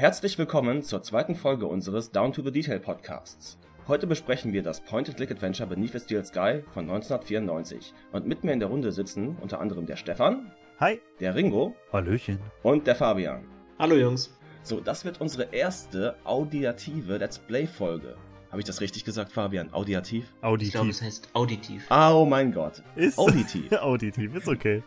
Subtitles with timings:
[0.00, 3.58] Herzlich willkommen zur zweiten Folge unseres Down to the Detail Podcasts.
[3.86, 7.92] Heute besprechen wir das Point-and-Click-Adventure Beneath the Steel Sky von 1994.
[8.10, 10.52] Und mit mir in der Runde sitzen unter anderem der Stefan.
[10.78, 11.02] Hi.
[11.20, 11.74] Der Ringo.
[11.92, 12.38] Hallöchen.
[12.62, 13.44] Und der Fabian.
[13.78, 14.34] Hallo Jungs.
[14.62, 18.16] So, das wird unsere erste audiative Let's Play-Folge.
[18.50, 19.70] Habe ich das richtig gesagt, Fabian?
[19.74, 20.32] Audiativ?
[20.40, 20.68] Auditiv.
[20.68, 21.86] Ich glaube, es heißt auditiv.
[21.90, 22.82] Oh mein Gott.
[22.96, 23.70] Ist auditiv.
[23.82, 24.82] auditiv, ist okay.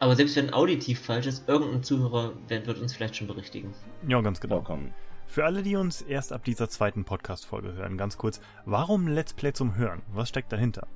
[0.00, 3.74] Aber selbst wenn auditiv falsch ist, irgendein Zuhörer wird uns vielleicht schon berichtigen.
[4.08, 4.56] Ja, ganz genau.
[4.56, 4.94] Vollkommen.
[5.26, 9.52] Für alle, die uns erst ab dieser zweiten Podcast-Folge hören, ganz kurz, warum Let's Play
[9.52, 10.00] zum Hören?
[10.10, 10.88] Was steckt dahinter?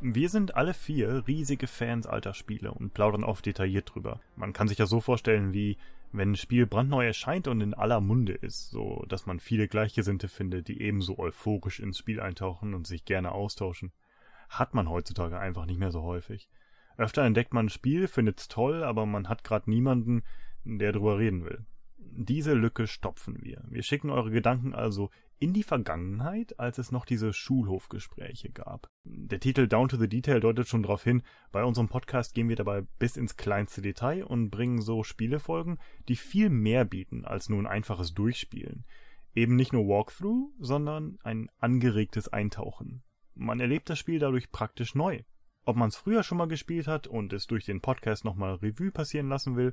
[0.00, 4.20] Wir sind alle vier riesige Fans alter Spiele und plaudern oft detailliert drüber.
[4.36, 5.76] Man kann sich ja so vorstellen, wie
[6.10, 10.28] wenn ein Spiel brandneu erscheint und in aller Munde ist, so dass man viele Gleichgesinnte
[10.28, 13.92] findet, die ebenso euphorisch ins Spiel eintauchen und sich gerne austauschen.
[14.48, 16.48] Hat man heutzutage einfach nicht mehr so häufig.
[17.00, 20.22] Öfter entdeckt man ein Spiel, findet's toll, aber man hat gerade niemanden,
[20.64, 21.64] der drüber reden will.
[21.96, 23.64] Diese Lücke stopfen wir.
[23.70, 28.86] Wir schicken eure Gedanken also in die Vergangenheit, als es noch diese Schulhofgespräche gab.
[29.04, 32.56] Der Titel Down to the Detail deutet schon darauf hin, bei unserem Podcast gehen wir
[32.56, 37.60] dabei bis ins kleinste Detail und bringen so Spielefolgen, die viel mehr bieten als nur
[37.60, 38.84] ein einfaches Durchspielen.
[39.34, 43.00] Eben nicht nur Walkthrough, sondern ein angeregtes Eintauchen.
[43.34, 45.22] Man erlebt das Spiel dadurch praktisch neu.
[45.70, 48.90] Ob man es früher schon mal gespielt hat und es durch den Podcast nochmal Revue
[48.90, 49.72] passieren lassen will,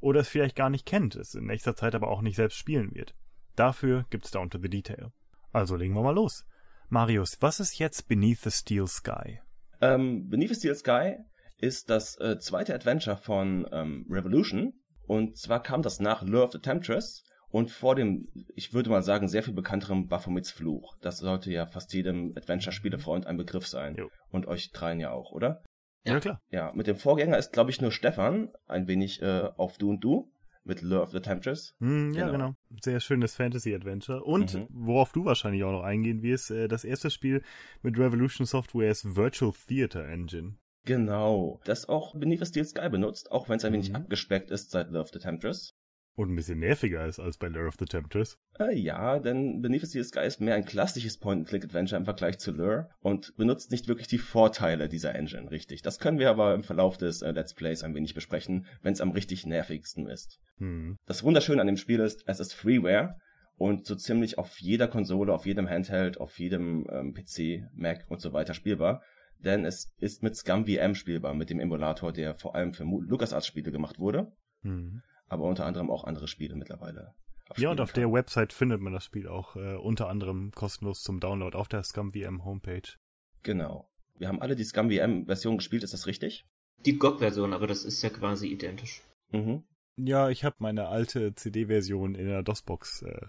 [0.00, 2.94] oder es vielleicht gar nicht kennt, es in nächster Zeit aber auch nicht selbst spielen
[2.94, 3.14] wird.
[3.54, 5.12] Dafür gibt's Down to the Detail.
[5.52, 6.46] Also legen wir mal los.
[6.88, 9.40] Marius, was ist jetzt Beneath the Steel Sky?
[9.82, 11.16] Ähm, Beneath the Steel Sky
[11.58, 14.72] ist das äh, zweite Adventure von ähm, Revolution.
[15.06, 17.22] Und zwar kam das nach Lure of the Temptress
[17.54, 20.96] und vor dem, ich würde mal sagen, sehr viel bekannteren Baphomets Fluch.
[21.00, 23.94] Das sollte ja fast jedem Adventure-Spielefreund ein Begriff sein.
[23.94, 24.10] Jo.
[24.30, 25.62] Und euch dreien ja auch, oder?
[26.04, 26.40] Ja, klar.
[26.50, 30.02] Ja, mit dem Vorgänger ist, glaube ich, nur Stefan ein wenig äh, auf Du und
[30.02, 30.32] Du
[30.64, 31.76] mit Lure of the Temptress.
[31.78, 32.32] Mm, ja, genau.
[32.32, 32.54] genau.
[32.82, 34.24] Sehr schönes Fantasy-Adventure.
[34.24, 34.66] Und mhm.
[34.70, 37.40] worauf du wahrscheinlich auch noch eingehen wirst, äh, das erste Spiel
[37.82, 40.56] mit Revolution Softwares Virtual Theater Engine.
[40.86, 41.60] Genau.
[41.66, 43.94] Das auch Beneath the Steel Sky benutzt, auch wenn es ein wenig mhm.
[43.94, 45.72] abgespeckt ist seit of the Temptress.
[46.16, 48.38] Und ein bisschen nerviger ist als bei Lure of the Temptress.
[48.60, 52.88] Äh, ja, denn Beneath the Sky ist mehr ein klassisches Point-and-Click-Adventure im Vergleich zu Lure
[53.00, 55.82] und benutzt nicht wirklich die Vorteile dieser Engine, richtig.
[55.82, 59.00] Das können wir aber im Verlauf des äh, Let's Plays ein wenig besprechen, wenn es
[59.00, 60.38] am richtig nervigsten ist.
[60.58, 60.98] Hm.
[61.06, 63.16] Das Wunderschöne an dem Spiel ist, es ist Freeware
[63.56, 68.20] und so ziemlich auf jeder Konsole, auf jedem Handheld, auf jedem ähm, PC, Mac und
[68.20, 69.02] so weiter spielbar.
[69.40, 73.98] Denn es ist mit ScumVM spielbar, mit dem Emulator, der vor allem für LucasArts-Spiele gemacht
[73.98, 74.32] wurde.
[74.62, 75.02] Hm
[75.34, 77.14] aber unter anderem auch andere Spiele mittlerweile.
[77.56, 78.00] Ja, und auf kann.
[78.00, 81.84] der Website findet man das Spiel auch äh, unter anderem kostenlos zum Download auf der
[81.84, 82.96] ScumVM Homepage.
[83.42, 83.90] Genau.
[84.16, 86.46] Wir haben alle die ScumVM-Version gespielt, ist das richtig?
[86.86, 89.02] Die GOG-Version, aber das ist ja quasi identisch.
[89.32, 89.64] Mhm.
[89.96, 93.26] Ja, ich habe meine alte CD-Version in der DOS-Box äh,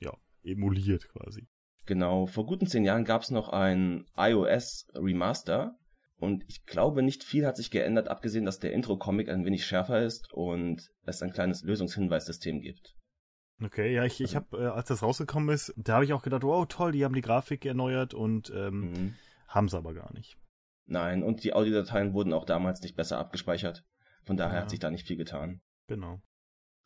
[0.00, 1.46] ja, emuliert quasi.
[1.86, 5.76] Genau, vor guten zehn Jahren gab es noch ein iOS Remaster
[6.22, 10.04] und ich glaube, nicht viel hat sich geändert, abgesehen, dass der Intro-Comic ein wenig schärfer
[10.04, 12.94] ist und es ein kleines Lösungshinweissystem gibt.
[13.60, 16.44] Okay, ja, ich, ich habe, äh, als das rausgekommen ist, da habe ich auch gedacht,
[16.44, 19.14] wow, toll, die haben die Grafik erneuert und ähm, mhm.
[19.48, 20.38] haben es aber gar nicht.
[20.86, 23.84] Nein, und die Audiodateien wurden auch damals nicht besser abgespeichert.
[24.22, 24.62] Von daher ja.
[24.62, 25.60] hat sich da nicht viel getan.
[25.88, 26.20] Genau.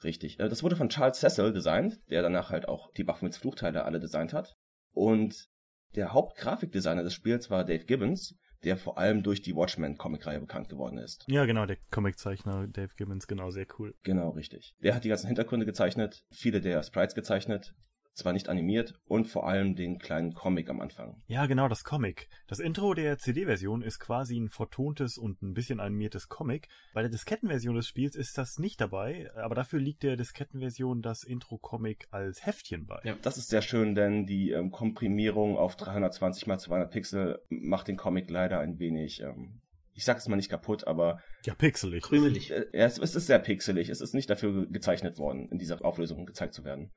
[0.03, 0.41] Richtig.
[0.41, 4.01] Äh, das wurde von Charles Cecil designt, der danach halt auch die Baphomets Fluchteile alle
[4.01, 4.57] designt hat.
[4.93, 5.51] Und
[5.95, 10.99] der Hauptgrafikdesigner des Spiels war Dave Gibbons, der vor allem durch die Watchmen-Comic-Reihe bekannt geworden
[10.99, 11.25] ist.
[11.29, 13.95] Ja, genau, der Comiczeichner Dave Gibbons, genau, sehr cool.
[14.03, 14.75] Genau, richtig.
[14.83, 17.75] Der hat die ganzen Hintergründe gezeichnet, viele der Sprites gezeichnet
[18.17, 21.23] zwar nicht animiert und vor allem den kleinen Comic am Anfang.
[21.27, 22.29] Ja, genau, das Comic.
[22.47, 26.69] Das Intro der CD-Version ist quasi ein vertontes und ein bisschen animiertes Comic.
[26.95, 31.25] Bei der Diskettenversion des Spiels ist das nicht dabei, aber dafür liegt der Diskettenversion das
[31.25, 33.01] Intro-Comic als Heftchen bei.
[33.05, 37.89] Ja, das ist sehr schön, denn die ähm, Komprimierung auf 320 x 200 Pixel macht
[37.89, 39.61] den Comic leider ein wenig ähm,
[39.97, 41.21] ich sag's mal nicht kaputt, aber.
[41.47, 42.03] Ja, pixelig.
[42.03, 42.51] Krümelig.
[42.51, 43.89] Äh, es, es ist sehr pixelig.
[43.89, 46.93] Es ist nicht dafür gezeichnet worden, in dieser Auflösung gezeigt zu werden.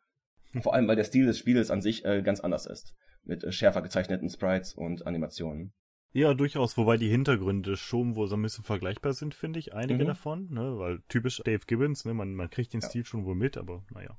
[0.61, 2.95] Vor allem, weil der Stil des Spiels an sich äh, ganz anders ist.
[3.23, 5.73] Mit äh, schärfer gezeichneten Sprites und Animationen.
[6.11, 10.03] Ja, durchaus, wobei die Hintergründe schon wohl so ein bisschen vergleichbar sind, finde ich, einige
[10.03, 10.07] mhm.
[10.07, 12.89] davon, ne, weil typisch Dave Gibbons, ne, man, man kriegt den ja.
[12.89, 14.17] Stil schon wohl mit, aber naja.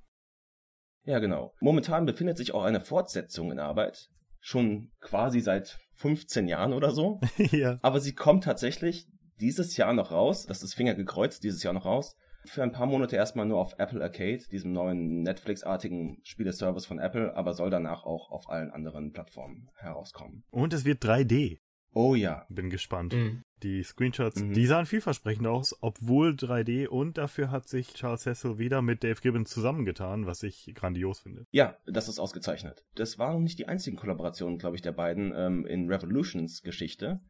[1.02, 1.52] Ja, genau.
[1.60, 4.08] Momentan befindet sich auch eine Fortsetzung in Arbeit.
[4.38, 7.20] Schon quasi seit 15 Jahren oder so.
[7.50, 7.80] ja.
[7.82, 9.08] Aber sie kommt tatsächlich
[9.40, 10.46] dieses Jahr noch raus.
[10.46, 13.74] Das ist Finger gekreuzt, dieses Jahr noch raus für ein paar Monate erstmal nur auf
[13.78, 19.12] Apple Arcade, diesem neuen Netflix-artigen Spieleservice von Apple, aber soll danach auch auf allen anderen
[19.12, 20.44] Plattformen herauskommen.
[20.50, 21.58] Und es wird 3D.
[21.92, 22.46] Oh ja.
[22.48, 23.14] Bin gespannt.
[23.14, 23.42] Mhm.
[23.62, 24.54] Die Screenshots, mhm.
[24.54, 29.20] die sahen vielversprechend aus, obwohl 3D und dafür hat sich Charles Cecil wieder mit Dave
[29.20, 31.46] Gibbons zusammengetan, was ich grandios finde.
[31.50, 32.84] Ja, das ist ausgezeichnet.
[32.94, 37.20] Das waren nicht die einzigen Kollaborationen, glaube ich, der beiden ähm, in Revolutions Geschichte.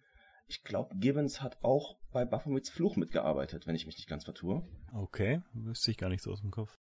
[0.50, 4.66] Ich glaube, Gibbons hat auch bei Baphomets Fluch mitgearbeitet, wenn ich mich nicht ganz vertue.
[4.92, 6.74] Okay, wüsste ich gar nicht so aus dem Kopf.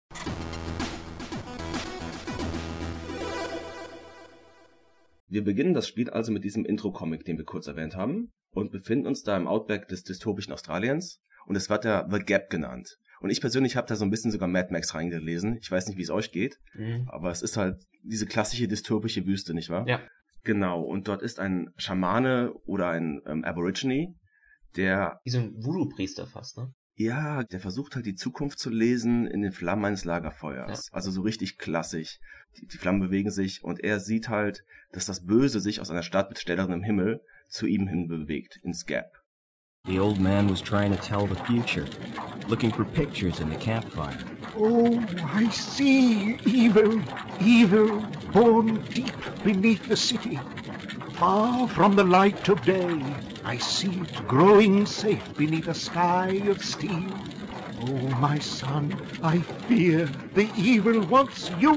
[5.27, 9.07] Wir beginnen das Spiel also mit diesem Intro-Comic, den wir kurz erwähnt haben, und befinden
[9.07, 11.21] uns da im Outback des dystopischen Australiens.
[11.45, 12.97] Und es wird ja The Gap genannt.
[13.21, 15.59] Und ich persönlich habe da so ein bisschen sogar Mad Max reingelesen.
[15.61, 17.07] Ich weiß nicht, wie es euch geht, mhm.
[17.11, 19.87] aber es ist halt diese klassische dystopische Wüste, nicht wahr?
[19.87, 20.01] Ja.
[20.45, 24.15] Genau, und dort ist ein Schamane oder ein ähm, Aborigine,
[24.77, 25.21] der...
[25.25, 26.73] Wie so ein Voodoo-Priester fast, ne?
[26.95, 30.87] Ja, der versucht halt die Zukunft zu lesen in den Flammen eines Lagerfeuers.
[30.89, 30.93] Ja.
[30.93, 32.19] Also so richtig klassisch.
[32.57, 36.03] Die, die, Flammen bewegen sich und er sieht halt, dass das Böse sich aus einer
[36.03, 39.13] Stadt mit stellerem Himmel zu ihm hin bewegt, ins Gap.
[39.89, 41.87] The old man was trying to tell the future,
[42.47, 44.19] looking for pictures in the campfire.
[44.55, 45.03] Oh,
[45.33, 47.01] I see evil,
[47.41, 50.39] evil born deep beneath the city.
[51.15, 53.03] Far from the light of day,
[53.45, 57.11] I see it growing safe beneath a sky of steel.
[57.81, 59.39] Oh, my son, I
[59.69, 61.73] fear the evil wants you.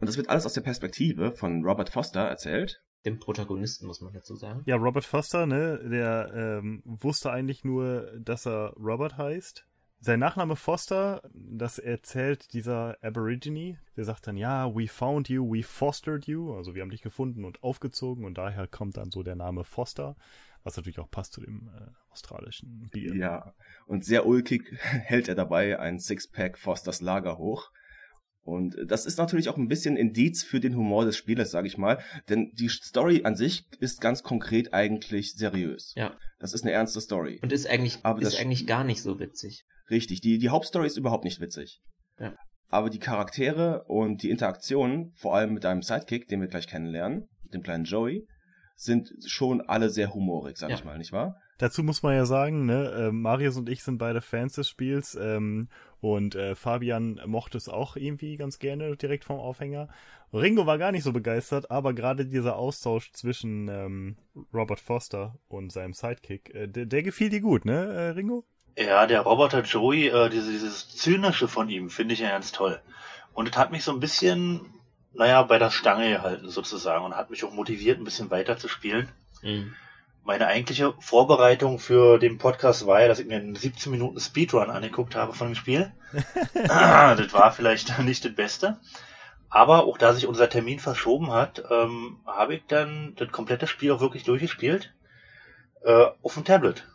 [0.00, 4.12] Und das wird alles aus der Perspektive von Robert Foster erzählt, dem Protagonisten, muss man
[4.12, 4.62] dazu sagen.
[4.66, 9.66] Ja, Robert Foster, ne, der ähm, wusste eigentlich nur, dass er Robert heißt.
[10.02, 15.62] Sein Nachname Foster, das erzählt dieser Aborigine, der sagt dann, ja, we found you, we
[15.62, 19.36] fostered you, also wir haben dich gefunden und aufgezogen und daher kommt dann so der
[19.36, 20.16] Name Foster,
[20.62, 23.14] was natürlich auch passt zu dem äh, australischen Bier.
[23.14, 23.54] Ja,
[23.86, 27.70] und sehr ulkig hält er dabei ein Sixpack Fosters Lager hoch
[28.50, 31.78] und das ist natürlich auch ein bisschen Indiz für den Humor des Spielers, sage ich
[31.78, 32.02] mal.
[32.28, 35.92] Denn die Story an sich ist ganz konkret eigentlich seriös.
[35.96, 36.16] Ja.
[36.38, 37.38] Das ist eine ernste Story.
[37.42, 39.64] Und ist eigentlich, Aber ist eigentlich gar nicht so witzig.
[39.90, 40.20] Richtig.
[40.20, 41.80] Die, die Hauptstory ist überhaupt nicht witzig.
[42.18, 42.34] Ja.
[42.68, 47.28] Aber die Charaktere und die Interaktionen, vor allem mit deinem Sidekick, den wir gleich kennenlernen,
[47.52, 48.26] dem kleinen Joey,
[48.76, 50.76] sind schon alle sehr humorig, sag ja.
[50.76, 51.36] ich mal, nicht wahr?
[51.58, 55.14] Dazu muss man ja sagen, ne, äh, Marius und ich sind beide Fans des Spiels
[55.14, 55.68] ähm,
[56.00, 59.88] und äh, Fabian mochte es auch irgendwie ganz gerne direkt vom Aufhänger.
[60.32, 64.16] Ringo war gar nicht so begeistert, aber gerade dieser Austausch zwischen ähm,
[64.54, 68.44] Robert Foster und seinem Sidekick, äh, der, der gefiel dir gut, ne, äh, Ringo?
[68.76, 72.80] Ja, der Roboter Joey, äh, diese, dieses Zynische von ihm finde ich ja ganz toll.
[73.34, 74.72] Und es hat mich so ein bisschen,
[75.12, 78.68] naja, bei der Stange gehalten sozusagen und hat mich auch motiviert, ein bisschen weiter zu
[78.68, 79.08] spielen.
[79.42, 79.74] Mhm
[80.24, 84.70] meine eigentliche Vorbereitung für den Podcast war ja, dass ich mir einen 17 Minuten Speedrun
[84.70, 85.92] angeguckt habe von dem Spiel.
[86.54, 88.78] das war vielleicht nicht das Beste.
[89.48, 93.90] Aber auch da sich unser Termin verschoben hat, ähm, habe ich dann das komplette Spiel
[93.90, 94.94] auch wirklich durchgespielt.
[95.82, 96.86] Äh, auf dem Tablet.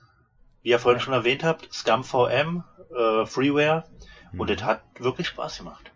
[0.62, 2.64] Wie ihr vorhin schon erwähnt habt, Scum VM,
[2.96, 3.84] äh, Freeware.
[4.32, 4.40] Mhm.
[4.40, 5.92] Und das hat wirklich Spaß gemacht.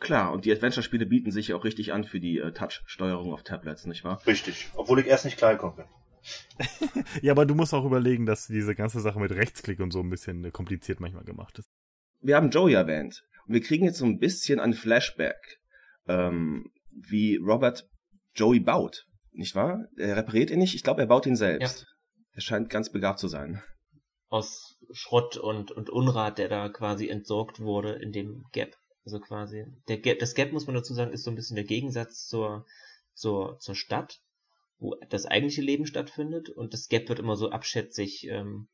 [0.00, 3.42] Klar, und die Adventure-Spiele bieten sich ja auch richtig an für die äh, Touch-Steuerung auf
[3.42, 4.20] Tablets, nicht wahr?
[4.26, 5.86] Richtig, obwohl ich erst nicht klargekommen bin.
[7.22, 10.10] ja, aber du musst auch überlegen, dass diese ganze Sache mit Rechtsklick und so ein
[10.10, 11.70] bisschen kompliziert manchmal gemacht ist.
[12.20, 13.22] Wir haben Joey erwähnt.
[13.46, 15.60] Und wir kriegen jetzt so ein bisschen ein Flashback,
[16.06, 17.88] ähm, wie Robert
[18.34, 19.06] Joey baut.
[19.32, 19.86] Nicht wahr?
[19.96, 21.80] Er repariert ihn nicht, ich glaube, er baut ihn selbst.
[21.80, 21.86] Ja.
[22.32, 23.62] Er scheint ganz begabt zu sein.
[24.28, 28.76] Aus Schrott und, und Unrat, der da quasi entsorgt wurde in dem Gap.
[29.04, 29.64] Also quasi.
[29.88, 32.66] Der Gap, das Gap, muss man dazu sagen, ist so ein bisschen der Gegensatz zur,
[33.14, 34.20] zur, zur Stadt
[34.78, 38.68] wo das eigentliche Leben stattfindet und das Gap wird immer so abschätzig ähm,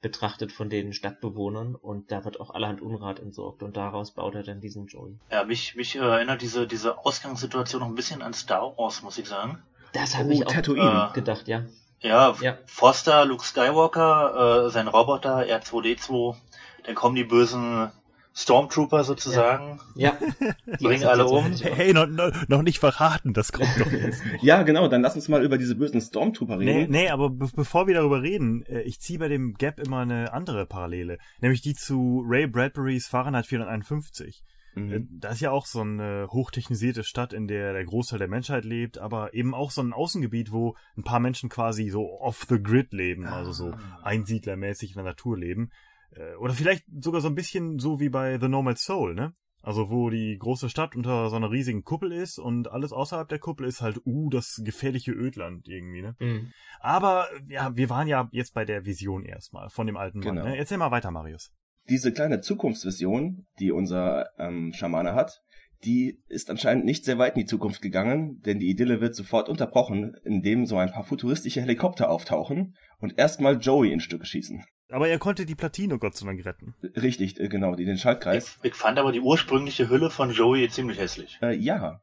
[0.00, 4.42] betrachtet von den Stadtbewohnern und da wird auch allerhand Unrat entsorgt und daraus baut er
[4.42, 5.18] dann diesen Joey.
[5.30, 9.28] Ja, mich, mich erinnert diese, diese Ausgangssituation noch ein bisschen an Star Wars, muss ich
[9.28, 9.62] sagen.
[9.92, 11.10] Das habe oh, ich auch Tatooine.
[11.10, 11.66] Äh, gedacht, ja.
[12.00, 12.34] ja.
[12.40, 16.36] Ja, Foster, Luke Skywalker, äh, sein Roboter, R2D2,
[16.84, 17.90] dann kommen die bösen
[18.34, 19.80] Stormtrooper sozusagen.
[19.96, 20.16] Ja.
[20.40, 20.76] ja.
[20.78, 21.52] Bringen alle um.
[21.60, 22.06] Hey, noch,
[22.48, 24.22] noch nicht verraten, das kommt doch jetzt.
[24.42, 26.90] ja, genau, dann lass uns mal über diese bösen Stormtrooper reden.
[26.90, 30.00] Nee, nee aber be bevor wir darüber reden, äh, ich ziehe bei dem Gap immer
[30.00, 34.42] eine andere Parallele, nämlich die zu Ray Bradburys Fahrenheit 451.
[34.74, 34.92] Mhm.
[34.92, 38.64] Äh, das ist ja auch so eine hochtechnisierte Stadt, in der der Großteil der Menschheit
[38.64, 42.62] lebt, aber eben auch so ein Außengebiet, wo ein paar Menschen quasi so off the
[42.62, 44.00] grid leben, also so ah.
[44.02, 45.70] einsiedlermäßig in der Natur leben.
[46.12, 49.34] Äh, oder vielleicht sogar so ein bisschen so wie bei The Nomad Soul, ne?
[49.62, 53.38] Also wo die große Stadt unter so einer riesigen Kuppel ist und alles außerhalb der
[53.38, 56.16] Kuppel ist halt, uh, das gefährliche Ödland irgendwie, ne?
[56.18, 56.52] Mhm.
[56.80, 60.36] Aber ja, wir waren ja jetzt bei der Vision erstmal von dem alten Mann.
[60.36, 60.46] Genau.
[60.46, 60.56] Ne?
[60.56, 61.52] Erzähl mal weiter, Marius.
[61.88, 65.42] Diese kleine Zukunftsvision, die unser ähm, Schamane hat,
[65.84, 69.48] die ist anscheinend nicht sehr weit in die Zukunft gegangen, denn die Idylle wird sofort
[69.48, 74.64] unterbrochen, indem so ein paar futuristische Helikopter auftauchen und erstmal Joey in Stücke schießen.
[74.90, 76.74] Aber er konnte die Platine Gott sei Dank retten.
[76.96, 78.58] Richtig, äh, genau, den Schaltkreis.
[78.62, 81.38] Ich, ich fand aber die ursprüngliche Hülle von Joey ziemlich hässlich.
[81.42, 82.00] Äh, ja.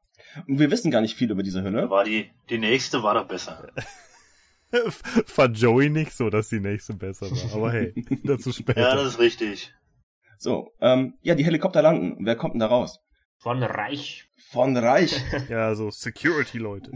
[0.48, 1.90] Und wir wissen gar nicht viel über diese Hülle.
[1.90, 3.70] War die, die nächste war doch besser.
[5.26, 7.54] Fand Joey nicht so, dass die nächste besser war.
[7.54, 8.82] Aber hey, dazu später.
[8.82, 9.74] Ja, das ist richtig.
[10.38, 12.18] So, ähm, ja, die Helikopter landen.
[12.26, 13.00] Wer kommt denn da raus?
[13.38, 14.30] Von Reich.
[14.50, 15.16] Von Reich.
[15.50, 16.92] ja, so Security-Leute.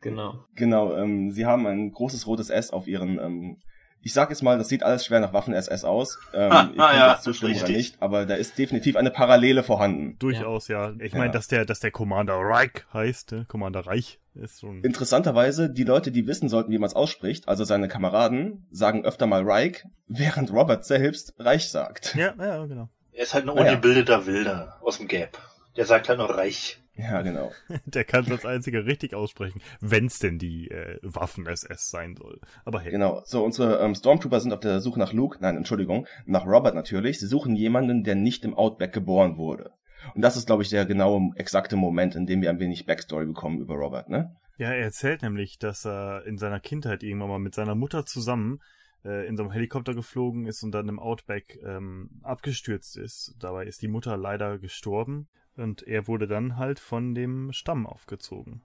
[0.00, 0.44] Genau.
[0.54, 3.62] Genau, ähm, sie haben ein großes rotes S auf ihren, ähm,
[4.04, 6.18] ich sag jetzt mal, das sieht alles schwer nach Waffen-SS aus.
[6.34, 7.92] Ähm, Ah, könnt ah, ja, jetzt zustimmen das ist oder richtig.
[7.92, 10.16] nicht, aber da ist definitiv eine Parallele vorhanden.
[10.18, 10.92] Durchaus, ja.
[11.00, 11.18] Ich Ja.
[11.18, 13.44] meine, dass der, dass der Commander Reich heißt, ne?
[13.48, 14.82] Commander Reich ist schon.
[14.82, 19.26] Interessanterweise, die Leute, die wissen sollten, wie man es ausspricht, also seine Kameraden, sagen öfter
[19.26, 22.14] mal Reich, während Robert selbst Reich sagt.
[22.16, 22.88] Ja, ja, genau.
[23.12, 23.60] Er ist halt ein Ah, ja.
[23.70, 25.38] ungebildeter Wilder aus dem Gap.
[25.76, 26.80] Der sagt halt noch reich.
[26.96, 27.50] Ja, genau.
[27.86, 32.40] Der kann es als einziger richtig aussprechen, wenn's denn die äh, Waffen-SS sein soll.
[32.64, 32.92] Aber hey.
[32.92, 33.22] Genau.
[33.24, 37.18] So, unsere ähm, Stormtrooper sind auf der Suche nach Luke, nein, Entschuldigung, nach Robert natürlich.
[37.18, 39.72] Sie suchen jemanden, der nicht im Outback geboren wurde.
[40.14, 43.26] Und das ist, glaube ich, der genaue, exakte Moment, in dem wir ein wenig Backstory
[43.26, 44.36] bekommen über Robert, ne?
[44.56, 48.60] Ja, er erzählt nämlich, dass er in seiner Kindheit irgendwann mal mit seiner Mutter zusammen
[49.04, 53.34] äh, in so einem Helikopter geflogen ist und dann im Outback ähm, abgestürzt ist.
[53.40, 58.62] Dabei ist die Mutter leider gestorben und er wurde dann halt von dem Stamm aufgezogen.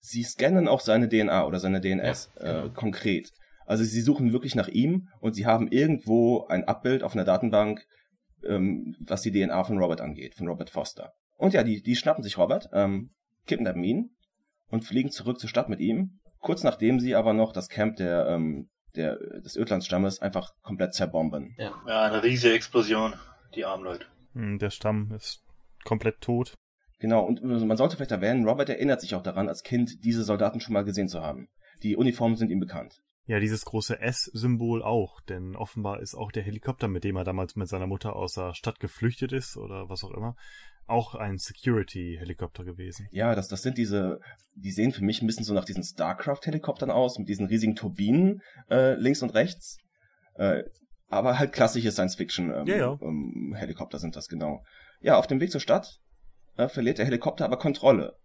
[0.00, 2.66] Sie scannen auch seine DNA oder seine DNS Ja, genau.
[2.66, 3.32] äh, konkret.
[3.64, 7.84] Also sie suchen wirklich nach ihm und sie haben irgendwo ein Abbild auf einer Datenbank,
[8.44, 11.12] ähm, was die DNA von Robert angeht, von Robert Foster.
[11.36, 13.10] Und ja, die, die schnappen sich Robert, ähm,
[13.46, 14.10] kidnappen ihn
[14.68, 16.20] und fliegen zurück zur Stadt mit ihm.
[16.40, 21.54] Kurz nachdem sie aber noch das Camp der, ähm, der, des Ödlandsstammes einfach komplett zerbomben.
[21.58, 21.72] Ja.
[21.88, 23.14] Ja, eine riesige Explosion.
[23.56, 24.06] Die armen Leute.
[24.34, 25.42] Hm, Der Stamm ist
[25.86, 26.54] komplett tot.
[26.98, 30.60] Genau, und man sollte vielleicht erwähnen, Robert erinnert sich auch daran, als Kind diese Soldaten
[30.60, 31.48] schon mal gesehen zu haben.
[31.82, 33.00] Die Uniformen sind ihm bekannt.
[33.26, 37.56] Ja, dieses große S-Symbol auch, denn offenbar ist auch der Helikopter, mit dem er damals
[37.56, 40.36] mit seiner Mutter aus der Stadt geflüchtet ist oder was auch immer,
[40.86, 43.08] auch ein Security-Helikopter gewesen.
[43.10, 44.20] Ja, das, das sind diese,
[44.54, 48.42] die sehen für mich ein bisschen so nach diesen StarCraft-Helikoptern aus, mit diesen riesigen Turbinen
[48.70, 49.78] äh, links und rechts.
[50.36, 50.62] Äh,
[51.08, 52.98] aber halt klassische Science-Fiction-Helikopter Ja, ja.
[53.02, 54.62] ähm, sind das genau.
[55.00, 56.00] Ja, auf dem Weg zur Stadt
[56.56, 58.18] äh, verliert der Helikopter aber Kontrolle.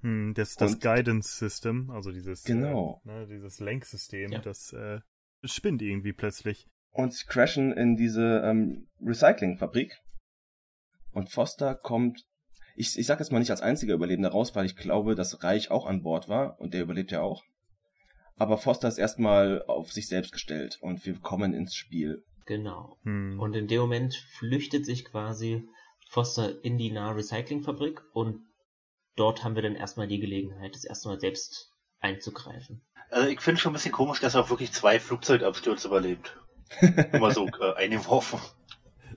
[0.00, 3.00] Hm, das, das Und- Guidance System, also dieses, Genau.
[3.04, 4.38] äh, ne, dieses Lenksystem, Ja.
[4.40, 5.00] das äh,
[5.44, 6.68] spinnt irgendwie plötzlich.
[6.90, 9.98] Und sie crashen in diese ähm, Recyclingfabrik.
[11.12, 12.24] Und Foster kommt,
[12.74, 15.70] ich, ich sag jetzt mal nicht als einziger Überlebender raus, weil ich glaube, dass Reich
[15.70, 17.42] auch an Bord war und der überlebt ja auch.
[18.36, 22.24] Aber Foster ist erstmal auf sich selbst gestellt und wir kommen ins Spiel.
[22.46, 22.98] Genau.
[23.04, 23.38] Hm.
[23.38, 25.68] Und in dem Moment flüchtet sich quasi
[26.08, 28.40] Foster in die nahe Recyclingfabrik und
[29.16, 32.82] dort haben wir dann erstmal die Gelegenheit, das erste Mal selbst einzugreifen.
[33.10, 36.38] Also ich finde schon ein bisschen komisch, dass er auch wirklich zwei Flugzeugabstürze überlebt.
[37.12, 38.40] Immer so äh, eingeworfen.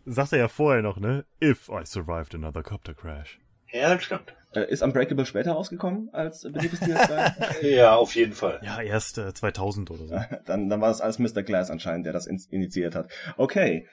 [0.05, 1.25] Sagt er ja vorher noch, ne?
[1.41, 3.39] If I survived another copter crash.
[3.75, 4.33] Ja, das stimmt.
[4.53, 7.35] Äh, ist Unbreakable später rausgekommen als Beneath Steel 2?
[7.61, 8.61] Ja, auf jeden Fall.
[8.63, 10.15] Ja, erst äh, 2000 oder so.
[10.45, 11.43] dann, dann war das alles Mr.
[11.43, 13.09] Glass anscheinend, der das in initiiert hat.
[13.35, 13.85] Okay.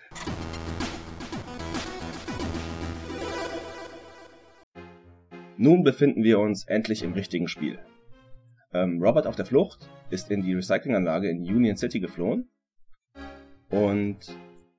[5.56, 7.80] Nun befinden wir uns endlich im richtigen Spiel.
[8.72, 12.48] Ähm, Robert auf der Flucht ist in die Recyclinganlage in Union City geflohen.
[13.70, 14.18] Und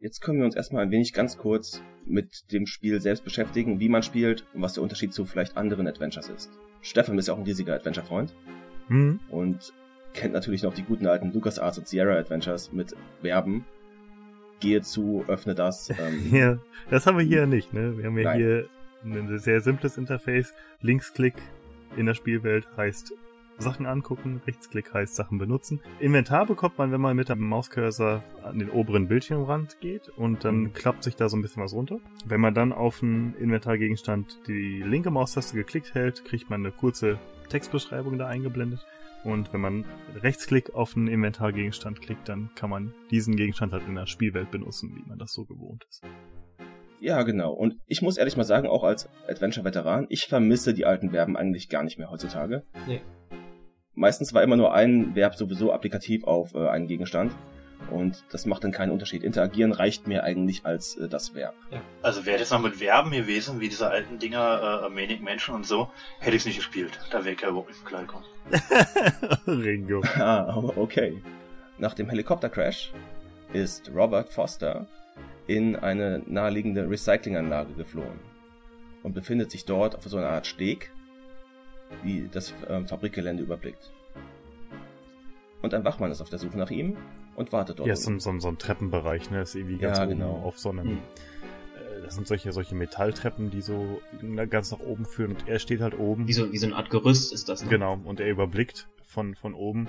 [0.04, 3.88] jetzt können wir uns erstmal ein wenig ganz kurz mit dem Spiel selbst beschäftigen, wie
[3.88, 6.52] man spielt und was der Unterschied zu vielleicht anderen Adventures ist.
[6.82, 8.36] Stefan ist ja auch ein riesiger Adventure-Freund
[8.90, 9.22] Hm?
[9.30, 9.74] und
[10.14, 13.66] kennt natürlich noch die guten alten LucasArts und Sierra Adventures mit Verben.
[14.60, 15.90] Gehe zu, öffne das.
[15.90, 16.58] Ähm, Ja,
[16.90, 17.98] das haben wir hier nicht, ne?
[17.98, 18.38] Wir haben ja Nein.
[18.40, 18.70] hier
[19.06, 20.54] ein sehr simples Interface.
[20.82, 21.36] Linksklick
[21.96, 23.14] in der Spielwelt heißt
[23.58, 25.80] Sachen angucken, Rechtsklick heißt Sachen benutzen.
[26.00, 30.56] Inventar bekommt man, wenn man mit dem Mauscursor an den oberen Bildschirmrand geht und dann
[30.64, 30.74] Mhm.
[30.74, 32.00] klappt sich da so ein bisschen was runter.
[32.26, 37.20] Wenn man dann auf einen Inventargegenstand die linke Maustaste geklickt hält, kriegt man eine kurze
[37.50, 38.86] Textbeschreibung da eingeblendet.
[39.24, 39.86] Und wenn man
[40.22, 44.94] Rechtsklick auf einen Inventargegenstand klickt, dann kann man diesen Gegenstand halt in der Spielwelt benutzen,
[44.96, 46.02] wie man das so gewohnt ist.
[47.00, 47.52] ja, genau.
[47.54, 51.70] Und ich muss ehrlich mal sagen, auch als Adventure-Veteran, ich vermisse die alten Verben eigentlich
[51.70, 52.64] gar nicht mehr heutzutage.
[52.88, 53.02] Nee.
[53.96, 57.34] Meistens war immer nur ein Verb sowieso applikativ auf äh, einen Gegenstand.
[57.92, 59.24] Und das macht dann keinen Unterschied.
[59.24, 61.54] Interagieren reicht mir eigentlich als äh, das Verb.
[62.02, 65.66] Also wäre das noch mit Verben gewesen, wie diese alten Dinger, äh, Manic Menschen und
[65.66, 66.98] so, hätte ich es nicht gespielt.
[67.12, 68.26] Da wäre ich ja überhaupt nicht klargekommen.
[69.48, 70.02] Ringo.
[70.16, 71.22] Ah, aber okay.
[71.78, 72.94] Nach dem Helikoptercrash
[73.52, 74.88] ist Robert Foster
[75.48, 78.20] in eine naheliegende Recyclinganlage geflohen.
[79.04, 80.92] und befindet sich dort auf so einer Art Steg,
[82.04, 83.92] die das ähm, Fabrikgelände überblickt.
[85.62, 86.98] Und ein Wachmann ist auf der Suche nach ihm
[87.36, 87.88] und wartet dort.
[87.88, 89.40] Ja, so, so, so ein Treppenbereich, ne?
[89.40, 90.32] Das ist irgendwie ganz Ja, oben genau.
[90.44, 90.88] auf so einem.
[90.88, 90.98] Hm.
[90.98, 95.60] äh, Das sind solche, solche Metalltreppen, die so na- ganz nach oben führen und er
[95.60, 96.28] steht halt oben.
[96.28, 97.70] Wie so, wie so eine Art Gerüst ist das, ne?
[97.70, 99.88] Genau, und er überblickt von, von oben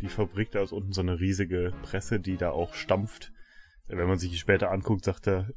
[0.00, 3.32] die Fabrik, da ist unten so eine riesige Presse, die da auch stampft.
[3.88, 5.48] Wenn man sich die später anguckt, sagt er,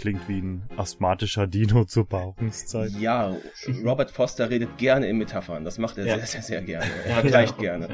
[0.00, 2.90] klingt wie ein asthmatischer Dino zur Paarungszeit.
[2.98, 3.36] Ja,
[3.84, 5.64] Robert Foster redet gerne in Metaphern.
[5.64, 6.16] Das macht er Ja.
[6.16, 6.90] sehr, sehr, sehr gerne.
[7.04, 7.88] Er Ja, vergleicht auch gerne.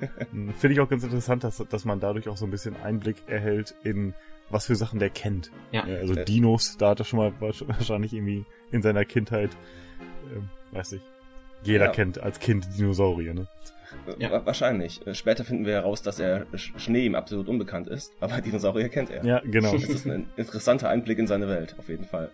[0.00, 0.08] ja.
[0.30, 3.16] Hm, Finde ich auch ganz interessant, dass, dass man dadurch auch so ein bisschen Einblick
[3.28, 4.12] erhält in
[4.50, 5.50] was für Sachen der kennt.
[5.72, 5.82] Ja.
[5.84, 6.24] also Äh.
[6.24, 9.50] Dinos, da hat er schon mal wahrsch- wahrscheinlich irgendwie in seiner Kindheit,
[10.34, 11.00] ähm, weiß ich,
[11.62, 11.90] jeder Ja.
[11.92, 13.46] kennt als Kind Dinosaurier, ne?
[14.18, 14.30] Ja.
[14.30, 15.06] Wa- Wahrscheinlich.
[15.06, 18.88] Äh, Später finden wir heraus, dass er Sch- Schnee ihm absolut unbekannt ist, aber Dinosaurier
[18.88, 19.24] kennt er.
[19.24, 19.74] Ja, genau.
[19.74, 22.30] Es ist ein interessanter Einblick in seine Welt, auf jeden Fall.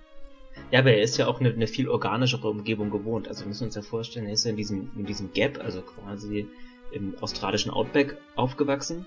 [0.71, 3.27] Ja, aber er ist ja auch eine, eine viel organischere Umgebung gewohnt.
[3.29, 5.81] Also wir müssen uns ja vorstellen, er ist ja in diesem, in diesem Gap, also
[5.83, 6.47] quasi
[6.93, 9.07] im australischen Outback aufgewachsen.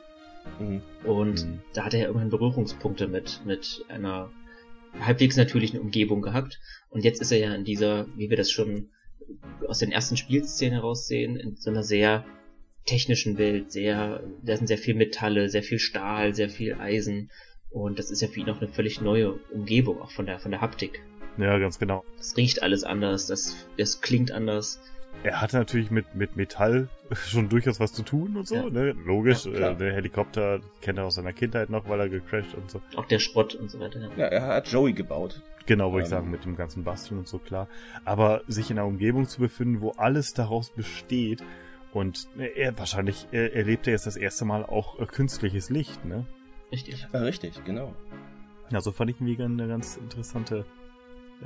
[0.60, 0.82] Mhm.
[1.04, 1.60] Und Mhm.
[1.74, 4.30] da hat er ja immerhin Berührungspunkte mit, mit einer
[5.00, 6.60] halbwegs natürlichen Umgebung gehabt.
[6.90, 8.90] Und jetzt ist er ja in dieser, wie wir das schon
[9.67, 12.25] aus den ersten Spielszenen heraussehen, in so einer sehr
[12.86, 17.32] technischen Welt, sehr, da sind sehr viel Metalle, sehr viel Stahl, sehr viel Eisen.
[17.70, 20.51] Und das ist ja für ihn auch eine völlig neue Umgebung, auch von der, von
[20.51, 21.01] der Haptik.
[21.38, 22.05] Ja, ganz genau.
[22.17, 24.79] Das riecht alles anders, das, das klingt anders.
[25.25, 28.70] Er hatte natürlich mit, mit Metall schon durchaus was zu tun und so, Ja.
[28.70, 28.91] ne?
[29.05, 32.70] Logisch, Ja, äh, der Helikopter kennt er aus seiner Kindheit noch, weil er gecrashed und
[32.70, 32.82] so.
[32.96, 34.00] Auch der Schrott und so weiter.
[34.00, 34.10] Ja.
[34.17, 35.41] Ja, er hat Joey gebaut.
[35.65, 36.17] Genau, wollte ich Ähm.
[36.20, 37.67] sagen, mit dem ganzen Basteln und so, klar.
[38.05, 41.44] Aber sich in einer Umgebung zu befinden, wo alles daraus besteht
[41.91, 46.25] und äh, er wahrscheinlich erlebt er jetzt das erste Mal auch äh, künstliches Licht, ne?
[46.72, 47.08] Richtig.
[47.12, 47.94] Ja, richtig, genau.
[48.72, 50.65] Also fand ich irgendwie eine ganz interessante,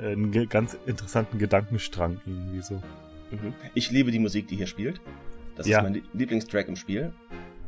[0.00, 2.82] äh, einen ganz interessanten Gedankenstrang irgendwie so.
[3.30, 3.54] Mhm.
[3.74, 5.00] Ich liebe die Musik, die hier spielt.
[5.56, 5.78] Das Ja.
[5.78, 7.12] ist mein Lie- Lieblingstrack im Spiel.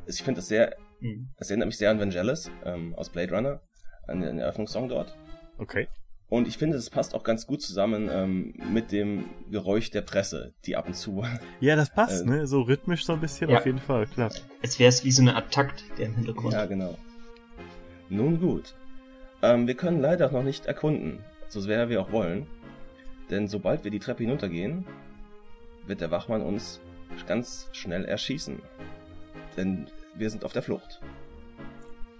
[0.06, 1.28] Ich finde das sehr, Mhm.
[1.36, 3.60] es erinnert mich sehr an Vangelis ähm, aus Blade Runner,
[4.08, 5.16] an den Eröffnungssong dort.
[5.58, 5.88] Okay.
[6.28, 10.54] Und ich finde, es passt auch ganz gut zusammen ähm, mit dem Geräusch der Presse,
[10.64, 11.22] die ab und zu.
[11.60, 12.46] Ja, das passt, Äh, ne?
[12.46, 13.58] So rhythmisch so ein bisschen, Ja.
[13.58, 14.30] auf jeden Fall, klar.
[14.62, 16.54] Als wäre es wie so eine Art Takt, der im Hintergrund.
[16.54, 16.96] ja, genau.
[18.08, 18.74] Nun gut.
[19.42, 22.46] Ähm, wir können leider noch nicht erkunden, so sehr wir auch wollen.
[23.30, 24.86] Denn sobald wir die Treppe hinuntergehen,
[25.86, 26.80] wird der Wachmann uns
[27.26, 28.60] ganz schnell erschießen.
[29.56, 31.00] Denn wir sind auf der Flucht.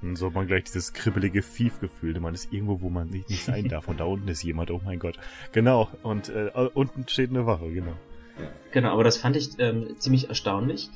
[0.03, 2.19] Und so hat man gleich dieses kribbelige Fief-Gefühl.
[2.19, 3.89] Man ist irgendwo, wo man nicht, nicht sein darf.
[3.89, 5.19] Und da unten ist jemand, oh mein Gott.
[5.53, 5.89] Genau.
[6.03, 7.95] Und äh, unten steht eine Wache, genau.
[8.73, 10.91] Genau, aber das fand ich ähm, ziemlich erstaunlich.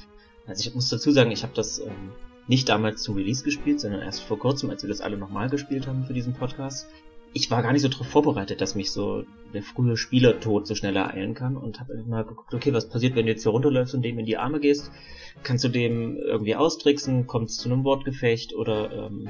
[0.46, 2.12] Also ich muss dazu sagen, ich habe das ähm,
[2.48, 5.86] nicht damals zum Release gespielt, sondern erst vor kurzem, als wir das alle nochmal gespielt
[5.86, 6.88] haben für diesen Podcast.
[7.32, 10.96] Ich war gar nicht so darauf vorbereitet, dass mich so der frühe Spielertod so schnell
[10.96, 14.02] ereilen kann und habe mal geguckt, okay, was passiert, wenn du jetzt hier runterläufst und
[14.02, 14.90] dem in die Arme gehst?
[15.42, 17.26] Kannst du dem irgendwie austricksen?
[17.26, 19.28] Kommt es zu einem Wortgefecht oder ähm,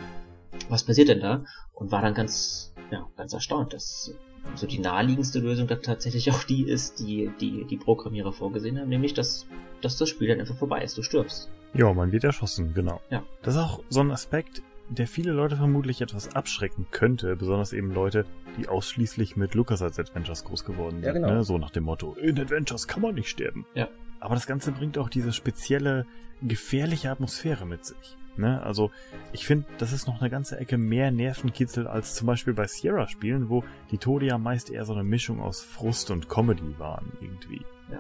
[0.68, 1.44] was passiert denn da?
[1.74, 4.14] Und war dann ganz, ja, ganz erstaunt, dass
[4.54, 8.88] so die naheliegendste Lösung dann tatsächlich auch die ist, die die, die Programmierer vorgesehen haben,
[8.88, 9.46] nämlich dass,
[9.80, 11.50] dass das Spiel dann einfach vorbei ist, du stirbst.
[11.74, 13.00] Ja, man wird erschossen, genau.
[13.11, 13.22] Ja.
[13.42, 17.92] Das ist auch so ein Aspekt, der viele Leute vermutlich etwas abschrecken könnte, besonders eben
[17.92, 18.25] Leute,
[18.59, 21.05] die ausschließlich mit LucasArts Adventures groß geworden sind.
[21.05, 21.31] Ja, genau.
[21.31, 21.44] ne?
[21.44, 23.66] So nach dem Motto, in Adventures kann man nicht sterben.
[23.75, 23.88] Ja.
[24.20, 26.07] Aber das Ganze bringt auch diese spezielle,
[26.42, 28.16] gefährliche Atmosphäre mit sich.
[28.37, 28.62] Ne?
[28.62, 28.90] Also
[29.33, 33.49] ich finde, das ist noch eine ganze Ecke mehr Nervenkitzel als zum Beispiel bei Sierra-Spielen,
[33.49, 37.62] wo die Tode ja meist eher so eine Mischung aus Frust und Comedy waren irgendwie.
[37.90, 37.99] Ja.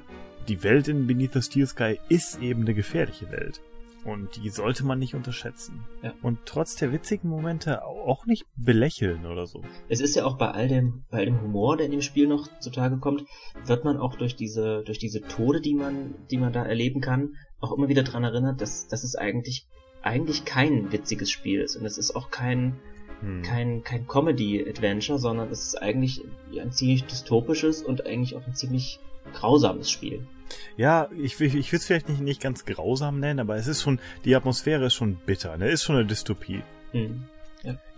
[0.48, 3.60] Die Welt in Beneath the Steel Sky ist eben eine gefährliche Welt.
[4.06, 5.84] Und die sollte man nicht unterschätzen.
[6.02, 6.14] Ja.
[6.22, 9.62] Und trotz der witzigen Momente auch nicht belächeln oder so.
[9.88, 12.28] Es ist ja auch bei all dem, bei all dem Humor, der in dem Spiel
[12.28, 13.24] noch zutage kommt,
[13.64, 17.34] wird man auch durch diese, durch diese Tode, die man, die man da erleben kann,
[17.58, 19.66] auch immer wieder dran erinnert, dass, dass es eigentlich,
[20.02, 21.74] eigentlich kein witziges Spiel ist.
[21.74, 22.78] Und es ist auch kein,
[23.20, 23.42] Hm.
[23.42, 26.22] kein, kein Comedy-Adventure, sondern es ist eigentlich
[26.60, 29.00] ein ziemlich dystopisches und eigentlich auch ein ziemlich
[29.32, 30.26] grausames Spiel.
[30.76, 33.82] Ja, ich, will- ich will es vielleicht nicht, nicht ganz grausam nennen, aber es ist
[33.82, 35.68] schon, die Atmosphäre ist schon bitter, ne?
[35.68, 36.62] Ist schon eine Dystopie.
[36.92, 37.24] Hm.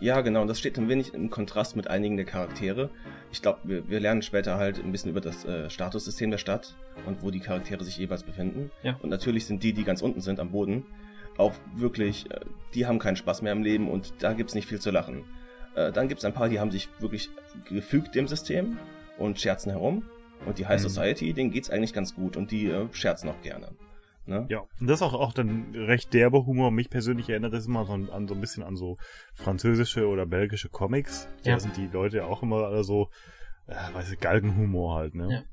[0.01, 2.89] Ja, genau, und das steht ein wenig im Kontrast mit einigen der Charaktere.
[3.33, 6.75] Ich glaube, wir, wir lernen später halt ein bisschen über das äh, Statussystem der Stadt
[7.05, 8.71] und wo die Charaktere sich jeweils befinden.
[8.83, 8.99] Ja.
[9.03, 10.87] Und natürlich sind die, die ganz unten sind, am Boden,
[11.37, 12.41] auch wirklich, äh,
[12.75, 15.25] die haben keinen Spaß mehr im Leben und da gibt's nicht viel zu lachen.
[15.75, 17.29] Äh, dann gibt's ein paar, die haben sich wirklich
[17.69, 18.79] gefügt dem System
[19.19, 20.03] und scherzen herum.
[20.47, 20.89] Und die High Mhm.
[20.89, 23.71] Society, denen geht's eigentlich ganz gut und die äh, scherzen auch gerne.
[24.27, 24.47] Ne?
[24.51, 26.71] Ja, und das ist auch, auch dann recht derber Humor.
[26.71, 28.99] Mich persönlich erinnert das immer so an, an so ein bisschen an so
[29.33, 31.29] französische oder belgische Comics.
[31.45, 31.55] Ja.
[31.55, 33.09] Da sind die Leute ja auch immer alle so,
[33.69, 35.45] ja, weiß ich, Galgenhumor halt, ne?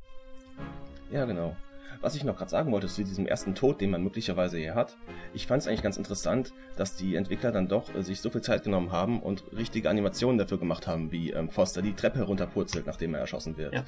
[1.11, 1.19] Ja.
[1.19, 1.55] Ja, genau.
[2.01, 4.97] Was ich noch gerade sagen wollte zu diesem ersten Tod, den man möglicherweise hier hat.
[5.33, 8.41] Ich fand es eigentlich ganz interessant, dass die Entwickler dann doch äh, sich so viel
[8.41, 12.85] Zeit genommen haben und richtige Animationen dafür gemacht haben, wie ähm, Foster die Treppe herunterpurzelt,
[12.85, 13.73] nachdem er erschossen wird.
[13.73, 13.85] Ja.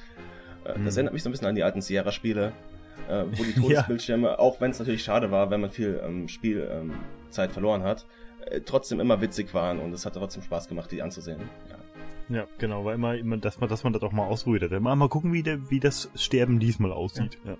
[0.68, 0.98] Äh, das Mhm.
[0.98, 2.52] erinnert mich so ein bisschen an die alten Sierra-Spiele,
[3.08, 7.48] äh, wo die Todesbildschirme, auch wenn es natürlich schade war, wenn man viel ähm, Spielzeit
[7.48, 8.06] ähm, verloren hat,
[8.46, 11.40] äh, trotzdem immer witzig waren und es hat trotzdem Spaß gemacht, die anzusehen.
[11.70, 11.76] Ja.
[12.30, 14.80] Ja, genau, weil immer, immer dass man, dass man das auch mal ausprobiert hat.
[14.82, 17.38] Mal, mal gucken, wie, der, wie das Sterben diesmal aussieht.
[17.46, 17.56] Ja.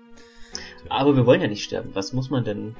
[0.89, 1.89] Aber wir wollen ja nicht sterben.
[1.93, 2.75] Was muss man denn,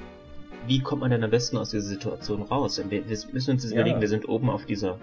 [0.68, 2.80] wie kommt man denn am besten aus dieser Situation raus?
[2.90, 3.80] Wir, wir müssen uns jetzt Ja.
[3.80, 5.00] überlegen, wir sind oben auf dieser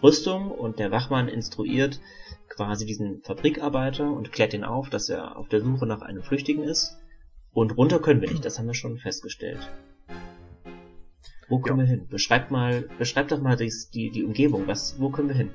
[0.00, 2.00] Brüstung und der Wachmann instruiert
[2.54, 6.64] quasi diesen Fabrikarbeiter und klärt ihn auf, dass er auf der Suche nach einem Flüchtigen
[6.64, 6.98] ist.
[7.52, 9.70] Und runter können wir nicht, das haben wir schon festgestellt.
[11.48, 12.06] Wo können wir hin?
[12.08, 14.66] Beschreibt mal, beschreibt doch mal die, die, die Umgebung.
[14.66, 15.50] Was, wo können wir hin?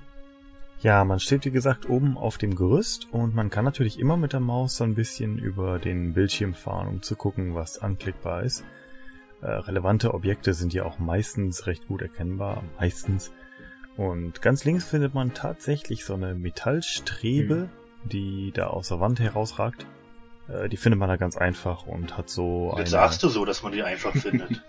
[0.82, 4.34] Ja, man steht wie gesagt oben auf dem Gerüst und man kann natürlich immer mit
[4.34, 8.64] der Maus so ein bisschen über den Bildschirm fahren, um zu gucken, was anklickbar ist.
[9.42, 13.32] Äh, relevante Objekte sind ja auch meistens recht gut erkennbar, meistens.
[13.98, 17.70] Und ganz links findet man tatsächlich so eine Metallstrebe,
[18.04, 19.88] die da aus der Wand herausragt.
[20.48, 22.90] Äh, die findet man da ganz einfach und hat so Jetzt eine...
[22.90, 24.62] sagst du so, dass man die einfach findet.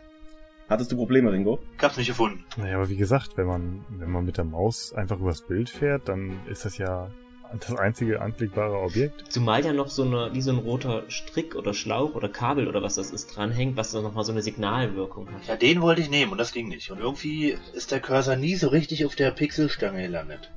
[0.68, 1.60] Hattest du Probleme, Ringo?
[1.76, 2.44] Ich hab's nicht gefunden.
[2.56, 6.08] Naja, aber wie gesagt, wenn man, wenn man mit der Maus einfach übers Bild fährt,
[6.08, 7.10] dann ist das ja
[7.52, 9.32] das einzige anklickbare Objekt.
[9.32, 12.82] Zumal ja noch so eine, wie so ein roter Strick oder Schlauch oder Kabel oder
[12.82, 15.46] was das ist dranhängt, was dann nochmal so eine Signalwirkung hat.
[15.46, 16.90] Ja, den wollte ich nehmen und das ging nicht.
[16.90, 20.50] Und irgendwie ist der Cursor nie so richtig auf der Pixelstange gelandet.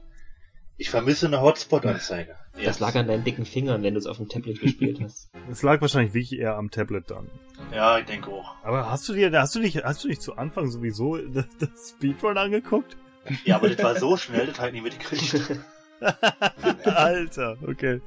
[0.77, 2.36] Ich vermisse eine Hotspot-Anzeige.
[2.63, 5.30] Das lag an deinen dicken Fingern, wenn du es auf dem Tablet gespielt hast.
[5.51, 7.30] Es lag wahrscheinlich wirklich eher am Tablet dann.
[7.73, 8.56] Ja, ich denke auch.
[8.63, 11.95] Aber hast du dir, hast du dich, hast du dich zu Anfang sowieso das, das
[11.97, 12.97] Speedrun angeguckt?
[13.45, 15.60] Ja, aber das war so schnell, das halt nicht mitgekriegt.
[16.85, 18.01] Alter, okay.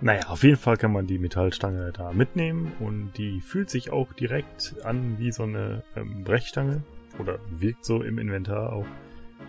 [0.00, 4.12] Naja, auf jeden Fall kann man die Metallstange da mitnehmen und die fühlt sich auch
[4.12, 6.82] direkt an wie so eine ähm, Brechstange
[7.18, 8.86] oder wirkt so im Inventar auch.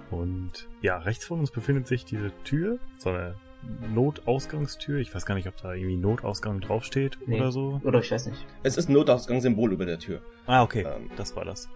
[0.09, 3.35] Und ja, rechts von uns befindet sich diese Tür, so eine
[3.93, 4.99] Notausgangstür.
[4.99, 7.35] Ich weiß gar nicht, ob da irgendwie Notausgang draufsteht Nee.
[7.41, 7.81] oder so.
[7.83, 8.45] Oder ich weiß nicht.
[8.63, 10.21] Es ist ein Notausgangssymbol über der Tür.
[10.45, 11.67] Ah, okay, Ähm, das war das.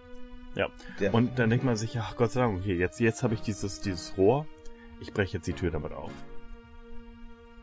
[1.00, 3.40] Der, Und dann denkt man sich, ach Gott sei Dank, okay, jetzt, jetzt habe ich
[3.40, 4.46] dieses, dieses Rohr.
[5.02, 6.12] Ich breche jetzt die Tür damit auf.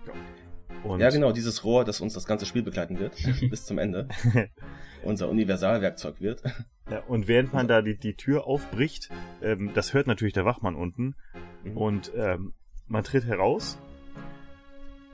[0.06, 0.14] Ja.
[0.84, 3.16] Und ja, genau, dieses Rohr, das uns das ganze Spiel begleiten wird,
[3.50, 4.10] bis zum Ende.
[5.04, 6.44] Unser Universalwerkzeug wird.
[6.92, 9.10] Ja, und während man da die, die Tür aufbricht,
[9.42, 11.16] ähm, das hört natürlich der Wachmann unten.
[11.64, 11.78] Mhm.
[11.78, 12.54] Und ähm,
[12.88, 13.80] man tritt heraus.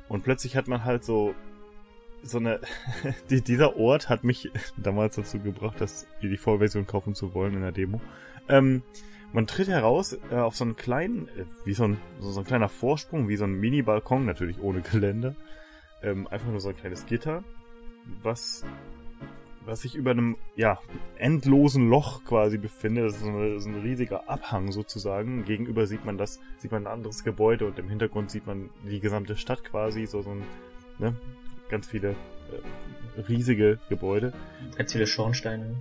[0.09, 1.35] Und plötzlich hat man halt so
[2.23, 2.59] so eine.
[3.29, 7.61] die, dieser Ort hat mich damals dazu gebracht, das die Vollversion kaufen zu wollen in
[7.61, 8.01] der Demo.
[8.49, 8.81] Ähm,
[9.35, 12.45] man tritt heraus äh, auf so einen kleinen, äh, wie so ein, so, so ein
[12.45, 15.35] kleiner Vorsprung, wie so ein Mini-Balkon, natürlich ohne Geländer.
[16.01, 17.43] Ähm, einfach nur so ein kleines Gitter,
[18.23, 18.63] was,
[19.65, 20.79] was sich über einem, ja,
[21.17, 23.07] endlosen Loch quasi befindet.
[23.07, 25.43] Das ist so, eine, so ein riesiger Abhang sozusagen.
[25.43, 29.01] Gegenüber sieht man das, sieht man ein anderes Gebäude und im Hintergrund sieht man die
[29.01, 30.43] gesamte Stadt quasi, so, so ein,
[30.97, 31.13] ne,
[31.69, 34.31] ganz viele äh, riesige Gebäude.
[34.77, 35.75] Ganz viele Schornsteine.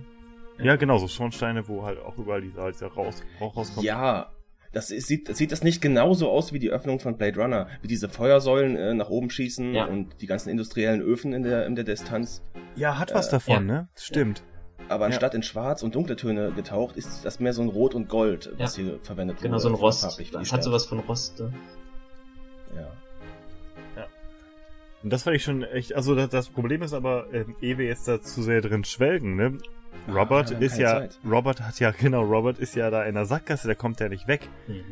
[0.59, 3.13] Ja, genau, so Schornsteine, wo halt auch überall dieser, Rauch
[3.57, 3.83] rauskommt.
[3.85, 4.31] Ja,
[4.71, 7.87] das ist, sieht, sieht das nicht genauso aus wie die Öffnung von Blade Runner, wie
[7.87, 9.85] diese Feuersäulen äh, nach oben schießen Ja.
[9.85, 12.41] und die ganzen industriellen Öfen in der, in der Distanz.
[12.75, 13.59] Ja, hat was Äh, davon, ja.
[13.61, 13.89] ne?
[13.95, 14.43] Stimmt.
[14.89, 18.07] Aber anstatt in Schwarz und dunkle Töne getaucht, ist das mehr so ein Rot und
[18.09, 19.61] Gold, was hier verwendet Genau, wurde.
[19.63, 20.03] so ein Rost.
[20.51, 21.39] hat sowas von Rost.
[21.39, 21.53] Ne?
[22.75, 22.87] Ja.
[25.03, 27.85] Und das fand ich schon echt, also das, das Problem ist aber, ähm, ehe wir
[27.85, 29.57] jetzt da zu sehr drin schwelgen, ne?
[30.07, 31.19] Ah, Robert haben ist ja, Zeit.
[31.29, 34.27] Robert hat ja, genau, Robert ist ja da in der Sackgasse, der kommt ja nicht
[34.27, 34.49] weg.
[34.67, 34.83] Mhm.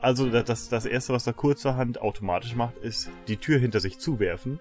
[0.00, 3.98] Also das, das, das erste, was er kurzerhand automatisch macht, ist die Tür hinter sich
[3.98, 4.60] zuwerfen.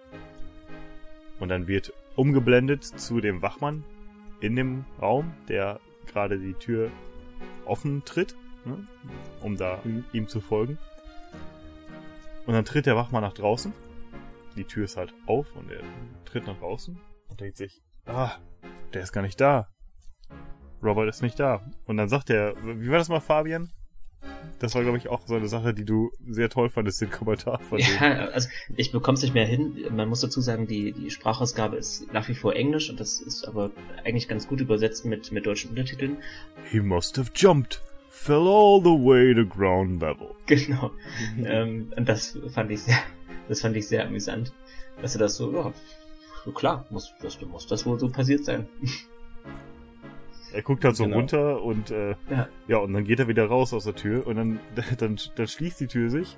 [1.40, 3.84] Und dann wird umgeblendet zu dem Wachmann
[4.40, 6.90] in dem Raum, der gerade die Tür
[7.66, 8.88] offen tritt, ne?
[9.42, 10.06] um da Mhm.
[10.14, 10.78] ihm zu folgen.
[12.46, 13.74] Und dann tritt der Wachmann nach draußen.
[14.56, 15.82] Die Tür ist halt auf und er
[16.26, 16.98] tritt nach draußen
[17.30, 18.32] und denkt sich, ah,
[18.96, 19.68] der ist gar nicht da.
[20.84, 21.62] Robert ist nicht da.
[21.86, 23.70] Und dann sagt er, wie war das mal, Fabian?
[24.60, 27.60] Das war, glaube ich, auch so eine Sache, die du sehr toll fandest, den Kommentar
[27.60, 27.88] von dem.
[28.00, 29.76] Ja, also ich bekomme es nicht mehr hin.
[29.92, 33.46] Man muss dazu sagen, die, die Sprachausgabe ist nach wie vor Englisch und das ist
[33.46, 33.72] aber
[34.06, 36.18] eigentlich ganz gut übersetzt mit, mit deutschen Untertiteln.
[36.70, 37.82] He must have jumped.
[38.10, 40.36] Fell all the way to ground level.
[40.46, 40.92] Genau.
[41.46, 43.00] ähm, und das fand ich sehr,
[43.50, 44.54] das fand ich sehr amüsant,
[45.02, 45.74] dass er das so, so
[46.52, 48.68] klar, muss das, muss das wohl so passiert sein.
[50.54, 51.18] Er guckt halt so Genau.
[51.18, 52.48] runter und äh, Ja.
[52.68, 54.60] ja, und dann geht er wieder raus aus der Tür und dann,
[54.98, 56.38] dann, dann schließt die Tür sich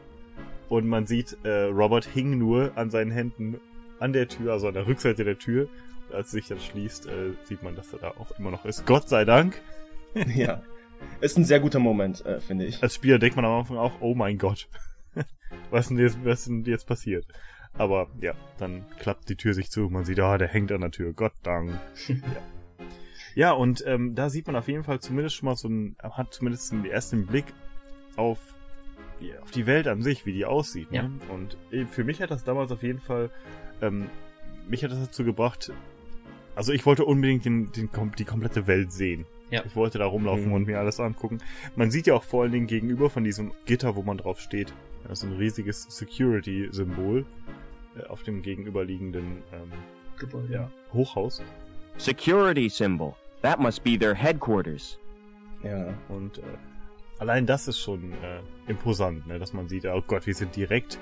[0.69, 3.59] Und man sieht, äh, Robert hing nur an seinen Händen
[3.99, 5.67] an der Tür, also an der Rückseite der Tür.
[6.09, 8.65] Und als es sich dann schließt, äh, sieht man, dass er da auch immer noch
[8.65, 8.85] ist.
[8.85, 9.61] Gott sei Dank.
[10.35, 10.61] ja.
[11.21, 12.81] Ist ein sehr guter Moment, äh, finde ich.
[12.81, 14.67] Als Spieler denkt man am Anfang auch, oh mein Gott.
[15.69, 17.25] was, denn jetzt, was denn jetzt passiert?
[17.77, 19.89] Aber ja, dann klappt die Tür sich zu.
[19.89, 21.13] Man sieht, ah, der hängt an der Tür.
[21.13, 21.77] Gott Dank.
[22.07, 22.15] ja.
[23.35, 26.33] ja, und ähm, da sieht man auf jeden Fall zumindest schon mal so ein, hat
[26.33, 27.45] zumindest den ersten Blick
[28.15, 28.39] auf,
[29.19, 30.91] ja, auf die Welt an sich, wie die aussieht.
[30.91, 30.97] Ne?
[30.97, 31.33] Ja.
[31.33, 33.29] Und äh, für mich hat das damals auf jeden Fall,
[33.81, 34.09] ähm,
[34.69, 35.71] mich hat das dazu gebracht,
[36.55, 39.25] also ich wollte unbedingt den, den, die komplette Welt sehen.
[39.51, 39.63] Ja.
[39.65, 40.53] Ich wollte da rumlaufen mhm.
[40.53, 41.39] und mir alles angucken.
[41.75, 44.73] Man sieht ja auch vor allen Dingen gegenüber von diesem Gitter, wo man drauf steht,
[45.03, 47.25] das ist ein riesiges Security-Symbol
[48.09, 49.71] auf dem gegenüberliegenden ähm,
[50.17, 50.53] Gebäude.
[50.53, 51.41] Ja, Hochhaus.
[51.97, 53.15] Security symbol.
[53.41, 54.99] That must be their headquarters.
[55.63, 56.41] Ja, und äh,
[57.19, 59.39] allein das ist schon äh, imposant, ne?
[59.39, 60.99] dass man sieht, oh Gott, wir sind direkt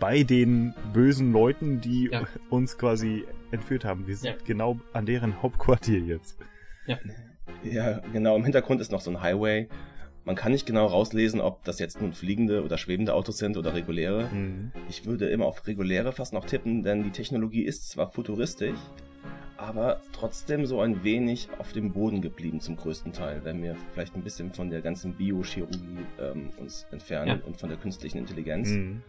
[0.00, 2.26] bei den bösen Leuten, die ja.
[2.50, 4.06] uns quasi entführt haben.
[4.06, 4.44] Wir sind ja.
[4.44, 6.38] genau an deren Hauptquartier jetzt.
[6.86, 6.98] Ja.
[7.62, 8.34] Ja, genau.
[8.36, 9.68] Im Hintergrund ist noch so ein Highway.
[10.24, 13.74] Man kann nicht genau rauslesen, ob das jetzt nun fliegende oder schwebende Autos sind oder
[13.74, 14.30] reguläre.
[14.32, 14.70] Mhm.
[14.88, 18.78] Ich würde immer auf reguläre fast noch tippen, denn die Technologie ist zwar futuristisch,
[19.56, 24.14] aber trotzdem so ein wenig auf dem Boden geblieben zum größten Teil, wenn wir vielleicht
[24.14, 27.46] ein bisschen von der ganzen Biochirurgie ähm, uns entfernen ja.
[27.46, 28.68] und von der künstlichen Intelligenz.
[28.68, 29.02] Mhm.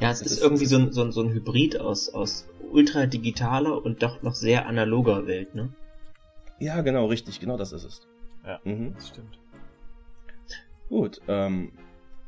[0.00, 3.06] Ja, es ist, ist, irgendwie so ein, so, ein, so ein Hybrid aus, aus ultra
[3.06, 5.70] digitaler und doch noch sehr analoger Welt, ne?
[6.58, 8.00] Ja, genau, richtig, genau das ist es.
[8.46, 8.94] Ja, mhm.
[8.94, 9.41] das stimmt.
[10.92, 11.72] Gut, ähm,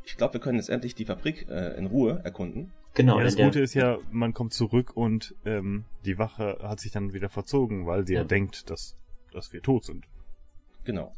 [0.05, 2.73] ich glaube, wir können jetzt endlich die Fabrik äh, in Ruhe erkunden.
[2.95, 3.19] Genau.
[3.19, 7.13] Ja, das Gute ist ja, man kommt zurück und ähm, die Wache hat sich dann
[7.13, 8.97] wieder verzogen, weil sie ja, ja denkt, dass,
[9.33, 10.07] dass wir tot sind.
[10.85, 11.13] Genau.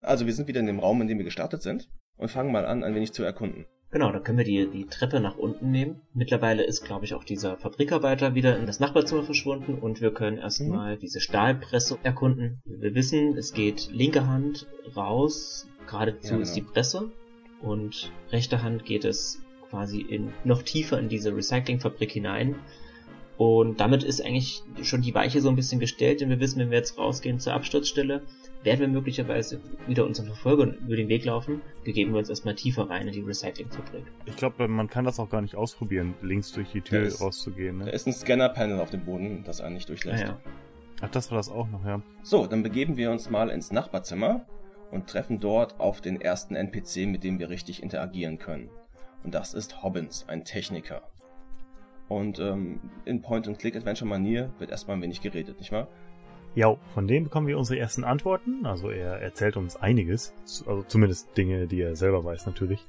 [0.00, 2.64] Also wir sind wieder in dem Raum, in dem wir gestartet sind und fangen mal
[2.64, 3.66] an, ein wenig zu erkunden.
[3.90, 6.02] Genau, dann können wir die, die Treppe nach unten nehmen.
[6.12, 10.36] Mittlerweile ist, glaube ich, auch dieser Fabrikarbeiter wieder in das Nachbarzimmer verschwunden und wir können
[10.36, 11.00] erstmal mhm.
[11.00, 12.60] diese Stahlpresse erkunden.
[12.66, 16.42] Wir wissen, es geht linke Hand raus, geradezu ja, genau.
[16.42, 17.10] ist die Presse
[17.62, 22.56] und rechte Hand geht es quasi in, noch tiefer in diese Recyclingfabrik hinein.
[23.38, 26.70] Und damit ist eigentlich schon die Weiche so ein bisschen gestellt, denn wir wissen, wenn
[26.70, 28.22] wir jetzt rausgehen zur Absturzstelle,
[28.64, 32.90] werden wir möglicherweise wieder unseren Verfolger über den Weg laufen, begeben wir uns erstmal tiefer
[32.90, 34.04] rein in die Recyclingfabrik.
[34.26, 37.78] Ich glaube, man kann das auch gar nicht ausprobieren, links durch die Tür ist, rauszugehen.
[37.78, 37.84] Ne?
[37.86, 40.24] Da ist ein Scanner-Panel auf dem Boden, das einen nicht durchlässt.
[40.24, 40.40] Ah, ja.
[41.00, 42.02] Ach, das war das auch noch, ja.
[42.22, 44.44] So, dann begeben wir uns mal ins Nachbarzimmer
[44.90, 48.70] und treffen dort auf den ersten NPC, mit dem wir richtig interagieren können.
[49.22, 51.02] Und das ist Hobbins, ein Techniker.
[52.08, 55.88] Und ähm, in Point-and-Click-Adventure-Manier wird erstmal ein wenig geredet, nicht wahr?
[56.54, 58.66] Ja, von dem bekommen wir unsere ersten Antworten.
[58.66, 60.34] Also er erzählt uns einiges,
[60.66, 62.86] also zumindest Dinge, die er selber weiß natürlich.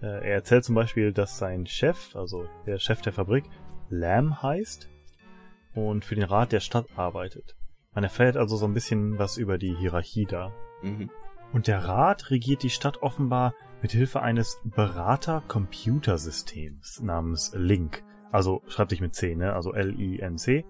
[0.00, 3.44] Äh, er erzählt zum Beispiel, dass sein Chef, also der Chef der Fabrik,
[3.88, 4.88] Lamb heißt
[5.74, 7.56] und für den Rat der Stadt arbeitet.
[7.94, 10.52] Man erfährt also so ein bisschen was über die Hierarchie da.
[10.82, 11.10] Mhm.
[11.52, 18.02] Und der Rat regiert die Stadt offenbar mit Hilfe eines Berater-Computersystems namens Link.
[18.30, 19.52] Also schreibt sich mit C, ne?
[19.52, 20.64] Also L-I-N-C.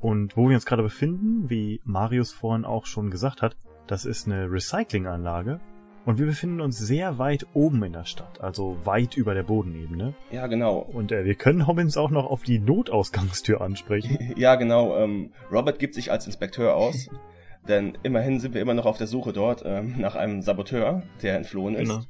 [0.00, 3.56] Und wo wir uns gerade befinden, wie Marius vorhin auch schon gesagt hat,
[3.86, 5.60] das ist eine Recyclinganlage.
[6.04, 10.14] Und wir befinden uns sehr weit oben in der Stadt, also weit über der Bodenebene.
[10.30, 10.78] Ja, genau.
[10.78, 14.32] Und äh, wir können Hobbins auch noch auf die Notausgangstür ansprechen.
[14.36, 14.96] ja, genau.
[14.96, 17.10] Ähm, Robert gibt sich als Inspekteur aus.
[17.68, 21.36] denn immerhin sind wir immer noch auf der Suche dort ähm, nach einem Saboteur, der
[21.36, 21.88] entflohen ist.
[21.88, 22.04] Genau.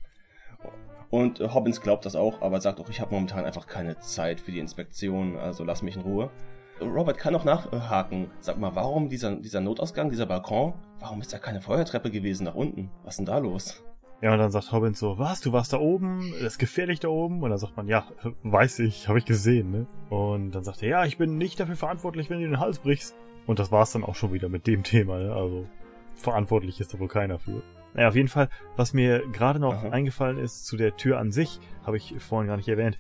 [1.11, 4.40] Und äh, Hobbins glaubt das auch, aber sagt auch, ich habe momentan einfach keine Zeit
[4.40, 6.31] für die Inspektion, also lass mich in Ruhe.
[6.80, 8.30] Robert kann noch nachhaken.
[8.40, 10.74] Sag mal, warum dieser, dieser Notausgang, dieser Balkon?
[11.00, 12.90] Warum ist da keine Feuertreppe gewesen nach unten?
[13.04, 13.82] Was ist denn da los?
[14.22, 17.08] Ja, und dann sagt Hobbins so, was, du warst da oben, das ist gefährlich da
[17.08, 17.42] oben?
[17.42, 18.06] Und dann sagt man, ja,
[18.42, 19.86] weiß ich, habe ich gesehen, ne?
[20.08, 23.14] Und dann sagt er, ja, ich bin nicht dafür verantwortlich, wenn du den Hals brichst.
[23.46, 25.34] Und das war's dann auch schon wieder mit dem Thema, ne?
[25.34, 25.66] Also,
[26.14, 27.62] verantwortlich ist da wohl keiner für.
[27.92, 29.90] Naja, auf jeden Fall, was mir gerade noch Aha.
[29.90, 32.98] eingefallen ist zu der Tür an sich, habe ich vorhin gar nicht erwähnt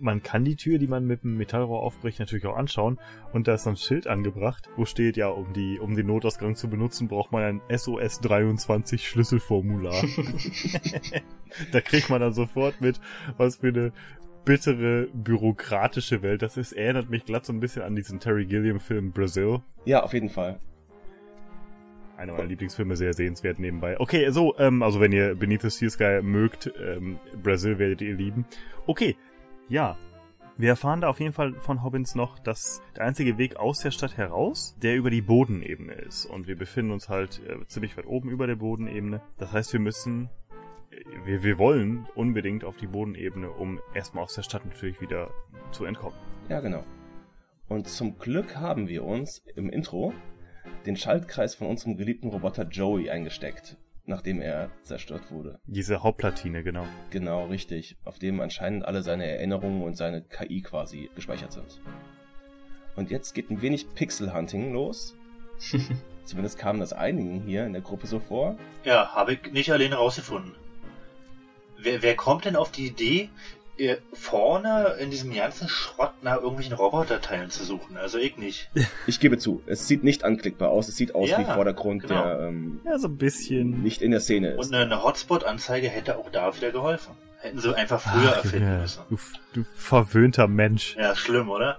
[0.00, 2.98] man kann die Tür, die man mit dem Metallrohr aufbricht, natürlich auch anschauen.
[3.32, 6.54] Und da ist so ein Schild angebracht, wo steht ja, um die, um den Notausgang
[6.54, 9.94] zu benutzen, braucht man ein SOS 23 Schlüsselformular.
[11.72, 13.00] da kriegt man dann sofort mit,
[13.36, 13.92] was für eine
[14.44, 16.72] bittere, bürokratische Welt das ist.
[16.72, 19.60] Erinnert mich glatt so ein bisschen an diesen Terry Gilliam-Film Brazil.
[19.84, 20.58] Ja, auf jeden Fall.
[22.16, 24.00] Einer meiner Lieblingsfilme, sehr sehenswert nebenbei.
[24.00, 28.14] Okay, so, ähm, also wenn ihr Beneath the Steel Sky mögt, ähm, Brazil werdet ihr
[28.14, 28.44] lieben.
[28.86, 29.16] Okay,
[29.68, 29.96] ja,
[30.60, 33.92] Wir erfahren da auf jeden Fall von Hobbins noch, dass der einzige Weg aus der
[33.92, 36.26] Stadt heraus, der über die Bodenebene ist.
[36.26, 39.20] Und wir befinden uns halt äh, ziemlich weit oben über der Bodenebene.
[39.36, 40.28] Das heißt, wir müssen,
[40.90, 45.30] äh, wir, wir wollen unbedingt auf die Bodenebene, um erstmal aus der Stadt natürlich wieder
[45.70, 46.18] zu entkommen.
[46.48, 46.82] Ja, genau.
[47.68, 50.12] Und zum Glück haben wir uns im Intro
[50.86, 53.76] den Schaltkreis von unserem geliebten Roboter Joey eingesteckt
[54.08, 55.60] nachdem er zerstört wurde.
[55.66, 56.86] Diese Hauptplatine, genau.
[57.10, 57.96] Genau, richtig.
[58.04, 61.80] Auf dem anscheinend alle seine Erinnerungen und seine KI quasi gespeichert sind.
[62.96, 65.14] Und jetzt geht ein wenig Pixel-Hunting los.
[66.24, 68.56] Zumindest kam das einigen hier in der Gruppe so vor.
[68.84, 70.54] Ja, habe ich nicht alleine rausgefunden.
[71.78, 73.30] Wer, wer kommt denn auf die Idee,
[74.12, 77.96] vorne in diesem ganzen Schrott nach irgendwelchen Roboterteilen zu suchen.
[77.96, 78.70] Also ich nicht.
[79.06, 80.88] Ich gebe zu, es sieht nicht anklickbar aus.
[80.88, 82.22] Es sieht aus ja, wie Vordergrund, genau.
[82.22, 84.66] der ähm, ja, so ein bisschen nicht in der Szene ist.
[84.66, 87.14] Und eine Hotspot-Anzeige hätte auch da wieder geholfen.
[87.40, 88.78] Hätten sie einfach früher Ach, erfinden ja.
[88.80, 89.02] müssen.
[89.10, 89.18] Du,
[89.52, 90.96] du verwöhnter Mensch.
[90.96, 91.78] Ja, schlimm, oder?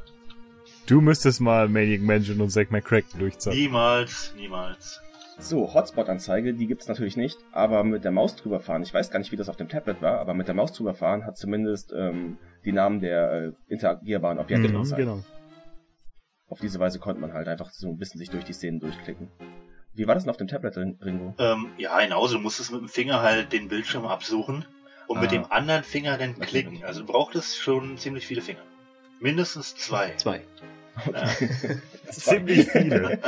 [0.88, 3.60] Du müsstest mal Maniac Mansion und Zack McCracken durchzocken.
[3.60, 5.02] Niemals, niemals.
[5.40, 9.20] So, Hotspot-Anzeige, die gibt's natürlich nicht, aber mit der Maus drüber fahren, ich weiß gar
[9.20, 11.94] nicht, wie das auf dem Tablet war, aber mit der Maus drüber fahren hat zumindest
[11.96, 15.24] ähm, die Namen der äh, interagierbaren Objekte mhm, Genau.
[16.50, 19.30] Auf diese Weise konnte man halt einfach so ein bisschen sich durch die Szenen durchklicken.
[19.94, 21.36] Wie war das denn auf dem Tablet, Ringo?
[21.38, 22.36] Ähm, ja, genauso.
[22.36, 24.66] Du musstest mit dem Finger halt den Bildschirm absuchen
[25.08, 25.22] und ah.
[25.22, 26.84] mit dem anderen Finger dann klicken.
[26.84, 28.62] Also du brauchtest schon ziemlich viele Finger.
[29.20, 30.16] Mindestens zwei.
[30.16, 30.42] Zwei.
[32.10, 33.20] Ziemlich viele.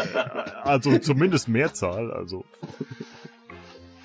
[0.63, 2.45] Also zumindest Mehrzahl, also.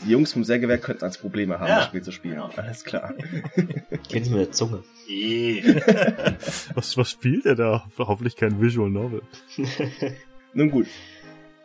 [0.04, 1.76] Die Jungs vom Sägewerk könnten als Probleme haben, ja.
[1.76, 2.36] das Spiel zu spielen.
[2.36, 2.50] Ja.
[2.56, 3.14] Alles klar.
[4.08, 4.82] Kennst du mit der Zunge?
[6.74, 7.84] was, was spielt er da?
[7.98, 9.22] Hoffentlich kein Visual Novel.
[10.54, 10.86] Nun gut.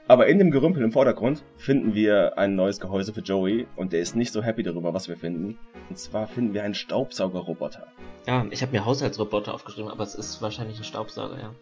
[0.08, 4.02] Aber in dem Gerümpel im Vordergrund finden wir ein neues Gehäuse für Joey und der
[4.02, 5.58] ist nicht so happy darüber, was wir finden.
[5.90, 7.88] Und zwar finden wir einen Staubsaugerroboter.
[8.28, 11.56] Ja, ich habe mir Haushaltsroboter aufgeschrieben, aber es ist wahrscheinlich ein Staubsauger, ja.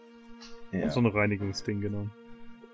[0.72, 0.90] Ja.
[0.90, 2.08] So ein Reinigungsding, genau.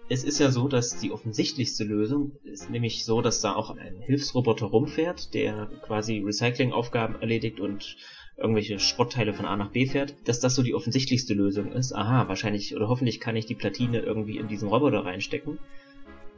[0.08, 4.02] Es ist ja so, dass die offensichtlichste Lösung ist nämlich so, dass da auch ein
[4.02, 7.98] Hilfsroboter rumfährt, der quasi Recyclingaufgaben erledigt und
[8.38, 11.94] irgendwelche Schrottteile von A nach B fährt, dass das so die offensichtlichste Lösung ist.
[11.94, 15.58] Aha, wahrscheinlich oder hoffentlich kann ich die Platine irgendwie in diesen Roboter reinstecken.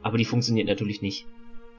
[0.00, 1.26] Aber die funktioniert natürlich nicht.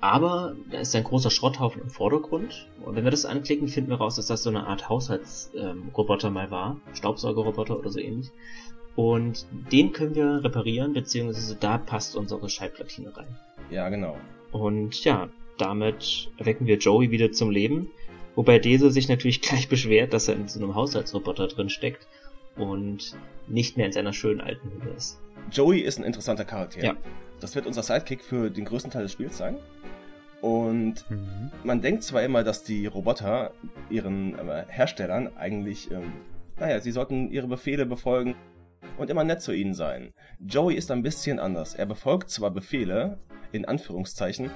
[0.02, 2.68] Aber da ist ein großer Schrotthaufen im Vordergrund.
[2.86, 6.34] Und wenn wir das anklicken, finden wir raus, dass das so eine Art Haushaltsroboter ähm,
[6.34, 6.80] mal war.
[6.94, 8.30] Staubsaugerroboter oder so ähnlich.
[9.00, 13.30] Und den können wir reparieren, beziehungsweise da passt unsere Schallplatine rein.
[13.72, 14.18] Ja, genau.
[14.52, 17.90] Und ja, damit erwecken wir Joey wieder zum Leben.
[18.36, 22.08] Wobei Dese sich natürlich gleich beschwert, dass er in so einem Haushaltsroboter drin steckt
[22.58, 23.16] und
[23.48, 25.18] nicht mehr in seiner schönen alten Hülle ist.
[25.50, 26.84] Joey ist ein interessanter Charakter.
[26.84, 26.98] Ja.
[27.40, 29.56] Das wird unser Sidekick für den größten Teil des Spiels sein.
[30.42, 31.52] Und mhm.
[31.64, 33.54] man denkt zwar immer, dass die Roboter
[33.90, 36.12] ihren äh, Herstellern eigentlich, ähm,
[36.60, 38.36] naja, sie sollten ihre Befehle befolgen
[38.98, 40.14] und immer nett zu ihnen sein.
[40.40, 41.76] Joey ist ein bisschen anders.
[41.76, 43.20] Er befolgt zwar Befehle,
[43.52, 44.52] in Anführungszeichen,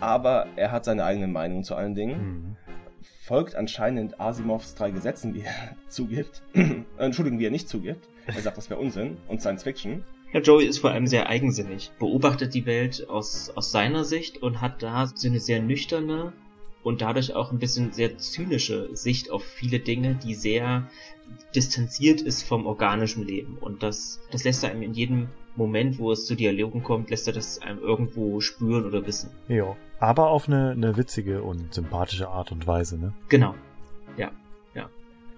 [0.00, 2.20] aber er hat seine eigene Meinung zu allen Dingen.
[2.20, 2.56] Mhm.
[3.24, 6.42] Folgt anscheinend Asimovs drei Gesetzen, wie er zugibt.
[6.98, 8.08] Entschuldigung, wie er nicht zugibt.
[8.26, 10.04] Er sagt, das wäre Unsinn und Science Fiction.
[10.32, 14.60] Ja, Joey ist vor allem sehr eigensinnig, beobachtet die Welt aus, aus seiner Sicht und
[14.60, 16.34] hat da so eine sehr nüchterne
[16.82, 20.86] und dadurch auch ein bisschen sehr zynische Sicht auf viele Dinge, die sehr
[21.54, 23.58] distanziert ist vom organischen Leben.
[23.60, 27.26] Und das, das lässt er einem in jedem Moment, wo es zu Dialogen kommt, lässt
[27.26, 29.30] er das einem irgendwo spüren oder wissen.
[29.48, 33.12] Ja, aber auf eine, eine witzige und sympathische Art und Weise, ne?
[33.28, 33.54] Genau.
[34.16, 34.30] Ja,
[34.74, 34.88] ja.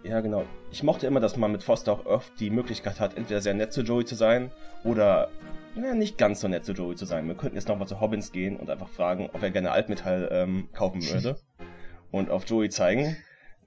[0.02, 0.44] Ja, genau.
[0.70, 3.72] Ich mochte immer, dass man mit Foster auch oft die Möglichkeit hat, entweder sehr nett
[3.72, 4.50] zu Joey zu sein
[4.84, 5.30] oder
[5.76, 7.26] ja, nicht ganz so nett zu Joey zu sein.
[7.26, 10.68] Wir könnten jetzt nochmal zu Hobbins gehen und einfach fragen, ob er gerne Altmetall ähm,
[10.72, 11.38] kaufen würde.
[12.10, 13.16] und auf Joey zeigen.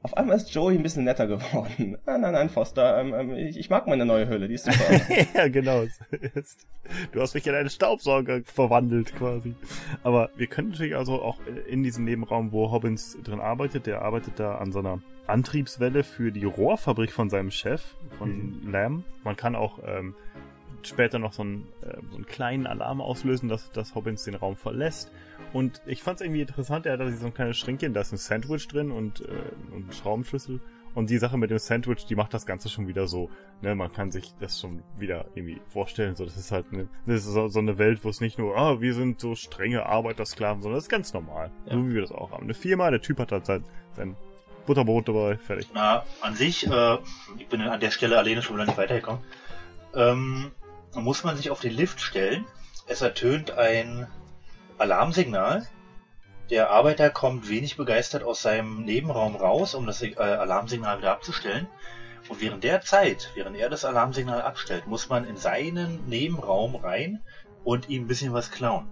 [0.03, 1.97] Auf einmal ist Joey ein bisschen netter geworden.
[2.05, 4.99] Ah, nein, nein, Foster, ähm, ähm, ich, ich, mag meine neue Hülle, die ist super.
[5.33, 5.85] ja, genau.
[7.13, 9.55] Du hast mich in einen Staubsauger verwandelt quasi.
[10.03, 11.37] Aber wir können natürlich also auch
[11.67, 16.33] in diesem Nebenraum, wo Hobbins drin arbeitet, der arbeitet da an so einer Antriebswelle für
[16.33, 18.71] die Rohrfabrik von seinem Chef, von mhm.
[18.71, 19.05] Lamb.
[19.23, 20.15] Man kann auch ähm,
[20.85, 24.57] später noch so einen, äh, so einen kleinen Alarm auslösen, dass, dass Hobbins den Raum
[24.57, 25.11] verlässt.
[25.51, 28.11] Und ich fand es irgendwie interessant, er hat da so ein kleines Schränkchen, da ist
[28.11, 29.25] ein Sandwich drin und, äh,
[29.71, 30.59] und ein Schraubenschlüssel.
[30.95, 33.29] Und die Sache mit dem Sandwich, die macht das Ganze schon wieder so,
[33.61, 37.25] ne, man kann sich das schon wieder irgendwie vorstellen, so, das ist halt eine, das
[37.25, 40.61] ist so, so eine Welt, wo es nicht nur, ah, wir sind so strenge Arbeitersklaven,
[40.61, 41.49] sondern das ist ganz normal.
[41.65, 41.73] Ja.
[41.73, 42.43] So wie wir das auch haben.
[42.43, 43.63] Eine Firma, der Typ hat halt sein,
[43.95, 44.15] sein
[44.67, 45.67] Butterbrot dabei, fertig.
[45.73, 46.97] Na, an sich, äh,
[47.39, 49.21] ich bin an der Stelle alleine schon wieder nicht weitergekommen.
[49.95, 50.51] Ähm,
[50.95, 52.45] muss man sich auf den Lift stellen.
[52.87, 54.07] Es ertönt ein
[54.77, 55.67] Alarmsignal.
[56.49, 61.67] Der Arbeiter kommt wenig begeistert aus seinem Nebenraum raus, um das äh, Alarmsignal wieder abzustellen.
[62.29, 67.21] Und während der Zeit, während er das Alarmsignal abstellt, muss man in seinen Nebenraum rein
[67.63, 68.89] und ihm ein bisschen was klauen.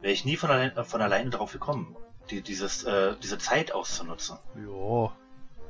[0.00, 1.96] Wäre ich nie von, allein, von alleine drauf gekommen,
[2.30, 4.38] die, dieses, äh, diese Zeit auszunutzen.
[4.56, 5.12] Ja.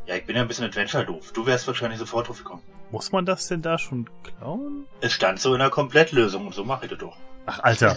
[0.06, 1.32] Ja, ich bin ja ein bisschen Adventure-doof.
[1.32, 2.62] Du wärst wahrscheinlich sofort drauf gekommen.
[2.90, 4.86] Muss man das denn da schon klauen?
[5.00, 7.16] Es stand so in der Komplettlösung und so mache ich das doch.
[7.46, 7.96] Ach, Alter.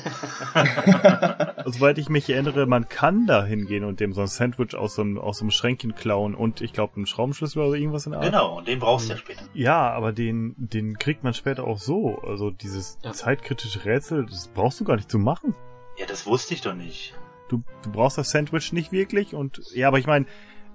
[1.65, 5.01] Soweit ich mich erinnere, man kann da hingehen und dem so ein Sandwich aus so
[5.03, 8.21] einem, aus so einem Schränkchen klauen und ich glaube einen Schraubenschlüssel oder irgendwas in der
[8.21, 8.31] Art.
[8.31, 9.43] Genau, und den brauchst du ja später.
[9.53, 12.19] Ja, aber den, den kriegt man später auch so.
[12.19, 13.11] Also dieses Ja.
[13.13, 15.53] zeitkritische Rätsel, das brauchst du gar nicht zu machen.
[15.97, 17.13] Ja, das wusste ich doch nicht.
[17.49, 20.25] Du, du brauchst das Sandwich nicht wirklich und ja, aber ich meine,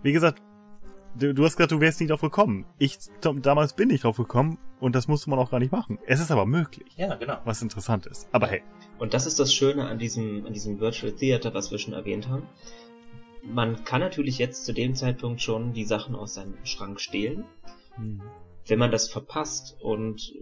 [0.03, 0.41] wie gesagt,
[1.14, 2.66] du, du hast gesagt, du wärst nicht drauf gekommen.
[2.78, 5.98] Ich damals bin ich drauf gekommen und das musste man auch gar nicht machen.
[6.06, 7.38] Es ist aber möglich, Ja, genau.
[7.44, 8.28] was interessant ist.
[8.32, 8.62] Aber hey,
[8.98, 12.28] Und das ist das Schöne an diesem, an diesem Virtual Theater, was wir schon erwähnt
[12.28, 12.42] haben.
[13.42, 17.44] Man kann natürlich jetzt zu dem Zeitpunkt schon die Sachen aus seinem Schrank stehlen.
[17.96, 18.20] hm,
[18.66, 20.32] Wenn man das verpasst und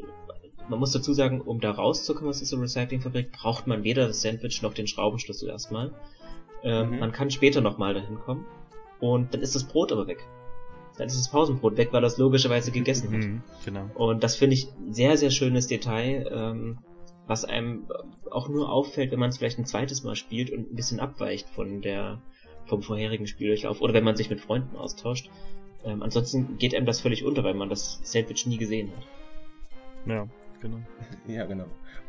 [0.69, 4.61] man muss dazu sagen, um da rauszukommen aus dieser Recyclingfabrik, braucht man weder das Sandwich
[4.63, 5.93] noch den Schraubenschlüssel erstmal.
[6.63, 6.99] Ähm, Mhm.
[6.99, 8.45] Man kann später nochmal dahin kommen
[9.01, 10.19] und dann ist das Brot aber weg.
[10.99, 13.23] Dann ist das Pausenbrot weg, weil das logischerweise gegessen hat.
[13.23, 13.91] hm, genau.
[13.95, 16.79] Und das finde ich ein sehr, sehr schönes Detail, ähm,
[17.27, 17.87] was einem
[18.31, 21.49] auch nur auffällt, wenn man es vielleicht ein zweites Mal spielt und ein bisschen abweicht
[21.49, 22.21] von der
[22.67, 25.31] vom vorherigen Spieldurchlauf oder wenn man sich mit Freunden austauscht.
[25.85, 29.07] Ähm, ansonsten geht einem das völlig unter, weil man das Sandwich nie gesehen hat.
[30.07, 30.29] Ja,
[30.61, 30.79] genau.
[31.27, 31.67] Ja, genau.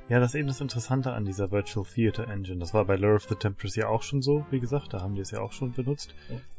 [0.09, 2.59] Ja, das ist eben das Interessante an dieser Virtual Theater Engine.
[2.59, 5.13] Das war bei Lure of the Tempests ja auch schon so, wie gesagt, da haben
[5.13, 6.15] die es ja auch schon benutzt.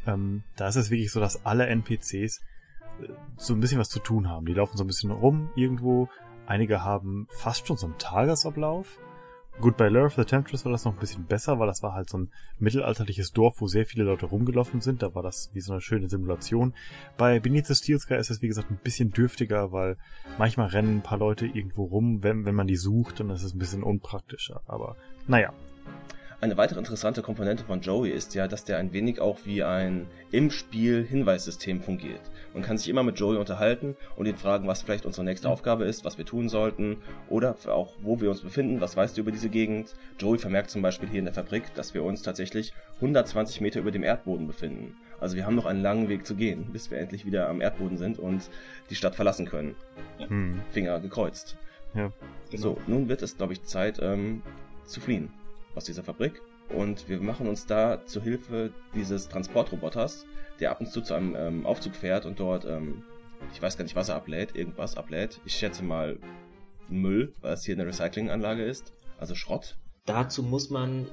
[0.07, 2.39] Ähm, da ist es wirklich so, dass alle NPCs
[3.01, 4.47] äh, so ein bisschen was zu tun haben.
[4.47, 6.09] Die laufen so ein bisschen rum irgendwo.
[6.47, 9.01] Einige haben fast schon so einen Tagesablauf.
[9.61, 11.93] Gut, bei Lure of the Temptress war das noch ein bisschen besser, weil das war
[11.93, 15.03] halt so ein mittelalterliches Dorf, wo sehr viele Leute rumgelaufen sind.
[15.03, 16.73] Da war das wie so eine schöne Simulation.
[17.19, 19.99] Bei Beneath the Steel Sky ist es, wie gesagt, ein bisschen dürftiger, weil
[20.39, 23.53] manchmal rennen ein paar Leute irgendwo rum, wenn, wenn man die sucht, dann ist es
[23.53, 24.63] ein bisschen unpraktischer.
[24.67, 24.97] Aber
[25.27, 25.53] naja,
[26.41, 30.07] Eine weitere interessante Komponente von Joey ist ja, dass der ein wenig auch wie ein
[30.31, 32.23] im Spiel Hinweissystem fungiert.
[32.53, 35.85] Man kann sich immer mit Joey unterhalten und ihn fragen, was vielleicht unsere nächste Aufgabe
[35.85, 36.99] ist, was wir tun sollten
[37.29, 39.95] oder auch wo wir uns befinden, was weißt du über diese Gegend.
[40.19, 43.91] Joey vermerkt zum Beispiel hier in der Fabrik, dass wir uns tatsächlich 120 Meter über
[43.91, 44.97] dem Erdboden befinden.
[45.21, 47.99] Also wir haben noch einen langen Weg zu gehen, bis wir endlich wieder am Erdboden
[47.99, 48.51] sind und
[48.89, 49.77] die Stadt verlassen können.
[50.19, 51.57] hm, Finger gekreuzt.
[51.95, 52.13] ja.
[52.59, 54.43] So, nun wird es, glaube ich, Zeit ähm,
[54.85, 55.31] zu fliehen
[55.75, 56.41] aus dieser Fabrik.
[56.75, 60.27] Und wir machen uns da zu Hilfe dieses Transportroboters,
[60.61, 63.03] der ab und zu zu einem ähm, Aufzug fährt und dort, ähm,
[63.53, 65.41] ich weiß gar nicht, was er ablädt, irgendwas ablädt.
[65.45, 66.19] Ich schätze mal
[66.89, 68.93] Müll, weil es hier eine Recyclinganlage ist.
[69.19, 69.77] Also Schrott.
[70.07, 71.07] Dazu muss man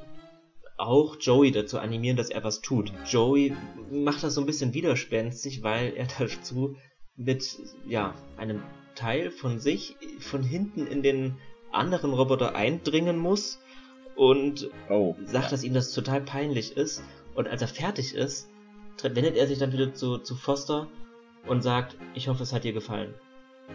[0.78, 2.94] auch Joey dazu animieren, dass er was tut.
[3.06, 3.56] Joey
[3.92, 6.76] macht das so ein bisschen widerspenstig, weil er dazu
[7.16, 8.62] mit ja einem
[8.96, 11.38] Teil von sich von hinten in den
[11.72, 13.60] anderen Roboter eindringen muss
[14.18, 15.16] und Oh.
[15.26, 17.04] sagt, dass ihm das total peinlich ist.
[17.36, 18.50] Und als er fertig ist,
[19.04, 20.88] wendet er sich dann wieder zu, zu Foster
[21.46, 23.14] und sagt, ich hoffe, es hat dir gefallen.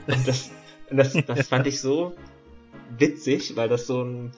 [0.07, 0.51] Und das,
[0.91, 2.13] das, das fand ich so
[2.99, 4.33] witzig, weil das so ein,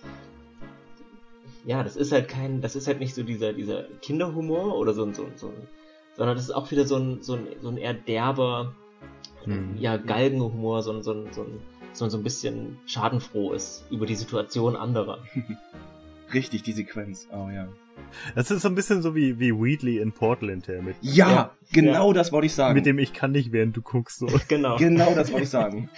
[1.65, 5.05] ja, das ist halt kein, das ist halt nicht so dieser, dieser Kinderhumor oder so
[5.05, 5.69] ein, so ein, so ein
[6.17, 8.75] sondern das ist auch wieder so ein, so ein, so ein eher derber,
[9.45, 9.77] Hm.
[9.77, 11.61] ja, Galgenhumor, so ein, so ein, so ein,
[11.93, 15.19] so ein, so ein bisschen schadenfroh ist über die Situation anderer.
[16.35, 17.29] Richtig, die Sequenz.
[17.33, 17.69] Oh ja.
[18.35, 21.51] Das ist so ein bisschen so wie, wie Wheatley in Portland her mit, Ja, Ja.
[21.73, 22.75] genau das wollte ich sagen.
[22.75, 24.19] mit dem ich kann nicht, während du guckst.
[24.19, 24.27] So.
[24.49, 24.77] Genau.
[24.77, 25.89] genau das wollte ich sagen.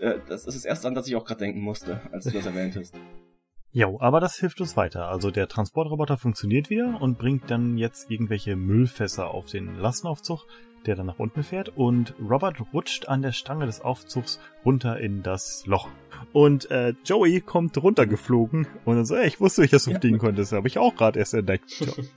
[0.00, 2.46] äh, das ist das erste, an das ich auch gerade denken musste, als du das
[2.46, 2.94] erwähntest.
[3.74, 5.08] Jo, aber das hilft uns weiter.
[5.08, 10.46] Also der Transportroboter funktioniert wieder und bringt dann jetzt irgendwelche Müllfässer auf den Lastenaufzug,
[10.86, 15.22] der dann nach unten fährt und Robert rutscht an der Stange des Aufzugs runter in
[15.22, 15.88] das Loch.
[16.32, 20.00] Und äh, Joey kommt runtergeflogen und dann so, ey, ich wusste nicht, dass du Ja.
[20.00, 21.70] fliegen konntest, habe ich auch gerade erst entdeckt.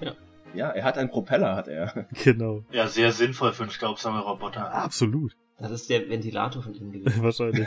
[0.00, 0.14] Ja,
[0.54, 2.06] Ja, er hat einen Propeller, hat er.
[2.24, 2.62] genau.
[2.70, 4.72] Ja, sehr sinnvoll für einen Staubsaugerroboter.
[4.74, 5.32] Absolut.
[5.58, 7.22] Das ist der Ventilator von ihm gewesen.
[7.22, 7.66] Wahrscheinlich.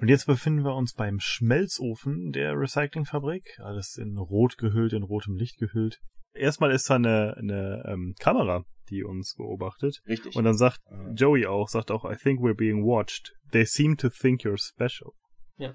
[0.00, 3.58] Und jetzt befinden wir uns beim Schmelzofen der Recyclingfabrik.
[3.60, 5.98] Alles in rot gehüllt, in rotem Licht gehüllt.
[6.32, 10.00] Erstmal ist da eine, eine ähm, Kamera, die uns beobachtet.
[10.06, 10.36] Richtig.
[10.36, 11.10] Und dann sagt Ah.
[11.14, 13.32] Joey auch, sagt auch, I think we're being watched.
[13.52, 15.12] They seem to think you're special.
[15.56, 15.74] Ja.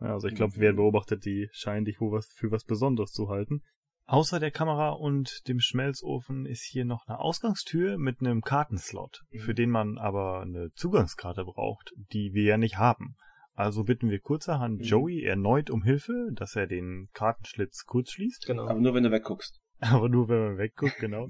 [0.00, 3.10] Ja, Also ich glaube, wir werden beobachtet, die scheinen dich wohl was, für was Besonderes
[3.12, 3.62] zu halten.
[4.06, 9.38] Außer der Kamera und dem Schmelzofen ist hier noch eine Ausgangstür mit einem Kartenslot, Mhm.
[9.40, 13.16] für den man aber eine Zugangskarte braucht, die wir ja nicht haben.
[13.54, 14.84] Also bitten wir kurzerhand Mhm.
[14.84, 18.46] Joey erneut um Hilfe, dass er den Kartenschlitz kurz schließt.
[18.46, 18.68] Genau.
[18.68, 19.58] Aber nur wenn du wegguckst.
[19.80, 21.28] Aber nur wenn man wegguckt, genau.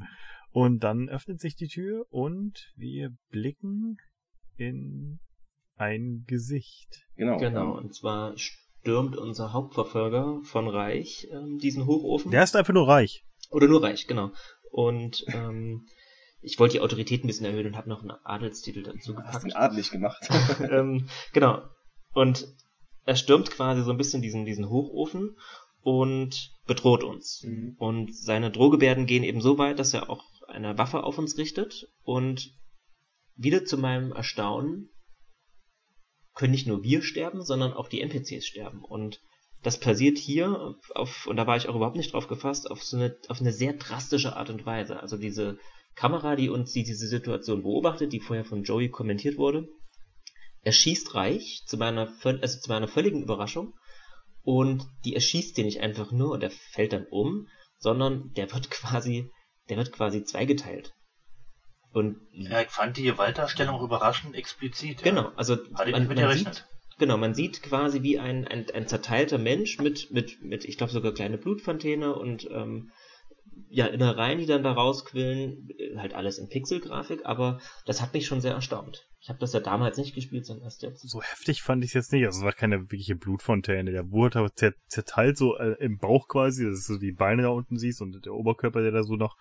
[0.50, 3.96] Und dann öffnet sich die Tür und wir blicken
[4.56, 5.20] in
[5.76, 7.04] ein Gesicht.
[7.16, 7.38] Genau.
[7.38, 12.30] Genau, und zwar stürmt unser Hauptverfolger von Reich ähm, diesen Hochofen.
[12.30, 13.24] Der ist einfach nur Reich.
[13.50, 14.32] Oder nur Reich, genau.
[14.70, 15.86] Und ähm,
[16.40, 19.34] ich wollte die Autorität ein bisschen erhöhen und habe noch einen Adelstitel dazu gepackt.
[19.34, 20.28] Hast ihn adelig gemacht.
[20.70, 21.62] ähm, genau.
[22.14, 22.46] Und
[23.04, 25.36] er stürmt quasi so ein bisschen diesen, diesen Hochofen
[25.82, 27.42] und bedroht uns.
[27.44, 27.74] Mhm.
[27.78, 31.88] Und seine Drohgebärden gehen eben so weit, dass er auch eine Waffe auf uns richtet.
[32.02, 32.52] Und
[33.36, 34.90] wieder zu meinem Erstaunen
[36.34, 38.84] können nicht nur wir sterben, sondern auch die NPCs sterben.
[38.84, 39.20] Und
[39.62, 42.96] das passiert hier auf, und da war ich auch überhaupt nicht drauf gefasst, auf so
[42.96, 45.00] eine, auf eine sehr drastische Art und Weise.
[45.00, 45.58] Also diese
[45.94, 49.68] Kamera, die uns die, diese Situation beobachtet, die vorher von Joey kommentiert wurde,
[50.62, 53.74] erschießt Reich zu meiner, also zu meiner völligen Überraschung
[54.42, 58.70] und die erschießt den nicht einfach nur und der fällt dann um, sondern der wird
[58.70, 59.30] quasi,
[59.68, 60.94] der wird quasi zweigeteilt.
[61.92, 65.02] Und ja, ich fand die Gewaltdarstellung überraschend explizit.
[65.02, 66.66] Genau, also Hatte man, man sieht,
[66.98, 70.92] genau, man sieht quasi wie ein, ein, ein zerteilter Mensch mit, mit, mit, ich glaube
[70.92, 72.90] sogar kleine Blutfontäne und ähm,
[73.68, 78.40] ja, Innereien, die dann da rausquillen, halt alles in Pixelgrafik, aber das hat mich schon
[78.40, 79.06] sehr erstaunt.
[79.20, 81.08] Ich habe das ja damals nicht gespielt, sondern erst jetzt.
[81.08, 82.24] So heftig fand ich es jetzt nicht.
[82.24, 83.90] Also es war keine wirkliche Blutfontäne.
[83.90, 87.78] Der wurde aber zerteilt so äh, im Bauch quasi, dass du die Beine da unten
[87.78, 89.36] siehst und der Oberkörper, der da so noch,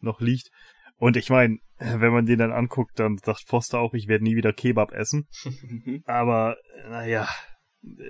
[0.00, 0.50] noch liegt.
[0.98, 4.36] Und ich meine, wenn man den dann anguckt, dann sagt Foster auch, ich werde nie
[4.36, 5.26] wieder Kebab essen.
[6.06, 6.56] aber,
[6.88, 7.28] naja,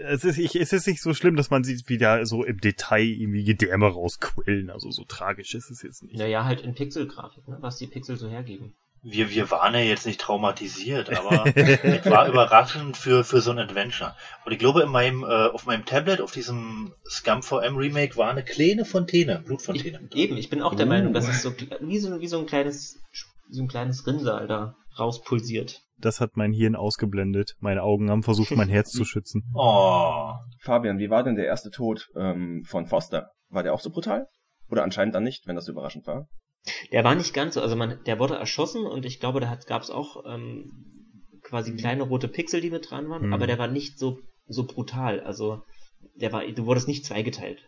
[0.08, 2.60] es ist, ich, es ist nicht so schlimm, dass man sieht, wie da so im
[2.60, 4.70] Detail irgendwie Gedärme rausquillen.
[4.70, 6.16] Also so tragisch ist es jetzt nicht.
[6.16, 7.58] Naja, halt in Pixelgrafik, ne?
[7.60, 8.74] was die Pixel so hergeben.
[9.02, 13.58] Wir, wir waren ja jetzt nicht traumatisiert, aber es war überraschend für, für so ein
[13.58, 14.16] Adventure.
[14.44, 18.30] Und ich glaube, in meinem, äh, auf meinem Tablet, auf diesem Scum VM Remake, war
[18.30, 20.00] eine kleine Fontäne, Blutfontäne.
[20.10, 20.88] Ich, eben, ich bin auch der uh.
[20.88, 22.98] Meinung, dass es so wie, so wie so ein kleines,
[23.48, 25.85] so ein kleines Rinnsal da rauspulsiert.
[25.98, 27.54] Das hat mein Hirn ausgeblendet.
[27.58, 29.42] Meine Augen haben versucht, mein Herz zu schützen.
[29.54, 30.32] Oh.
[30.60, 33.30] Fabian, wie war denn der erste Tod ähm, von Foster?
[33.48, 34.26] War der auch so brutal?
[34.68, 36.26] Oder anscheinend dann nicht, wenn das überraschend war?
[36.92, 39.82] Der war nicht ganz so, also man, der wurde erschossen und ich glaube, da gab
[39.82, 41.76] es auch ähm, quasi mhm.
[41.76, 43.32] kleine rote Pixel, die mit dran waren, mhm.
[43.32, 45.20] aber der war nicht so so brutal.
[45.20, 45.62] Also
[46.14, 47.60] der war, du wurdest nicht zweigeteilt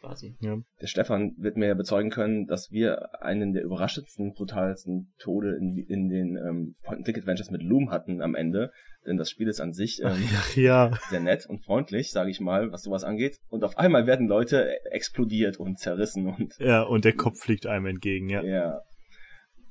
[0.00, 0.36] quasi.
[0.40, 0.56] Ja.
[0.80, 5.76] Der Stefan wird mir ja bezeugen können, dass wir einen der überraschendsten, brutalsten Tode in,
[5.88, 8.70] in den ähm, Point-and-Click-Adventures mit Loom hatten am Ende.
[9.06, 10.90] Denn das Spiel ist an sich ähm, Ach, ja.
[11.08, 13.36] sehr nett und freundlich, sage ich mal, was sowas angeht.
[13.48, 16.54] Und auf einmal werden Leute explodiert und zerrissen und...
[16.58, 18.42] Ja, und der Kopf fliegt einem entgegen, ja.
[18.42, 18.80] Ja.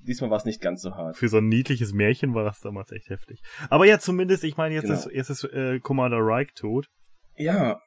[0.08, 1.18] Diesmal war es nicht ganz so hart.
[1.18, 3.42] Für so ein niedliches Märchen war das damals echt heftig.
[3.70, 4.96] Aber ja, zumindest, ich meine, jetzt genau.
[4.96, 6.88] ist, jetzt ist äh, Commander Reich tot.
[7.36, 7.82] Ja,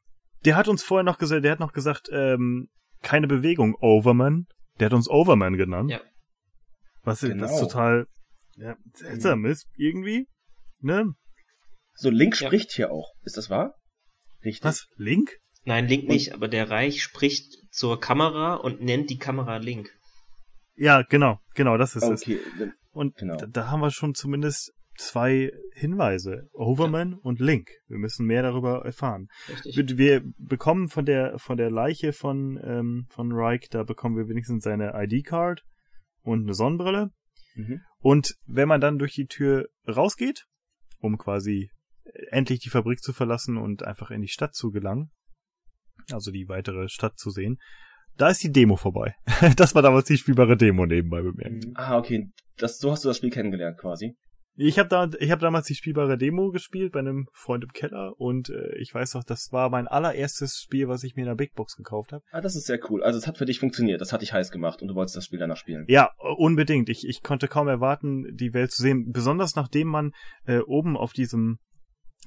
[0.45, 2.68] der hat uns vorher noch gesagt, der hat noch gesagt, ähm,
[3.03, 4.47] keine Bewegung, Overman.
[4.78, 5.91] Der hat uns Overman genannt.
[5.91, 6.01] Ja.
[7.03, 7.47] Was genau.
[7.47, 8.07] das total
[8.57, 10.26] ja, seltsam ist, irgendwie.
[10.80, 11.14] Ne?
[11.95, 12.47] So, Link ja.
[12.47, 13.12] spricht hier auch.
[13.22, 13.74] Ist das wahr?
[14.45, 14.64] Richtig.
[14.64, 14.86] Was?
[14.97, 15.36] Link?
[15.64, 19.91] Nein, Link nicht, aber der Reich spricht zur Kamera und nennt die Kamera Link.
[20.76, 22.41] Ja, genau, genau, das ist okay.
[22.59, 22.68] es.
[22.93, 23.36] Und genau.
[23.36, 26.48] da, da, haben wir schon zumindest zwei Hinweise.
[26.53, 27.18] Overman ja.
[27.22, 27.70] und Link.
[27.88, 29.28] Wir müssen mehr darüber erfahren.
[29.48, 29.96] Richtig.
[29.96, 34.64] Wir bekommen von der, von der Leiche von, ähm, von Reich, da bekommen wir wenigstens
[34.64, 35.62] seine ID-Card
[36.22, 37.11] und eine Sonnenbrille.
[37.55, 37.80] Mhm.
[37.98, 40.46] Und wenn man dann durch die Tür rausgeht,
[41.01, 41.70] um quasi
[42.30, 45.11] endlich die Fabrik zu verlassen und einfach in die Stadt zu gelangen,
[46.12, 47.59] also die weitere Stadt zu sehen,
[48.16, 49.14] da ist die Demo vorbei.
[49.57, 51.66] das war damals die spielbare Demo nebenbei bemerkt.
[51.74, 52.28] Ah, okay.
[52.59, 54.16] Das, so hast du das Spiel kennengelernt quasi.
[54.57, 58.12] Ich habe da, ich hab damals die spielbare Demo gespielt bei einem Freund im Keller
[58.18, 61.34] und äh, ich weiß noch, das war mein allererstes Spiel, was ich mir in der
[61.34, 62.24] Big Box gekauft habe.
[62.30, 63.03] Ah, das ist sehr cool.
[63.03, 65.24] Also es hat für dich funktioniert, das hat dich heiß gemacht und du wolltest das
[65.24, 65.84] Spiel danach spielen.
[65.88, 66.88] Ja, unbedingt.
[66.88, 70.12] Ich, ich konnte kaum erwarten, die Welt zu sehen, besonders nachdem man
[70.46, 71.59] äh, oben auf diesem,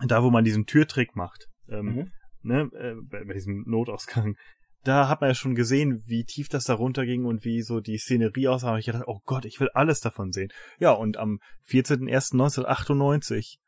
[0.08, 2.12] da wo man diesen Türtrick macht, ähm, mhm.
[2.42, 4.36] ne, äh, bei, bei diesem Notausgang,
[4.84, 7.98] da hat man ja schon gesehen, wie tief das da runterging und wie so die
[7.98, 8.74] Szenerie aussah.
[8.74, 10.50] Und ich dachte, oh Gott, ich will alles davon sehen.
[10.80, 13.60] Ja, und am 14.01.1998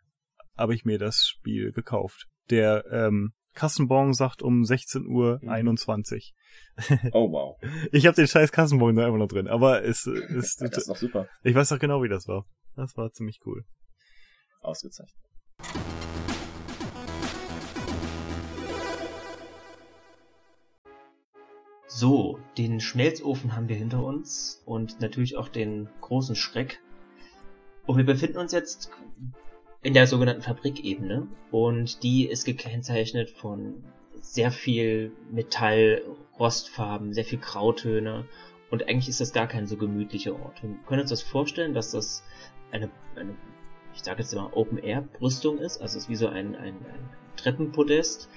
[0.57, 2.27] habe ich mir das Spiel gekauft.
[2.49, 5.39] Der ähm, Kassenbon sagt um 16.21 Uhr.
[5.41, 7.09] Mhm.
[7.13, 7.57] Oh wow.
[7.91, 10.61] ich habe den scheiß Kassenbon da immer noch drin, aber es ist...
[10.61, 11.27] das ist doch super.
[11.43, 12.45] Ich weiß doch genau, wie das war.
[12.75, 13.63] Das war ziemlich cool.
[14.61, 15.15] Ausgezeichnet.
[21.97, 26.81] So, den Schmelzofen haben wir hinter uns und natürlich auch den großen Schreck.
[27.85, 28.91] Und wir befinden uns jetzt
[29.81, 33.81] in der sogenannten Fabrikebene und die ist gekennzeichnet von
[34.19, 36.01] sehr viel Metall,
[36.37, 38.25] Rostfarben, sehr viel Grautöne
[38.71, 40.63] Und eigentlich ist das gar kein so gemütlicher Ort.
[40.63, 42.25] Wir können uns das vorstellen, dass das
[42.71, 43.37] eine, eine
[43.93, 45.77] ich sage jetzt mal Open-Air-Brüstung ist.
[45.81, 48.27] Also es ist wie so ein, ein, ein Treppenpodest,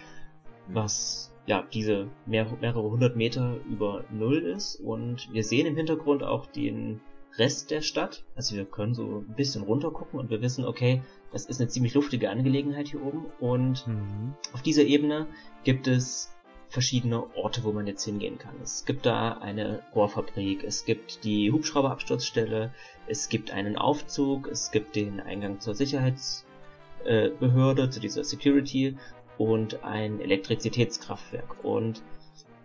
[0.69, 4.77] was ja diese mehr, mehrere hundert Meter über Null ist.
[4.77, 7.01] Und wir sehen im Hintergrund auch den
[7.37, 8.25] Rest der Stadt.
[8.37, 11.69] Also wir können so ein bisschen runter gucken und wir wissen, okay, das ist eine
[11.69, 13.27] ziemlich luftige Angelegenheit hier oben.
[13.41, 14.35] Und Mhm.
[14.53, 15.27] auf dieser Ebene
[15.65, 16.33] gibt es
[16.69, 18.55] verschiedene Orte, wo man jetzt hingehen kann.
[18.63, 22.75] Es gibt da eine Rohrfabrik, es gibt die Hubschrauberabsturzstelle,
[23.07, 28.99] es gibt einen Aufzug, es gibt den Eingang zur Sicherheitsbehörde, zu dieser Security
[29.39, 31.65] und ein Elektrizitätskraftwerk.
[31.65, 32.03] Und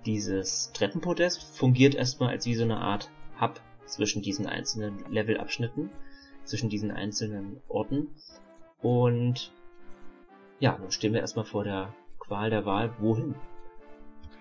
[0.05, 3.09] dieses Treppenpodest fungiert erstmal als wie so eine Art
[3.39, 5.89] Hub zwischen diesen einzelnen Levelabschnitten,
[6.43, 8.09] zwischen diesen einzelnen Orten.
[8.82, 9.53] Und
[10.59, 13.36] ja, nun stehen wir erstmal vor der Qual der Wahl, wohin?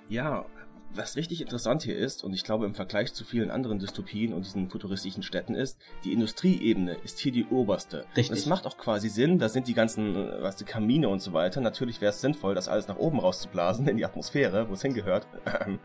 [0.09, 0.47] Ja,
[0.95, 4.45] was richtig interessant hier ist, und ich glaube im Vergleich zu vielen anderen Dystopien und
[4.45, 8.05] diesen futuristischen Städten ist, die Industrieebene ist hier die oberste.
[8.17, 8.31] Richtig.
[8.31, 11.21] Und es macht auch quasi Sinn, da sind die ganzen, äh, was die Kamine und
[11.23, 11.61] so weiter.
[11.61, 15.27] Natürlich wäre es sinnvoll, das alles nach oben rauszublasen, in die Atmosphäre, wo es hingehört.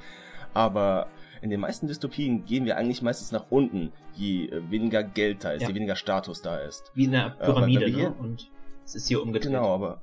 [0.53, 1.07] Aber
[1.41, 5.51] in den meisten Dystopien gehen wir eigentlich meistens nach unten, je äh, weniger Geld da
[5.51, 5.69] ist, Ja.
[5.69, 6.91] je weniger Status da ist.
[6.95, 8.15] Wie in einer Pyramide, hier- ne?
[8.17, 8.49] Und
[8.85, 9.51] es ist hier umgedreht.
[9.51, 10.01] Genau, aber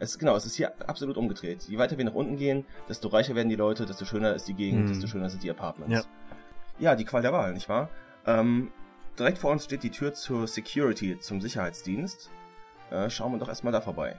[0.00, 1.62] es, genau, es ist hier absolut umgedreht.
[1.68, 4.54] Je weiter wir nach unten gehen, desto reicher werden die Leute, desto schöner ist die
[4.54, 4.88] Gegend, Mhm.
[4.88, 5.94] desto schöner sind die Apartments.
[5.94, 6.90] Ja.
[6.90, 7.88] ja, die Qual der Wahl, nicht wahr?
[8.26, 8.70] Ähm,
[9.18, 12.30] direkt vor uns steht die Tür zur Security, zum Sicherheitsdienst.
[12.90, 14.16] Äh, schauen wir doch erstmal da vorbei.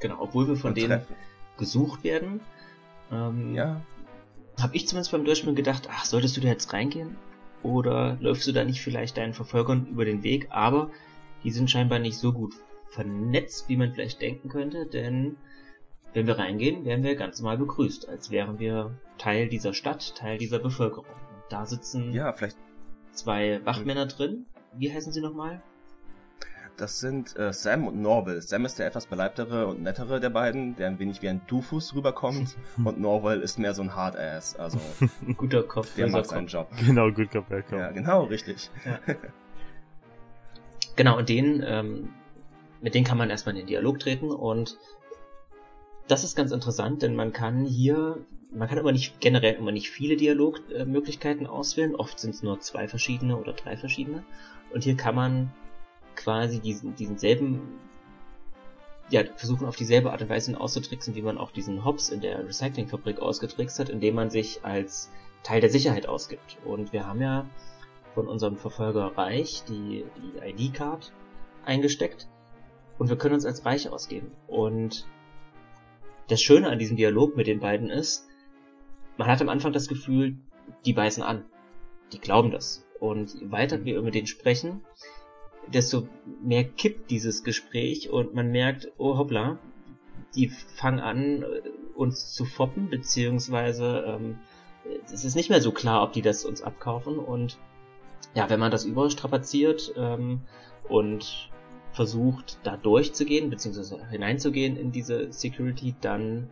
[0.00, 1.14] Genau, obwohl wir von Und denen treffen.
[1.58, 2.40] gesucht werden,
[3.12, 3.80] ähm, Ja,
[4.60, 7.16] habe ich zumindest beim Durchspielen gedacht, ach, solltest du da jetzt reingehen?
[7.62, 10.48] Oder läufst du da nicht vielleicht deinen Verfolgern über den Weg?
[10.50, 10.90] Aber
[11.44, 12.54] die sind scheinbar nicht so gut
[12.90, 15.36] vernetzt, wie man vielleicht denken könnte, denn
[16.12, 20.38] wenn wir reingehen, werden wir ganz normal begrüßt, als wären wir Teil dieser Stadt, Teil
[20.38, 21.06] dieser Bevölkerung.
[21.06, 22.56] Und da sitzen ja, vielleicht,
[23.12, 24.46] zwei Wachmänner drin.
[24.72, 25.62] Wie heißen sie nochmal?
[26.80, 28.40] das sind äh, Sam und Norval.
[28.40, 31.94] Sam ist der etwas beleibtere und nettere der beiden, der ein wenig wie ein Dufus
[31.94, 32.56] rüberkommt.
[32.84, 34.78] und Norval ist mehr so ein Hardass, also
[35.36, 36.52] Guter Kopf, der macht seinen Kopf.
[36.52, 36.86] Job.
[36.86, 37.30] Genau, Bad
[37.68, 37.70] Cup.
[37.70, 38.70] Ja, genau, richtig.
[40.96, 42.08] Genau, und den, ähm,
[42.80, 44.78] mit denen kann man erstmal in den Dialog treten und
[46.10, 48.18] das ist ganz interessant, denn man kann hier,
[48.52, 51.94] man kann aber nicht generell immer nicht viele Dialogmöglichkeiten auswählen.
[51.94, 54.24] Oft sind es nur zwei verschiedene oder drei verschiedene.
[54.72, 55.52] Und hier kann man
[56.16, 57.78] quasi diesen, diesen selben,
[59.10, 62.20] ja, versuchen auf dieselbe Art und Weise ihn auszutricksen, wie man auch diesen Hobbs in
[62.20, 65.10] der Recyclingfabrik ausgetrickst hat, indem man sich als
[65.44, 66.58] Teil der Sicherheit ausgibt.
[66.64, 67.46] Und wir haben ja
[68.14, 71.12] von unserem Verfolger Reich die, die ID-Card
[71.64, 72.26] eingesteckt
[73.00, 74.30] und wir können uns als Reich ausgeben.
[74.46, 75.06] Und
[76.28, 78.28] das Schöne an diesem Dialog mit den beiden ist,
[79.16, 80.36] man hat am Anfang das Gefühl,
[80.84, 81.46] die beißen an.
[82.12, 82.84] Die glauben das.
[83.00, 84.82] Und je weiter wir über den sprechen,
[85.66, 86.08] desto
[86.42, 89.58] mehr kippt dieses Gespräch und man merkt, oh hoppla,
[90.34, 91.46] die fangen an, äh,
[91.94, 94.38] uns zu foppen, beziehungsweise ähm,
[95.10, 97.56] es ist nicht mehr so klar, ob die das uns abkaufen und
[98.34, 100.42] ja, wenn man das überstrapaziert ähm,
[100.86, 101.49] und
[101.92, 106.48] versucht, da durchzugehen, beziehungsweise hineinzugehen in diese Security, dann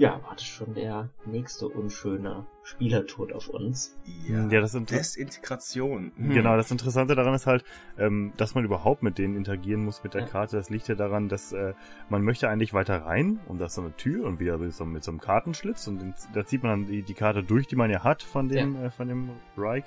[0.00, 3.98] ja, wartet schon der nächste unschöne Spielertod auf uns.
[4.26, 6.12] Ja, das sind Desintegration.
[6.16, 6.30] Hm.
[6.30, 7.64] Genau, das Interessante daran ist halt,
[7.98, 10.26] ähm, dass man überhaupt mit denen interagieren muss mit der Ja.
[10.26, 10.56] Karte.
[10.56, 11.74] Das liegt ja daran, dass äh,
[12.08, 14.86] man möchte eigentlich weiter rein und da ist so eine Tür und wieder mit so,
[14.86, 17.76] mit so einem Kartenschlitz und den, da zieht man dann die, die Karte durch, die
[17.76, 19.84] man ja hat von dem, äh, von dem Reich.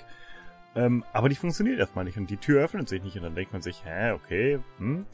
[0.76, 3.52] Ähm, aber die funktioniert erstmal nicht und die Tür öffnet sich nicht und dann denkt
[3.52, 5.06] man sich, hä, okay, hm.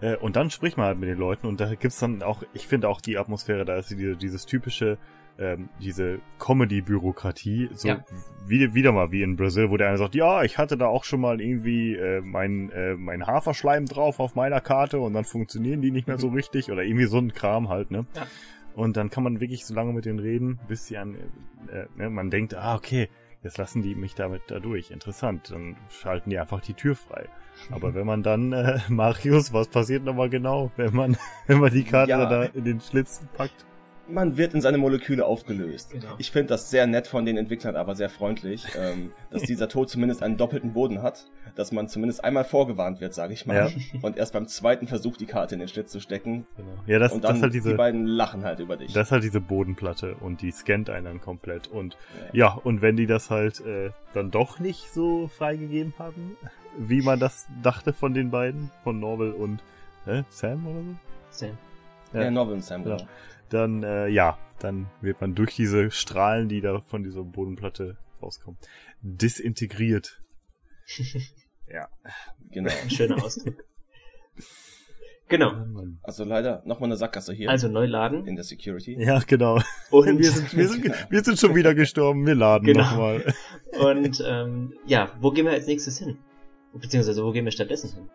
[0.00, 2.66] Äh, und dann spricht man halt mit den Leuten und da gibt's dann auch, ich
[2.68, 4.96] finde auch die Atmosphäre, da ist diese, dieses typische,
[5.40, 8.04] ähm, diese Comedy-Bürokratie, so Ja.
[8.46, 11.04] wie, wieder mal wie in Brasil, wo der eine sagt, ja, ich hatte da auch
[11.04, 15.82] schon mal irgendwie äh, mein, äh, mein Haferschleim drauf auf meiner Karte und dann funktionieren
[15.82, 18.06] die nicht mehr so richtig oder irgendwie so ein Kram halt, ne?
[18.14, 18.26] Ja.
[18.74, 21.16] Und dann kann man wirklich so lange mit denen reden, bis sie an,
[21.72, 23.08] äh, ne, man denkt, ah, okay,
[23.42, 24.90] jetzt lassen die mich damit da durch.
[24.90, 25.50] Interessant.
[25.50, 27.28] Dann schalten die einfach die Tür frei.
[27.70, 31.16] Aber wenn man dann, äh, Marius, was passiert nochmal genau, wenn man,
[31.46, 32.26] wenn man die Karte Ja.
[32.28, 33.64] da in den Schlitz packt?
[34.10, 35.90] Man wird in seine Moleküle aufgelöst.
[35.92, 36.14] Genau.
[36.18, 39.90] Ich finde das sehr nett von den Entwicklern, aber sehr freundlich, ähm, dass dieser Tod
[39.90, 43.98] zumindest einen doppelten Boden hat, dass man zumindest einmal vorgewarnt wird, sage ich mal, Ja.
[44.02, 46.68] und erst beim zweiten Versuch die Karte in den Schlitz zu stecken Genau.
[46.86, 48.92] Ja, das, und das dann ist halt diese, die beiden lachen halt über dich.
[48.94, 51.96] das ist halt diese Bodenplatte und die scannt einen dann komplett und
[52.32, 56.36] Ja, und wenn die das halt äh, dann doch nicht so freigegeben haben,
[56.78, 59.60] wie man das dachte von den beiden, von Norval und
[60.06, 60.80] äh, Sam oder
[61.30, 61.58] so, Sam.
[62.14, 62.30] ja, ja.
[62.30, 62.96] Novel und Sam, Ja.
[63.50, 68.58] Dann äh, ja, dann wird man durch diese Strahlen, die da von dieser Bodenplatte rauskommen.
[69.02, 70.20] Disintegriert.
[71.72, 71.88] ja.
[72.50, 72.70] Genau.
[72.88, 73.54] Schöner Ausdruck.
[75.28, 75.52] Genau.
[76.02, 78.26] Also leider nochmal eine Sackgasse hier Also neu laden.
[78.26, 78.96] in der Security.
[78.98, 79.60] Ja, genau.
[79.90, 82.26] Und, Wir sind, wir, sind, wir sind schon wieder gestorben.
[82.26, 82.82] Wir laden Genau.
[82.84, 83.34] nochmal.
[83.78, 86.16] und ähm, ja, wo gehen wir als nächstes hin?
[86.72, 88.08] Beziehungsweise wo gehen wir stattdessen hin?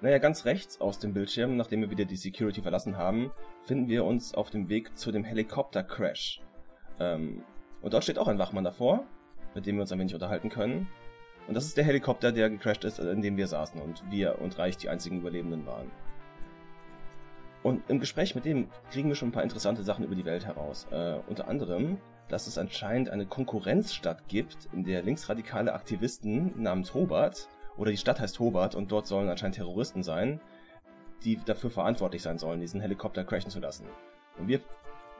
[0.00, 3.32] Naja, ganz rechts aus dem Bildschirm, nachdem wir wieder die Security verlassen haben,
[3.64, 6.40] finden wir uns auf dem Weg zu dem Helikopter-Crash.
[7.00, 7.42] Ähm,
[7.82, 9.04] und dort steht auch ein Wachmann davor,
[9.56, 10.86] mit dem wir uns ein wenig unterhalten können.
[11.48, 14.56] Und das ist der Helikopter, der gecrashed ist, in dem wir saßen und wir und
[14.56, 15.90] Reich die einzigen Überlebenden waren.
[17.64, 20.46] Und im Gespräch mit dem kriegen wir schon ein paar interessante Sachen über die Welt
[20.46, 20.86] heraus.
[20.92, 27.48] Äh, unter anderem, dass es anscheinend eine Konkurrenzstadt gibt, in der linksradikale Aktivisten namens Hobart,
[27.78, 30.40] oder die Stadt heißt Hobart und dort sollen anscheinend Terroristen sein,
[31.24, 33.86] die dafür verantwortlich sein sollen, diesen Helikopter crashen zu lassen.
[34.38, 34.60] Und wir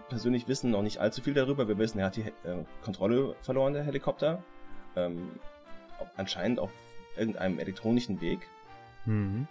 [0.08, 1.68] persönlich wissen noch nicht allzu viel darüber.
[1.68, 4.42] Wir wissen, er hat die äh, Kontrolle verloren, der Helikopter.
[4.96, 5.30] Ähm,
[6.16, 6.72] anscheinend auf
[7.16, 8.40] irgendeinem elektronischen Weg.
[9.06, 9.46] Mhm.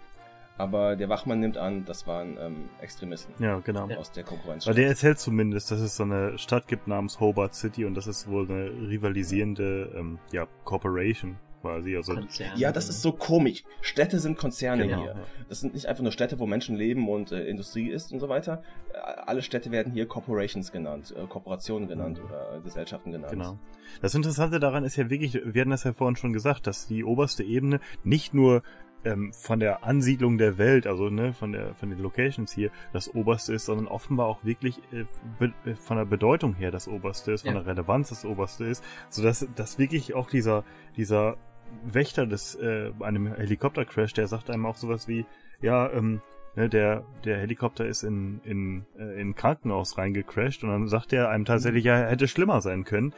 [0.56, 3.88] Aber der Wachmann nimmt an, das waren ähm, Extremisten Ja, genau.
[3.94, 4.66] Aus der Konkurrenz.
[4.66, 8.08] Weil der erzählt zumindest, dass es so eine Stadt gibt namens Hobart City und das
[8.08, 11.96] ist wohl eine rivalisierende ähm, ja, Corporation quasi.
[11.96, 12.14] Also.
[12.56, 13.64] Ja, das ist so komisch.
[13.80, 15.16] Städte sind Konzerne Genau, hier.
[15.48, 18.28] Das sind nicht einfach nur Städte, wo Menschen leben und äh, Industrie ist und so
[18.28, 18.62] weiter.
[18.92, 23.32] Äh, Alle Städte werden hier Corporations genannt, äh, Kooperationen genannt oder äh, Gesellschaften genannt.
[23.32, 23.58] Genau.
[24.00, 27.04] Das Interessante daran ist ja wirklich, wir hatten das ja vorhin schon gesagt, dass die
[27.04, 28.62] oberste Ebene nicht nur
[29.04, 33.14] ähm, von der Ansiedlung der Welt, also ne, von der von den Locations hier, das
[33.14, 35.04] oberste ist, sondern offenbar auch wirklich äh,
[35.38, 37.60] be äh, von der Bedeutung her das oberste ist, von Ja.
[37.62, 40.64] der Relevanz das oberste ist, so dass dass wirklich auch dieser
[40.96, 41.36] dieser
[41.84, 45.26] Wächter des äh, bei einem Helikoptercrash, der sagt einem auch sowas wie,
[45.60, 46.20] ja, ähm,
[46.56, 51.28] ne, der der Helikopter ist in in äh, in Krankenhaus reingecrashed und dann sagt er
[51.30, 53.14] einem tatsächlich, ja, er hätte schlimmer sein können.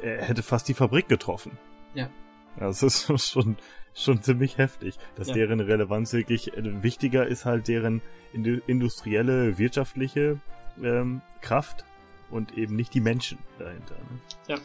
[0.00, 1.58] Er hätte fast die Fabrik getroffen.
[1.94, 2.08] Ja.
[2.58, 3.56] Das ist schon
[3.94, 5.34] schon ziemlich heftig, dass Ja.
[5.34, 8.00] deren Relevanz wirklich äh, wichtiger ist halt deren
[8.32, 10.40] indu industrielle, wirtschaftliche
[10.82, 11.84] ähm, Kraft
[12.30, 13.94] und eben nicht die Menschen dahinter.
[13.94, 14.18] Ne?
[14.48, 14.56] Ja,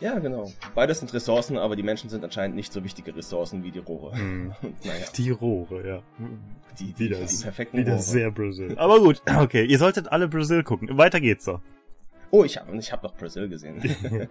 [0.00, 0.50] genau.
[0.74, 4.16] Beides sind Ressourcen, aber die Menschen sind anscheinend nicht so wichtige Ressourcen wie die Rohre.
[4.16, 4.52] Hm.
[4.84, 6.02] Naja, Die Rohre, ja.
[6.78, 8.02] die, die, Wieder, die perfekten wieder Rohre.
[8.02, 8.78] sehr Brazil.
[8.78, 10.96] Aber gut, okay, ihr solltet alle Brazil gucken.
[10.96, 11.60] Weiter geht's doch.
[12.30, 13.82] Oh, ich habe ich hab doch Brazil gesehen.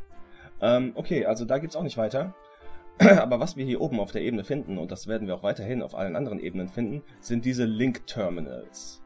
[0.60, 2.34] ähm, okay, also da geht's auch nicht weiter.
[2.98, 5.82] Aber was wir hier oben auf der Ebene finden, und das werden wir auch weiterhin
[5.82, 9.02] auf allen anderen Ebenen finden, sind diese Link-Terminals.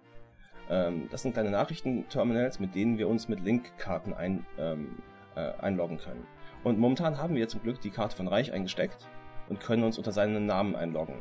[0.69, 4.99] Ähm, das sind kleine Nachrichtenterminals, mit denen wir uns mit Link-Karten ein, ähm,
[5.37, 6.27] äh, einloggen können.
[6.65, 9.07] Und momentan haben wir zum Glück die Karte von Reich eingesteckt
[9.49, 11.17] und können uns unter seinen Namen einloggen.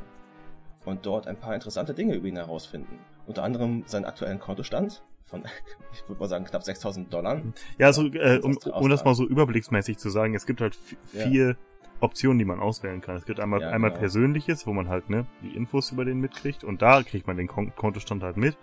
[0.85, 2.99] Und dort ein paar interessante Dinge über ihn herausfinden.
[3.27, 5.43] Unter anderem seinen aktuellen Kontostand von,
[5.93, 7.41] ich würde mal sagen, knapp 6000 Dollar.
[7.77, 10.97] Ja, also äh, um, um das mal so überblicksmäßig zu sagen, es gibt halt vi-
[11.17, 11.23] Ja.
[11.27, 11.57] vier
[12.01, 13.17] Optionen, die man auswählen kann.
[13.17, 13.99] Es gibt einmal, Ja, einmal genau.
[13.99, 17.47] Persönliches, wo man halt ne, die Infos über den mitkriegt und da kriegt man den
[17.47, 18.57] Kon Kontostand halt mit.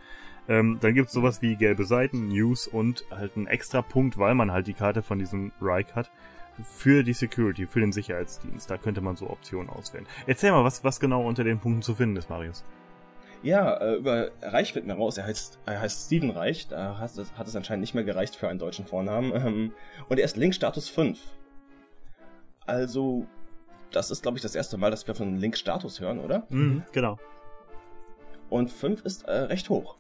[0.49, 4.53] Ähm, dann gibt's sowas wie gelbe Seiten, News und halt einen extra Punkt, weil man
[4.53, 6.11] halt die Karte von diesem Reich hat,
[6.63, 8.71] für die Security, für den Sicherheitsdienst.
[8.71, 10.07] Da könnte man so Optionen auswählen.
[10.27, 12.65] Erzähl mal, was, was genau unter den Punkten zu finden ist, Marius.
[13.43, 15.19] Ja, äh, über Reich wird mir raus.
[15.19, 16.69] Er heißt, er heißt Steven Reich.
[16.69, 19.33] Da hat es, hat es anscheinend nicht mehr gereicht für einen deutschen Vornamen.
[19.35, 19.73] Ähm,
[20.09, 21.19] und er ist Link-Status 5.
[22.67, 23.27] Also,
[23.93, 26.47] das ist, glaube ich, das erste Mal, dass wir von Link-Status hören, oder?
[26.49, 27.19] Mhm, genau.
[28.49, 29.97] Und 5 ist äh, recht hoch.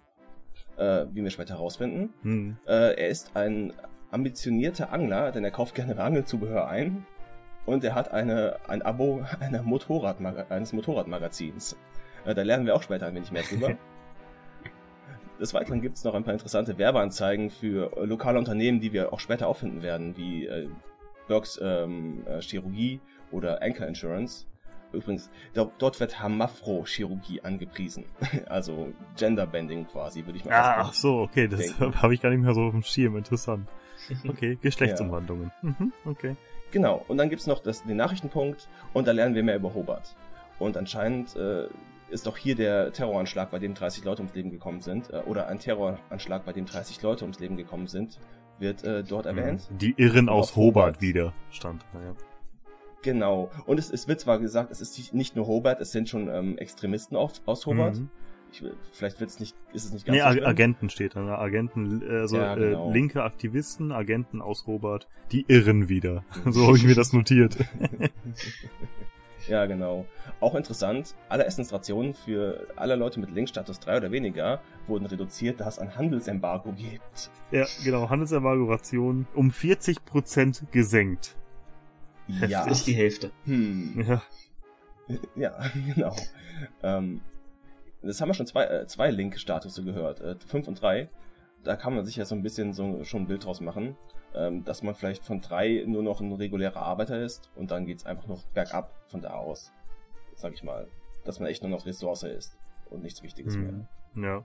[0.77, 2.13] Äh, wie wir später herausfinden.
[2.23, 2.57] Mhm.
[2.67, 3.73] Äh, er ist ein
[4.11, 7.07] ambitionierter Angler, denn er kauft gerne Angelzubehör ein.
[7.65, 11.77] Und er hat eine, ein Abo einer Motorradmaga eines Motorradmagazins.
[12.27, 13.77] Äh, da lernen wir auch später ein wenig mehr drüber.
[15.41, 19.21] Des Weiteren gibt es noch ein paar interessante Werbeanzeigen für lokale Unternehmen, die wir auch
[19.21, 20.69] später auffinden werden, wie äh,
[21.29, 23.01] Burks ähm, äh, Chirurgie
[23.33, 24.47] oder Anchor Insurance.
[24.93, 28.05] Übrigens, do dort wird Hamafro-Chirurgie angepriesen.
[28.49, 32.43] also Genderbending quasi, würde ich mal Ah, ach so, okay, das habe ich gar nicht
[32.43, 33.17] mehr so auf dem Schirm.
[33.17, 33.69] Interessant.
[34.29, 35.51] Okay, Geschlechtsumwandlungen.
[35.63, 36.37] Mhm, okay.
[36.71, 40.17] Genau, und dann gibt's noch das, den Nachrichtenpunkt und da lernen wir mehr über Hobart.
[40.59, 41.67] Und anscheinend äh,
[42.11, 45.49] ist auch hier der Terroranschlag, bei dem 30 Leute ums Leben gekommen sind, äh, oder
[45.49, 48.19] ein Terroranschlag, bei dem 30 Leute ums Leben gekommen sind,
[48.59, 49.69] wird äh, dort erwähnt.
[49.71, 51.01] Die Irren aus Hobart Hobart.
[51.01, 51.85] wieder stand.
[51.93, 52.15] Naja.
[53.07, 53.51] Genau.
[53.67, 56.59] Und es, es wird zwar gesagt, es ist nicht nur Hobart, es sind schon ähm,
[56.59, 57.97] Extremisten auf, aus Hobart.
[58.01, 58.11] Mhm.
[58.53, 60.45] Ich, will- vielleicht wird's nicht, ist es nicht ganz Nee, so schlimm.
[60.45, 61.21] Agenten steht da.
[61.21, 61.39] Ne?
[61.39, 62.91] Agenten, äh, also Ja, genau.
[62.91, 66.25] äh, linke Aktivisten, Agenten aus Hobart, die irren wieder.
[66.51, 67.57] so habe ich mir das notiert.
[69.49, 70.07] Ja, genau.
[70.41, 75.69] Auch interessant, alle Essensrationen für alle Leute mit Linkstatus 3 oder weniger wurden reduziert, da
[75.69, 77.31] es ein Handelsembargo gibt.
[77.53, 81.37] Ja, genau, Handelsembargo-Rationen um 40% gesenkt.
[82.29, 82.67] Ja.
[82.67, 83.31] Das ist die Hälfte.
[83.45, 84.05] Hm.
[84.07, 84.23] Ja.
[85.37, 85.57] Ja,
[85.95, 86.17] genau.
[86.83, 87.21] Ähm,
[88.03, 91.09] das haben wir schon zwei, äh, zwei Link-Statusse gehört, äh, 5 und 3.
[91.63, 93.97] Da kann man sich ja so ein bisschen so schon ein Bild draus machen,
[94.35, 98.05] ähm, dass man vielleicht von 3 nur noch ein regulärer Arbeiter ist und dann geht's
[98.05, 99.73] einfach noch bergab von da aus.
[100.35, 100.89] Sag ich mal.
[101.25, 102.59] Dass man echt nur noch Ressource ist
[102.91, 103.87] und nichts Wichtiges mehr.
[104.15, 104.25] Hm.
[104.25, 104.45] Ja.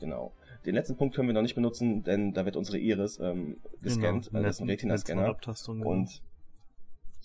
[0.00, 0.32] Genau.
[0.66, 4.26] Den letzten Punkt können wir noch nicht benutzen, denn da wird unsere Iris ähm, gescannt.
[4.26, 4.40] Genau.
[4.40, 5.26] Äh, das ist ein Retina-Scanner.
[5.26, 5.90] Abtastung, genau.
[5.90, 6.22] Und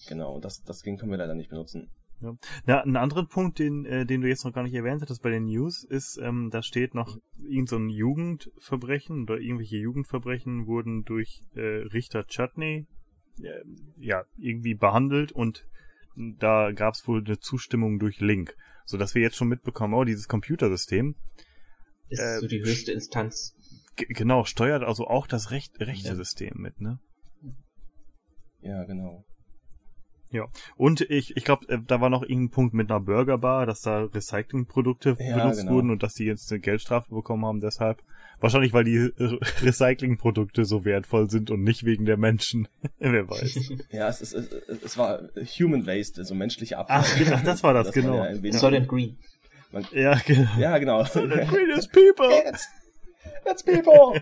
[0.07, 1.89] genau, das, das Ding können wir leider nicht benutzen.
[2.21, 2.35] Ja.
[2.67, 5.29] ja, einen anderen Punkt, den, äh, den du jetzt noch gar nicht erwähnt hattest bei
[5.29, 11.05] den News, ist, ähm, da steht noch, irgend so ein Jugendverbrechen oder irgendwelche Jugendverbrechen wurden
[11.05, 12.87] durch äh, Richter Chutney
[13.41, 13.63] äh,
[13.97, 15.65] ja, irgendwie behandelt und
[16.17, 20.03] da gab es wohl eine Zustimmung durch Link, so dass wir jetzt schon mitbekommen, oh,
[20.03, 21.15] dieses Computersystem
[22.09, 23.55] Ist Äh, so die höchste Instanz.
[23.95, 26.15] genau steuert also auch das Recht, rechte Ja.
[26.15, 26.99] System mit, ne?
[28.61, 29.23] Ja, genau.
[30.77, 35.17] Und ich, ich glaube, da war noch irgendein Punkt mit einer Burgerbar, dass da Recyclingprodukte
[35.19, 35.71] Ja, benutzt genau.
[35.73, 38.01] wurden und dass die jetzt eine Geldstrafe bekommen haben deshalb.
[38.41, 39.11] Wahrscheinlich, weil die äh,
[39.61, 42.67] Recyclingprodukte so wertvoll sind und nicht wegen der Menschen.
[42.99, 43.71] Wer weiß.
[43.91, 45.19] Ja, es, ist, es, es war
[45.59, 47.01] Human Waste, so menschliche Abfall.
[47.03, 48.15] Ach, genau, das war das, war genau.
[48.17, 49.17] ja ein wenig- Solid Green.
[49.91, 50.47] ja, genau.
[50.57, 51.03] Ja, genau.
[51.03, 52.29] Greatest people!
[52.47, 52.67] It's,
[53.45, 54.21] it's people!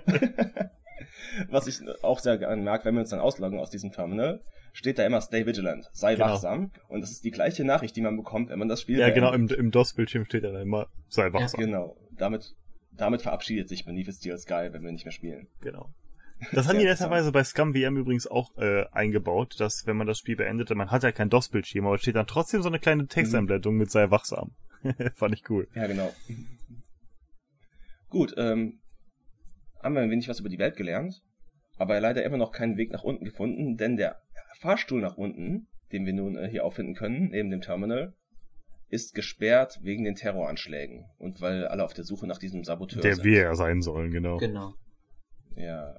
[1.50, 4.42] Was ich auch sehr gerne mag, wenn wir uns dann ausloggen aus diesem Terminal,
[4.74, 6.28] steht da immer Stay Vigilant, sei Genau.
[6.28, 6.72] wachsam.
[6.88, 9.34] Und das ist die gleiche Nachricht, die man bekommt, wenn man das Spiel Ja, genau,
[9.34, 11.60] im, im DOS-Bildschirm steht ja dann immer, sei wachsam.
[11.60, 11.96] Genau.
[12.12, 12.54] Damit,
[12.92, 15.48] damit verabschiedet sich Beneath Steel Sky, wenn wir nicht mehr spielen.
[15.62, 15.90] Genau.
[16.52, 20.20] Das haben die netterweise bei Scum VM übrigens auch äh, eingebaut, dass wenn man das
[20.20, 23.08] Spiel beendet, man hat ja kein DOS-Bildschirm, aber es steht dann trotzdem so eine kleine
[23.08, 24.52] Texteinblendung mit sei wachsam.
[25.16, 25.68] Fand ich cool.
[25.74, 26.14] Ja, genau.
[28.10, 28.80] Gut, ähm,
[29.88, 31.24] haben wir ein wenig was über die Welt gelernt,
[31.78, 34.22] aber leider immer noch keinen Weg nach unten gefunden, denn der
[34.60, 38.14] Fahrstuhl nach unten, den wir nun äh, hier auffinden können, neben dem Terminal,
[38.90, 43.16] ist gesperrt wegen den Terroranschlägen und weil alle auf der Suche nach diesem Saboteur Der
[43.16, 43.24] sind.
[43.24, 44.38] wir ja sein sollen, genau.
[44.38, 44.74] Genau.
[45.56, 45.98] Ja.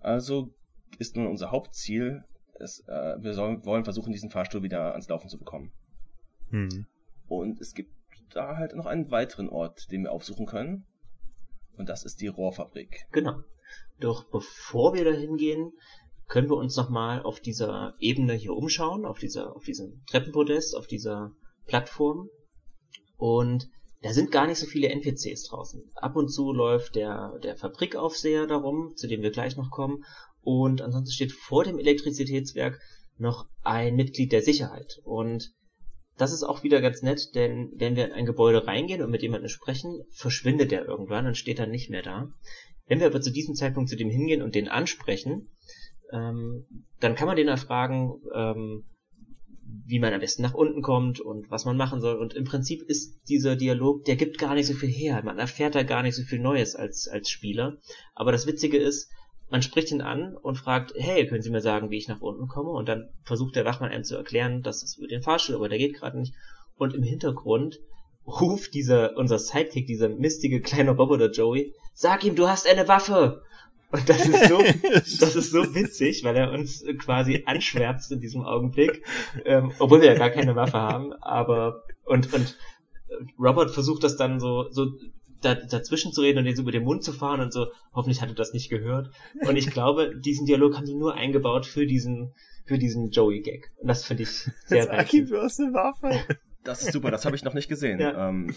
[0.00, 0.54] Also
[1.00, 2.22] ist nun unser Hauptziel,
[2.60, 5.72] es, äh, wir sollen, wollen versuchen, diesen Fahrstuhl wieder ans Laufen zu bekommen.
[6.50, 6.86] Hm.
[7.26, 7.90] Und es gibt
[8.30, 10.86] da halt noch einen weiteren Ort, den wir aufsuchen können.
[11.76, 13.06] Und das ist die Rohrfabrik.
[13.12, 13.40] Genau.
[14.00, 15.72] Doch bevor wir da hingehen,
[16.28, 20.86] können wir uns nochmal auf dieser Ebene hier umschauen, auf dieser, auf diesem Treppenpodest, auf
[20.86, 21.32] dieser
[21.66, 22.28] Plattform.
[23.16, 23.68] Und
[24.02, 25.90] da sind gar nicht so viele NPCs draußen.
[25.94, 30.04] Ab und zu läuft der, der Fabrikaufseher darum, zu dem wir gleich noch kommen.
[30.42, 32.80] Und ansonsten steht vor dem Elektrizitätswerk
[33.18, 35.00] noch ein Mitglied der Sicherheit.
[35.04, 35.52] Und
[36.16, 39.22] das ist auch wieder ganz nett, denn wenn wir in ein Gebäude reingehen und mit
[39.22, 42.30] jemandem sprechen, verschwindet er irgendwann und steht dann nicht mehr da.
[42.86, 45.48] Wenn wir aber zu diesem Zeitpunkt zu dem hingehen und den ansprechen,
[46.12, 46.66] ähm,
[47.00, 48.84] dann kann man den erfragen, ähm,
[49.84, 52.16] wie man am besten nach unten kommt und was man machen soll.
[52.16, 55.22] Und im Prinzip ist dieser Dialog, der gibt gar nicht so viel her.
[55.24, 57.78] Man erfährt da gar nicht so viel Neues als, als Spieler.
[58.14, 59.10] Aber das Witzige ist,
[59.48, 62.48] man spricht ihn an und fragt, hey, können Sie mir sagen, wie ich nach unten
[62.48, 62.70] komme?
[62.70, 65.78] Und dann versucht der Wachmann einem zu erklären, dass es über den Fahrstuhl, aber der
[65.78, 66.34] geht gerade nicht.
[66.76, 67.78] Und im Hintergrund
[68.26, 73.42] ruft dieser, unser Sidekick, dieser mistige kleine Roboter Joey, sag ihm, du hast eine Waffe!
[73.92, 74.58] Und das ist so,
[75.20, 79.04] das ist so witzig, weil er uns quasi anschwärzt in diesem Augenblick,
[79.44, 82.56] ähm, obwohl wir ja gar keine Waffe haben, aber, und, und
[83.38, 84.86] Robert versucht das dann so, so
[85.40, 88.20] da, dazwischen zu reden und den so über den Mund zu fahren und so, hoffentlich
[88.20, 89.10] hat er das nicht gehört.
[89.46, 92.34] Und ich glaube, diesen Dialog haben die nur eingebaut für diesen,
[92.64, 93.72] für diesen Joey-Gag.
[93.76, 94.30] Und das finde ich
[94.66, 95.30] sehr ihm, reizend.
[95.74, 96.36] Waffe.
[96.64, 98.00] Das ist super, das habe ich noch nicht gesehen.
[98.00, 98.28] Ja.
[98.28, 98.54] Ähm,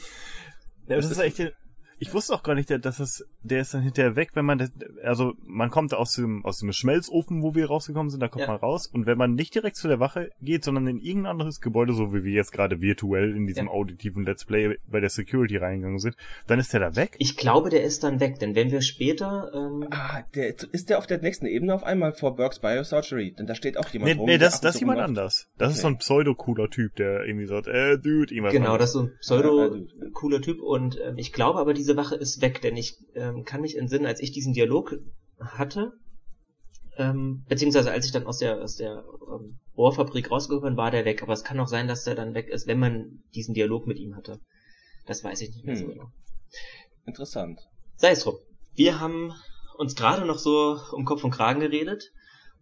[0.90, 1.54] Ja, das ist echt,
[2.00, 4.72] ich wusste auch gar nicht, dass es, der ist dann hinterher weg, wenn man, das,
[5.04, 8.48] also man kommt aus dem, aus dem Schmelzofen, wo wir rausgekommen sind, da kommt Ja.
[8.48, 11.62] man raus und wenn man nicht direkt zu der Wache geht, sondern in irgendein anderes
[11.62, 13.72] Gebäude, so wie wir jetzt gerade virtuell in diesem Ja.
[13.72, 16.16] auditiven Let's Play bei der Security reingegangen sind,
[16.48, 17.16] dann ist der da weg.
[17.20, 20.98] Ich glaube, der ist dann weg, denn wenn wir später, ähm, ah, der, ist der
[20.98, 23.32] auf der nächsten Ebene auf einmal vor Burks Biosurgery?
[23.38, 24.26] Denn da steht auch jemand Nee, rum.
[24.28, 25.10] nee, das, das ist jemand rumläuft.
[25.20, 25.48] anders.
[25.58, 25.82] Das ist Okay.
[25.82, 28.54] so ein pseudo-cooler Typ, der irgendwie sagt, äh, Dude, irgendwas.
[28.54, 31.74] Genau, das ist so ein pseudo Ja, ja, cooler Typ und ähm, ich glaube aber
[31.74, 34.98] diese Wache ist weg, denn ich ähm, kann mich entsinnen, als ich diesen Dialog
[35.40, 35.94] hatte,
[36.98, 41.24] ähm, beziehungsweise als ich dann aus der aus der ähm, Rohrfabrik rausgekommen war der weg.
[41.24, 43.98] Aber es kann auch sein, dass der dann weg ist, wenn man diesen Dialog mit
[43.98, 44.40] ihm hatte.
[45.06, 45.92] Das weiß ich nicht mehr so Hm.
[45.92, 46.12] genau.
[47.06, 47.60] Interessant.
[47.96, 48.36] Sei es drum.
[48.76, 49.34] Wir haben
[49.78, 52.12] uns gerade noch so um Kopf und Kragen geredet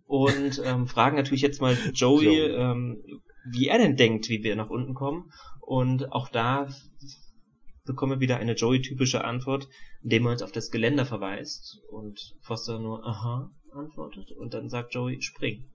[0.05, 2.51] und ähm, fragen natürlich jetzt mal Joey, Joey.
[2.51, 3.03] Ähm,
[3.51, 5.31] wie er denn denkt, wie wir nach unten kommen.
[5.61, 6.69] Und auch da
[7.87, 9.67] bekommen wir wieder eine Joey-typische Antwort,
[10.03, 14.93] indem er uns auf das Geländer verweist und Foster nur aha antwortet und dann sagt
[14.93, 15.69] Joey spring.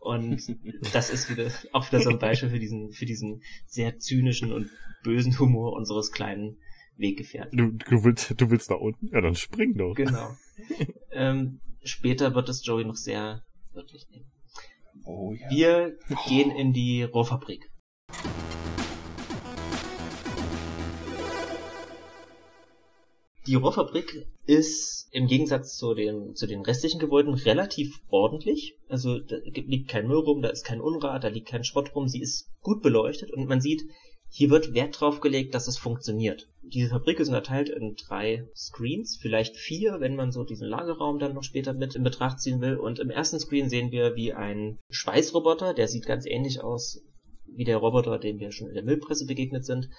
[0.00, 0.40] Und
[0.92, 4.70] das ist wieder auch wieder so ein Beispiel für diesen für diesen sehr zynischen und
[5.02, 6.58] bösen Humor unseres kleinen
[6.96, 7.56] Weggefährten.
[7.56, 9.08] Du, du willst du willst nach unten?
[9.12, 9.94] Ja, dann spring doch.
[9.94, 10.36] Genau.
[11.12, 14.30] ähm, später wird es Joey noch sehr wörtlich nehmen.
[15.04, 15.50] Oh ja.
[15.50, 17.71] Wir gehen in die Rohrfabrik.
[23.46, 28.78] Die Rohrfabrik ist im Gegensatz zu den, zu den restlichen Gebäuden relativ ordentlich.
[28.88, 32.06] Also da liegt kein Müll rum, da ist kein Unrat, da liegt kein Schrott rum.
[32.06, 33.82] Sie ist gut beleuchtet und man sieht,
[34.28, 36.48] hier wird Wert drauf gelegt, dass es funktioniert.
[36.62, 41.34] Diese Fabrik ist unterteilt in drei Screens, vielleicht vier, wenn man so diesen Lagerraum dann
[41.34, 42.76] noch später mit in Betracht ziehen will.
[42.76, 47.02] Und im ersten Screen sehen wir, wie ein Schweißroboter, der sieht ganz ähnlich aus
[47.44, 49.90] wie der Roboter, dem wir schon in der Müllpresse begegnet sind,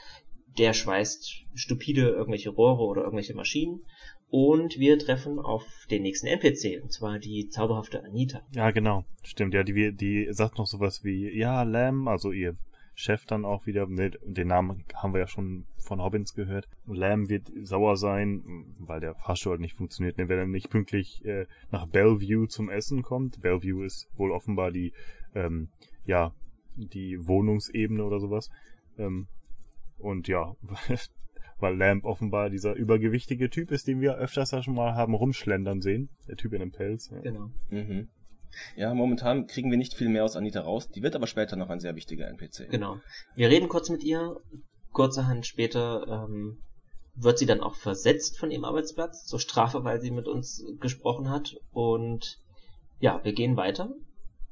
[0.58, 3.82] der schweißt stupide irgendwelche Rohre oder irgendwelche Maschinen.
[4.30, 8.42] Und wir treffen auf den nächsten NPC, und zwar die zauberhafte Anita.
[8.52, 9.06] Ja, genau.
[9.24, 12.56] Stimmt, ja, die, die sagt noch sowas wie, ja, Lamb, also ihr
[12.96, 16.68] Chef dann auch wieder, ne, den Namen haben wir ja schon von Hobbins gehört.
[16.88, 18.44] Lamb wird sauer sein,
[18.80, 22.70] weil der Fahrstuhl halt nicht funktioniert, ne, wenn er nicht pünktlich äh, nach Bellevue zum
[22.70, 23.42] Essen kommt.
[23.42, 24.94] Bellevue ist wohl offenbar die,
[25.36, 25.70] ähm,
[26.06, 26.34] ja,
[26.76, 28.50] die Wohnungsebene oder sowas.
[28.98, 29.28] Ähm,
[30.04, 30.56] und ja,
[31.60, 35.82] weil Lamp offenbar dieser übergewichtige Typ ist, den wir öfters ja schon mal haben rumschlendern
[35.82, 36.10] sehen.
[36.28, 37.10] Der Typ in dem Pelz.
[37.10, 37.20] Ja.
[37.22, 37.50] Genau.
[37.70, 38.10] Mhm.
[38.76, 40.90] Ja, momentan kriegen wir nicht viel mehr aus Anita raus.
[40.90, 42.70] Die wird aber später noch ein sehr wichtiger NPC.
[42.70, 43.00] Genau.
[43.36, 44.38] Wir reden kurz mit ihr.
[44.92, 46.60] Kurzerhand später ähm,
[47.16, 51.32] wird sie dann auch versetzt von ihrem Arbeitsplatz zur Strafe, weil sie mit uns gesprochen
[51.32, 51.56] hat.
[51.72, 52.40] Und
[53.00, 53.90] ja, wir gehen weiter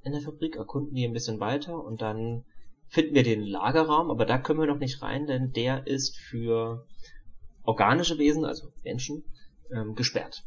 [0.04, 2.44] in der Fabrik, erkunden die ein bisschen weiter und dann
[2.92, 6.86] finden wir den Lagerraum, aber da können wir noch nicht rein, denn der ist für
[7.64, 9.24] organische Wesen, also Menschen,
[9.74, 10.44] ähm, gesperrt.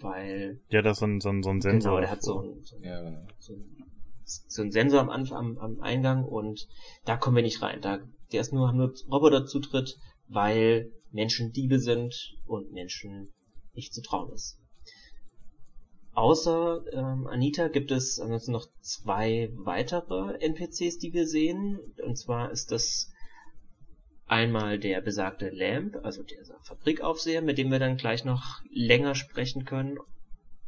[0.00, 0.60] Weil.
[0.68, 1.90] Ja, das ist so ein, so ein, so ein Sensor.
[1.92, 3.26] Genau, der hat so ein, so, Ja, genau.
[3.38, 3.84] so, ein,
[4.24, 6.66] so ein Sensor am, Anfang, am, am Eingang und
[7.04, 7.80] da kommen wir nicht rein.
[7.82, 7.98] Da,
[8.32, 9.96] der ist nur, haben nur Roboterzutritt,
[10.28, 12.14] weil Menschen Diebe sind
[12.46, 13.30] und Menschen
[13.74, 14.58] nicht zu trauen ist.
[16.14, 21.78] Außer ähm, Anita gibt es ansonsten noch zwei weitere NPCs, die wir sehen.
[22.04, 23.10] Und zwar ist das
[24.26, 29.64] einmal der besagte Lamp, also der Fabrikaufseher, mit dem wir dann gleich noch länger sprechen
[29.64, 29.98] können.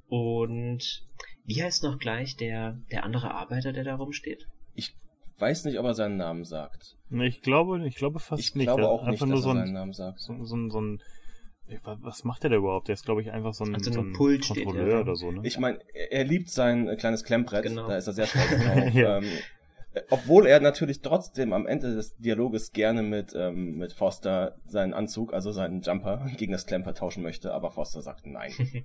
[0.09, 1.05] Und
[1.45, 4.47] wie heißt noch gleich der, der andere Arbeiter, der da rumsteht?
[4.75, 4.95] Ich
[5.39, 6.97] weiß nicht, ob er seinen Namen sagt.
[7.11, 8.67] Ich glaube, ich glaube fast Ich nicht.
[8.67, 10.21] glaube Der- auch nicht, dass er ein, seinen Namen sagt.
[10.21, 11.03] so, so, ein- so ein,
[11.83, 12.89] was macht der da überhaupt?
[12.89, 15.01] Der ist, glaube ich, einfach so ein, An so ein Pult steht Kontrolleur er.
[15.01, 15.41] oder so, ne?
[15.45, 15.79] Ich meine,
[16.11, 17.89] er liebt sein äh, kleines Klemmbrett, Genau.
[17.89, 18.93] da ist er sehr stolz drauf.
[18.95, 19.19] Ja.
[19.19, 19.25] ähm,
[19.95, 24.93] äh, obwohl er natürlich trotzdem am Ende des Dialoges gerne mit, ähm, mit Foster seinen
[24.93, 28.53] Anzug, also seinen Jumper, gegen das Klemper tauschen möchte, aber Foster sagt nein.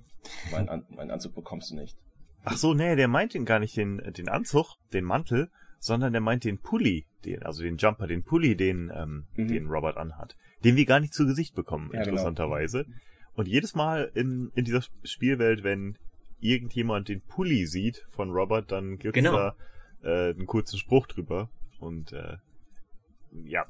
[0.50, 1.96] meinen, An meinen Anzug bekommst du nicht.
[2.44, 5.50] Ach so, nee, der meint den gar nicht den, den Anzug, den Mantel,
[5.80, 9.48] sondern der meint den Pulli, den, also den Jumper, den Pulli, den, ähm, Mhm.
[9.48, 10.36] den Robert anhat.
[10.62, 12.10] Den wir gar nicht zu Gesicht bekommen, Ja, genau.
[12.10, 12.86] interessanterweise.
[13.34, 15.96] Und jedes Mal in, in dieser Spielwelt, wenn
[16.38, 19.32] irgendjemand den Pulli sieht von Robert, dann gibt's Genau.
[19.32, 19.56] da
[20.02, 21.50] äh, einen kurzen Spruch drüber.
[21.78, 22.36] Und äh,
[23.44, 23.64] ja,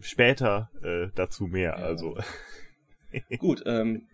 [0.00, 1.76] später äh, dazu mehr.
[1.78, 1.84] Ja.
[1.86, 2.16] Also
[3.38, 4.06] Gut, ähm,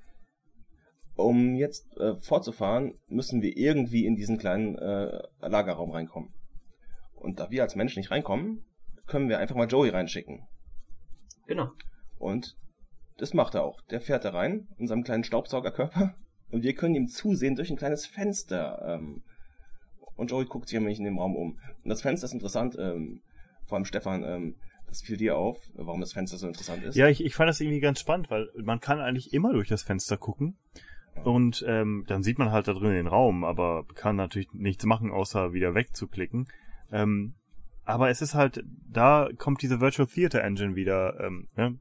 [1.16, 6.30] um jetzt äh, fortzufahren, müssen wir irgendwie in diesen kleinen äh, Lagerraum reinkommen.
[7.16, 8.64] Und da wir als Mensch nicht reinkommen,
[9.06, 10.46] können wir einfach mal Joey reinschicken.
[11.46, 11.70] Genau.
[12.18, 12.56] Und
[13.18, 13.80] das macht er auch.
[13.90, 16.14] Der fährt da rein in seinem kleinen Staubsaugerkörper
[16.50, 18.80] und wir können ihm zusehen durch ein kleines Fenster.
[18.86, 19.22] Ähm,
[20.16, 21.58] und Joey guckt sich nämlich in dem Raum um.
[21.82, 23.20] Und das Fenster ist interessant, ähm,
[23.66, 24.56] vor allem Stefan, ähm,
[24.86, 26.96] das fiel dir auf, warum das Fenster so interessant ist.
[26.96, 29.82] Ja, ich, ich fand das irgendwie ganz spannend, weil man kann eigentlich immer durch das
[29.82, 30.56] Fenster gucken.
[31.24, 35.10] Und ähm, dann sieht man halt da drin den Raum, aber kann natürlich nichts machen,
[35.10, 36.46] außer wieder wegzuklicken.
[36.90, 37.34] Ähm,
[37.84, 41.78] aber es ist halt, da kommt diese Virtual Theater Engine wieder ähm, ne,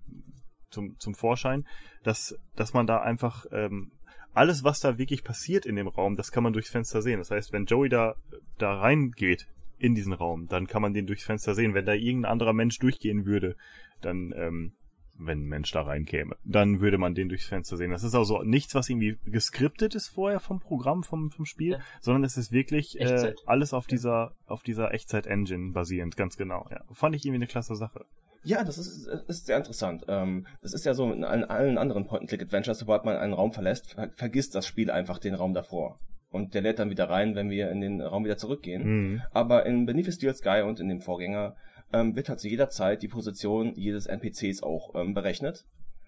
[0.70, 1.66] zum, zum Vorschein,
[2.04, 3.92] dass, dass man da einfach ähm,
[4.34, 7.20] alles, was da wirklich passiert in dem Raum, das kann man durchs Fenster sehen.
[7.20, 8.16] Das heißt, wenn Joey da,
[8.58, 9.48] da reingeht
[9.78, 11.74] in diesen Raum, dann kann man den durchs Fenster sehen.
[11.74, 13.56] Wenn da irgendein anderer Mensch durchgehen würde,
[14.02, 14.74] dann, ähm,
[15.18, 17.92] wenn ein Mensch da reinkäme, dann würde man den durchs Fenster sehen.
[17.92, 21.80] Das ist also nichts, was irgendwie geskriptet ist vorher vom Programm, vom, vom Spiel, Ja.
[22.02, 26.68] sondern es ist wirklich äh, alles auf dieser, auf dieser Echtzeit-Engine basierend, ganz genau.
[26.70, 26.82] Ja.
[26.92, 28.06] Fand ich irgendwie eine klasse Sache.
[28.44, 30.06] Ja, das ist, ist sehr interessant.
[30.08, 33.94] Ähm, das ist ja so in allen, allen anderen Point-and-Click-Adventures, sobald man einen Raum verlässt,
[33.94, 36.00] ver vergisst das Spiel einfach den Raum davor.
[36.30, 38.84] Und der lädt dann wieder rein, wenn wir in den Raum wieder zurückgehen.
[39.14, 39.22] Mhm.
[39.32, 41.56] Aber in Beneath the Steel Sky und in dem Vorgänger
[41.96, 45.66] ähm, wird halt zu jeder Zeit die Position jedes NPCs auch ähm, berechnet.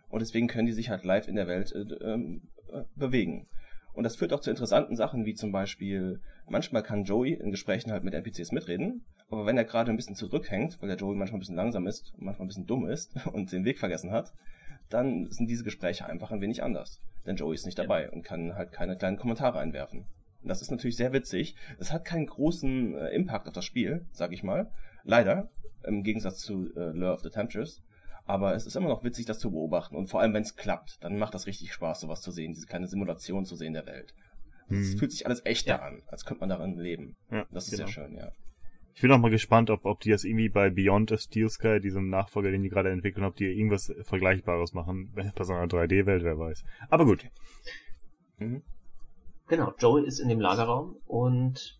[0.10, 3.48] Und deswegen können die sich halt live in der Welt äh, ähm, äh, bewegen.
[3.94, 7.92] Und das führt auch zu interessanten Sachen, wie zum Beispiel, manchmal kann Joey in Gesprächen
[7.92, 11.38] halt mit NPCs mitreden, aber wenn er gerade ein bisschen zurückhängt, weil der Joey manchmal
[11.38, 14.34] ein bisschen langsam ist, manchmal ein bisschen dumm ist und den Weg vergessen hat,
[14.90, 17.02] dann sind diese Gespräche einfach ein wenig anders.
[17.26, 20.06] Denn Joey ist nicht dabei und kann halt keine kleinen Kommentare einwerfen.
[20.44, 21.56] Und das ist natürlich sehr witzig.
[21.80, 24.72] Es hat keinen großen äh, Impact auf das Spiel, sag ich mal.
[25.04, 25.50] Leider,
[25.84, 27.82] im Gegensatz zu äh, Lure of the Temperatures.
[28.25, 29.95] Aber es ist immer noch witzig, das zu beobachten.
[29.95, 32.65] Und vor allem, wenn es klappt, dann macht das richtig Spaß, sowas zu sehen, diese
[32.67, 34.13] kleine Simulation zu sehen der Welt.
[34.69, 34.97] Es Mhm.
[34.97, 35.82] fühlt sich alles echter Ja.
[35.84, 37.15] an, als könnte man darin leben.
[37.32, 37.86] Ja, Das ist genau.
[37.86, 38.30] sehr schön, ja.
[38.95, 41.80] Ich bin auch mal gespannt, ob, ob die das irgendwie bei Beyond a Steel Sky,
[41.80, 45.13] diesem Nachfolger, den die gerade entwickeln, ob die irgendwas Vergleichbares machen.
[45.15, 46.63] Bei so einer 3D-Welt, wer weiß.
[46.89, 47.30] Aber gut.
[48.39, 48.63] Mhm.
[49.47, 51.80] Genau, Joey ist in dem Lagerraum und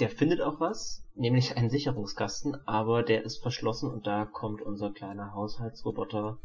[0.00, 4.90] der findet auch was, nämlich einen Sicherungskasten, aber der ist verschlossen und da kommt unser
[4.92, 6.38] kleiner Haushaltsroboter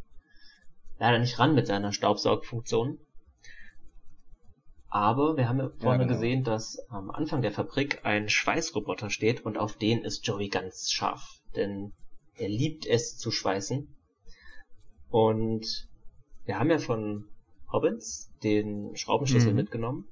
[0.99, 2.99] leider nicht ran mit seiner Staubsaugfunktion.
[4.89, 6.15] Aber wir haben ja vorne genau.
[6.15, 10.91] gesehen, dass am Anfang der Fabrik ein Schweißroboter steht und auf den ist Joey ganz
[10.91, 11.93] scharf, denn
[12.35, 13.87] er liebt es zu schweißen.
[15.09, 15.87] Und
[16.45, 17.25] wir haben ja von
[17.71, 19.57] Hobbins den Schraubenschlüssel Mhm.
[19.57, 20.07] mitgenommen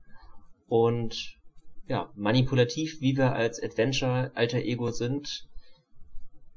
[0.68, 1.37] und
[1.88, 5.48] ja, manipulativ, wie wir als Adventure Alter Ego sind,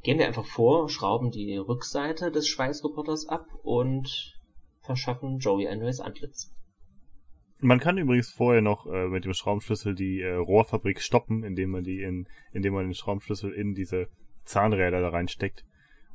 [0.02, 4.36] gehen wir einfach vor, schrauben die Rückseite des Schweißroboters ab und
[4.80, 6.52] verschaffen Joey ein neues Antlitz.
[7.62, 11.84] Man kann übrigens vorher noch äh, mit dem Schraubenschlüssel die äh, Rohrfabrik stoppen, indem man
[11.84, 14.08] die in, indem man den Schraubenschlüssel in diese
[14.44, 15.64] Zahnräder da reinsteckt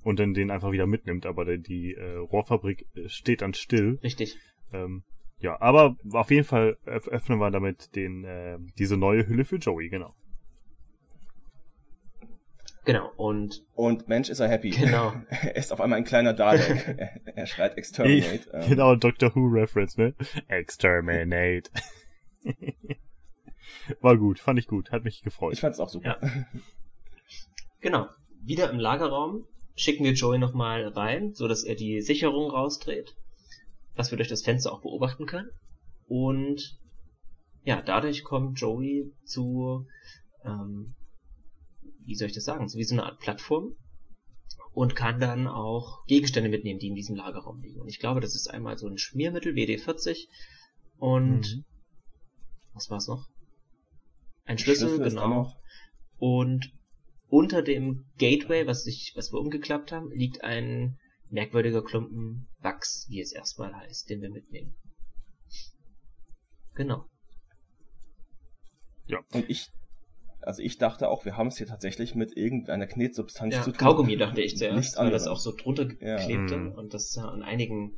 [0.02, 1.28] und dann den einfach wieder mitnimmt.
[1.28, 4.00] Aber die, die äh, Rohrfabrik äh, steht dann still.
[4.02, 4.38] Richtig.
[4.74, 5.04] Ähm,
[5.40, 9.58] ja, aber auf jeden Fall öff- öffnen wir damit den äh, diese neue Hülle für
[9.58, 10.14] Joey, genau.
[12.86, 13.12] Genau.
[13.18, 14.70] Und Und Mensch ist er happy.
[14.70, 15.14] Genau.
[15.30, 16.88] er ist auf einmal ein kleiner Dalek.
[16.98, 18.48] er, er schreit Exterminate.
[18.54, 20.14] ähm, genau, Doctor Who Reference, ne?
[20.48, 21.70] Exterminate.
[24.02, 25.54] War gut, fand ich gut, hat mich gefreut.
[25.54, 26.20] Ich fand's auch super.
[27.82, 28.08] genau.
[28.44, 33.16] Wieder im Lagerraum schicken wir Joey nochmal rein, so dass er die Sicherung rausdreht,
[33.96, 35.50] was wir durch das Fenster auch beobachten können.
[36.08, 36.78] Und
[37.64, 39.88] ja, dadurch kommt Joey zu,
[40.44, 40.96] ähm,
[42.06, 43.76] wie soll ich das sagen, so wie so eine Art Plattform
[44.74, 47.80] und kann dann auch Gegenstände mitnehmen, die in diesem Lagerraum liegen.
[47.82, 50.28] Und ich glaube, das ist einmal so ein Schmiermittel, WD-40
[50.98, 51.66] und Mhm.
[52.74, 53.26] was war's noch?
[54.46, 55.54] Ein Schlüssel, Schlüssel genau.
[56.18, 56.72] Und
[57.30, 60.98] unter dem Gateway, was ich, was wir umgeklappt haben, liegt ein
[61.30, 64.76] merkwürdiger Klumpen Wachs, wie es erstmal heißt, den wir mitnehmen.
[66.76, 67.06] Genau.
[69.32, 69.68] Und ich,
[70.42, 73.78] also ich dachte auch, wir haben es hier tatsächlich mit irgendeiner Knetsubstanz Ja, zu tun.
[73.80, 75.28] Kaugummi dachte ich zuerst, Nichts weil das anderes.
[75.28, 76.18] auch so drunter Ja.
[76.18, 76.72] klebte Mhm.
[76.74, 77.98] und das ja an einigen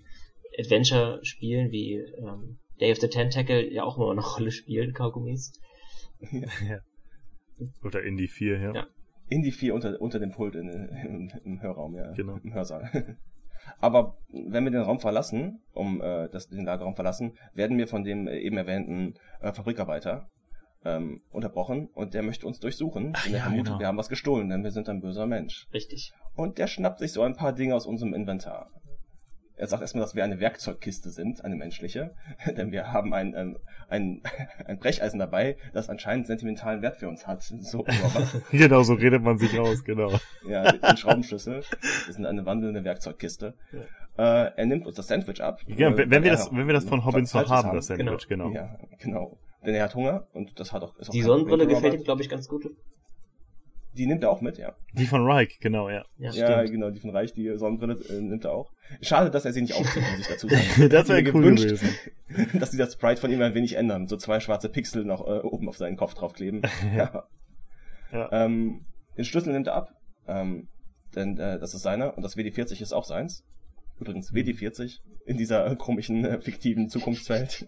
[0.60, 5.54] Adventure-Spielen wie ähm, Day of the Tentacle ja auch immer eine Rolle spielen, Kaugummis.
[6.32, 6.80] ja.
[7.84, 8.74] Oder Indie 4, ja.
[8.76, 8.88] Ja.
[9.30, 12.12] Indie 4 unter, unter dem Pult in, im, im Hörraum, ja.
[12.14, 12.38] Genau.
[12.44, 13.18] Im Hörsaal.
[13.80, 18.04] Aber wenn wir den Raum verlassen, um äh, das, den Lagerraum verlassen, werden wir von
[18.04, 20.30] dem äh, eben erwähnten äh, Fabrikarbeiter
[20.86, 23.14] ähm, unterbrochen und der möchte uns durchsuchen.
[23.16, 23.80] Ach denn er ja, vermutet, genau.
[23.80, 25.68] wir haben was gestohlen, denn wir sind ein böser Mensch.
[25.74, 26.14] Richtig.
[26.36, 28.72] Und der schnappt sich so ein paar Dinge aus unserem Inventar.
[29.58, 32.12] Er sagt erstmal, dass wir eine Werkzeugkiste sind, eine menschliche,
[32.58, 33.58] denn wir haben ein, ähm,
[33.90, 34.22] ein,
[34.66, 37.42] ein Brecheisen dabei, das anscheinend sentimentalen Wert für uns hat.
[37.42, 37.84] So,
[38.52, 40.12] genau, so redet man sich aus, genau.
[40.48, 41.64] ja, den Schraubenschlüssel.
[42.06, 43.56] Wir sind eine wandelnde Werkzeugkiste.
[44.18, 45.62] Äh, er nimmt uns das Sandwich ab.
[45.68, 47.88] Ja, äh, wenn, wir er das, wenn wir das von Hobbins noch Falsches haben, das
[47.88, 48.52] Sandwich, genau.
[48.52, 49.38] Ja, genau.
[49.66, 52.22] Denn er hat Hunger und das hat auch, ist auch Die Sonnenbrille gefällt ihm, glaube
[52.22, 52.70] ich, ganz gut.
[53.98, 54.76] Die nimmt er auch mit, ja.
[54.94, 56.06] Die von Reich, genau, ja.
[56.18, 58.72] Ja, Ja, genau, die von Reich, die Sonnenbrille äh, nimmt er auch.
[59.02, 60.90] Schade, dass er sie nicht aufzieht, muss ich dazu sagen.
[60.90, 61.82] Das wäre Ich hätte cool mir gewünscht,
[62.28, 62.50] gewesen.
[62.60, 64.08] dass sie das Sprite von ihm ein wenig ändern.
[64.08, 66.62] So zwei schwarze Pixel noch äh, oben auf seinen Kopf draufkleben.
[66.96, 67.24] ja.
[68.12, 68.30] Ja.
[68.32, 68.86] Ähm,
[69.18, 69.96] den Schlüssel nimmt er ab,
[70.28, 70.68] ähm,
[71.16, 73.44] denn äh, das ist seiner und das WD-40 ist auch seins.
[74.00, 77.68] Übrigens, WD-40 in dieser äh, komischen, äh, fiktiven Zukunftswelt.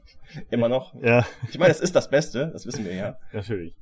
[0.51, 0.93] Immer noch.
[1.01, 3.17] Ja, Ich meine, es ist das Beste, das wissen wir ja.
[3.33, 3.73] natürlich.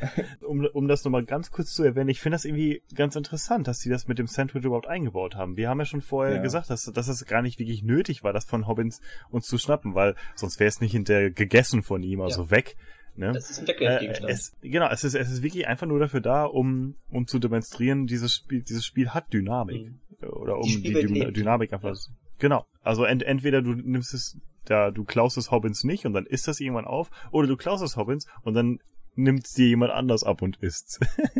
[0.00, 0.10] Ja.
[0.46, 3.78] Um, um das nochmal ganz kurz zu erwähnen, ich finde das irgendwie ganz interessant, dass
[3.78, 5.56] sie das mit dem Sandwich überhaupt eingebaut haben.
[5.56, 6.42] Wir haben ja schon vorher Ja.
[6.42, 9.00] gesagt, dass, dass es gar nicht wirklich nötig war, das von Hobbins
[9.30, 12.76] uns zu schnappen, weil sonst wäre es nicht hinterher gegessen von ihm, also weg.
[13.16, 13.32] Ne?
[13.32, 16.44] Das ist ein Äh, es, genau, es ist, es ist wirklich einfach nur dafür da,
[16.44, 19.92] um, um zu demonstrieren, dieses Spiel, dieses Spiel hat Dynamik.
[20.20, 20.28] Mhm.
[20.28, 21.32] Oder um Die die.
[21.32, 21.96] Dynamik einfach.
[22.38, 22.66] Genau.
[22.82, 26.48] Also ent, entweder du nimmst es da du klaust es Hobbins nicht und dann isst
[26.48, 28.78] das irgendwann auf, oder du klaust es Hobbins und dann
[29.16, 31.00] nimmt es dir jemand anders ab und isst's.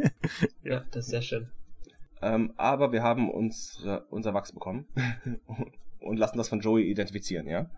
[0.63, 0.73] ja.
[0.73, 1.49] ja, das ist sehr schön.
[2.23, 4.87] Ähm, aber wir haben uns äh, unser Wachs bekommen
[6.01, 7.71] und lassen das von Joey identifizieren, ja?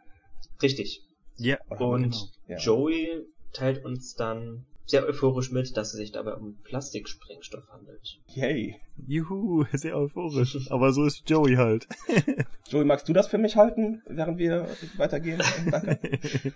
[0.62, 1.02] Richtig.
[1.36, 1.58] Ja.
[1.68, 2.30] Und genau.
[2.48, 2.58] ja.
[2.58, 8.20] Joey teilt uns dann sehr euphorisch mit, dass es sich dabei um Plastiksprengstoff handelt.
[8.28, 8.80] Yay.
[9.06, 10.70] Juhu, sehr euphorisch.
[10.70, 11.86] Aber so ist Joey halt.
[12.68, 15.42] Joey, magst du das für mich halten, während wir weitergehen?
[15.70, 15.98] Danke.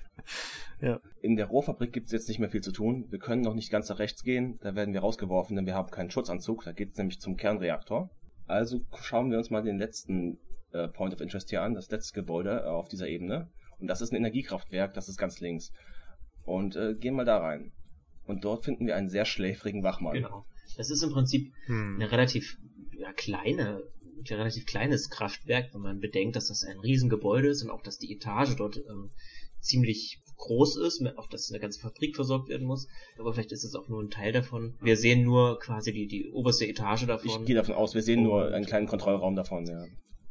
[0.80, 1.00] ja.
[1.20, 3.06] In der Rohfabrik gibt es jetzt nicht mehr viel zu tun.
[3.10, 4.58] Wir können noch nicht ganz nach rechts gehen.
[4.62, 6.64] Da werden wir rausgeworfen, denn wir haben keinen Schutzanzug.
[6.64, 8.10] Da geht es nämlich zum Kernreaktor.
[8.46, 10.38] Also schauen wir uns mal den letzten
[10.72, 13.48] äh, Point of Interest hier an, das letzte Gebäude äh, auf dieser Ebene.
[13.80, 15.72] Und das ist ein Energiekraftwerk, das ist ganz links.
[16.44, 17.72] Und äh, gehen mal da rein.
[18.30, 20.14] Und dort finden wir einen sehr schläfrigen Wachmann.
[20.14, 20.46] Genau.
[20.76, 21.96] Das ist im Prinzip hm.
[21.96, 22.56] eine relativ
[22.96, 23.82] ja, kleine,
[24.18, 27.98] ein relativ kleines Kraftwerk, wenn man bedenkt, dass das ein Riesengebäude ist und auch, dass
[27.98, 29.10] die Etage dort ähm,
[29.60, 32.88] ziemlich groß ist, auch dass eine ganze Fabrik versorgt werden muss.
[33.18, 34.78] Aber vielleicht ist es auch nur ein Teil davon.
[34.80, 37.42] Wir sehen nur quasi die, die oberste Etage davon.
[37.42, 39.84] Ich gehe davon aus, wir sehen nur einen kleinen Kontrollraum davon, ja.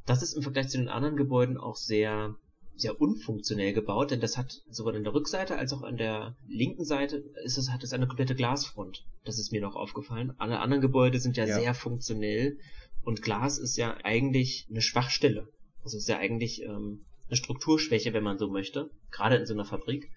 [0.06, 2.36] Das ist im Vergleich zu den anderen Gebäuden auch sehr
[2.82, 6.86] sehr unfunktionell gebaut, denn das hat sowohl an der Rückseite als auch an der linken
[6.86, 9.06] Seite ist es, hat es eine komplette Glasfront.
[9.26, 10.34] Das ist mir noch aufgefallen.
[10.38, 11.60] Alle anderen Gebäude sind ja, ja.
[11.60, 12.58] sehr funktionell
[13.04, 15.48] und Glas ist ja eigentlich eine Schwachstelle.
[15.84, 19.66] Also ist ja eigentlich ähm, eine Strukturschwäche, wenn man so möchte, gerade in so einer
[19.66, 20.10] Fabrik.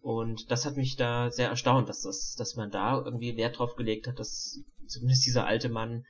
[0.00, 3.74] Und das hat mich da sehr erstaunt, dass das, dass man da irgendwie Wert drauf
[3.74, 6.04] gelegt hat, dass zumindest dieser alte Mann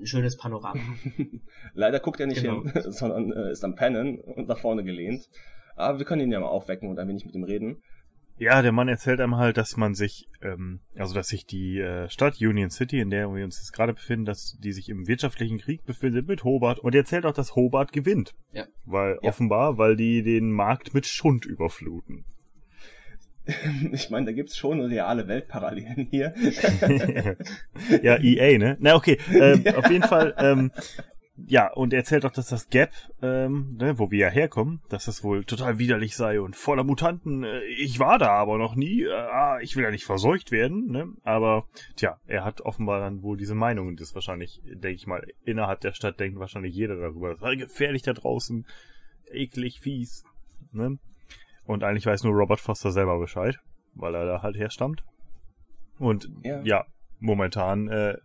[0.00, 0.80] ein schönes Panorama.
[1.74, 2.62] Leider guckt er nicht genau.
[2.62, 5.28] hin, sondern äh, ist am Pennen und nach vorne gelehnt.
[5.76, 7.82] Aber wir können ihn ja mal aufwecken und ein wenig mit ihm reden.
[8.38, 12.08] Ja, der Mann erzählt einem halt, dass man sich, ähm, also dass sich die äh,
[12.08, 15.58] Stadt Union City, in der wir uns jetzt gerade befinden, dass die sich im wirtschaftlichen
[15.58, 16.80] Krieg befindet mit Hobart.
[16.80, 18.32] Und er erzählt auch, dass Hobart gewinnt.
[18.52, 18.66] Ja.
[18.84, 19.28] Weil ja.
[19.28, 22.24] offenbar, weil die den Markt mit Schund überfluten.
[23.92, 26.34] ich meine, da gibt's schon reale Weltparallelen hier.
[28.02, 28.76] ja, EA, ne?
[28.80, 29.18] Na, okay.
[29.32, 29.76] Ähm, ja.
[29.76, 30.70] Auf jeden Fall, ähm,
[31.46, 32.90] ja, und er erzählt auch, dass das Gap,
[33.20, 37.42] ähm, ne, wo wir ja herkommen, dass das wohl total widerlich sei und voller Mutanten.
[37.42, 39.02] Äh, ich war da aber noch nie.
[39.02, 41.08] Äh, ah, ich will ja nicht verseucht werden, ne?
[41.24, 41.66] Aber
[41.96, 45.80] tja, er hat offenbar dann wohl diese Meinung und das wahrscheinlich, denke ich mal, innerhalb
[45.80, 47.30] der Stadt denkt wahrscheinlich jeder darüber.
[47.30, 48.66] Das war gefährlich da draußen,
[49.32, 50.24] eklig, fies,
[50.72, 50.98] ne?
[51.64, 53.58] Und eigentlich weiß nur Robert Foster selber Bescheid,
[53.94, 55.04] weil er da halt herstammt.
[55.98, 56.86] Und ja, ja
[57.20, 58.16] momentan, äh,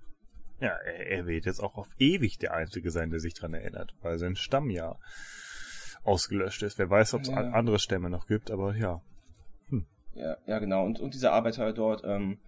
[0.59, 3.93] ja, er, er wird jetzt auch auf ewig der Einzige sein, der sich dran erinnert,
[4.01, 4.95] weil sein Stamm ja
[6.03, 6.79] ausgelöscht ist.
[6.79, 7.35] Wer weiß, ob es ja.
[7.35, 9.01] andere Stämme noch gibt, aber ja.
[9.69, 9.85] Hm.
[10.15, 10.85] Ja, ja, genau.
[10.85, 12.39] Und, und dieser Arbeiter dort, ähm,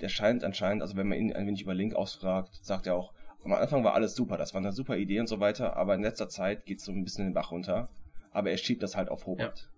[0.00, 3.14] der scheint anscheinend, also wenn man ihn ein wenig über Link ausfragt, sagt er auch,
[3.44, 6.02] am Anfang war alles super, das war eine super Idee und so weiter, aber in
[6.02, 7.88] letzter Zeit geht es so ein bisschen den Bach runter.
[8.32, 9.68] Aber er schiebt das halt auf Hobart.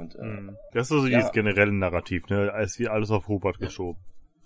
[0.00, 0.56] Und, äh, mhm.
[0.72, 2.52] das ist also ja, dieses generelle Narrativ, ne?
[2.52, 3.66] Als wie alles auf Hubert ja.
[3.66, 4.00] geschoben.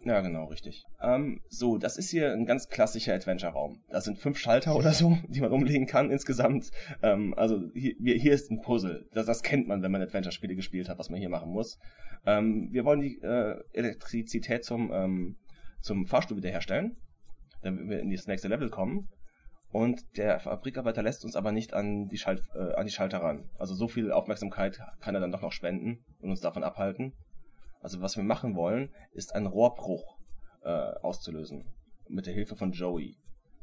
[0.05, 0.85] Ja, genau, richtig.
[1.01, 3.81] Ähm, so, das ist hier ein ganz klassischer Adventure-Raum.
[3.89, 6.70] Da sind fünf Schalter oder so, die man umlegen kann insgesamt.
[7.02, 9.09] Ähm, also hier, hier ist ein Puzzle.
[9.12, 11.78] Das, das kennt man, wenn man Adventure-Spiele gespielt hat, was man hier machen muss.
[12.26, 15.36] Ähm, wir wollen die äh, Elektrizität zum, ähm,
[15.81, 16.97] zum Fahrstuhl wiederherstellen,
[17.62, 19.09] damit wir in das nächste Level kommen.
[19.74, 23.51] Und der Fabrikarbeiter lässt uns aber nicht an die, Schalt, äh, an die Schalter ran.
[23.59, 27.12] Also so viel Aufmerksamkeit kann er dann doch noch spenden und uns davon abhalten.
[27.80, 30.16] Also was wir machen wollen, ist einen Rohrbruch
[30.62, 31.64] äh, auszulösen.
[32.06, 33.16] Mit der Hilfe von Joey.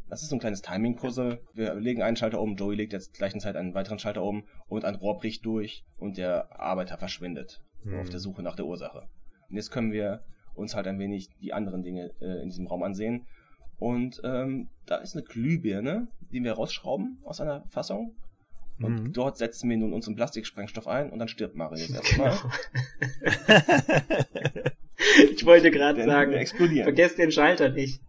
[0.09, 1.41] Das ist so ein kleines Timing-Puzzle.
[1.53, 4.83] Wir legen einen Schalter um, Joey legt jetzt gleichen Zeit einen weiteren Schalter um und
[4.83, 7.61] ein Rohr bricht durch und der Arbeiter verschwindet.
[7.83, 8.01] Hm.
[8.01, 9.07] Auf der Suche nach der Ursache.
[9.49, 10.25] Und jetzt können wir
[10.55, 13.27] uns halt ein wenig die anderen Dinge äh, in diesem Raum ansehen.
[13.81, 18.13] Und ähm, da ist eine Glühbirne, die wir rausschrauben aus einer Fassung.
[18.79, 19.13] Und mhm.
[19.13, 22.29] dort setzen wir nun unseren Plastiksprengstoff ein und dann stirbt Mario jetzt erstmal.
[25.33, 26.83] ich wollte gerade sagen, explodieren.
[26.83, 28.03] vergesst den Schalter nicht.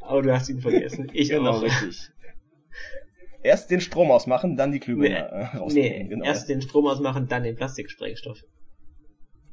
[0.00, 1.08] Aber du hast ihn vergessen.
[1.12, 1.62] Ich genau, auch.
[1.62, 2.10] richtig.
[3.44, 6.02] Erst den Strom ausmachen, dann die Glühbirne nee, rausnehmen.
[6.02, 6.24] Nee, genau.
[6.24, 8.42] erst den Strom ausmachen, dann den Plastiksprengstoff.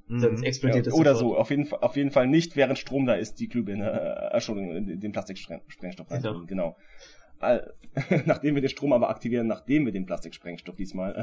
[0.09, 0.45] Sonst mhm.
[0.45, 1.35] explodiert ja, es Oder sofort.
[1.35, 4.33] so, auf jeden, Fall, auf jeden Fall nicht, während Strom da ist, die Glühbirne, äh,
[4.33, 6.47] Entschuldigung, den Plastiksprengstoff reintun.
[6.47, 6.75] Genau.
[7.39, 7.73] All,
[8.25, 11.15] nachdem wir den Strom aber aktivieren, nachdem wir den Plastiksprengstoff diesmal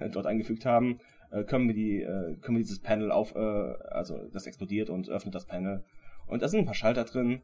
[0.00, 0.98] ähm, dort eingefügt haben,
[1.30, 5.08] äh, können wir die, äh, können wir dieses Panel auf, äh, also das explodiert und
[5.08, 5.84] öffnet das Panel.
[6.26, 7.40] Und da sind ein paar Schalter drin.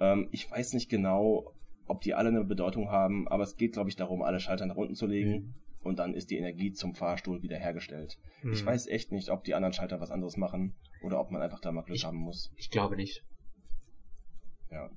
[0.00, 1.52] Ähm, ich weiß nicht genau,
[1.86, 4.76] ob die alle eine Bedeutung haben, aber es geht, glaube ich, darum, alle Schalter nach
[4.76, 5.30] unten zu legen.
[5.30, 8.18] Mhm und dann ist die Energie zum Fahrstuhl wiederhergestellt.
[8.40, 8.52] Hm.
[8.52, 11.60] Ich weiß echt nicht, ob die anderen Schalter was anderes machen oder ob man einfach
[11.60, 12.52] da mal Glück ich, haben muss.
[12.56, 13.24] Ich glaube nicht.
[14.70, 14.90] Ja.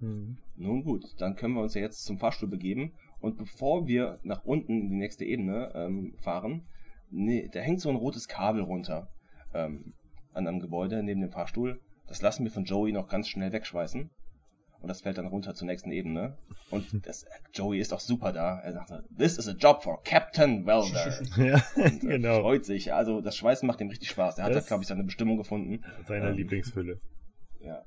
[0.00, 0.38] Hm.
[0.56, 4.44] Nun gut, dann können wir uns ja jetzt zum Fahrstuhl begeben und bevor wir nach
[4.44, 6.66] unten in die nächste Ebene ähm, fahren,
[7.16, 9.08] Nee, da hängt so ein rotes Kabel runter
[9.52, 9.94] ähm,
[10.32, 11.80] an einem Gebäude neben dem Fahrstuhl.
[12.08, 14.10] Das lassen wir von Joey noch ganz schnell wegschweißen.
[14.84, 16.36] Und das fällt dann runter zur nächsten Ebene.
[16.70, 17.24] Und das,
[17.54, 18.58] Joey ist auch super da.
[18.60, 21.22] Er sagt, this is a job for Captain Welder.
[21.42, 22.42] ja, Und, äh, genau.
[22.42, 22.92] Freut sich.
[22.92, 24.36] Also das Schweißen macht ihm richtig Spaß.
[24.36, 25.82] Er hat da, Das- glaube ich, seine Bestimmung gefunden.
[26.06, 27.00] Seine Ähm, Lieblingshülle.
[27.60, 27.82] Ja.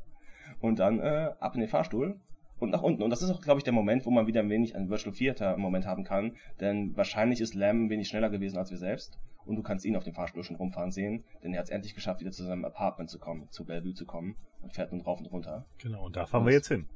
[0.60, 2.20] Und dann äh, ab in den Fahrstuhl
[2.60, 3.04] und nach unten.
[3.04, 5.14] Und das ist auch, glaube ich, der Moment, wo man wieder ein wenig einen Virtual
[5.14, 6.36] Theater Moment haben kann.
[6.60, 9.20] Denn wahrscheinlich ist Lam ein wenig schneller gewesen als wir selbst.
[9.46, 11.96] Und du kannst ihn auf dem Fahrstuhl schon rumfahren sehen, denn er hat es endlich
[11.96, 15.20] geschafft, wieder zu seinem Apartment zu kommen, zu Bellevue zu kommen und fährt nun rauf
[15.20, 15.66] und runter.
[15.78, 16.90] Genau, und da fahren wir jetzt hin.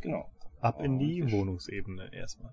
[0.00, 0.30] Genau.
[0.60, 1.32] Ab in die Fisch.
[1.32, 2.52] Wohnungsebene erstmal.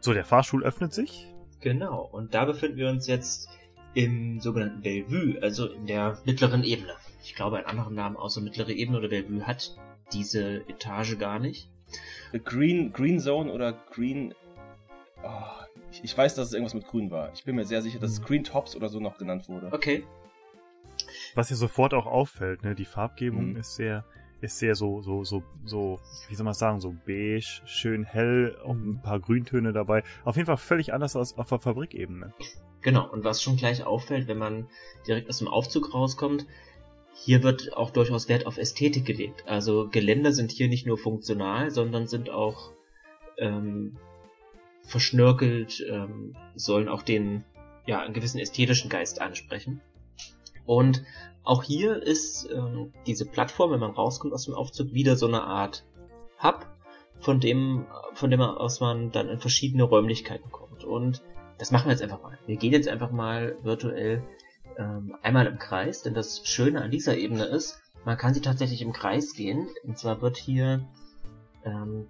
[0.00, 1.34] So, der Fahrstuhl öffnet sich.
[1.60, 3.50] Genau, und da befinden wir uns jetzt
[3.96, 6.92] im sogenannten Bellevue, also in der mittleren Ebene.
[7.24, 9.74] Ich glaube, einen anderen Namen außer mittlere Ebene oder Bellevue hat
[10.12, 11.68] diese Etage gar nicht.
[12.44, 14.34] Green, Green Zone oder Green.
[15.24, 15.30] Oh,
[15.90, 17.32] ich, ich weiß, dass es irgendwas mit Grün war.
[17.34, 19.72] Ich bin mir sehr sicher, dass es Green Tops oder so noch genannt wurde.
[19.72, 20.04] Okay,
[21.34, 22.74] Was hier sofort auch auffällt, ne?
[22.74, 23.56] Die Farbgebung Mhm.
[23.56, 24.04] ist sehr,
[24.42, 25.98] ist sehr so, so, so, so,
[26.28, 30.02] wie soll man sagen, so beige, schön hell, auch ein paar Grüntöne dabei.
[30.24, 32.34] Auf jeden Fall völlig anders als auf der Fabrikebene.
[32.86, 33.10] Genau.
[33.10, 34.68] Und was schon gleich auffällt, wenn man
[35.08, 36.46] direkt aus dem Aufzug rauskommt,
[37.12, 39.42] hier wird auch durchaus Wert auf Ästhetik gelegt.
[39.48, 42.70] Also Geländer sind hier nicht nur funktional, sondern sind auch
[43.38, 43.98] ähm,
[44.84, 47.44] verschnörkelt, ähm, sollen auch den,
[47.86, 49.80] ja, einen gewissen ästhetischen Geist ansprechen.
[50.64, 51.02] Und
[51.42, 55.42] auch hier ist ähm, diese Plattform, wenn man rauskommt aus dem Aufzug, wieder so eine
[55.42, 55.84] Art
[56.40, 56.66] Hub,
[57.18, 60.84] von dem, von dem aus man dann in verschiedene Räumlichkeiten kommt.
[60.84, 61.22] Und
[61.58, 62.38] das machen wir jetzt einfach mal.
[62.46, 64.22] Wir gehen jetzt einfach mal virtuell
[64.78, 68.82] ähm, einmal im Kreis, denn das Schöne an dieser Ebene ist, man kann sie tatsächlich
[68.82, 69.68] im Kreis gehen.
[69.84, 70.86] Und zwar wird hier,
[71.64, 72.06] ähm,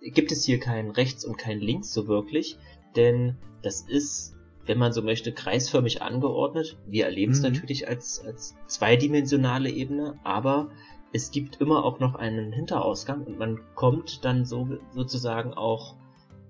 [0.00, 2.58] gibt es hier kein rechts und kein links so wirklich,
[2.96, 6.78] denn das ist, wenn man so möchte, kreisförmig angeordnet.
[6.86, 7.52] Wir erleben es Mhm.
[7.52, 10.70] natürlich als, als zweidimensionale Ebene, aber
[11.12, 15.96] es gibt immer auch noch einen Hinterausgang und man kommt dann so sozusagen auch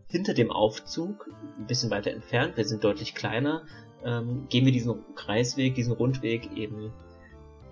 [0.09, 1.29] hinter dem Aufzug,
[1.59, 3.67] ein bisschen weiter entfernt, wir sind deutlich kleiner,
[4.05, 6.93] ähm, gehen wir diesen Kreisweg, diesen Rundweg eben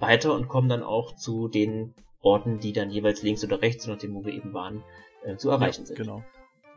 [0.01, 3.93] weiter und kommen dann auch zu den Orten, die dann jeweils links oder rechts, je
[3.93, 4.83] nachdem wo wir eben waren,
[5.25, 5.97] äh, zu erreichen sind.
[5.97, 6.25] Genau.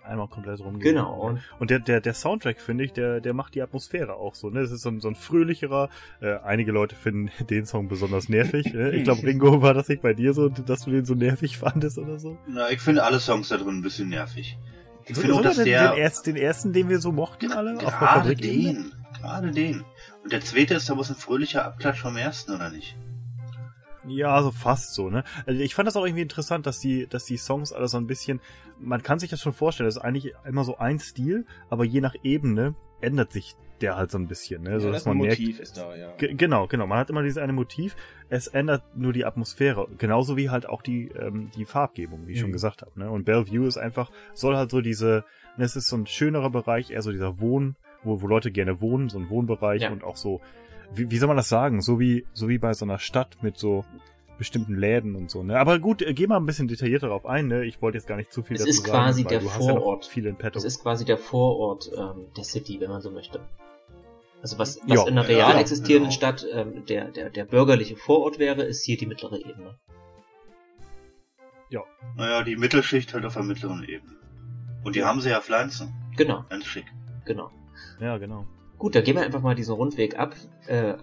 [0.03, 0.81] Einmal komplett rumgehen.
[0.81, 4.35] Genau, und Und der, der, der Soundtrack, finde ich, der, der macht die Atmosphäre auch
[4.35, 4.51] so.
[4.51, 4.59] Ne?
[4.59, 5.89] Es ist so ein, so ein fröhlicherer.
[6.21, 8.71] Äh, einige Leute finden den Song besonders nervig.
[8.71, 8.91] Ne?
[8.91, 11.97] Ich glaube, Ringo, war das nicht bei dir so, dass du den so nervig fandest
[11.97, 12.37] oder so?
[12.47, 14.59] Na, ich finde alle Songs da drin ein bisschen nervig.
[15.07, 15.91] Ich So- finde auch, dass den, der...
[15.91, 18.91] den, ersten, den ersten, den wir so mochten alle Gerade den.
[19.21, 19.83] Gerade den.
[20.23, 22.95] Und der zweite ist aber so ein fröhlicher Abklatsch vom ersten, oder nicht?
[24.07, 25.23] Ja, so fast so, ne?
[25.47, 28.05] Also ich fand das auch irgendwie interessant, dass die, dass die Songs alle so ein
[28.05, 28.39] bisschen,
[28.79, 32.01] man kann sich das schon vorstellen, das ist eigentlich immer so ein Stil, aber je
[32.01, 34.79] nach Ebene ändert sich der halt so ein bisschen, ne?
[34.79, 36.11] So ja, dass das man merkt, Motiv ist da, ja.
[36.17, 36.87] Ge- Genau, genau.
[36.87, 37.95] Man hat immer dieses eine Motiv.
[38.29, 39.87] Es ändert nur die Atmosphäre.
[39.97, 42.53] Genauso wie halt auch die, ähm, die Farbgebung, wie ich schon Mhm.
[42.53, 42.91] gesagt habe.
[42.99, 43.09] Ne?
[43.09, 45.25] Und Bellevue ist einfach, soll halt so diese,
[45.57, 48.81] ne, es ist so ein schönerer Bereich, eher so dieser Wohn, wo, wo Leute gerne
[48.81, 49.91] wohnen, so ein Wohnbereich Ja.
[49.91, 50.41] und auch so,
[50.93, 51.81] wie, wie soll man das sagen?
[51.81, 53.83] So wie, so wie bei so einer Stadt mit so
[54.37, 55.59] bestimmten Läden und so, ne?
[55.59, 57.65] Aber gut, äh, geh mal ein bisschen detaillierter darauf ein, ne?
[57.65, 59.73] Ich wollte jetzt gar nicht zu viel Es dazu ist quasi der du hast ja
[59.73, 60.05] noch Vorort.
[60.05, 60.55] viel in petto.
[60.55, 63.39] Das ist quasi der Vorort ähm, der City, wenn man so möchte.
[64.41, 65.61] Also was, was Ja, in einer ja, real genau.
[65.61, 69.77] existierenden Stadt ähm, der, der, der bürgerliche Vorort wäre, ist hier die mittlere Ebene.
[72.15, 74.13] Naja, die Mittelschicht halt auf der mittleren Ebene.
[74.83, 75.93] Und die haben sie ja Pflanzen.
[76.15, 76.85] Genau, Ganz schick.
[77.25, 77.51] genau.
[77.99, 78.45] Ja, genau.
[78.77, 80.35] Gut, dann gehen wir einfach mal diesen Rundweg ab.
[80.67, 80.95] Äh,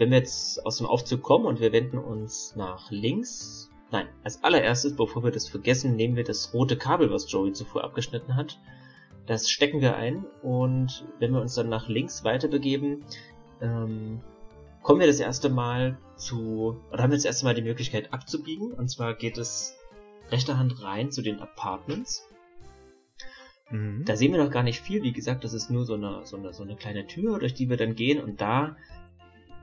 [0.00, 3.70] wenn wir jetzt aus dem Aufzug kommen und wir wenden uns nach links.
[3.92, 7.84] Nein, als allererstes, bevor wir das vergessen, nehmen wir das rote Kabel, was Joey zuvor
[7.84, 8.58] abgeschnitten hat.
[9.26, 13.04] Das stecken wir ein und wenn wir uns dann nach links weiter begeben,
[13.60, 14.22] ähm,
[14.82, 18.72] kommen wir das erste Mal zu, oder haben wir das erste Mal die Möglichkeit abzubiegen.
[18.72, 19.76] Und zwar geht es
[20.30, 22.26] rechter Hand rein zu den Apartments.
[23.68, 24.06] Mhm.
[24.06, 25.02] Da sehen wir noch gar nicht viel.
[25.02, 27.68] Wie gesagt, das ist nur so eine, so eine, so eine kleine Tür, durch die
[27.68, 28.18] wir dann gehen.
[28.18, 28.76] Und da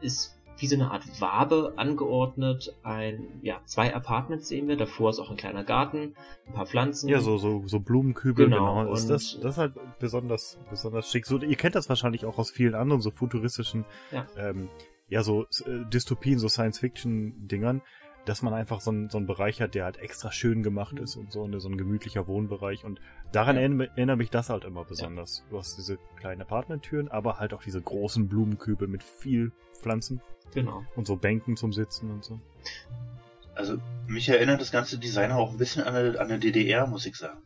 [0.02, 2.76] ist wie so eine Art Wabe angeordnet.
[2.84, 4.76] Ein, ja, zwei Apartments sehen wir.
[4.76, 6.16] Davor ist auch ein kleiner Garten,
[6.48, 7.10] ein paar Pflanzen.
[7.10, 8.94] Ja, so, so, so Blumenkübel, Genau, genau.
[8.94, 11.26] Ist das, das ist halt besonders, besonders schick.
[11.26, 14.26] So, ihr kennt das wahrscheinlich auch aus vielen anderen so futuristischen, Ja.
[14.36, 14.70] ähm,
[15.10, 17.82] ja, so äh, Dystopien, so Science-Fiction-Dingern,
[18.28, 21.16] dass man einfach so, einen so einen Bereich hat, der halt extra schön gemacht ist
[21.16, 22.84] und so, und so ein gemütlicher Wohnbereich.
[22.84, 23.00] Und
[23.32, 23.62] daran Ja.
[23.62, 25.46] erinnert, mich das halt immer besonders.
[25.50, 29.52] Du hast diese kleinen Apartmenttüren, aber halt auch diese großen Blumenkübel mit viel
[29.82, 30.22] Pflanzen
[30.54, 30.84] Genau.
[30.96, 32.40] und so Bänken zum Sitzen und so.
[33.56, 33.78] Also,
[34.08, 37.16] mich erinnert das ganze Design auch ein bisschen an eine, an eine DDR, muss ich
[37.16, 37.40] sagen.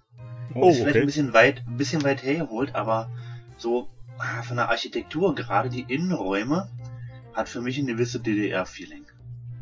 [0.56, 1.00] Oh, ist vielleicht okay.
[1.02, 3.10] ein bisschen weit, ein bisschen weit hergeholt, aber
[3.58, 3.88] so
[4.18, 6.70] ah, von der Architektur, gerade die Innenräume,
[7.34, 9.06] hat für mich ein gewisses DDR-Feeling.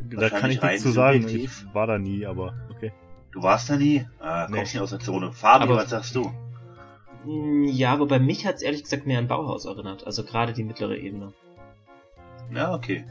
[0.09, 1.21] Da kann ich nichts zu sagen.
[1.21, 1.65] subjektiv.
[1.67, 2.91] Ich war da nie, aber okay.
[3.31, 4.05] Du warst da nie?
[4.19, 4.57] Ah, Nee.
[4.57, 5.31] kommst nicht aus der Zone.
[5.33, 6.31] Fabi, Aber- was sagst du?
[7.25, 10.05] Mm, Ja, wobei mich hat's ehrlich gesagt mehr an Bauhaus erinnert.
[10.05, 11.33] Also gerade die mittlere Ebene.
[12.53, 13.05] Ja, okay.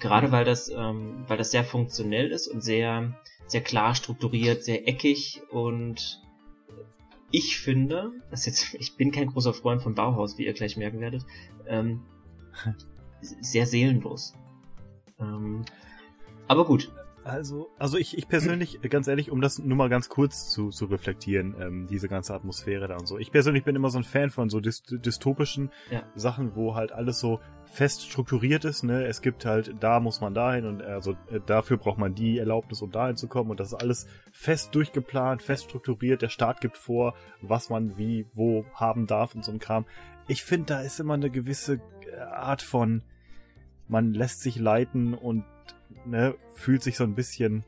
[0.00, 3.12] Gerade weil das, ähm, weil das sehr funktionell ist und sehr,
[3.46, 6.20] sehr klar strukturiert, sehr eckig und
[7.30, 11.00] ich finde, das jetzt, ich bin kein großer Freund von Bauhaus, wie ihr gleich merken
[11.00, 11.24] werdet,
[11.66, 12.02] ähm,
[13.20, 14.34] sehr seelenlos.
[15.20, 15.64] Ähm,
[16.52, 16.92] aber gut,
[17.24, 20.86] Also, also ich, ich persönlich, ganz ehrlich, um das nur mal ganz kurz zu, zu
[20.86, 23.16] reflektieren, ähm, diese ganze Atmosphäre da und so.
[23.16, 26.02] Ich persönlich bin immer so ein Fan von so dyst dystopischen Ja.
[26.16, 29.06] Sachen, wo halt alles so fest strukturiert ist, ne?
[29.06, 32.82] Es gibt halt, da muss man dahin und also äh, dafür braucht man die Erlaubnis,
[32.82, 36.22] um dahin zu kommen und das ist alles fest durchgeplant, fest strukturiert.
[36.22, 39.86] Der Staat gibt vor, was man wie, wo haben darf und so ein Kram.
[40.26, 41.74] Ich finde, da ist immer eine gewisse
[42.10, 43.04] äh, Art von,
[43.88, 45.44] man lässt sich leiten und
[46.04, 47.64] ne, fühlt sich so ein bisschen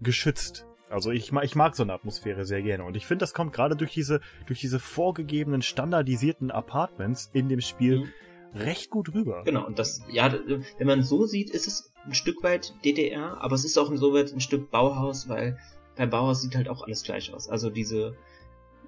[0.00, 0.66] geschützt.
[0.90, 2.84] Also ich, ich mag so eine Atmosphäre sehr gerne.
[2.84, 7.60] Und ich finde, das kommt gerade durch diese, durch diese vorgegebenen, standardisierten Apartments in dem
[7.60, 8.10] Spiel
[8.54, 8.60] Mhm.
[8.60, 9.42] recht gut rüber.
[9.44, 10.32] Genau, und das, ja,
[10.78, 14.32] wenn man so sieht, ist es ein Stück weit DDR, aber es ist auch insoweit
[14.32, 15.58] ein Stück Bauhaus, weil
[15.96, 17.48] beim Bauhaus sieht halt auch alles gleich aus.
[17.48, 18.16] Also diese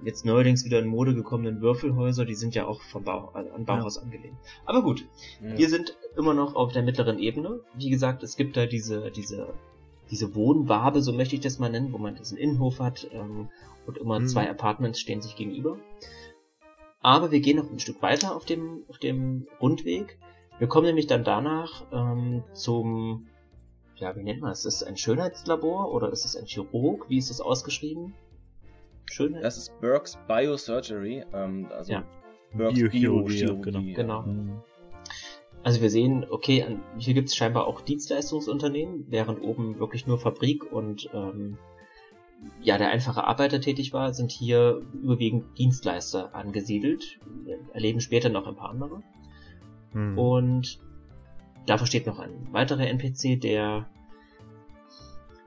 [0.02, 3.98] jetzt neuerdings wieder in Mode gekommenen Würfelhäuser, die sind ja auch vom Bau, an Bauhaus
[3.98, 4.39] angelehnt.
[4.64, 5.06] Aber gut,
[5.43, 7.60] wir sind immer noch auf der mittleren Ebene.
[7.74, 9.52] Wie gesagt, es gibt da diese, diese,
[10.10, 13.48] diese Wohnwabe, so möchte ich das mal nennen, wo man diesen Innenhof hat ähm,
[13.86, 14.26] und immer Mhm.
[14.28, 15.78] zwei Apartments stehen sich gegenüber.
[17.00, 20.18] Aber wir gehen noch ein Stück weiter auf dem, auf dem Rundweg.
[20.58, 23.28] Wir kommen nämlich dann danach ähm, zum,
[23.96, 24.66] ja, wie nennt man es?
[24.66, 27.08] Ist es ein Schönheitslabor oder ist es ein Chirurg?
[27.08, 28.12] Wie ist es ausgeschrieben?
[29.10, 29.42] Schönheit?
[29.42, 32.04] Das ist Burke's Biosurgery, ähm, also Ja.
[32.52, 33.92] Burke's Biochirurgie, Biochirurgie.
[33.94, 34.22] genau.
[34.22, 34.60] Mhm.
[35.62, 40.18] Also wir sehen, okay, an- hier gibt es scheinbar auch Dienstleistungsunternehmen, während oben wirklich nur
[40.18, 41.58] Fabrik und ähm,
[42.62, 47.18] ja der einfache Arbeiter tätig war, sind hier überwiegend Dienstleister angesiedelt.
[47.44, 49.02] Wir erleben später noch ein paar andere.
[49.92, 50.18] Mhm.
[50.18, 50.80] Und
[51.66, 53.86] da steht noch ein weiterer NPC, der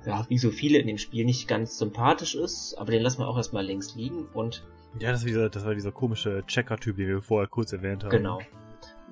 [0.05, 3.27] ja, wie so viele in dem Spiel nicht ganz sympathisch ist, aber den lassen wir
[3.27, 4.63] auch erstmal links liegen und
[4.99, 8.11] Ja, das, war dieser, das war dieser komische Checker-Typ, den wir vorher kurz erwähnt haben.
[8.11, 8.39] genau.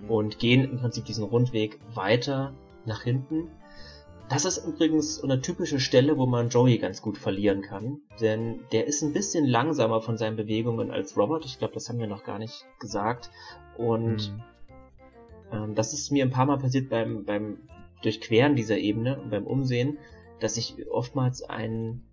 [0.08, 2.54] Und gehen im Prinzip diesen Rundweg weiter
[2.86, 3.50] nach hinten.
[4.30, 8.88] Das ist übrigens eine typische Stelle, wo man Joey ganz gut verlieren kann, denn der
[8.88, 11.44] ist ein bisschen langsamer von seinen Bewegungen als Robert.
[11.46, 13.30] Ich glaube, das haben wir noch gar nicht gesagt.
[13.78, 14.44] Und Mhm.
[15.52, 17.58] ähm, das ist mir ein paar Mal passiert beim, beim
[18.04, 19.98] Durchqueren dieser Ebene und beim Umsehen,
[20.40, 22.04] dass ich oftmals einen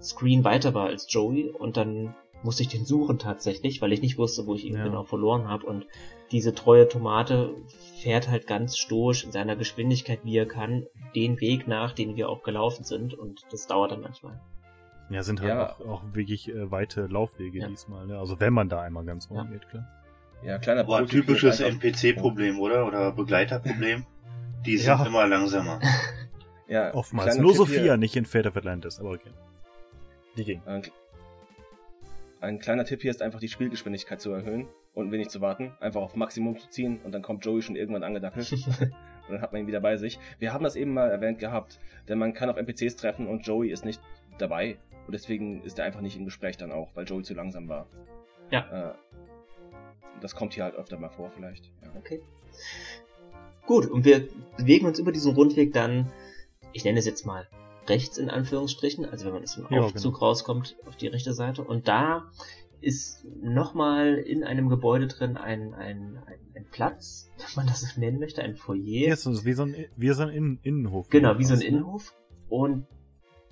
[0.00, 4.18] Screen weiter war als Joey und dann musste ich den suchen tatsächlich, weil ich nicht
[4.18, 4.84] wusste, wo ich ihn Ja.
[4.84, 5.66] genau verloren habe.
[5.66, 5.86] Und
[6.32, 7.54] diese treue Tomate
[8.02, 12.28] fährt halt ganz stoisch in seiner Geschwindigkeit, wie er kann, den Weg nach, den wir
[12.28, 13.14] auch gelaufen sind.
[13.14, 14.40] Und das dauert dann manchmal.
[15.08, 15.70] Ja, sind halt Ja.
[15.76, 17.68] auch, auch wirklich äh, weite Laufwege Ja.
[17.68, 18.06] diesmal.
[18.06, 18.18] Ne?
[18.18, 19.40] Also wenn man da einmal ganz Ja.
[19.40, 19.86] rumgeht, klar.
[20.44, 22.86] Ja, kleiner hier typisches NPC-Problem, oder?
[22.86, 24.04] Oder Begleiterproblem.
[24.66, 25.06] Die sind Ja.
[25.06, 25.80] immer langsamer.
[26.68, 27.38] Ja, Oftmals.
[27.38, 27.96] Nur Tipp Sophia, hier.
[27.96, 29.30] nicht in Fate of Atlantis, aber okay.
[30.36, 30.60] Die ging.
[30.66, 30.82] Ein,
[32.40, 34.66] ein kleiner Tipp hier ist einfach die Spielgeschwindigkeit zu erhöhen
[34.96, 38.02] und wenig zu warten, einfach auf Maximum zu ziehen und dann kommt Joey schon irgendwann
[38.02, 38.50] angedackelt
[38.80, 38.92] und
[39.28, 40.18] dann hat man ihn wieder bei sich.
[40.38, 41.78] Wir haben das eben mal erwähnt gehabt,
[42.08, 44.00] denn man kann auf NPCs treffen und Joey ist nicht
[44.38, 47.68] dabei und deswegen ist er einfach nicht im Gespräch dann auch, weil Joey zu langsam
[47.68, 47.86] war.
[48.50, 48.92] Ja.
[48.92, 48.94] Äh,
[50.22, 51.66] das kommt hier halt öfter mal vor vielleicht.
[51.82, 51.90] Ja.
[51.98, 52.22] Okay.
[53.66, 56.10] Gut, und wir bewegen uns über diesen Rundweg dann,
[56.72, 57.46] ich nenne es jetzt mal
[57.86, 60.26] rechts in Anführungsstrichen, also wenn man aus dem Ja, Aufzug genau.
[60.26, 61.62] rauskommt auf die rechte Seite.
[61.62, 62.30] Und da
[62.86, 68.00] ist nochmal in einem Gebäude drin ein, ein, ein, ein Platz, wenn man das so
[68.00, 68.80] nennen möchte, ein Foyer.
[68.80, 71.08] Hier ist es wie so ein, wie so ein Innen Innenhof.
[71.08, 71.66] Genau, wie so ein ne?
[71.66, 72.14] Innenhof.
[72.48, 72.86] Und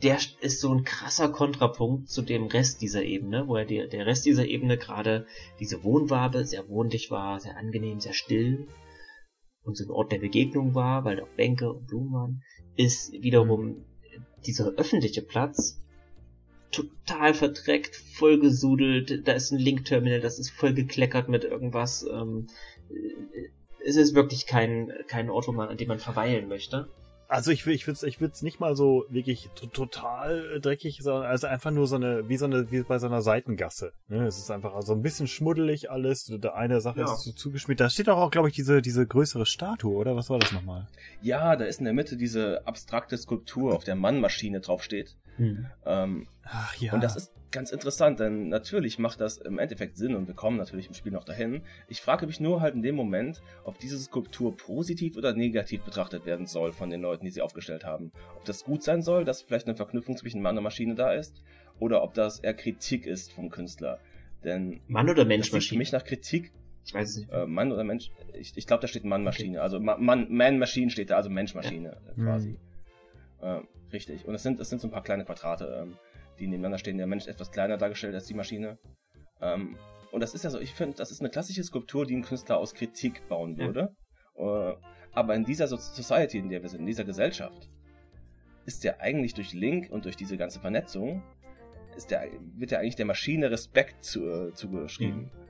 [0.05, 4.07] der ist so ein krasser Kontrapunkt zu dem Rest dieser Ebene, wo ja der, der
[4.07, 5.27] Rest dieser Ebene gerade
[5.59, 8.69] diese Wohnwabe sehr wohnlich war, sehr angenehm, sehr still
[9.65, 12.43] und so ein Ort der Begegnung war, weil da auch Bänke und Blumen waren,
[12.77, 13.85] ist wiederum
[14.47, 15.84] dieser öffentliche Platz
[16.75, 22.05] total verdreckt, vollgesudelt, da ist ein Link-Terminal, das ist voll gekleckert mit irgendwas.
[22.11, 22.49] Ähm,
[22.91, 23.49] äh,
[23.87, 26.89] es ist wirklich kein, kein Ort, wo man, an dem man verweilen möchte.
[27.27, 31.47] Also ich will, ich würde ich würd's nicht mal so wirklich total dreckig, sondern also
[31.47, 33.93] einfach nur so eine, wie so eine, wie bei so einer Seitengasse.
[34.09, 34.27] Ne?
[34.27, 36.27] Es ist einfach so ein bisschen schmuddelig alles.
[36.27, 37.13] Der eine Sache ja.
[37.13, 37.81] ist so zugeschmiert.
[37.81, 40.17] Da steht auch, auch glaube ich, diese, diese größere Statue, oder?
[40.17, 40.87] Was war das nochmal?
[41.23, 45.17] Ja, da ist in der Mitte diese abstrakte Skulptur, auf der Mannmaschine draufsteht.
[45.37, 45.67] Hm.
[45.85, 46.93] Ähm, Ach ja.
[46.93, 50.57] Und das ist ganz interessant, denn natürlich macht das im Endeffekt Sinn und wir kommen
[50.57, 51.63] natürlich im Spiel noch dahin.
[51.89, 56.27] Ich frage mich nur halt in dem Moment, ob diese Skulptur positiv oder negativ betrachtet
[56.27, 58.11] werden soll von den Leuten, die sie aufgestellt haben.
[58.37, 61.43] Ob das gut sein soll, dass vielleicht eine Verknüpfung zwischen Mann und Maschine da ist,
[61.79, 63.99] oder ob das eher Kritik ist vom Künstler.
[64.45, 65.77] Denn Mann oder Mensch Maschine?
[65.77, 66.53] Für mich nach Kritik.
[66.85, 67.33] Ich weiß es nicht.
[67.33, 68.11] Äh, Mann oder Mensch?
[68.35, 69.59] Ich, ich glaube, da steht Mann-Maschine.
[69.59, 69.63] Okay.
[69.63, 72.25] Also Man-Maschine steht da, also Mensch-Maschine ja.
[72.25, 72.51] quasi.
[72.51, 72.57] Mhm.
[73.41, 73.61] Äh,
[73.95, 74.27] richtig.
[74.27, 75.83] Und es sind, es sind so ein paar kleine Quadrate.
[75.83, 75.97] Ähm,
[76.39, 76.99] die nebeneinander stehen.
[76.99, 78.79] Der Mensch etwas kleiner dargestellt als die Maschine.
[79.41, 79.77] Ähm,
[80.11, 82.59] und das ist ja so, ich finde, das ist eine klassische Skulptur, die ein Künstler
[82.59, 83.95] aus Kritik bauen würde.
[84.39, 84.71] Ja.
[84.71, 84.77] Äh,
[85.13, 87.71] aber in dieser Society, in der wir sind, in dieser Gesellschaft,
[88.67, 91.23] ist der eigentlich durch Link und durch diese ganze Vernetzung,
[91.97, 92.27] ist der,
[92.57, 95.31] wird ja eigentlich der Maschine Respekt zu, äh, zugeschrieben.
[95.33, 95.44] Mhm.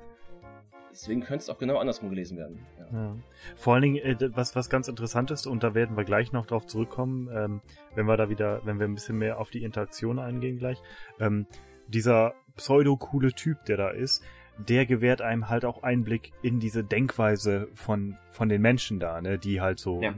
[0.95, 2.65] Deswegen könnte es auch genau andersrum gelesen werden.
[2.79, 2.87] Ja.
[2.93, 3.17] Ja.
[3.57, 6.47] Vor allen Dingen, äh, was, was ganz interessant ist, und da werden wir gleich noch
[6.47, 7.61] drauf zurückkommen, ähm,
[7.97, 10.81] wenn wir da wieder, wenn wir ein bisschen mehr auf die Interaktion eingehen gleich,
[11.19, 11.47] ähm,
[11.89, 14.23] dieser pseudo-coole Typ, der da ist,
[14.57, 19.37] der gewährt einem halt auch Einblick in diese Denkweise von, von den Menschen da, ne,
[19.37, 20.11] die halt so, ja.
[20.11, 20.15] äh,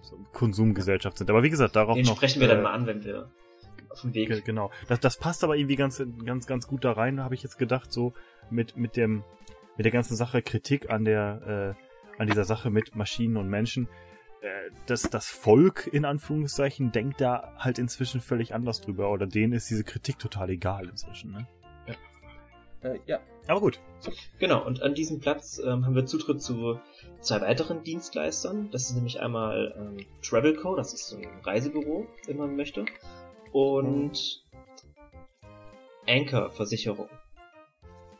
[0.00, 1.28] so Konsumgesellschaft sind.
[1.28, 2.16] Aber wie gesagt, darauf den noch.
[2.16, 3.30] sprechen wir äh, dann mal an, wenn wir
[3.90, 4.44] auf dem Weg.
[4.46, 4.70] Genau.
[4.88, 7.92] Das, das passt aber irgendwie ganz, ganz, ganz gut da rein, habe ich jetzt gedacht,
[7.92, 8.14] so
[8.50, 9.24] mit, mit dem,
[9.76, 13.88] mit der ganzen Sache Kritik an der, äh, an dieser Sache mit Maschinen und Menschen,
[14.40, 19.52] äh, dass das Volk in Anführungszeichen denkt da halt inzwischen völlig anders drüber oder denen
[19.52, 21.46] ist diese Kritik total egal inzwischen, ne?
[21.86, 22.90] Ja.
[22.90, 23.20] Äh, ja.
[23.48, 23.80] Aber gut.
[24.38, 26.80] Genau, und an diesem Platz ähm, haben wir Zutritt zu
[27.20, 28.70] zwei weiteren Dienstleistern.
[28.72, 32.84] Das ist nämlich einmal ähm, Travelco, das ist so ein Reisebüro, wenn man möchte.
[33.52, 34.44] Und
[36.08, 37.08] Anchor Versicherung.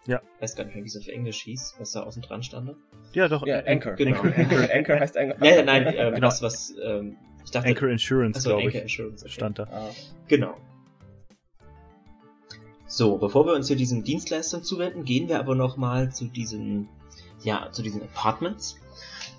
[0.06, 0.20] Ja.
[0.36, 2.74] Ich weiß gar nicht mehr, wie es auf Englisch hieß, was da außen dran stand.
[3.12, 3.46] Ja, doch.
[3.46, 3.94] Ja, Anchor.
[3.94, 4.20] Genau.
[4.20, 5.44] Anchor, Anchor heißt Anchor.
[5.44, 6.26] Ja, ja, nein, ähm, genau.
[6.26, 7.68] das, was, ähm, ich dachte.
[7.68, 8.66] Anchor Insurance, glaube ich.
[8.68, 9.32] Anchor Insurance, okay.
[9.32, 9.64] Stand da.
[9.64, 9.90] Ah.
[10.28, 10.56] Genau.
[12.86, 16.88] So, bevor wir uns hier diesen Dienstleistern zuwenden, gehen wir aber nochmal zu diesen,
[17.42, 18.78] ja, zu diesen Apartments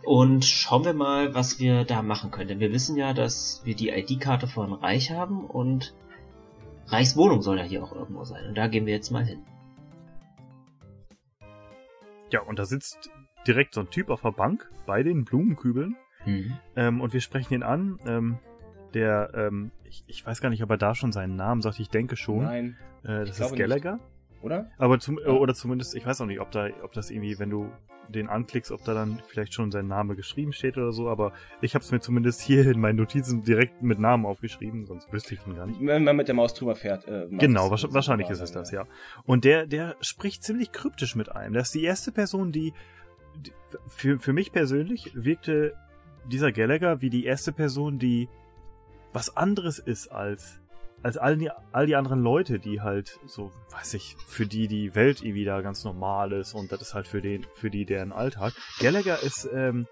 [0.03, 2.49] und schauen wir mal, was wir da machen können.
[2.49, 5.93] Denn wir wissen ja, dass wir die ID-Karte von Reich haben und
[6.87, 8.47] Reichs Wohnung soll ja hier auch irgendwo sein.
[8.47, 9.43] Und da gehen wir jetzt mal hin.
[12.31, 13.09] Ja, und da sitzt
[13.47, 15.95] direkt so ein Typ auf der Bank bei den Blumenkübeln.
[16.25, 16.57] Mhm.
[16.75, 17.99] Ähm, und wir sprechen ihn an.
[18.05, 18.39] Ähm,
[18.93, 21.79] der, ähm, ich, ich weiß gar nicht, ob er da schon seinen Namen sagt.
[21.79, 22.43] Ich denke schon.
[22.43, 22.77] Nein.
[23.03, 23.93] Äh, das ist Gallagher.
[23.93, 24.43] Nicht.
[24.43, 24.71] Oder?
[24.77, 25.27] Aber zum, ja.
[25.27, 27.71] oder zumindest, ich weiß auch nicht, ob da, ob das irgendwie, wenn du
[28.09, 31.75] den anklickst, ob da dann vielleicht schon sein Name geschrieben steht oder so, aber ich
[31.75, 35.45] habe es mir zumindest hier in meinen Notizen direkt mit Namen aufgeschrieben, sonst wüsste ich
[35.45, 35.79] ihn gar nicht.
[35.81, 37.07] Wenn man mit der Maus drüber fährt.
[37.07, 38.85] Äh, genau, wahrscheinlich, wahrscheinlich ist es das, ja.
[39.25, 41.53] Und der, der spricht ziemlich kryptisch mit einem.
[41.53, 42.73] Das ist die erste Person, die,
[43.37, 43.51] die
[43.87, 45.73] für, für mich persönlich wirkte
[46.27, 48.27] dieser Gallagher wie die erste Person, die
[49.13, 50.59] was anderes ist als
[51.03, 54.95] als all die, all die anderen Leute, die halt so, weiß ich, für die die
[54.95, 58.11] Welt irgendwie da ganz normal ist und das ist halt für den, für die deren
[58.11, 58.53] Alltag.
[58.79, 59.87] Gallagher ist ähm,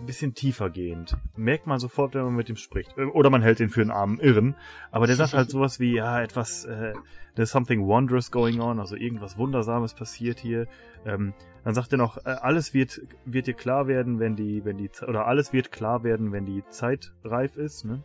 [0.00, 1.16] ein bisschen tiefer gehend.
[1.36, 2.96] Merkt man sofort, wenn man mit ihm spricht.
[2.96, 4.54] Ähm, oder man hält ihn für einen armen Irren.
[4.90, 6.94] Aber der sagt halt sowas wie, ja, etwas, äh,
[7.36, 10.66] there's something wondrous going on, also irgendwas Wundersames passiert hier.
[11.04, 14.78] Ähm, dann sagt er noch, äh, alles wird, wird dir klar werden, wenn die, wenn
[14.78, 18.02] die, oder alles wird klar werden, wenn die Zeit reif ist, ne?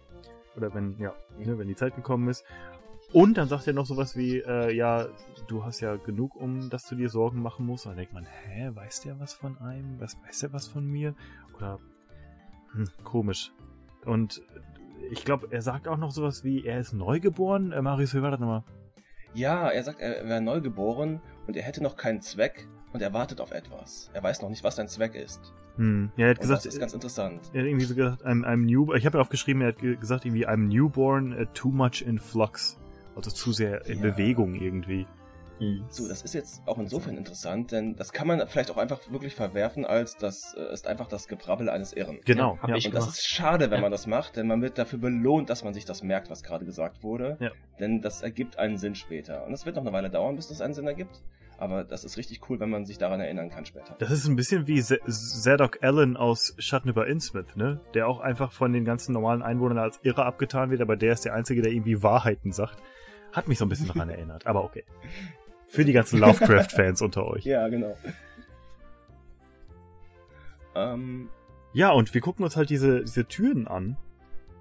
[0.60, 2.44] Oder wenn, ja, ne, wenn die Zeit gekommen ist.
[3.12, 5.08] Und dann sagt er noch sowas wie, äh, ja,
[5.48, 7.86] du hast ja genug, um dass du dir Sorgen machen musst.
[7.86, 10.00] Und dann denkt man, hä, weiß der was von einem?
[10.00, 11.16] Was, weiß der was von mir?
[11.56, 11.80] Oder,
[12.74, 13.52] hm, komisch.
[14.06, 14.42] Und
[15.12, 17.72] ich glaube, er sagt auch noch sowas wie, er ist neugeboren.
[17.72, 18.64] Äh, Marius, wie war das nochmal?
[19.34, 23.42] Ja, er sagt, er wäre neugeboren und er hätte noch keinen Zweck und er wartet
[23.42, 24.10] auf etwas.
[24.14, 25.54] Er weiß noch nicht, was sein Zweck ist.
[25.78, 26.12] Hm.
[26.18, 27.40] Ja, er hat und gesagt, das ist ganz interessant.
[27.54, 30.26] Er hat irgendwie so gesagt, I'm, I'm new, ich habe ja aufgeschrieben, er hat gesagt
[30.26, 32.78] irgendwie, I'm newborn, uh, too much in flux.
[33.16, 34.12] Also zu sehr in ja.
[34.12, 35.06] Bewegung irgendwie.
[35.60, 35.84] Hm.
[35.90, 39.36] So, das ist jetzt auch insofern interessant, denn das kann man vielleicht auch einfach wirklich
[39.36, 42.20] verwerfen, als das äh, ist einfach das Gebrabbel eines Irren.
[42.26, 42.58] Genau.
[42.66, 43.82] Ja, und das ist schade, wenn ja.
[43.82, 46.66] man das macht, denn man wird dafür belohnt, dass man sich das merkt, was gerade
[46.66, 47.38] gesagt wurde.
[47.42, 47.52] Ja.
[47.80, 49.46] Denn das ergibt einen Sinn später.
[49.46, 51.22] Und es wird noch eine Weile dauern, bis das einen Sinn ergibt.
[51.60, 53.94] Aber das ist richtig cool, wenn man sich daran erinnern kann später.
[54.00, 57.82] Das ist ein bisschen wie Zadok Allen aus Schatten über Innsmouth, ne?
[57.94, 61.26] Der auch einfach von den ganzen normalen Einwohnern als irre abgetan wird, aber der ist
[61.26, 62.82] der Einzige, der irgendwie Wahrheiten sagt.
[63.34, 64.86] Hat mich so ein bisschen daran erinnert, aber okay.
[65.68, 67.44] Für die ganzen Lovecraft-Fans unter euch.
[67.46, 67.96] Ja, genau.
[70.76, 71.30] Ähm,
[71.74, 73.98] ja, und wir gucken uns halt diese, diese Türen an.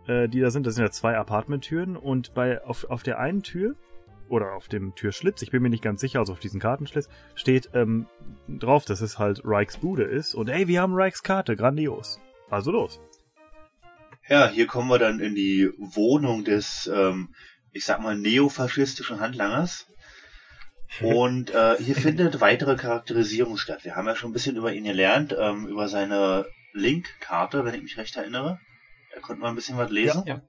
[0.06, 3.42] äh, die da sind, das sind ja zwei Apartmenttüren und bei auf, auf der einen
[3.42, 3.76] Tür
[4.28, 7.70] oder auf dem Türschlitz, ich bin mir nicht ganz sicher, also auf diesen Kartenschlitz, steht
[7.74, 8.06] ähm,
[8.48, 12.20] drauf, dass es halt Reichs Bude ist und hey, wir haben Reichs Karte, grandios.
[12.50, 13.00] Also los.
[14.28, 17.34] Ja, hier kommen wir dann in die Wohnung des, ähm,
[17.72, 19.86] ich sag mal, neofaschistischen Handlangers.
[21.00, 23.84] Und äh, hier findet weitere Charakterisierung statt.
[23.84, 27.82] Wir haben ja schon ein bisschen über ihn gelernt, ähm, über seine Link-Karte, wenn ich
[27.82, 28.60] mich recht erinnere.
[29.14, 30.22] Da konnten wir ein bisschen was lesen.
[30.26, 30.42] Ja, ja.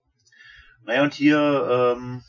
[0.86, 2.24] Naja, und hier ähm,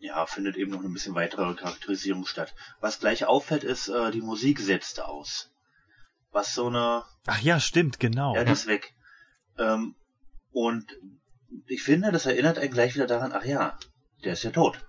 [0.00, 2.54] ja, findet eben noch ein bisschen weitere Charakterisierung statt.
[2.80, 5.52] Was gleich auffällt, ist, äh, die Musik setzte aus.
[6.32, 7.04] Was so eine...
[7.26, 8.34] Ach ja, stimmt, genau.
[8.34, 8.94] Ja, die ist weg.
[9.58, 9.94] Ähm,
[10.52, 10.86] und
[11.66, 13.78] ich finde, das erinnert einen gleich wieder daran, ach ja,
[14.24, 14.86] der ist ja tot.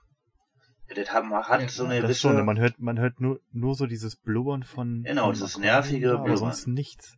[0.88, 2.20] Ja, der hat, hat Ja, so eine das gewisse...
[2.22, 5.04] schon, man hört, man hört nur, nur so dieses Blubbern von.
[5.04, 6.54] Genau, von dieses nervige da, aber Blubbern.
[6.54, 7.18] sonst nichts.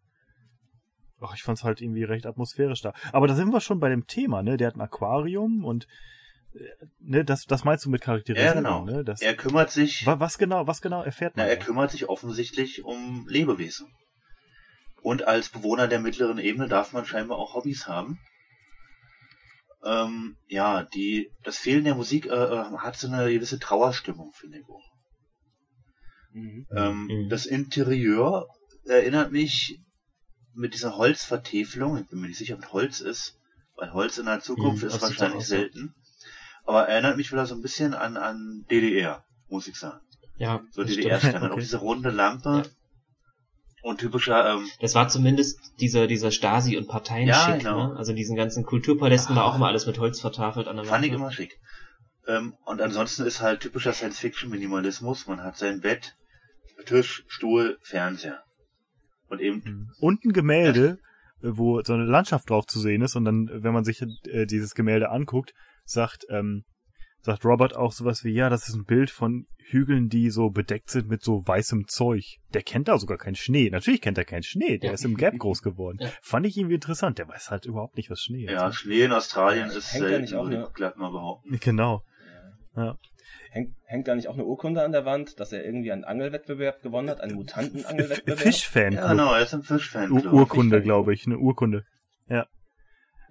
[1.21, 2.93] Ach, ich fand's halt irgendwie recht atmosphärisch da.
[3.11, 4.57] Aber da sind wir schon bei dem Thema, ne?
[4.57, 5.87] Der hat ein Aquarium und
[6.99, 8.85] ne, das, das meinst du mit Charakterisierung, Ja, genau.
[8.85, 9.03] ne?
[9.03, 10.05] Das, er kümmert sich...
[10.05, 11.49] wa- was genau, was genau erfährt Na, man?
[11.49, 13.87] er kümmert sich offensichtlich um Lebewesen.
[15.01, 18.19] Und als Bewohner der mittleren Ebene darf man scheinbar auch Hobbys haben.
[19.83, 24.59] Ähm, ja, die, das Fehlen der Musik äh, äh, hat so eine gewisse Trauerstimmung, finde
[24.59, 24.93] ich auch.
[26.31, 26.67] Mhm.
[26.75, 27.29] Ähm, Mhm.
[27.29, 28.47] Das Interieur
[28.85, 29.79] erinnert mich
[30.53, 33.37] mit dieser Holzvertäfelung, ich bin mir nicht sicher, ob es Holz ist,
[33.75, 35.93] weil Holz in der Zukunft Mhm, ist wahrscheinlich selten.
[36.65, 39.99] Aber erinnert mich wieder so ein bisschen an, an DDR, muss ich sagen.
[40.37, 41.31] Ja, So das DDR stimmt.
[41.31, 41.43] Standard.
[41.51, 41.61] Auch Okay.
[41.61, 42.63] diese runde Lampe Ja.
[43.83, 47.89] und typischer, ähm, Das war zumindest dieser, dieser Stasi- und Parteien Ja, schick, genau.
[47.91, 47.97] ne?
[47.97, 51.05] Also in diesen ganzen Kulturpalästen war auch immer alles mit Holz vertafelt an der fand
[51.05, 51.21] ich Wand.
[51.21, 51.59] immer schick.
[52.27, 55.27] Ähm, und ansonsten ist halt typischer Science-Fiction-Minimalismus.
[55.27, 56.15] Man hat sein Bett,
[56.85, 58.41] Tisch, Stuhl, Fernseher.
[59.29, 59.89] Und eben, Mhm.
[59.99, 60.99] Und ein Gemälde,
[61.41, 64.73] wo so eine Landschaft drauf zu sehen ist und dann, wenn man sich äh, dieses
[64.75, 65.53] Gemälde anguckt,
[65.85, 66.63] sagt, ähm,
[67.21, 70.89] sagt Robert auch sowas wie, ja, das ist ein Bild von Hügeln, die so bedeckt
[70.89, 72.37] sind mit so weißem Zeug.
[72.53, 73.69] Der kennt da sogar keinen Schnee.
[73.69, 74.77] Natürlich kennt er keinen Schnee.
[74.77, 74.93] Der Ja.
[74.93, 75.99] ist im Gap groß geworden.
[76.01, 76.09] Ja.
[76.21, 77.17] Fand ich irgendwie interessant.
[77.17, 78.75] Der weiß halt überhaupt nicht, was Schnee ja, ist.
[78.75, 81.57] Schnee in Australien ist Hängt da selten, nicht auch würde eine- ich glatt mal behaupten.
[81.61, 82.03] Genau.
[82.75, 82.97] Ja.
[83.51, 86.81] Hängt, hängt da nicht auch eine Urkunde an der Wand, dass er irgendwie einen Angelwettbewerb
[86.81, 88.39] gewonnen hat, einen Mutanten-Angelwettbewerb?
[88.39, 88.93] Fischfan.
[88.93, 90.25] Ja, genau, er ist im Fischfanclub.
[90.25, 90.83] Ur Urkunde, Fischfan.
[90.83, 91.25] glaube ich.
[91.27, 91.85] Eine Urkunde.
[92.27, 92.47] Ja.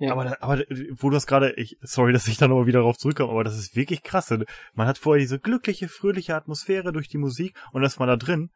[0.03, 0.13] Ja.
[0.13, 0.65] Aber, aber
[0.97, 3.57] wo du das gerade, ich, sorry, dass ich da nochmal wieder drauf zurückkomme, aber das
[3.57, 4.35] ist wirklich krass.
[4.75, 8.51] Man hat vorher diese glückliche, fröhliche Atmosphäre durch die Musik und ist man da drin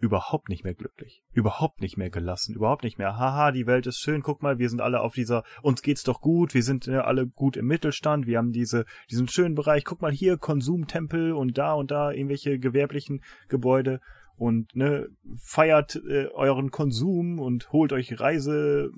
[0.00, 4.00] überhaupt nicht mehr glücklich, überhaupt nicht mehr gelassen, überhaupt nicht mehr, haha, die Welt ist
[4.00, 6.96] schön, guck mal, wir sind alle auf dieser, uns geht's doch gut, wir sind äh,
[6.96, 11.56] alle gut im Mittelstand, wir haben diese, diesen schönen Bereich, guck mal hier, Konsumtempel und
[11.56, 14.00] da und da irgendwelche gewerblichen Gebäude
[14.36, 15.06] und ne,
[15.42, 18.90] feiert äh, euren Konsum und holt euch Reise,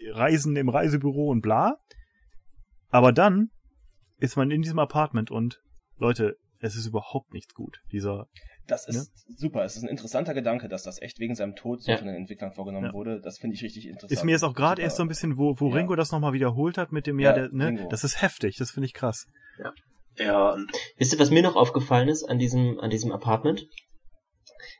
[0.00, 1.76] äh, Reisen im Reisebüro und bla.
[2.90, 3.50] Aber dann
[4.18, 5.60] ist man in diesem Apartment und
[5.96, 7.78] Leute, es ist überhaupt nichts gut.
[7.90, 8.26] Dieser
[8.68, 9.64] Das ist super.
[9.64, 11.96] Es ist ein interessanter Gedanke, dass das echt wegen seinem Tod so Ja.
[11.98, 12.92] von den Entwicklern vorgenommen Ja.
[12.92, 13.20] wurde.
[13.20, 14.12] Das finde ich richtig interessant.
[14.12, 15.74] ist mir jetzt auch gerade erst so ein bisschen, wo, wo Ja.
[15.76, 17.88] Ringo das nochmal wiederholt hat mit dem, Ja, ja, der, ne, Ringo.
[17.88, 19.26] das ist heftig, das finde ich krass.
[20.18, 23.66] Ja, und Wisst ihr, was mir noch aufgefallen ist an diesem, an diesem Apartment?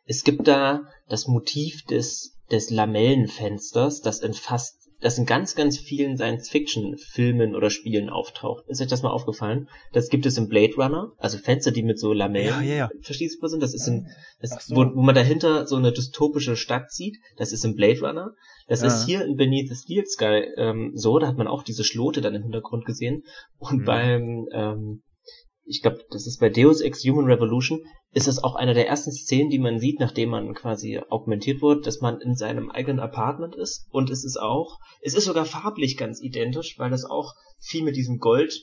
[0.05, 5.79] Es gibt da das Motiv des, des Lamellenfensters, das in fast, das in ganz, ganz
[5.79, 8.65] vielen Science-Fiction-Filmen oder Spielen auftaucht.
[8.69, 9.69] Ist euch das mal aufgefallen?
[9.93, 12.91] Das gibt es im Blade Runner, also Fenster, die mit so Lamellen Ja, ja, ja.
[13.01, 13.63] verschließbar sind.
[13.63, 14.07] Das ist in,
[14.41, 14.77] das, so.
[14.77, 17.17] wo, wo man dahinter so eine dystopische Stadt sieht.
[17.37, 18.31] Das ist im Blade Runner.
[18.69, 21.19] Das ist hier in Beneath the Steel Sky ähm, so.
[21.19, 23.25] Da hat man auch diese Schlote dann im Hintergrund gesehen.
[23.59, 23.85] Und Mhm.
[23.85, 25.03] beim, ähm,
[25.65, 27.81] ich glaube, das ist bei Deus Ex Human Revolution,
[28.15, 31.81] ist es auch eine der ersten Szenen, die man sieht, nachdem man quasi augmentiert wurde,
[31.81, 33.87] dass man in seinem eigenen Apartment ist.
[33.91, 37.97] Und es ist auch, es ist sogar farblich ganz identisch, weil das auch viel mit
[37.97, 38.55] diesem Gold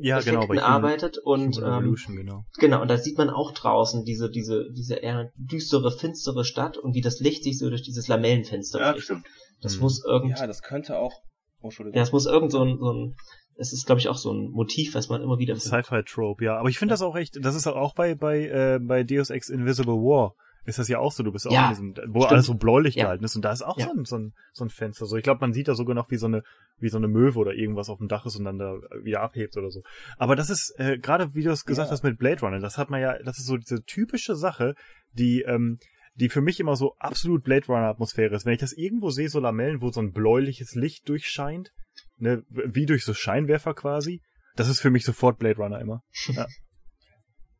[0.00, 2.44] Ja, Effekten genau, bei Human- arbeitet und Human ähm, Revolution, genau.
[2.58, 6.94] Genau, und da sieht man auch draußen diese, diese, diese eher düstere, finstere Stadt und
[6.94, 9.04] wie das Licht sich so durch dieses Lamellenfenster ja, bricht.
[9.06, 9.26] stimmt.
[9.62, 9.82] Das Mhm.
[9.82, 11.14] muss irgend, Ja, das könnte auch.
[11.62, 13.14] Oh, ja, es muss irgend so ein, so ein,
[13.60, 15.84] das ist, glaube ich, auch so ein Motiv, was man immer wieder findet.
[15.84, 16.56] Sci-Fi-Trope, ja.
[16.58, 19.50] Aber ich finde das auch echt, das ist auch bei, bei, äh, bei Deus Ex
[19.50, 20.34] Invisible War.
[20.64, 22.32] Ist das ja auch so, du bist auch Ja, in diesem, wo stimmt.
[22.32, 23.04] alles so bläulich Ja.
[23.04, 23.86] gehalten ist und da ist auch Ja.
[23.86, 25.06] so, ein, so, ein, so ein Fenster.
[25.06, 26.42] So, ich glaube, man sieht da sogar noch wie so eine,
[26.78, 29.56] wie so eine Möwe oder irgendwas auf dem Dach ist und dann da wieder abhebt
[29.56, 29.82] oder so.
[30.18, 32.88] Aber das ist, äh, gerade wie du es gesagt hast mit Blade Runner, das hat
[32.90, 34.74] man ja, das ist so diese typische Sache,
[35.12, 35.78] die, ähm,
[36.14, 38.44] die für mich immer so absolut Blade Runner Atmosphäre ist.
[38.44, 41.72] Wenn ich das irgendwo sehe, so Lamellen, wo so ein bläuliches Licht durchscheint,
[42.20, 44.20] ne, wie durch so Scheinwerfer quasi,
[44.56, 46.02] das ist für mich sofort Blade Runner immer.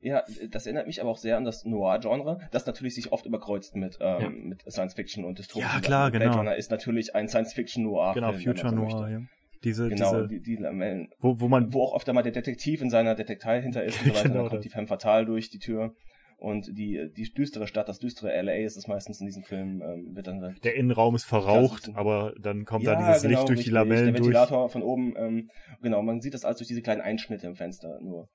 [0.02, 3.76] Ja, das erinnert mich aber auch sehr an das Noir-Genre, das natürlich sich oft überkreuzt
[3.76, 4.30] mit, ähm, Ja.
[4.30, 5.68] mit Science-Fiction und Dystopien.
[5.70, 6.38] Ja, klar, Blade genau.
[6.38, 8.14] Runner ist natürlich ein Science-Fiction-Noir.
[8.14, 9.20] Genau, Future Noir, ja.
[9.62, 11.10] Diese, genau, diese, die, die Lamellen.
[11.18, 14.06] wo, wo man, Wo auch oft einmal der Detektiv in seiner Detektei hinter ist und
[14.08, 14.22] so weiter.
[14.30, 15.94] Genau, dann kommt die Femme Fatale durch die Tür.
[16.40, 20.16] Und die, die düstere Stadt, das düstere LA ist es meistens in diesem Film, ähm,
[20.16, 23.58] wird dann der Innenraum ist verraucht, aber dann kommt ja, da dieses genau, Licht durch
[23.58, 23.72] die richtig.
[23.74, 24.26] Lamellen Der durch.
[24.28, 25.50] Ventilator von oben, ähm,
[25.82, 28.30] genau, man sieht das alles durch diese kleinen Einschnitte im Fenster nur.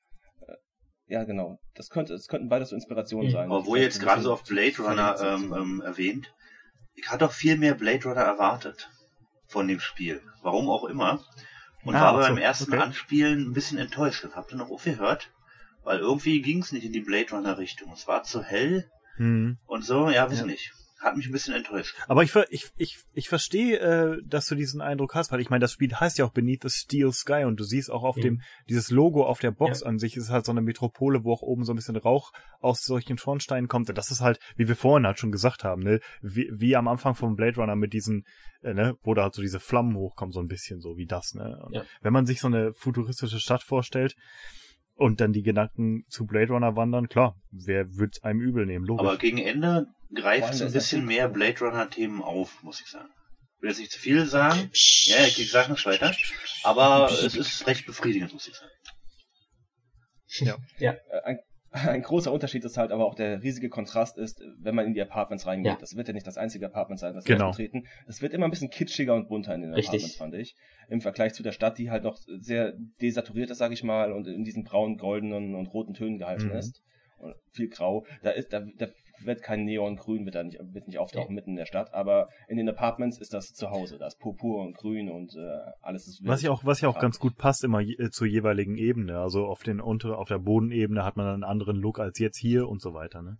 [0.47, 0.53] Äh,
[1.07, 1.57] Ja, genau.
[1.73, 3.31] Das könnte, es könnten beides so Inspirationen Mhm.
[3.31, 3.49] sein.
[3.49, 6.31] Ihr jetzt gerade so auf Blade Runner ähm, ähm, erwähnt,
[6.93, 8.87] ich hatte auch viel mehr Blade Runner erwartet
[9.47, 10.21] von dem Spiel.
[10.43, 11.23] Warum auch immer.
[11.83, 12.81] Und Ah, war ach so, beim ersten okay.
[12.83, 14.23] Anspielen ein bisschen enttäuscht.
[14.23, 15.31] Das habt ihr noch aufgehört?
[15.85, 17.91] Weil irgendwie ging es nicht in die Blade Runner Richtung.
[17.93, 19.57] Es war zu hell Hm.
[19.65, 20.45] und so, ja, weiß Ja.
[20.45, 20.71] ich nicht.
[21.01, 21.95] Hat mich ein bisschen enttäuscht.
[22.07, 25.59] Aber ich, ich, ich, ich verstehe, äh, dass du diesen Eindruck hast, weil ich meine,
[25.61, 28.21] das Spiel heißt ja auch Beneath the Steel Sky und du siehst auch auf Mhm.
[28.21, 29.87] dem, dieses Logo auf der Box Ja.
[29.87, 32.81] an sich ist halt so eine Metropole, wo auch oben so ein bisschen Rauch aus
[32.81, 33.87] solchen Schornsteinen kommt.
[33.89, 36.87] Und das ist halt, wie wir vorhin halt schon gesagt haben, ne, wie, wie am
[36.87, 38.25] Anfang vom Blade Runner mit diesen,
[38.63, 41.35] äh, ne, wo da halt so diese Flammen hochkommen, so ein bisschen so wie das,
[41.35, 41.61] ne.
[41.67, 41.85] Und Ja.
[42.01, 44.15] Wenn man sich so eine futuristische Stadt vorstellt,
[44.95, 49.05] und dann die Gedanken zu Blade Runner wandern, klar, wer wird einem übel nehmen, logisch.
[49.05, 53.09] Aber gegen Ende greift es ein bisschen mehr Blade Runner Themen auf, muss ich sagen.
[53.57, 54.69] Ich will jetzt nicht zu viel sagen.
[55.05, 56.13] Ja, ich sag noch weiter.
[56.63, 58.71] Aber es ist recht befriedigend, muss ich sagen.
[61.09, 61.39] Äh, ein,
[61.75, 65.01] ein großer Unterschied ist halt aber auch der riesige Kontrast ist, wenn man in die
[65.01, 65.73] Apartments reingeht.
[65.73, 65.77] Ja.
[65.79, 67.45] Das wird ja nicht das einzige Apartment sein, das Genau.
[67.47, 67.83] wir betreten.
[68.07, 69.89] Das wird immer ein bisschen kitschiger und bunter in den Richtig.
[70.03, 70.55] Apartments, fand ich.
[70.89, 74.27] Im Vergleich zu der Stadt, die halt noch sehr desaturiert ist, sag ich mal, und
[74.27, 76.55] in diesen braunen, goldenen und roten Tönen gehalten Mhm.
[76.55, 76.81] ist.
[77.17, 78.05] Und viel grau.
[78.23, 78.87] Da ist, da, da
[79.23, 82.57] wird kein Neongrün, wird da nicht, wird nicht auftauchen mitten in der Stadt, aber in
[82.57, 83.97] den Apartments ist das zu Hause.
[83.97, 86.29] Da ist Purpur und Grün und äh, alles ist wild.
[86.29, 89.19] Was ja auch, was ja auch ganz gut passt immer je, äh, zur jeweiligen Ebene.
[89.19, 92.67] Also auf den unter, auf der Bodenebene hat man einen anderen Look als jetzt hier
[92.67, 93.37] und so weiter, ne?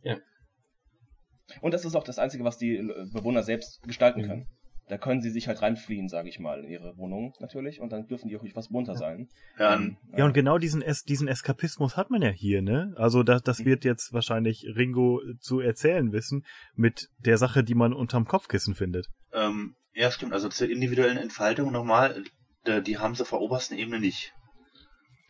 [1.61, 4.25] Und das ist auch das Einzige, was die äh, Bewohner selbst gestalten Mhm.
[4.25, 4.47] können.
[4.87, 7.79] Da können sie sich halt reinfliehen, sage ich mal, in ihre Wohnung natürlich.
[7.81, 9.29] Und dann dürfen die auch etwas bunter sein.
[9.57, 12.93] Ja, Ähm, Ja, und genau diesen, es diesen Eskapismus hat man ja hier, ne?
[12.97, 13.65] Also das, das Mhm.
[13.65, 16.45] wird jetzt wahrscheinlich Ringo zu erzählen wissen
[16.75, 19.07] mit der Sache, die man unterm Kopfkissen findet.
[19.33, 20.33] Ähm, ja, stimmt.
[20.33, 22.23] Also zur individuellen Entfaltung nochmal,
[22.65, 24.33] äh, die haben sie auf der obersten Ebene nicht.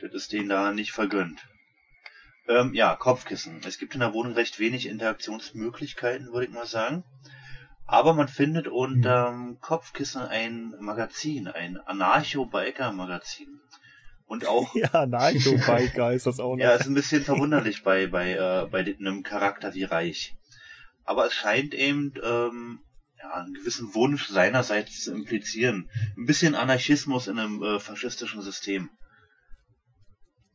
[0.01, 1.47] Das ist denen da nicht vergönnt.
[2.49, 3.61] Ähm, ja, Kopfkissen.
[3.65, 7.03] Es gibt in der Wohnung recht wenig Interaktionsmöglichkeiten, würde ich mal sagen.
[7.87, 13.59] Aber man findet unterm Kopfkissen ein Magazin, ein Anarcho-Biker-Magazin.
[14.25, 16.63] Und auch Ja, Naito Biker ist das auch noch.
[16.63, 20.35] ja, ist ein bisschen verwunderlich bei, bei, äh, bei einem Charakter wie Reich.
[21.03, 22.79] Aber es scheint eben ähm,
[23.19, 25.89] ja, einen gewissen Wunsch seinerseits zu implizieren.
[26.17, 28.89] Ein bisschen Anarchismus in einem äh, faschistischen System.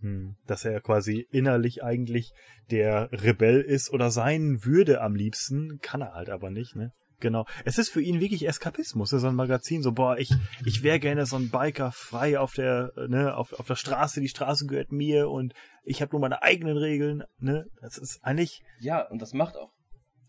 [0.01, 2.32] Hm, dass er quasi innerlich eigentlich
[2.70, 6.93] der Rebell ist oder sein würde am liebsten, kann er halt aber nicht, ne?
[7.20, 7.44] Genau.
[7.64, 10.30] Es ist für ihn wirklich Eskapismus, so ein Magazin, so, boah, ich,
[10.64, 14.28] ich wäre gerne so ein Biker frei auf der, ne, auf, auf der Straße, die
[14.28, 15.52] Straße gehört mir und
[15.84, 17.66] ich habe nur meine eigenen Regeln, ne?
[17.80, 19.70] Das ist eigentlich, Ja, und das macht auch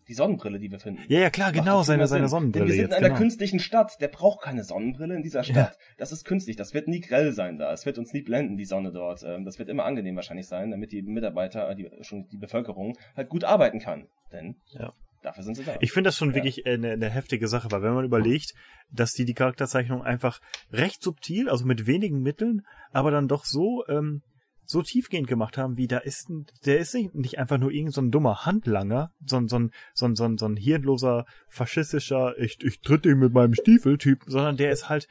[0.08, 1.00] die Sonnenbrille, die wir finden.
[1.08, 2.28] ja, ja, klar, genau, seine, seine.
[2.28, 3.18] Sonnenbrille Denn wir sind jetzt, in einer genau.
[3.20, 4.00] künstlichen Stadt.
[4.00, 5.78] Der braucht keine Sonnenbrille in dieser Stadt.
[5.96, 6.56] Das ist künstlich.
[6.56, 7.72] Das wird nie grell sein da.
[7.72, 9.22] Es wird uns nie blenden, die Sonne dort.
[9.22, 13.28] Ähm, Das wird immer angenehm wahrscheinlich sein, damit die Mitarbeiter, die, schon die Bevölkerung halt
[13.28, 14.08] gut arbeiten kann.
[14.32, 14.92] Denn Ja.
[15.22, 15.76] Dafür sind sie da.
[15.80, 16.34] Ich finde das schon Ja.
[16.36, 18.52] wirklich äh, eine, eine heftige Sache, weil wenn man überlegt,
[18.90, 20.40] dass die die Charakterzeichnung einfach
[20.70, 24.22] recht subtil, also mit wenigen Mitteln, aber dann doch so ähm,
[24.64, 27.92] so tiefgehend gemacht haben, wie da ist ein, der ist nicht, nicht einfach nur irgendein
[27.92, 32.38] so ein dummer Handlanger, sondern so ein, so ein, so ein, so ein hirnloser, faschistischer,
[32.38, 35.08] ich, ich tritt ihn mit meinem Stiefel-Typ, sondern der ist halt,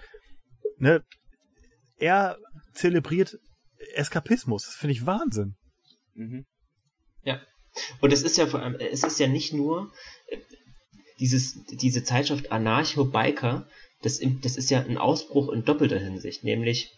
[0.77, 1.03] ne,
[1.97, 2.37] er
[2.73, 3.37] zelebriert
[3.95, 4.63] Eskapismus.
[4.65, 5.55] Das finde ich Wahnsinn.
[6.15, 6.45] mhm.
[7.99, 9.91] Und es ist ja vor allem, es ist ja nicht nur
[10.27, 10.37] äh,
[11.19, 13.67] dieses, diese Zeitschrift Anarcho Biker,
[14.01, 16.91] das, das ist ja ein Ausbruch in doppelter Hinsicht, nämlich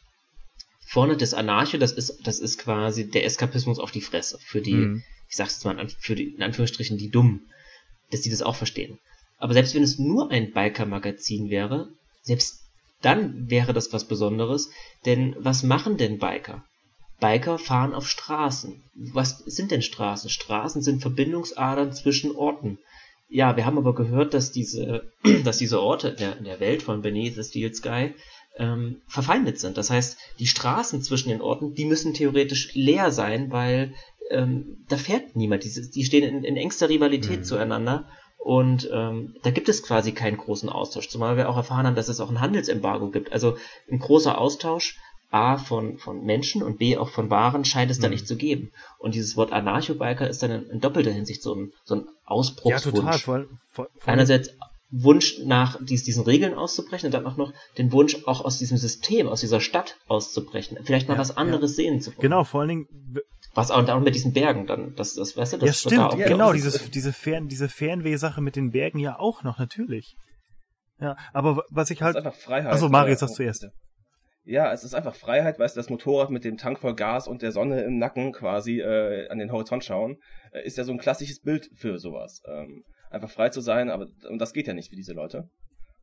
[0.88, 4.76] vorne das Anarcho, das ist, das ist quasi der Eskapismus auf die Fresse für die,
[4.76, 5.04] Mhm.
[5.30, 7.50] ich sag's jetzt mal, in für die, in Anführungsstrichen, die Dummen,
[8.12, 9.00] dass die das auch verstehen.
[9.38, 11.90] Aber selbst wenn es nur ein Biker-Magazin wäre,
[12.22, 12.62] selbst
[13.02, 14.70] dann wäre das was Besonderes,
[15.06, 16.64] denn was machen denn Biker?
[17.20, 18.84] Biker fahren auf Straßen.
[18.96, 20.30] Was sind denn Straßen?
[20.30, 22.80] Straßen sind Verbindungsadern zwischen Orten.
[23.30, 25.12] Ja, wir haben aber gehört, dass diese,
[25.44, 28.14] dass diese Orte in der, in der Welt von Beneath the Steel Sky
[28.58, 29.78] ähm, verfeindet sind.
[29.78, 33.94] Das heißt, die Straßen zwischen den Orten, die müssen theoretisch leer sein, weil
[34.30, 35.64] ähm, da fährt niemand.
[35.64, 37.44] Die, die stehen in, in engster Rivalität Mhm.
[37.44, 38.08] zueinander
[38.38, 41.08] und ähm, da gibt es quasi keinen großen Austausch.
[41.08, 43.32] Zumal wir auch erfahren haben, dass es auch ein Handelsembargo gibt.
[43.32, 43.58] Also
[43.90, 44.98] ein großer Austausch
[45.34, 48.14] A von, von Menschen und B auch von Waren scheint es da Mhm.
[48.14, 48.72] nicht zu geben.
[49.00, 52.12] Und dieses Wort Anarcho-Biker ist dann in, in doppelter Hinsicht so ein, so ein Ja,
[52.26, 52.96] Ausbruchswunsch.
[52.96, 53.20] total.
[53.20, 54.52] Vor, vor, vor Einerseits
[54.96, 58.78] Wunsch nach dies, diesen Regeln auszubrechen und dann auch noch den Wunsch, auch aus diesem
[58.78, 60.78] System, aus dieser Stadt auszubrechen.
[60.84, 61.76] Vielleicht mal Ja, was anderes ja.
[61.78, 62.22] sehen zu wollen.
[62.22, 62.88] Genau, vor allen Dingen,
[63.56, 66.00] Was auch, und auch mit diesen Bergen dann, das, das weißt du, das ja wird
[66.00, 69.18] da stimmt, auch ja, genau, das dieses, diese, Fern, diese Fernweh-Sache mit den Bergen ja
[69.18, 70.16] auch noch, natürlich.
[71.02, 72.72] Ja, aber was ich Es ist halt, einfach Freiheit.
[72.72, 73.66] Achso, Marius, sagst du erst.
[74.46, 77.42] Ja, es ist einfach Freiheit, weißt du, das Motorrad mit dem Tank voll Gas und
[77.42, 80.18] der Sonne im Nacken quasi äh, an den Horizont schauen,
[80.52, 82.42] äh, ist ja so ein klassisches Bild für sowas.
[82.48, 85.50] Ähm, einfach frei zu sein, aber und das geht ja nicht für diese Leute.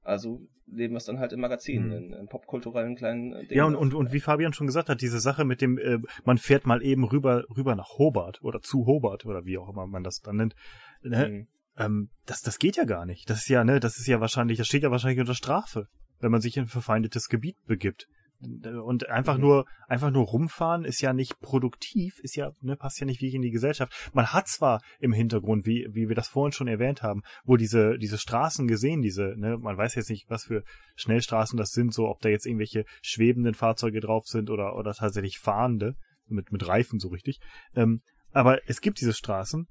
[0.03, 1.93] Also leben wir es dann halt im Magazin, Mhm.
[1.93, 3.51] in, in popkulturellen kleinen äh, Dingen.
[3.59, 6.39] ja, und, und, und wie Fabian schon gesagt hat, diese Sache mit dem, äh, man
[6.39, 10.03] fährt mal eben rüber, rüber nach Hobart oder zu Hobart oder wie auch immer man
[10.03, 10.55] das dann nennt.
[11.03, 11.29] Ne?
[11.29, 11.49] Mhm.
[11.77, 13.29] Ähm, das, das geht ja gar nicht.
[13.29, 15.87] Das ist ja, ne, das ist ja wahrscheinlich, das steht ja wahrscheinlich unter Strafe,
[16.21, 18.07] wenn man sich in ein verfeindetes Gebiet begibt.
[18.43, 19.41] Und einfach Mhm.
[19.43, 23.35] nur, einfach nur rumfahren ist ja nicht produktiv, ist ja, ne, passt ja nicht wirklich
[23.35, 23.93] in die Gesellschaft.
[24.15, 27.99] Man hat zwar im Hintergrund, wie, wie wir das vorhin schon erwähnt haben, wohl diese,
[27.99, 30.65] diese Straßen gesehen, diese, ne, man weiß jetzt nicht, was für
[30.97, 35.39] Schnellstraßen das sind, so, ob da jetzt irgendwelche schwebenden Fahrzeuge drauf sind oder, oder tatsächlich
[35.39, 35.97] fahrende,
[36.27, 37.41] mit, mit Reifen so richtig.
[37.75, 38.01] Ähm,
[38.33, 39.67] aber es gibt diese Straßen,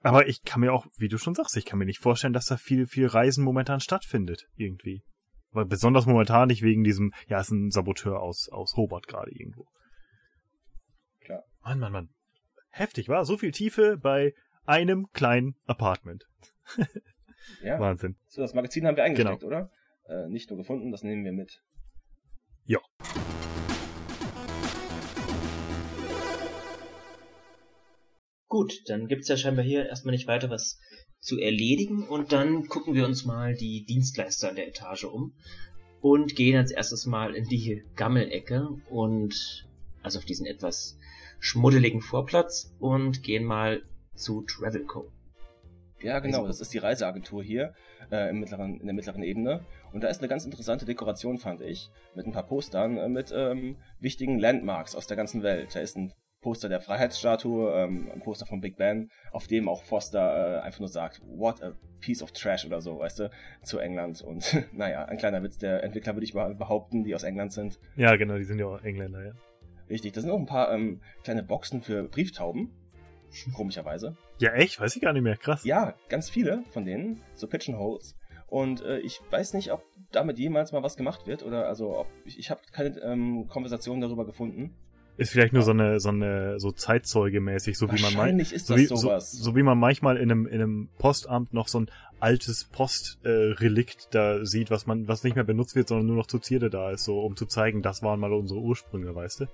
[0.00, 2.46] aber ich kann mir auch, wie du schon sagst, ich kann mir nicht vorstellen, dass
[2.46, 5.02] da viel, viel Reisen momentan stattfindet, irgendwie.
[5.50, 9.66] Weil besonders momentan nicht wegen diesem, ja, ist ein Saboteur aus, aus Hobart gerade irgendwo.
[11.20, 11.44] Klar.
[11.62, 12.08] Mann, Mann, Mann.
[12.70, 13.24] Heftig, war?
[13.24, 14.34] So viel Tiefe bei
[14.66, 16.24] einem kleinen Apartment.
[17.62, 18.16] Ja, Wahnsinn.
[18.26, 19.46] so das Magazin haben wir eingesteckt, Genau.
[19.46, 19.70] oder?
[20.04, 21.62] Äh, nicht nur gefunden, das nehmen wir mit.
[22.64, 22.78] Ja.
[28.48, 30.78] Gut, dann gibt's ja scheinbar hier erstmal nicht weiter was
[31.20, 35.32] zu erledigen und dann gucken wir uns mal die Dienstleister in der Etage um
[36.00, 39.66] und gehen als erstes mal in die Gammelecke und
[40.02, 40.96] also auf diesen etwas
[41.40, 43.82] schmuddeligen Vorplatz und gehen mal
[44.14, 45.10] zu Travelco.
[46.00, 47.74] Ja, genau, das ist die Reiseagentur hier
[48.12, 49.64] äh, im mittleren, in der mittleren Ebene.
[49.92, 53.32] Und da ist eine ganz interessante Dekoration, fand ich, mit ein paar Postern, äh, mit
[53.34, 55.74] ähm, wichtigen Landmarks aus der ganzen Welt.
[55.74, 59.82] Da ist ein Poster der Freiheitsstatue, ähm, ein Poster von Big Ben, auf dem auch
[59.82, 63.30] Foster äh, einfach nur sagt, what a piece of trash oder so, weißt du,
[63.62, 64.22] zu England.
[64.22, 67.78] Und naja, ein kleiner Witz der Entwickler würde ich mal behaupten, die aus England sind.
[67.96, 69.32] Ja, genau, die sind ja auch Engländer, ja.
[69.90, 72.70] Richtig, da sind auch ein paar ähm, kleine Boxen für Brieftauben,
[73.54, 74.16] komischerweise.
[74.38, 74.80] Ja, echt?
[74.80, 75.36] Weiß ich gar nicht mehr.
[75.36, 75.64] Krass.
[75.64, 78.14] Ja, ganz viele von denen, so Pigeonholes.
[78.46, 82.08] Und äh, ich weiß nicht, ob damit jemals mal was gemacht wird oder also ob
[82.24, 84.74] ich, ich habe keine ähm, Konversation darüber gefunden.
[85.18, 88.86] Ist vielleicht nur so eine, so eine, so Zeitzeugemäßig, so wie man mal, so wie,
[88.86, 91.90] so, so wie man manchmal in einem, in einem Postamt noch so ein
[92.20, 96.28] altes Postrelikt äh, da sieht, was man, was nicht mehr benutzt wird, sondern nur noch
[96.28, 99.46] zur Zierde da ist, so um zu zeigen, das waren mal unsere Ursprünge, weißt du?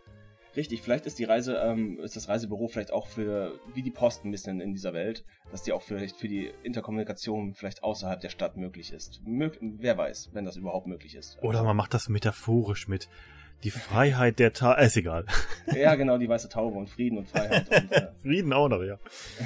[0.56, 4.24] Richtig, vielleicht ist die Reise, ähm, ist das Reisebüro vielleicht auch für, wie die Post
[4.24, 8.28] ein bisschen in dieser Welt, dass die auch vielleicht für die Interkommunikation vielleicht außerhalb der
[8.28, 9.20] Stadt möglich ist.
[9.26, 11.38] Mög wer weiß, wenn das überhaupt möglich ist.
[11.42, 13.08] Oder man macht das metaphorisch mit
[13.62, 15.24] die Freiheit der Ta äh, ist egal.
[15.74, 18.98] Ja, genau, die weiße Taube und Frieden und Freiheit und äh, Frieden auch noch, ja.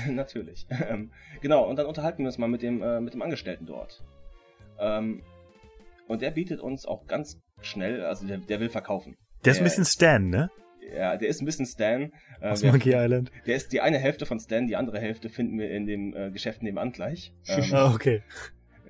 [0.09, 0.66] Natürlich.
[0.70, 4.02] Ähm, genau, und dann unterhalten wir uns mal mit dem, äh, mit dem Angestellten dort.
[4.80, 5.22] Ähm,
[6.09, 9.16] und der bietet uns auch ganz schnell, also der, der will verkaufen.
[9.44, 10.51] Der ist ein bisschen Stan, ne?
[10.97, 12.12] Ja, der ist ein bisschen Stan.
[12.40, 13.30] Äh, Aus Monkey Island.
[13.47, 16.30] der ist die eine Hälfte von Stan, die andere Hälfte finden wir in dem äh,
[16.30, 17.32] Geschäft nebenan gleich.
[17.47, 18.22] Ähm, Ah, okay.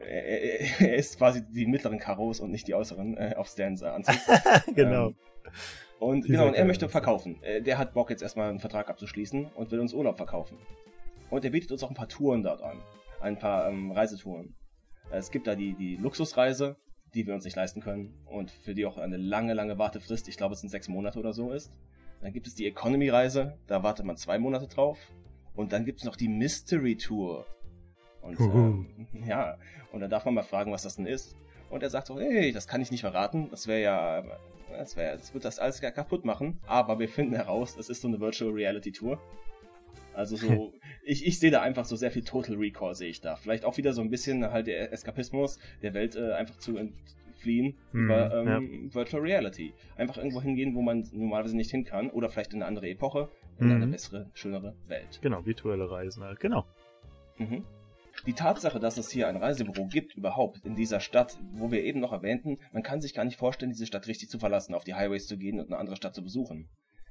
[0.00, 3.86] Er, er, ist quasi die mittleren Karos und nicht die äußeren äh, auf Stans äh,
[3.86, 4.14] Anzug.
[4.74, 5.08] genau.
[5.08, 5.16] Ähm,
[5.98, 7.42] und Dieser genau, und er möchte verkaufen.
[7.42, 10.58] Äh, Der hat Bock jetzt erstmal einen Vertrag abzuschließen und will uns Urlaub verkaufen.
[11.30, 12.78] Und er bietet uns auch ein paar Touren dort an.
[13.20, 14.54] Ein paar ähm, Reisetouren.
[15.10, 16.76] Äh, Es gibt da die, die Luxusreise,
[17.14, 20.36] die wir uns nicht leisten können und für die auch eine lange, lange Wartefrist, ich
[20.36, 21.72] glaube es sind sechs Monate oder so ist.
[22.20, 24.98] Dann gibt es die Economy-Reise, da wartet man zwei Monate drauf.
[25.54, 27.46] Und dann gibt es noch die Mystery Tour.
[28.28, 28.86] Und ähm,
[29.26, 29.56] ja,
[29.92, 31.36] und dann darf man mal fragen, was das denn ist.
[31.70, 33.48] Und er sagt so, hey, das kann ich nicht verraten.
[33.50, 34.24] Das wäre ja,
[34.70, 36.58] das wäre, das wird das alles gar kaputt machen.
[36.66, 39.20] Aber wir finden heraus, es ist so eine Virtual Reality Tour.
[40.14, 40.72] Also so,
[41.04, 43.36] ich, ich sehe da einfach so sehr viel Total Recall sehe ich da.
[43.36, 47.76] Vielleicht auch wieder so ein bisschen halt der Eskapismus der Welt äh, einfach zu entfliehen
[47.92, 49.72] Mhm, über ähm, Virtual Reality.
[49.96, 52.10] Einfach irgendwo hingehen, wo man normalerweise nicht hin kann.
[52.10, 53.28] Oder vielleicht in eine andere Epoche,
[53.60, 53.72] in Mhm.
[53.74, 55.20] eine bessere, schönere Welt.
[55.22, 56.40] Genau, virtuelle Reisen halt.
[56.40, 56.64] Genau.
[57.36, 57.64] Mhm.
[58.26, 62.00] Die Tatsache, dass es hier ein Reisebüro gibt überhaupt in dieser Stadt, wo wir eben
[62.00, 64.94] noch erwähnten, man kann sich gar nicht vorstellen, diese Stadt richtig zu verlassen, auf die
[64.94, 66.68] Highways zu gehen und eine andere Stadt zu besuchen.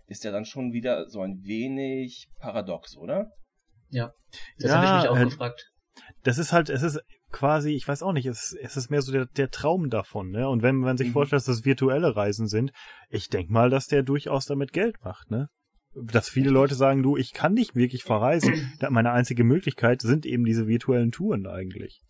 [0.07, 3.31] Ist ja dann schon wieder so ein wenig paradox, oder?
[3.89, 4.11] Ja.
[4.59, 5.71] Das Ja, habe ich mich auch äh, gefragt.
[6.23, 6.99] Das ist halt, es ist
[7.31, 10.47] quasi, ich weiß auch nicht, es, es ist mehr so der, der Traum davon, ne?
[10.47, 11.13] Und wenn man sich Mhm.
[11.13, 12.71] vorstellt, dass das virtuelle Reisen sind,
[13.09, 15.49] ich denk mal, dass der durchaus damit Geld macht, ne?
[15.95, 18.71] Dass viele Leute sagen, du, ich kann nicht wirklich verreisen.
[18.89, 22.01] Meine einzige Möglichkeit sind eben diese virtuellen Touren eigentlich.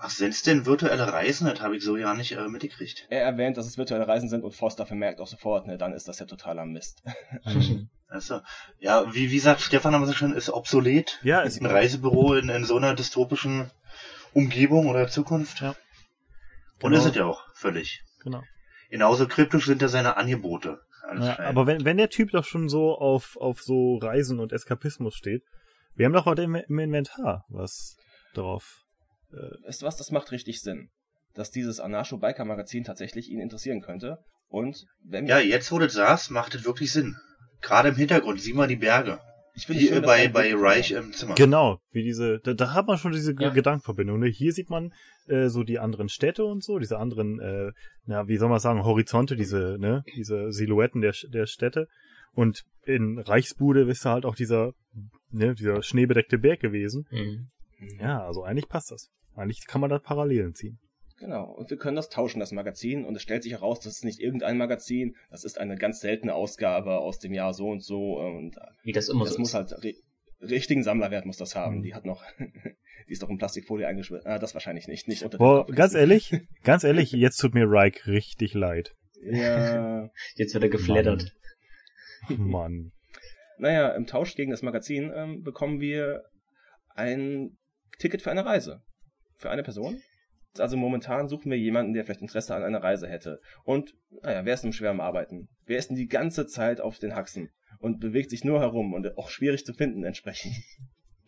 [0.00, 1.48] Ach, sind es denn virtuelle Reisen?
[1.48, 3.08] Das habe ich so ja nicht äh, mitgekriegt.
[3.10, 6.06] Er erwähnt, dass es virtuelle Reisen sind und Foster vermerkt auch sofort, ne, dann ist
[6.06, 7.02] das ja totaler Mist.
[8.10, 8.40] Also,
[8.78, 11.20] ja, wie, wie sagt Stefan aber so schön, ist obsolet.
[11.22, 13.70] Ja, ist Ein Reisebüro in, in so einer dystopischen
[14.32, 15.60] Umgebung oder Zukunft.
[15.60, 15.74] Ja.
[16.80, 16.96] Und Genau.
[16.96, 18.02] ist es ja auch völlig.
[18.22, 18.42] genau.
[18.88, 20.80] Genauso kryptisch sind ja seine Angebote.
[21.14, 25.14] Ja, aber wenn, wenn der Typ doch schon so auf, auf so Reisen und Eskapismus
[25.14, 25.42] steht,
[25.94, 27.96] wir haben doch heute im, im Inventar was
[28.34, 28.84] drauf.
[29.64, 30.90] Weißt du was, das macht richtig Sinn.
[31.34, 34.18] Dass dieses Anarcho-Biker-Magazin tatsächlich ihn interessieren könnte.
[34.48, 37.16] Und wenn ja, jetzt wo du das sagst, macht es wirklich Sinn.
[37.60, 39.20] Gerade im Hintergrund sieht man die Berge.
[39.58, 41.34] Ich finde Wie schön, dass bei, bei Reich im Zimmer.
[41.34, 43.50] Genau, wie diese, da, da hat man schon diese Ja.
[43.50, 44.20] Gedankenverbindung.
[44.20, 44.28] Ne?
[44.28, 44.94] Hier sieht man
[45.26, 47.72] äh, so die anderen Städte und so, diese anderen, äh,
[48.06, 51.88] na, wie soll man sagen, Horizonte, diese, ne, diese Silhouetten der, der Städte.
[52.34, 54.74] Und in Reichsbude ist da halt auch dieser,
[55.32, 57.06] ne, dieser schneebedeckte Berg gewesen.
[57.10, 57.48] Mhm.
[58.00, 59.10] Ja, also eigentlich passt das.
[59.34, 60.78] Eigentlich kann man da Parallelen ziehen.
[61.18, 61.50] Genau.
[61.50, 63.04] Und wir können das tauschen, das Magazin.
[63.04, 65.16] Und es stellt sich heraus, das ist nicht irgendein Magazin.
[65.30, 68.18] Das ist eine ganz seltene Ausgabe aus dem Jahr so und so.
[68.18, 69.54] Und Wie das immer das so muss ist.
[69.54, 69.96] halt ri
[70.40, 71.78] richtigen Sammlerwert muss das haben.
[71.78, 71.82] Mhm.
[71.82, 74.26] Die hat noch, die ist doch in Plastikfolie eingeschwitzt.
[74.26, 75.08] Ah, das wahrscheinlich nicht.
[75.08, 76.32] Nicht unter Boah, ganz ehrlich,
[76.62, 78.94] ganz ehrlich, jetzt tut mir Reich richtig leid.
[79.20, 80.08] Ja.
[80.36, 81.34] Jetzt wird er geflattert.
[82.28, 82.92] Mann.
[83.58, 86.22] Naja, im Tausch gegen das Magazin ähm, bekommen wir
[86.94, 87.58] ein
[87.98, 88.82] Ticket für eine Reise.
[89.38, 90.00] Für eine Person.
[90.58, 93.40] Also momentan suchen wir jemanden, der vielleicht Interesse an einer Reise hätte.
[93.64, 95.48] Und, naja, wer ist denn schwer am Arbeiten?
[95.66, 97.50] Wer ist denn die ganze Zeit auf den Haxen?
[97.78, 100.54] Und bewegt sich nur herum und auch schwierig zu finden entsprechend.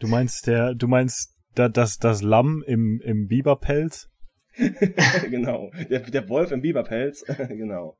[0.01, 4.09] Du meinst der, du meinst da, das, das Lamm im, im Biberpelz?
[5.31, 5.71] genau.
[5.91, 7.25] Der, der Wolf im Biberpelz.
[7.49, 7.97] genau.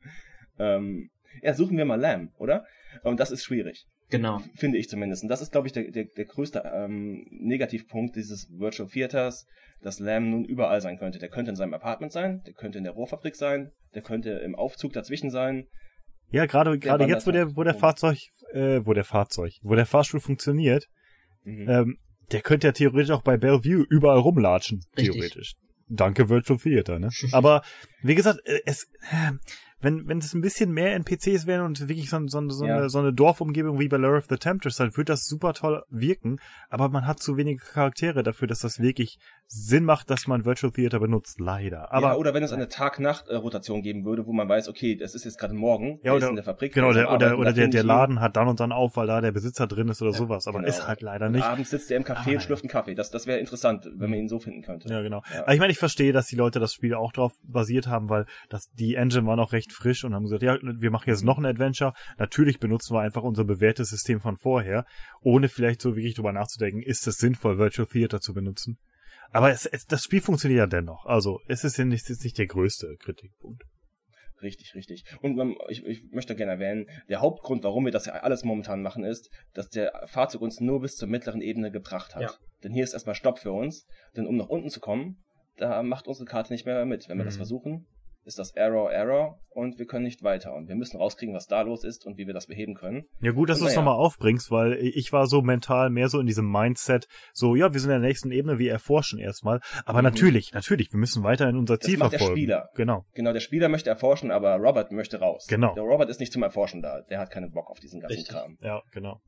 [0.59, 1.11] Ähm,
[1.43, 2.65] ja, suchen wir mal Lamb, oder?
[3.03, 3.87] Und das ist schwierig.
[4.11, 4.41] Genau.
[4.57, 5.23] finde ich zumindest.
[5.23, 9.47] Und das ist, glaube ich, der, der, der größte ähm, Negativpunkt dieses Virtual Theaters,
[9.83, 11.19] dass Lamb nun überall sein könnte.
[11.19, 14.55] Der könnte in seinem Apartment sein, der könnte in der Rohrfabrik sein, der könnte im
[14.55, 15.67] Aufzug dazwischen sein.
[16.31, 17.81] Ja, gerade gerade jetzt, wo der wo der rum.
[17.81, 18.19] Fahrzeug,
[18.53, 20.87] äh, wo der Fahrzeug, wo der Fahrstuhl funktioniert,
[21.45, 21.69] Mhm.
[21.69, 21.99] ähm,
[22.33, 25.15] der könnte ja theoretisch auch bei Bellevue überall rumlatschen, Richtig.
[25.15, 25.55] theoretisch.
[25.89, 27.09] Danke Virtual Theater, ne?
[27.33, 27.63] Aber
[28.03, 29.33] wie gesagt, äh, es äh,
[29.81, 32.77] wenn wenn es ein bisschen mehr NPCs wären und wirklich so, so, so, Ja.
[32.77, 35.83] eine, so eine Dorfumgebung wie bei Lure of the Temptress, dann würde das super toll
[35.89, 36.39] wirken,
[36.69, 39.19] aber man hat zu wenige Charaktere dafür, dass das wirklich
[39.53, 41.93] Sinn macht, dass man Virtual Theater benutzt, leider.
[41.93, 45.25] Aber ja, oder wenn es eine Tag-Nacht-Rotation geben würde, wo man weiß, okay, das ist
[45.25, 46.73] jetzt gerade morgen, Ja, der oder- ist in der Fabrik.
[46.73, 47.83] Genau, der der, oder, oder der, der.
[47.83, 50.59] Laden hat dann und dann auf, weil da der Besitzer drin ist oder sowas, aber
[50.61, 50.69] genau.
[50.69, 51.45] ist halt leider Und nicht.
[51.45, 52.95] Abends sitzt er im Café Ah, und schlürft einen Kaffee.
[52.95, 54.89] Das, das wäre interessant, wenn man ihn so finden könnte.
[54.89, 55.21] Ja, genau.
[55.35, 55.43] Ja.
[55.43, 58.27] Aber ich meine, ich verstehe, dass die Leute das Spiel auch drauf basiert haben, weil
[58.51, 61.39] das, die Engine war noch recht frisch und haben gesagt, ja, wir machen jetzt noch
[61.39, 61.93] ein Adventure.
[62.19, 64.85] Natürlich benutzen wir einfach unser bewährtes System von vorher,
[65.23, 68.79] ohne vielleicht so wirklich drüber nachzudenken, ist es sinnvoll, Virtual Theater zu benutzen.
[69.33, 71.07] Aber es, es, das Spiel funktioniert ja dennoch.
[71.07, 73.63] Also, es ist ja nicht, es ist nicht der größte Kritikpunkt.
[74.43, 75.05] Richtig, richtig.
[75.21, 78.81] Und ähm, ich, ich möchte gerne erwähnen, der Hauptgrund, warum wir das ja alles momentan
[78.83, 82.23] machen, ist, dass der Fahrzeug uns nur bis zur mittleren Ebene gebracht hat.
[82.23, 82.35] Ja.
[82.65, 83.87] Denn hier ist erstmal Stopp für uns.
[84.17, 85.23] Denn um nach unten zu kommen,
[85.59, 87.09] da macht unsere Karte nicht mehr mit.
[87.09, 87.41] Wenn wir das Mhm.
[87.41, 87.87] versuchen,
[88.25, 90.55] ist das Error, Error und wir können nicht weiter.
[90.55, 93.05] Und wir müssen rauskriegen, was da los ist und wie wir das beheben können.
[93.21, 93.85] Ja, gut, dass du es Naja.
[93.85, 97.81] nochmal aufbringst, weil ich war so mental mehr so in diesem Mindset, so, ja, wir
[97.81, 99.61] sind in der nächsten Ebene, wir erforschen erstmal.
[99.85, 100.05] Aber Mhm.
[100.05, 102.41] natürlich, natürlich, wir müssen weiterhin unser Das Ziel macht der verfolgen.
[102.41, 102.69] Spieler.
[102.75, 103.05] Genau.
[103.15, 105.47] Genau, der Spieler möchte erforschen, aber Robert möchte raus.
[105.49, 105.75] Genau.
[105.75, 107.01] Der Robert ist nicht zum Erforschen da.
[107.11, 108.35] Der hat keinen Bock auf diesen ganzen Richtig.
[108.35, 108.59] Kram.
[108.61, 109.21] Ja, genau.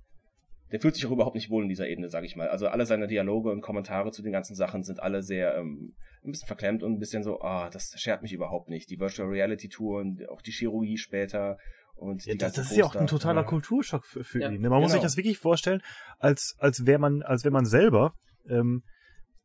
[0.72, 2.48] Der fühlt sich auch überhaupt nicht wohl in dieser Ebene, sag ich mal.
[2.48, 5.94] Also alle seine Dialoge und Kommentare zu den ganzen Sachen sind alle sehr ähm,
[6.24, 8.88] ein bisschen verklemmt und ein bisschen so, ah, das schert mich überhaupt nicht.
[8.90, 11.58] Die Virtual Reality Tour und auch die Chirurgie später
[11.94, 13.46] und Ja, die das, das ist ja auch ein totaler Ja.
[13.46, 14.60] Kulturschock für, für Ja, ihn.
[14.60, 14.70] ne?
[14.70, 15.06] Man muss sich genau.
[15.06, 15.82] das wirklich vorstellen,
[16.18, 18.14] als, als wäre man, als wäre man selber,
[18.48, 18.82] ähm,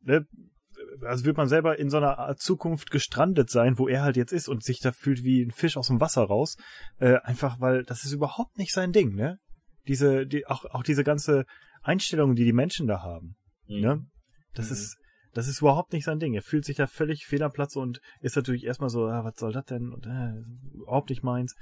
[0.00, 0.26] ne,
[1.02, 4.32] also würde man selber in so einer Art Zukunft gestrandet sein, wo er halt jetzt
[4.32, 6.56] ist und sich da fühlt wie ein Fisch aus dem Wasser raus.
[6.98, 9.38] Äh, einfach weil das ist überhaupt nicht sein Ding, ne?
[9.88, 11.44] Diese, die, auch, auch diese ganze
[11.82, 13.36] Einstellung, die die Menschen da haben,
[13.66, 13.80] Mhm.
[13.80, 14.06] ne?
[14.54, 14.72] Das Mhm.
[14.72, 14.96] ist,
[15.34, 16.34] das ist überhaupt nicht sein Ding.
[16.34, 19.36] Er fühlt sich da völlig fehl am Platz und ist natürlich erstmal so, ah, was
[19.36, 19.92] soll das denn?
[19.92, 21.54] Und, äh, überhaupt nicht meins.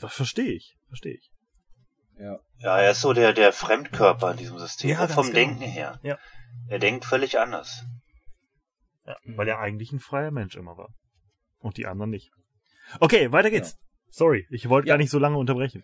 [0.00, 1.30] Das verstehe ich, verstehe ich.
[2.18, 2.38] Ja.
[2.58, 5.34] Ja, er ist so der, der Fremdkörper in diesem System, Ja, vom genau.
[5.34, 5.98] Denken her.
[6.02, 6.18] Ja.
[6.68, 7.84] Er denkt völlig anders.
[9.06, 10.94] Ja, weil er eigentlich ein freier Mensch immer war.
[11.58, 12.30] Und die anderen nicht.
[13.00, 13.76] Okay, weiter geht's.
[14.10, 14.94] Sorry, ich wollte Ja.
[14.94, 15.82] gar nicht so lange unterbrechen.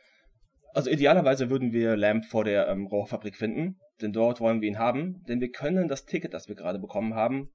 [0.73, 4.79] Also idealerweise würden wir Lamp vor der ähm, Rohrfabrik finden, denn dort wollen wir ihn
[4.79, 7.51] haben, denn wir können das Ticket, das wir gerade bekommen haben,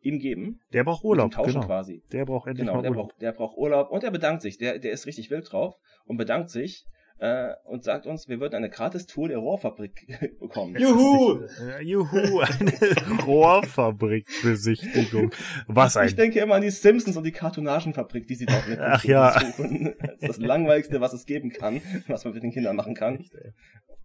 [0.00, 0.60] ihm geben.
[0.72, 1.66] Der braucht Urlaub, tauschen genau.
[1.66, 2.02] quasi.
[2.12, 3.08] Der braucht endlich Genau, mal der Urlaub.
[3.08, 4.58] braucht, der braucht Urlaub und er bedankt sich.
[4.58, 5.74] Der, der ist richtig wild drauf
[6.04, 6.84] und bedankt sich,
[7.22, 10.08] äh, und sagt uns, wir würden eine Gratis-Tour der Rohrfabrik
[10.40, 10.74] bekommen.
[10.76, 11.46] Juhu!
[11.80, 12.72] Juhu, eine
[13.24, 15.30] Rohrfabrikbesichtigung.
[15.68, 18.80] Was Ich ein denke immer an die Simpsons und die Kartonagenfabrik, die sie dort mit
[18.80, 19.38] Ach ja.
[19.38, 19.94] besuchen.
[20.00, 23.24] Das ist das Langweiligste, was es geben kann, was man mit den Kindern machen kann.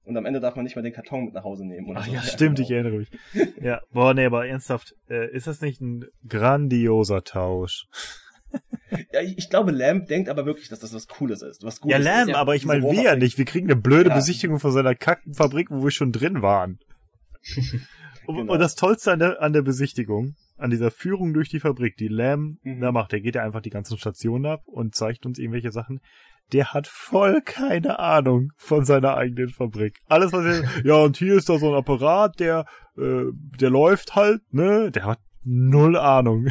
[0.04, 1.90] Und am Ende darf man nicht mal den Karton mit nach Hause nehmen.
[1.90, 2.14] Oder Ach so.
[2.14, 3.10] ja, stimmt, ich erinnere mich.
[3.62, 7.88] Ja, boah, nee, aber ernsthaft, äh, ist das nicht ein grandioser Tausch?
[9.12, 11.62] Ja, ich, ich glaube, Lamb denkt aber wirklich, dass das was Cooles ist.
[11.64, 12.36] Was Gutes Ja, Lamb, ist.
[12.36, 13.38] aber ich meine, wir ja nicht.
[13.38, 14.16] Wir kriegen eine blöde Ja.
[14.16, 16.80] Besichtigung von seiner Kackenfabrik, wo wir schon drin waren.
[18.26, 18.54] und, Genau.
[18.54, 22.08] und das Tollste an der, an der Besichtigung, an dieser Führung durch die Fabrik, die
[22.08, 22.80] Lamb Mhm.
[22.82, 26.00] da macht, der geht ja einfach die ganzen Stationen ab und zeigt uns irgendwelche Sachen.
[26.54, 30.00] Der hat voll keine Ahnung von seiner eigenen Fabrik.
[30.08, 32.66] Alles, was er, ja, und hier ist da so ein Apparat, der,
[32.98, 33.26] äh,
[33.60, 34.92] der läuft halt, ne?
[34.92, 36.48] Der hat null Ahnung.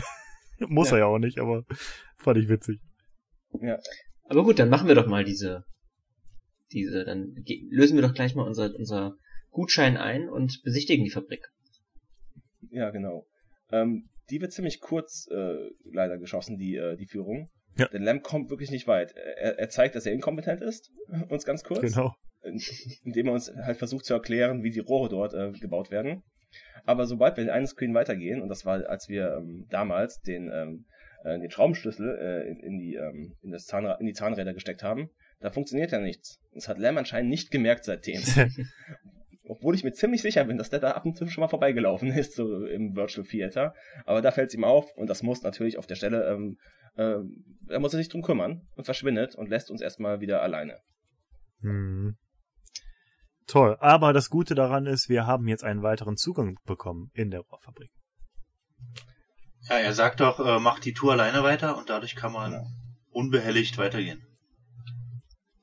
[0.69, 0.97] Muss Ja.
[0.97, 1.65] er ja auch nicht, aber
[2.19, 2.79] fand ich witzig.
[3.61, 3.79] Ja,
[4.25, 5.65] Aber gut, dann machen wir doch mal diese,
[6.73, 7.35] diese, dann
[7.71, 9.15] lösen wir doch gleich mal unser, unser
[9.51, 11.47] Gutschein ein und besichtigen die Fabrik.
[12.71, 13.27] ja, genau.
[13.71, 17.49] Ähm, die wird ziemlich kurz äh, leider geschossen, die, äh, die Führung.
[17.79, 17.89] Ja.
[17.89, 19.13] Denn Lamb kommt wirklich nicht weit.
[19.13, 20.91] Er, er zeigt, dass er inkompetent ist,
[21.29, 21.81] uns ganz kurz.
[21.81, 22.15] Genau.
[22.43, 22.61] in-
[23.05, 26.23] indem er uns halt versucht zu erklären, wie die Rohre dort äh, gebaut werden.
[26.85, 30.51] Aber sobald wir in einen Screen weitergehen, und das war, als wir ähm, damals den,
[30.53, 30.85] ähm,
[31.25, 34.83] äh, den Schraubenschlüssel äh, in, in, die, ähm, in, das Zahnra in die Zahnräder gesteckt
[34.83, 35.11] haben,
[35.41, 36.41] da funktioniert ja nichts.
[36.55, 38.23] Das hat Lam anscheinend nicht gemerkt seitdem.
[39.49, 42.11] Obwohl ich mir ziemlich sicher bin, dass der da ab und zu schon mal vorbeigelaufen
[42.11, 43.75] ist, so im Virtual Theater.
[44.05, 46.59] Aber da fällt es ihm auf und das muss natürlich auf der Stelle, ähm,
[46.97, 50.79] ähm, da muss er sich drum kümmern und verschwindet und lässt uns erstmal wieder alleine.
[51.61, 52.17] Hm.
[53.47, 53.77] Toll.
[53.81, 57.91] Aber das Gute daran ist, wir haben jetzt einen weiteren Zugang bekommen in der Rohrfabrik.
[59.69, 62.67] Ja, er sagt doch, äh, macht die Tour alleine weiter und dadurch kann man Genau.
[63.11, 64.25] unbehelligt weitergehen.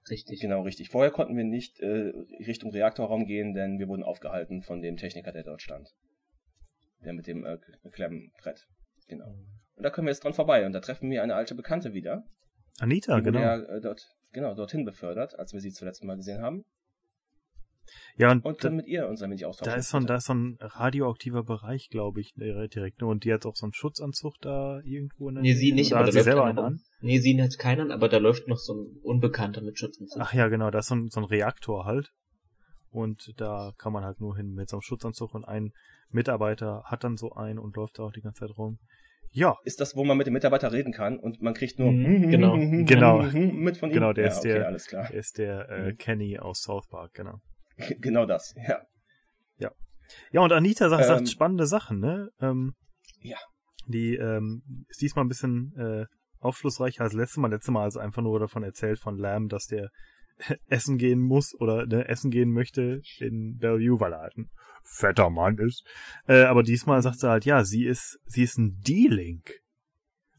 [0.10, 0.41] Richtig.
[0.41, 0.89] Genau, richtig.
[0.89, 2.11] Vorher konnten wir nicht äh,
[2.45, 5.88] Richtung Reaktorraum gehen, denn wir wurden aufgehalten von dem Techniker, der dort stand.
[7.05, 7.57] Der mit dem äh,
[7.91, 8.68] Klemmbrett.
[9.07, 9.27] Genau.
[9.76, 12.23] Und da können wir jetzt dran vorbei und da treffen wir eine alte Bekannte wieder.
[12.80, 13.43] Anita, die wurde genau.
[13.43, 16.64] ja äh, dort, genau, dorthin befördert, als wir sie zuletzt mal gesehen haben.
[18.18, 19.72] Ja, und, Und da, dann mit ihr uns ein wenig austauschen.
[19.72, 23.01] da ist so ein, da ist so ein radioaktiver Bereich, glaube ich, direkt.
[23.01, 23.07] ne?
[23.07, 25.97] Und die hat auch so einen Schutzanzug da irgendwo in der Nee, sie nicht, Oder
[26.01, 26.80] aber hat da sie läuft selber einen an?
[27.01, 30.22] Nee, sie hat keinen, aber da läuft noch so ein Unbekannter mit Schutzanzug.
[30.22, 32.11] Ach ja, genau, da ist so ein, so ein Reaktor halt.
[32.89, 35.72] Und da kann man halt nur hin mit so einem Schutzanzug und ein
[36.11, 38.77] Mitarbeiter hat dann so einen und läuft da auch die ganze Zeit rum.
[39.31, 42.30] Ja, ist das, wo man mit dem Mitarbeiter reden kann und man kriegt nur Mhm,
[42.30, 42.55] genau.
[42.85, 43.23] Genau.
[43.34, 43.93] mit von ihm.
[43.95, 45.10] Genau, der ja, ist okay, der- alles klar.
[45.11, 45.97] er ist der äh, Mhm.
[45.97, 47.39] Kenny aus South Park, genau.
[48.00, 48.82] genau das, ja.
[50.32, 52.30] Ja, und Anita sagt, Ähm, sagt spannende Sachen, ne?
[52.40, 52.74] Ähm,
[53.22, 53.38] Ja.
[53.88, 56.06] Die ähm, ist diesmal ein bisschen äh,
[56.40, 57.52] aufschlussreicher als letztes Mal.
[57.52, 59.90] Letztes Mal also einfach nur davon erzählt von Lamb, dass der
[60.68, 64.50] essen gehen muss oder ne, essen gehen möchte in Bellevue, weil er halt ein
[64.84, 65.86] fetter Mann ist.
[66.28, 69.60] Äh, aber diesmal sagt sie halt, ja, sie ist, sie ist ein D-Link.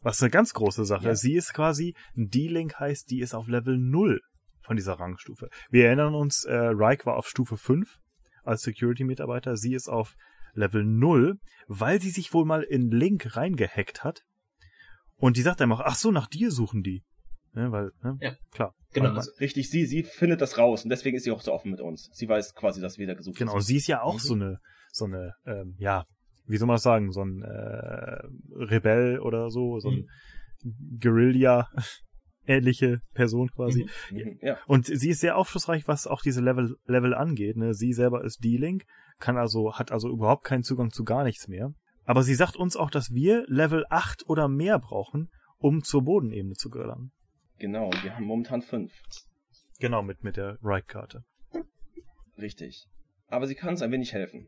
[0.01, 1.15] Was eine ganz große Sache Ja.
[1.15, 4.21] Sie ist quasi, ein D-Link heißt, die ist auf Level 0
[4.65, 5.49] von dieser Rangstufe.
[5.71, 7.99] Wir erinnern uns, äh, Reich war auf Stufe 5
[8.43, 9.57] als Security-Mitarbeiter.
[9.57, 10.15] Sie ist auf
[10.55, 14.23] Level 0, weil sie sich wohl mal in Link reingehackt hat.
[15.17, 17.03] Und die sagt einfach, ach so, nach dir suchen die.
[17.53, 18.17] Ne, weil, ne?
[18.21, 18.35] Ja.
[18.51, 18.75] Klar.
[18.93, 19.11] Genau.
[19.15, 21.81] Also, Richtig, sie, sie findet das raus und deswegen ist sie auch so offen mit
[21.81, 22.11] uns.
[22.13, 23.63] Sie weiß quasi, dass wir da gesucht Genau, sind.
[23.63, 24.19] sie ist ja auch Mhm.
[24.19, 24.59] so eine,
[24.91, 26.05] so eine, ähm, ja,
[26.47, 28.19] wie soll man das sagen, so ein äh,
[28.57, 30.09] Rebell oder so, so ein
[31.01, 31.69] Guerilla
[32.47, 33.89] ähnliche Person quasi.
[34.11, 37.57] Mhm, Ja, Und sie ist sehr aufschlussreich, was auch diese Level, Level angeht.
[37.57, 37.75] Ne?
[37.75, 38.85] Sie selber ist D-Link,
[39.19, 41.73] kann also, hat also überhaupt keinen Zugang zu gar nichts mehr.
[42.05, 46.55] Aber sie sagt uns auch, dass wir Level 8 oder mehr brauchen, um zur Bodenebene
[46.55, 47.13] zu gelangen.
[47.59, 47.91] genau.
[48.03, 48.93] Wir haben momentan fünf.
[49.81, 51.25] Genau, mit, mit der Right-Karte.
[52.39, 52.87] Richtig.
[53.29, 54.47] Aber sie kann uns ein wenig helfen.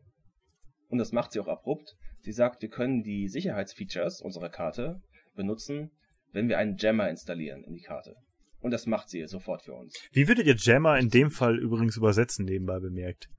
[0.89, 1.95] Und das macht sie auch abrupt.
[2.21, 5.01] Sie sagt, wir können die Sicherheitsfeatures unserer Karte
[5.35, 5.91] benutzen,
[6.33, 8.15] wenn wir einen Jammer installieren in die Karte.
[8.59, 9.93] Und das macht sie sofort für uns.
[10.11, 13.29] Wie würdet ihr Jammer in dem Fall übrigens übersetzen, nebenbei bemerkt?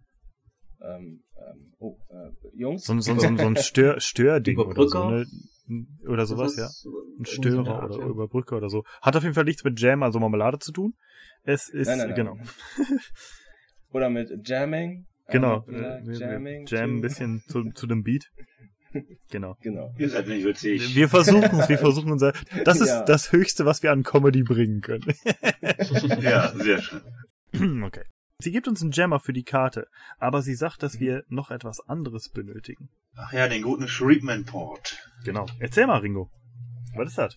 [0.81, 2.85] Ähm, ähm, oh, äh, Jungs?
[2.85, 5.27] So, ein- so, ein- so, so ein Stör, Störding oder so, ne?
[6.07, 6.69] Oder sowas, ja.
[7.19, 8.11] Ein Störer Art, oder ja.
[8.11, 8.85] Überbrücker oder so.
[9.03, 10.95] Hat auf jeden Fall nichts mit Jam, also Marmelade zu tun.
[11.43, 12.17] Es ist, Nein, nein, nein.
[12.17, 12.37] genau.
[13.93, 15.07] Oder mit Jamming.
[15.31, 15.65] Genau.
[15.69, 18.31] Äh, wir jamming Jam ein bisschen zu, zu dem Beat.
[19.31, 19.57] Genau.
[19.61, 19.95] Genau.
[19.99, 20.95] Ihr seid nicht witzig.
[20.95, 22.33] Wir versuchen es, wir versuchen unser.
[22.65, 23.05] Das ist Ja.
[23.05, 25.05] das Höchste, was wir an Comedy bringen können.
[26.21, 27.83] ja, sehr schön.
[27.85, 28.03] okay.
[28.41, 29.89] Sie gibt uns einen Jammer für die Karte,
[30.19, 32.89] aber sie sagt, dass wir noch etwas anderes benötigen.
[33.17, 34.97] Ach ja, den guten Shriekman Port.
[35.25, 35.47] Genau.
[35.59, 36.31] Erzähl mal, Ringo.
[36.95, 37.37] Was ist das?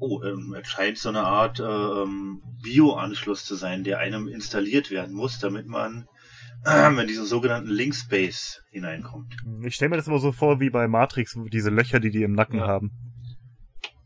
[0.00, 5.14] Oh, ähm, es scheint so eine Art ähm, Bio-Anschluss zu sein, der einem installiert werden
[5.14, 6.06] muss, damit man äh,
[6.64, 9.34] in diesen sogenannten Link-Space hineinkommt.
[9.64, 12.32] Ich stelle mir das immer so vor wie bei Matrix, diese Löcher, die die im
[12.32, 12.66] Nacken Ja.
[12.66, 12.90] haben.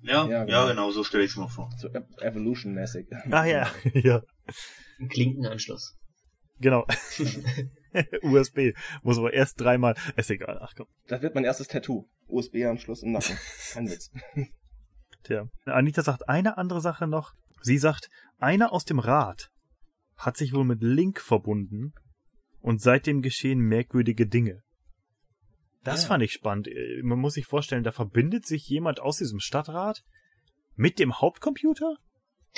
[0.02, 0.66] Ja, Ja, ja, genau.
[0.68, 0.90] genau.
[0.90, 1.70] so stelle ich es mir vor.
[1.78, 3.06] So Evolution-mäßig.
[3.30, 4.22] Ah ja, ja,
[5.00, 5.96] Ein Klinkenanschluss.
[6.60, 6.86] genau.
[8.22, 8.72] USB.
[9.02, 9.94] Muss aber erst dreimal.
[10.16, 10.86] Ist egal, ach komm.
[11.06, 12.08] Das wird mein erstes Tattoo.
[12.26, 13.36] USB-Anschluss im Nacken.
[13.72, 14.10] Kein Witz.
[15.22, 15.46] Tja.
[15.64, 17.32] Anita sagt eine andere Sache noch.
[17.62, 18.08] Sie sagt,
[18.38, 19.50] einer aus dem Rat
[20.16, 21.92] hat sich wohl mit Link verbunden
[22.64, 24.62] und seitdem geschehen merkwürdige Dinge.
[25.84, 26.08] Das Ja.
[26.08, 26.66] fand ich spannend.
[26.66, 30.02] Äh, Man muss sich vorstellen, da verbindet sich jemand aus diesem Stadtrat
[30.74, 31.96] mit dem Hauptcomputer?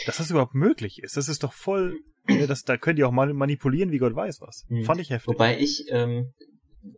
[0.07, 1.17] Dass das überhaupt möglich ist.
[1.17, 1.99] Das ist doch voll.
[2.29, 4.65] Ja, das, da können die auch mal manipulieren, wie Gott weiß was.
[4.69, 4.85] Hm.
[4.85, 5.29] Fand ich heftig.
[5.35, 6.33] Wobei ich, ähm,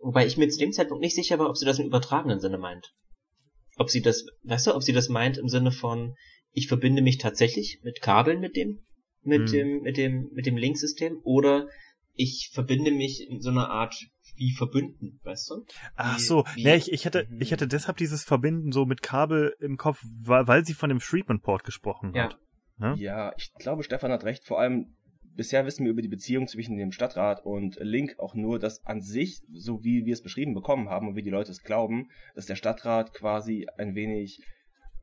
[0.03, 2.59] wobei ich mir zu dem Zeitpunkt nicht sicher war, ob sie das im übertragenen Sinne
[2.59, 2.93] meint.
[3.77, 6.15] Ob sie das, weißt du, ob sie das meint im Sinne von,
[6.53, 8.81] ich verbinde mich tatsächlich mit Kabeln mit dem,
[9.23, 9.53] mit Hm.
[9.53, 11.69] dem, mit dem, mit dem Linksystem oder
[12.19, 13.95] ich verbinde mich in so einer Art
[14.37, 15.65] wie verbunden, weißt du?
[15.97, 17.41] Ach so, wie- ne, ich, ich hatte, Mhm.
[17.41, 20.99] ich hatte deshalb dieses Verbinden so mit Kabel im Kopf, weil, weil sie von dem
[20.99, 22.25] Treatment Port gesprochen Ja.
[22.25, 22.39] hat.
[22.77, 22.95] Ne?
[22.99, 24.45] Ja, ich glaube, Stefan hat recht.
[24.47, 24.97] Vor allem,
[25.35, 29.01] bisher wissen wir über die Beziehung zwischen dem Stadtrat und Link auch nur, dass an
[29.01, 32.47] sich, so wie wir es beschrieben bekommen haben und wie die Leute es glauben, dass
[32.47, 34.41] der Stadtrat quasi ein wenig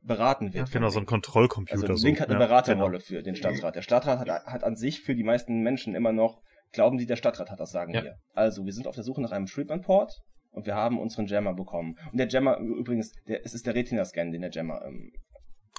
[0.02, 0.68] beraten wird.
[0.68, 1.08] von Genau, so ein Link.
[1.10, 1.82] Kontrollcomputer.
[1.82, 2.06] Also so.
[2.06, 3.04] Link hat eine Ja, Beraterrolle genau.
[3.04, 3.74] für den Stadtrat.
[3.76, 6.40] Der Stadtrat hat, hat an sich für die meisten Menschen immer noch,
[6.76, 8.02] glauben die, der Stadtrat hat das Sagen Ja.
[8.02, 8.14] hier.
[8.34, 10.12] Also, wir sind auf der Suche nach einem Treatment-Port
[10.52, 11.96] und wir haben unseren Jammer bekommen.
[12.12, 15.10] Und der Jammer, übrigens, der, es ist der Retina-Scan, den der Jammer ähm,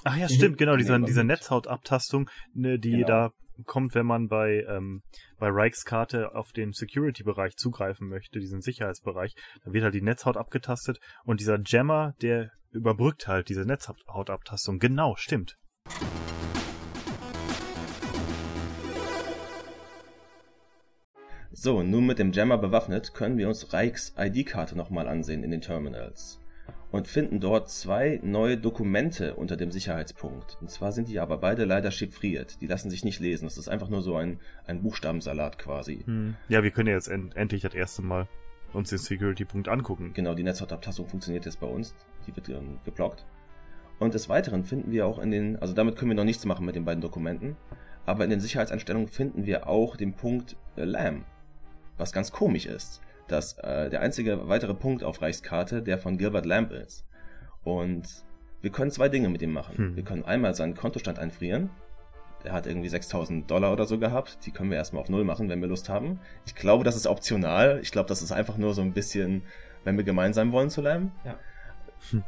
[0.04, 0.30] Ach ja, Mhm.
[0.32, 1.24] stimmt, genau, diese, Nee, diese.
[1.24, 3.06] Netzhautabtastung, ne, die Genau.
[3.06, 3.30] da
[3.66, 5.02] kommt, wenn man bei, ähm,
[5.38, 9.34] bei Reichs Karte auf den Security-Bereich zugreifen möchte, diesen Sicherheitsbereich.
[9.64, 14.78] Da wird halt die Netzhaut abgetastet und dieser Jammer, der überbrückt halt diese Netzhautabtastung.
[14.78, 15.56] Genau, stimmt.
[21.60, 25.60] So, nun mit dem Jammer bewaffnet können wir uns Reichs ID-Karte nochmal ansehen in den
[25.60, 26.40] Terminals
[26.92, 30.56] und finden dort zwei neue Dokumente unter dem Sicherheitspunkt.
[30.60, 32.60] Und zwar sind die aber beide leider chiffriert.
[32.60, 33.46] Die lassen sich nicht lesen.
[33.46, 36.04] Das ist einfach nur so ein, ein Buchstabensalat quasi.
[36.04, 36.36] Hm.
[36.48, 38.28] Ja, wir können ja jetzt end endlich das erste Mal
[38.72, 40.12] uns den Security-Punkt angucken.
[40.14, 41.96] Genau, die Netzhautabtastung funktioniert jetzt bei uns.
[42.28, 43.26] Die wird ähm, geblockt.
[43.98, 46.66] Und des Weiteren finden wir auch in den, also damit können wir noch nichts machen
[46.66, 47.56] mit den beiden Dokumenten,
[48.06, 51.24] aber in den Sicherheitseinstellungen finden wir auch den Punkt äh, LAM.
[51.98, 56.46] Was ganz komisch ist, dass äh, der einzige weitere Punkt auf Reichskarte der von Gilbert
[56.46, 57.04] Lamb ist.
[57.64, 58.06] Und
[58.62, 59.76] wir können zwei Dinge mit ihm machen.
[59.76, 59.96] Hm.
[59.96, 61.70] Wir können einmal seinen Kontostand einfrieren.
[62.44, 64.38] Der hat irgendwie 6000 Dollar oder so gehabt.
[64.46, 66.20] Die können wir erstmal auf Null machen, wenn wir Lust haben.
[66.46, 67.80] Ich glaube, das ist optional.
[67.82, 69.42] Ich glaube, das ist einfach nur so ein bisschen,
[69.84, 71.12] wenn wir gemein sein wollen zu Lamb.
[71.24, 71.38] Ja.
[72.10, 72.24] Hm.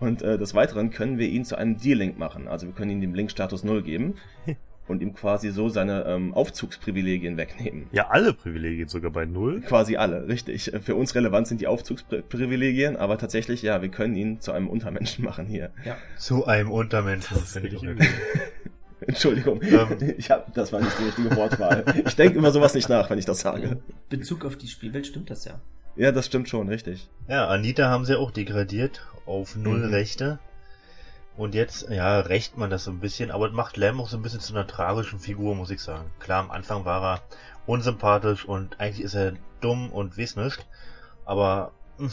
[0.00, 2.46] Und äh, des Weiteren können wir ihn zu einem D-Link machen.
[2.46, 4.14] Also wir können ihm den Link-Status 0 geben
[4.88, 7.86] und ihm quasi so seine ähm, Aufzugsprivilegien wegnehmen.
[7.92, 9.60] Ja, alle Privilegien sogar bei Null.
[9.60, 10.72] Quasi alle, richtig.
[10.82, 15.24] Für uns relevant sind die Aufzugsprivilegien, aber tatsächlich, ja, wir können ihn zu einem Untermenschen
[15.24, 15.70] machen hier.
[16.16, 17.88] Zu einem Untermenschen, Das finde ich ich
[19.06, 20.14] Entschuldigung, Ähm.
[20.18, 21.84] ich hab, das war nicht die richtige Wortwahl.
[22.04, 23.62] Ich denke über sowas nicht nach, wenn ich das sage.
[24.10, 25.60] In Bezug auf die Spielwelt stimmt das ja.
[25.96, 27.08] Ja, das stimmt schon, richtig.
[27.28, 29.92] Ja, Anita haben sie auch degradiert auf null Mhm.
[29.94, 30.38] Rechte.
[31.38, 34.16] Und jetzt, ja, rächt man das so ein bisschen, aber das macht Lam auch so
[34.16, 36.10] ein bisschen zu einer tragischen Figur, muss ich sagen.
[36.18, 37.22] Klar, am Anfang war er
[37.64, 40.66] unsympathisch und eigentlich ist er dumm und weiß nicht.
[41.24, 42.10] Aber mh,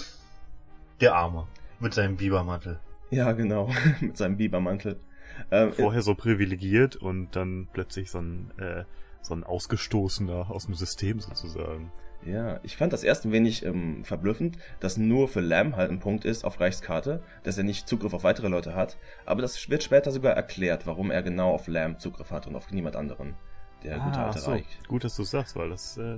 [1.02, 1.48] der Arme
[1.80, 2.80] mit seinem Bibermantel.
[3.10, 5.00] Ja, genau, mit seinem Bibermantel.
[5.50, 8.84] Ähm, Vorher so privilegiert und dann plötzlich so ein, äh,
[9.24, 11.92] so ein Ausgestoßener aus dem System sozusagen.
[12.26, 16.00] Ja, ich fand das erst ein wenig ähm, verblüffend, dass nur für Lamb halt ein
[16.00, 18.98] Punkt ist auf Reichskarte, dass er nicht Zugriff auf weitere Leute hat.
[19.26, 22.72] Aber das wird später sogar erklärt, warum er genau auf Lamb Zugriff hat und auf
[22.72, 23.36] niemand anderen.
[23.84, 24.52] Der gute Ah, alte so.
[24.52, 24.66] Reich.
[24.88, 26.18] Gut, dass du es sagst, weil das, äh.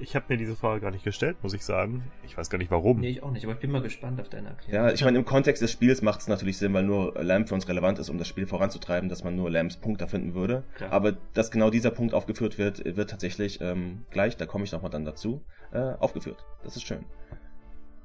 [0.00, 2.04] Ich habe mir diese Frage gar nicht gestellt, muss ich sagen.
[2.24, 3.00] Ich weiß gar nicht warum.
[3.00, 4.86] Nee, ich auch nicht, aber ich bin mal gespannt auf deine Erklärung.
[4.86, 7.54] Ja, ich meine, im Kontext des Spiels macht es natürlich Sinn, weil nur Lamb für
[7.54, 10.64] uns relevant ist, um das Spiel voranzutreiben, dass man nur Lambs Punkt da finden würde.
[10.76, 10.92] Klar.
[10.92, 14.90] Aber dass genau dieser Punkt aufgeführt wird, wird tatsächlich ähm, gleich, da komme ich nochmal
[14.90, 15.42] dann dazu,
[15.72, 16.44] äh, aufgeführt.
[16.62, 17.04] Das ist schön.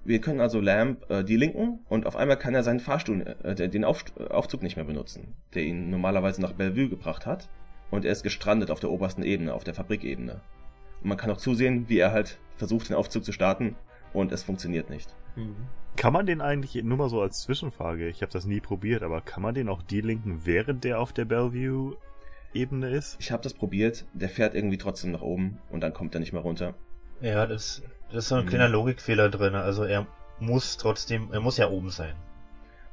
[0.04, 3.54] Wir können also Lamb äh, die linken und auf einmal kann er seinen Fahrstuhl, äh,
[3.70, 7.50] den Auf, Aufzug nicht mehr benutzen, der ihn normalerweise nach Bellevue gebracht hat.
[7.92, 10.42] Und er ist gestrandet auf der obersten Ebene, auf der Fabrikebene.
[11.02, 13.76] Und man kann auch zusehen, wie er halt versucht, den Aufzug zu starten
[14.14, 15.14] und es funktioniert nicht.
[15.36, 15.56] Mhm.
[15.98, 19.22] Kann man den eigentlich, nur mal so als Zwischenfrage, ich habe das nie probiert, aber
[19.22, 23.18] kann man den auch delinken, während der auf der Bellevue-Ebene ist?
[23.20, 26.34] Ich habe das probiert, der fährt irgendwie trotzdem nach oben und dann kommt er nicht
[26.34, 26.76] mehr runter.
[27.20, 28.50] Ja, das, das ist so ein Mhm.
[28.50, 29.56] kleiner Logikfehler drin.
[29.56, 30.08] Also er
[30.40, 32.16] muss trotzdem, er muss ja oben sein.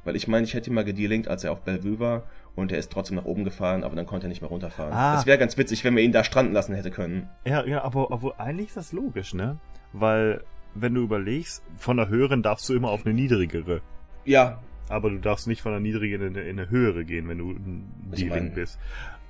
[0.03, 2.23] Weil ich meine, ich hätte ihn mal gedealinkt, als er auf Bellevue war
[2.55, 4.93] und er ist trotzdem nach oben gefahren, aber dann konnte er nicht mehr runterfahren.
[4.93, 5.15] Ah.
[5.15, 7.29] Das wäre ganz witzig, wenn wir ihn da stranden lassen hätte können.
[7.45, 9.59] Ja, ja, aber, aber eigentlich ist das logisch, ne?
[9.93, 10.43] Weil,
[10.75, 13.81] wenn du überlegst, von der höheren darfst du immer auf eine niedrigere.
[14.25, 14.59] Ja,
[14.89, 17.51] Aber du darfst nicht von einer niedrigen in eine, in eine höhere gehen, wenn du
[17.51, 18.79] ein D-Link bist.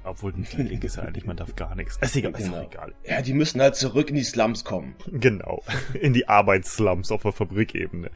[0.03, 1.97] Obwohl ein D-Link ist ja eigentlich, man darf gar nichts.
[1.97, 2.63] Ist egal, ist Genau.
[2.63, 2.93] doch egal.
[3.05, 4.95] ja, die müssen halt zurück in die Slums kommen.
[5.11, 5.61] Genau.
[5.99, 8.09] In die Arbeitsslums auf der Fabrikebene.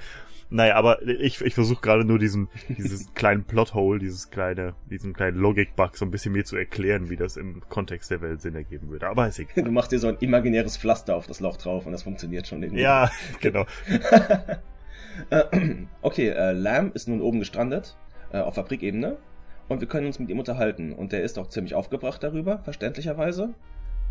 [0.50, 5.38] Naja, aber ich, ich versuche gerade nur diesen, dieses kleinen Plothole, dieses kleine, diesen kleinen
[5.38, 8.90] Logik-Bug so ein bisschen mir zu erklären, wie das im Kontext der Welt Sinn ergeben
[8.90, 9.08] würde.
[9.08, 9.64] Aber ist egal.
[9.64, 12.62] Du machst dir so ein imaginäres Pflaster auf das Loch drauf und das funktioniert schon
[12.62, 12.84] irgendwie.
[12.84, 13.10] Ja,
[13.42, 13.66] genau.
[15.30, 15.44] Äh,
[16.02, 17.96] okay, äh, Lamb ist nun oben gestrandet,
[18.32, 19.18] äh, auf Fabrikebene.
[19.70, 20.94] Und wir können uns mit ihm unterhalten.
[20.94, 23.54] Und der ist auch ziemlich aufgebracht darüber, verständlicherweise.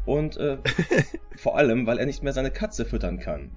[0.06, 0.58] Und äh,
[1.36, 3.50] vor allem, weil er nicht mehr seine Katze füttern kann.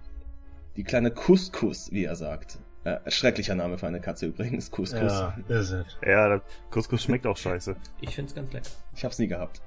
[0.76, 2.60] Die kleine Couscous, wie er sagt.
[2.86, 5.12] Äh, schrecklicher Name für eine Katze übrigens, Couscous.
[5.12, 5.98] Ja, ist es.
[6.06, 7.76] Ja, das Couscous schmeckt auch scheiße.
[7.99, 8.70] Ich find's ganz lecker.
[8.95, 9.60] Ich hab's nie gehabt.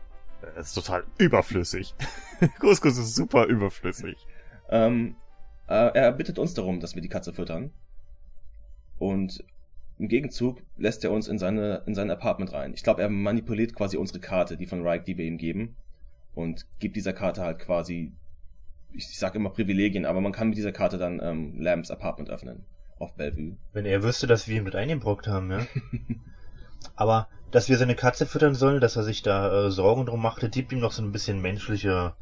[0.54, 1.96] Das ist total überflüssig.
[2.60, 4.16] Couscous ist super überflüssig.
[4.70, 5.16] Ähm,
[5.66, 7.72] äh, er bittet uns darum, dass wir die Katze füttern.
[9.00, 9.42] Und
[9.98, 12.72] im Gegenzug lässt er uns in seine in sein Apartment rein.
[12.72, 15.74] Ich glaube, er manipuliert quasi unsere Karte, die von Reich, die wir ihm geben,
[16.36, 18.12] und gibt dieser Karte halt quasi,
[18.92, 22.30] ich, ich sag immer Privilegien, aber man kann mit dieser Karte dann ähm, Lambs Apartment
[22.30, 22.64] öffnen
[23.00, 23.56] auf Bellevue.
[23.72, 25.66] Wenn er wüsste, dass wir ihn mit eingebrockt haben, ja.
[26.96, 30.48] Aber, dass wir seine Katze füttern sollen, dass er sich da äh, Sorgen drum machte,
[30.48, 32.14] gibt ihm noch so ein bisschen menschliche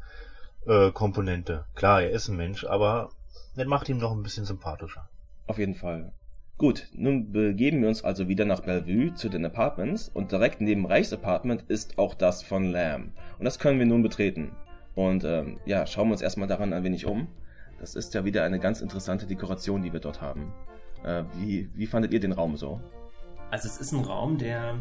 [0.65, 1.65] äh, Komponente.
[1.75, 3.09] Klar, er ist ein Mensch, aber
[3.55, 5.09] das macht ihn noch ein bisschen sympathischer.
[5.47, 6.11] Auf jeden Fall.
[6.57, 10.87] Gut, nun begeben wir uns also wieder nach Bellevue zu den Apartments und direkt neben
[10.87, 13.13] Reichs Apartment ist auch das von Lamb.
[13.37, 14.51] Und das können wir nun betreten.
[14.95, 17.27] Und ähm, ja, schauen wir uns erstmal daran ein wenig um.
[17.79, 20.53] Das ist ja wieder eine ganz interessante Dekoration, die wir dort haben.
[21.03, 22.81] Äh, wie, wie fandet ihr den Raum so?
[23.51, 24.79] Also es ist ein Raum, der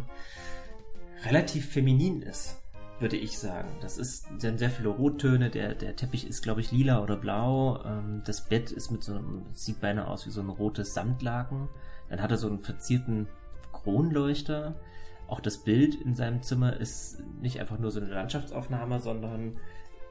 [1.25, 2.63] relativ feminin ist,
[2.99, 3.69] würde ich sagen.
[3.81, 5.51] Das ist sind sehr viele Rottöne.
[5.51, 7.83] Der, der Teppich ist, glaube ich, lila oder blau.
[7.85, 11.69] Ähm, das Bett ist mit so einem, sieht beinahe aus wie so ein rotes Samtlaken.
[12.09, 13.29] Dann hat er so einen verzierten
[13.73, 14.75] Kronleuchter.
[15.29, 19.59] Auch das Bild in seinem Zimmer ist nicht einfach nur so eine Landschaftsaufnahme, sondern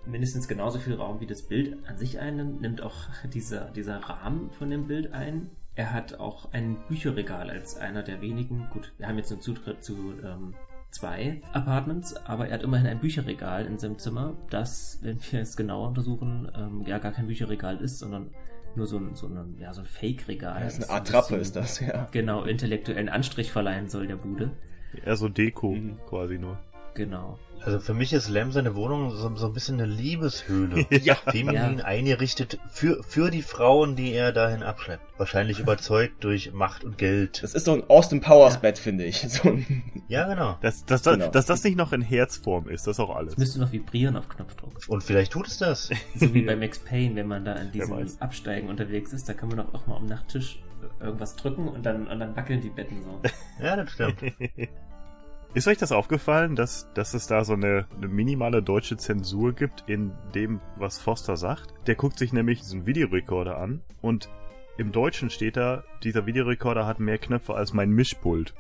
[0.08, 2.96] mindestens genauso viel Raum wie das Bild an sich einnimmt, nimmt auch
[3.34, 5.50] dieser, dieser Rahmen von dem Bild ein.
[5.76, 8.68] Er hat auch ein Bücherregal als einer der wenigen.
[8.70, 10.54] Gut, wir haben jetzt einen Zutritt zu ähm,
[10.92, 15.58] zwei Apartments, aber er hat immerhin ein Bücherregal in seinem Zimmer, das, wenn wir es
[15.58, 18.30] genauer untersuchen, ähm, ja gar kein Bücherregal ist, sondern
[18.76, 20.62] nur so ein, so ein, ja, so ein Fake-Regal.
[20.62, 22.08] das ist eine ein Art Trappe, bisschen, ist das, ja.
[22.12, 24.52] Genau, intellektuellen Anstrich verleihen soll der Bude.
[25.06, 25.98] Eher so Deko Mhm.
[26.08, 26.58] quasi nur.
[26.94, 27.38] Genau.
[27.64, 30.86] Also für mich ist Lam seine Wohnung so, so ein bisschen eine Liebeshöhle.
[31.02, 31.16] Ja.
[31.16, 31.86] Feminin Ja.
[31.86, 35.04] eingerichtet für, für die Frauen, die er dahin abschleppt.
[35.18, 37.42] Wahrscheinlich überzeugt durch Macht und Geld.
[37.42, 38.60] Das ist so ein Austin Powers Ja.
[38.60, 39.22] Bett, finde ich.
[39.30, 40.58] So ein Ja, genau.
[40.62, 41.30] Dass, dass, Genau.
[41.30, 43.34] dass das nicht noch in Herzform ist, das ist auch alles.
[43.34, 44.74] Es müsste noch vibrieren auf Knopfdruck.
[44.88, 45.90] Und vielleicht tut es das.
[46.16, 47.96] So wie bei Max Payne, wenn man da an diesem.
[48.20, 50.60] Absteigen unterwegs ist, da kann man doch auch mal am Nachttisch
[51.00, 53.20] irgendwas drücken und dann, und dann wackeln die Betten so.
[53.64, 54.18] Ja, das stimmt.
[55.56, 59.86] Ist euch das aufgefallen, dass, dass es da so eine, eine minimale deutsche Zensur gibt
[59.88, 61.74] in dem, was Foster sagt?
[61.88, 64.30] Der guckt sich nämlich diesen Videorekorder an und
[64.78, 68.54] im Deutschen steht da, dieser Videorekorder hat mehr Knöpfe als mein Mischpult.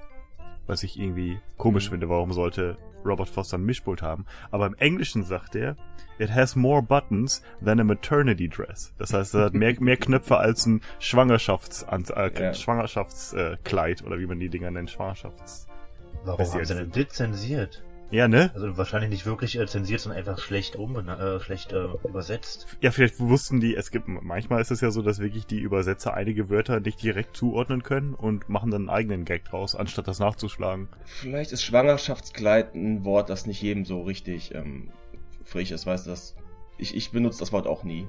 [0.67, 4.25] Was ich irgendwie komisch finde, warum sollte Robert Foster ein Mischpult haben?
[4.49, 5.75] Aber im Englischen sagt er,
[6.17, 8.93] it has more buttons than a maternity dress.
[8.97, 12.53] Das heißt, er hat mehr, mehr Knöpfe als ein Schwangerschafts äh, Ja.
[12.53, 15.67] Schwangerschaftskleid oder wie man die Dinger nennt, Schwangerschafts.
[16.25, 17.83] Warum haben sie jetzt- denn das zensiert?
[18.11, 18.51] Ja, ne?
[18.53, 22.67] Also wahrscheinlich nicht wirklich äh, zensiert, sondern einfach schlecht äh, schlecht äh, übersetzt.
[22.79, 26.13] Ja, vielleicht wussten die, es gibt, manchmal ist es ja so, dass wirklich die Übersetzer
[26.13, 30.19] einige Wörter nicht direkt zuordnen können und machen dann einen eigenen Gag draus, anstatt das
[30.19, 30.87] nachzuschlagen.
[31.05, 34.91] Vielleicht ist Schwangerschaftskleid ein Wort, das nicht jedem so richtig ähm,
[35.43, 36.35] frisch ist, weißt du, das.
[36.77, 38.07] Ich, ich benutze das Wort auch nie.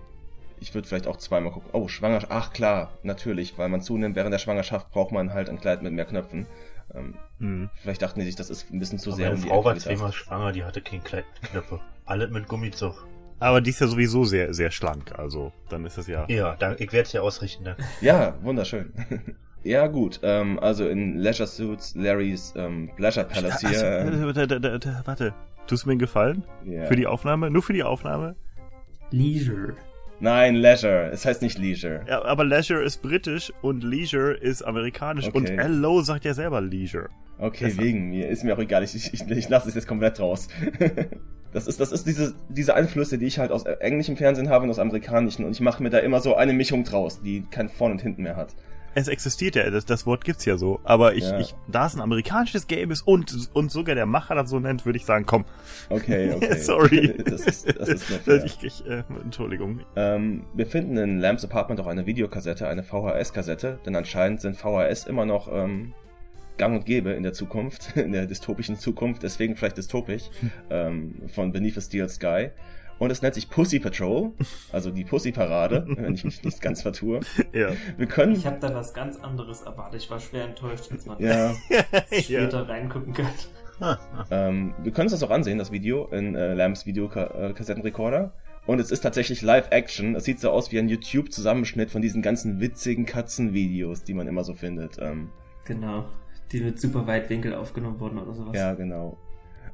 [0.61, 1.71] Ich würde vielleicht auch zweimal gucken.
[1.73, 2.33] Oh, Schwangerschaft.
[2.33, 5.93] Ach klar, natürlich, weil man zunimmt während der Schwangerschaft braucht man halt ein Kleid mit
[5.93, 6.47] mehr Knöpfen.
[6.97, 7.71] Ähm, Hm.
[7.83, 9.65] vielleicht dachten die sich, das ist ein bisschen zu Aber sehr meine um die Frau
[9.65, 11.81] war zweimal schwanger, die hatte kein Kleid Knöpfe.
[12.07, 13.07] Alle mit Gummizug.
[13.39, 16.25] Aber die ist ja sowieso sehr, sehr schlank, also dann ist es ja.
[16.29, 17.65] Ja, da, ich werde es ja ausrichten.
[17.65, 17.77] Dann.
[18.01, 18.95] Ja, wunderschön.
[19.63, 20.21] ja, gut.
[20.23, 23.83] Ähm, also in Leisure Suits, Larrys ähm, Pleasure Palace hier.
[23.83, 25.35] äh, Ähm, warte.
[25.67, 26.45] Tust du mir einen Gefallen?
[26.65, 26.87] ja.
[26.87, 27.51] Für die Aufnahme?
[27.51, 28.37] Nur für die Aufnahme?
[29.11, 29.75] Leisure.
[30.21, 31.11] Nein, Leisure.
[31.13, 32.01] Es heißt nicht Leisure.
[32.09, 35.37] Ja, aber Leisure ist britisch und Leisure ist amerikanisch Okay.
[35.39, 37.09] und Hello sagt ja selber Leisure.
[37.39, 37.83] Okay, Besser.
[37.83, 38.29] wegen mir.
[38.29, 38.83] Ist mir auch egal.
[38.83, 40.49] Ich, ich, ich, ich lasse es jetzt komplett raus.
[41.53, 44.71] das ist, das ist diese, diese Einflüsse, die ich halt aus englischem Fernsehen habe und
[44.71, 45.45] aus amerikanischen.
[45.45, 48.23] Und ich mache mir da immer so eine Mischung draus, die kein Vorn und Hinten
[48.23, 48.55] mehr hat.
[48.97, 50.81] Es existiert ja, das, das Wort gibt's ja so.
[50.83, 51.39] Aber ich, Ja.
[51.39, 54.87] ich, da es ein amerikanisches Game ist und, und sogar der Macher das so nennt,
[54.87, 55.45] würde ich sagen, komm.
[55.91, 56.59] Okay, okay.
[56.59, 57.15] Sorry.
[57.27, 58.45] Das ist, das ist nur fair.
[58.45, 59.81] Ich, ich, äh, Entschuldigung.
[59.97, 65.07] Ähm, wir finden in Lambs Apartment auch eine Videokassette, eine VHS-Kassette, denn anscheinend sind VHS
[65.07, 65.93] immer noch ähm,
[66.57, 70.31] gang und gäbe in der Zukunft, in der dystopischen Zukunft, deswegen vielleicht dystopisch,
[70.71, 72.49] ähm, von Beneath a Steel Sky.
[72.99, 74.33] Und es nennt sich Pussy Patrol,
[74.73, 77.21] also die Pussy-Parade, wenn ich mich nicht ganz vertue.
[77.53, 77.71] Ja.
[77.97, 78.33] Wir können...
[78.33, 80.03] Ich habe da was ganz anderes erwartet.
[80.03, 81.55] Ich war schwer enttäuscht, als man ja,
[82.13, 83.27] später reingucken kann.
[84.31, 88.33] ähm, wir können uns das auch ansehen, das Video, in äh, Lambs Videokassettenrekorder.
[88.67, 90.17] Und es ist tatsächlich Live-Action.
[90.17, 94.43] Es sieht so aus wie ein YouTube-Zusammenschnitt von diesen ganzen witzigen Katzenvideos, die man immer
[94.43, 94.97] so findet.
[95.01, 95.31] Ähm,
[95.67, 96.05] Genau.
[96.53, 98.57] Die mit super Weitwinkel aufgenommen wurden oder sowas.
[98.57, 99.19] Ja, genau.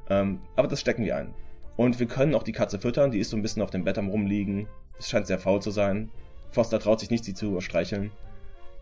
[0.09, 1.33] Ähm, aber das stecken wir ein.
[1.75, 3.97] Und wir können auch die Katze füttern, die ist so ein bisschen auf dem Bett
[3.97, 4.67] am rumliegen.
[4.99, 6.11] Es scheint sehr faul zu sein.
[6.51, 8.11] Foster traut sich nicht, sie zu streicheln.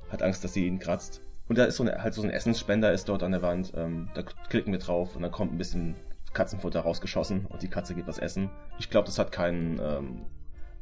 [0.09, 1.21] Hat Angst, dass sie ihn kratzt.
[1.47, 3.73] Und da ist so eine, halt so ein Essensspender ist dort an der Wand.
[3.75, 5.95] Ähm, da klicken wir drauf und dann kommt ein bisschen
[6.33, 8.49] Katzenfutter rausgeschossen und die Katze geht was essen.
[8.79, 10.21] Ich glaube, das hat keinen ähm,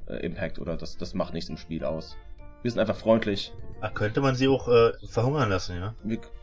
[0.07, 2.17] äh, Impact oder das, das macht nichts im Spiel aus.
[2.61, 3.53] Wir sind einfach freundlich.
[3.81, 5.93] Ah, könnte man sie auch äh, verhungern lassen, ja?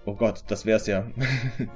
[0.05, 1.05] Oh Gott, das wär's ja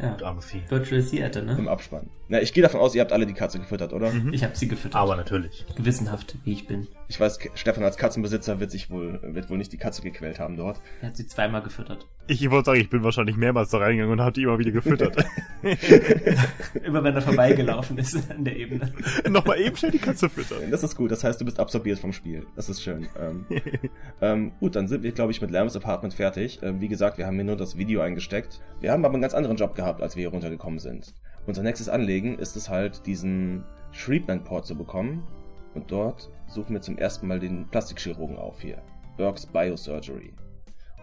[0.00, 0.14] Ja.
[0.14, 0.62] Du arme Vieh.
[0.68, 1.70] Virtual Theater, im ne?
[1.70, 2.08] Abspann.
[2.28, 4.12] Na, ich gehe davon aus, ihr habt alle die Katze gefüttert, oder?
[4.12, 4.32] Mhm.
[4.32, 5.00] Ich habe sie gefüttert.
[5.00, 5.66] Aber natürlich.
[5.74, 6.86] Gewissenhaft, wie ich bin.
[7.08, 10.56] Ich weiß, Stefan als Katzenbesitzer wird sich wohl, wird wohl nicht die Katze gequält haben
[10.56, 10.80] dort.
[11.02, 12.06] Er hat sie zweimal gefüttert.
[12.28, 15.16] Ich wollte sagen, ich bin wahrscheinlich mehrmals da reingegangen und habe die immer wieder gefüttert.
[16.84, 18.92] Immer wenn er vorbeigelaufen ist an der Ebene.
[19.28, 20.70] Nochmal eben schnell die Katze füttern.
[20.70, 22.46] Das ist gut, das heißt, du bist absorbiert vom Spiel.
[22.54, 23.08] Das ist schön.
[23.18, 23.46] Ähm,
[24.20, 26.60] ähm, gut, dann sind wir, glaube ich, mit Lambs Apartment fertig.
[26.62, 28.60] Ähm, wie gesagt, wir haben hier nur das Video eingesteckt.
[28.80, 31.14] Wir haben aber einen ganz anderen Job gehabt, als wir hier runtergekommen sind.
[31.46, 35.26] Unser nächstes Anliegen ist es halt, diesen Treatment-Port zu bekommen.
[35.74, 38.82] Und dort suchen wir zum ersten Mal den Plastikchirurgen auf hier.
[39.16, 40.32] Burke's Biosurgery.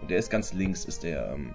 [0.02, 1.54] Und der ist ganz links, ist der ähm,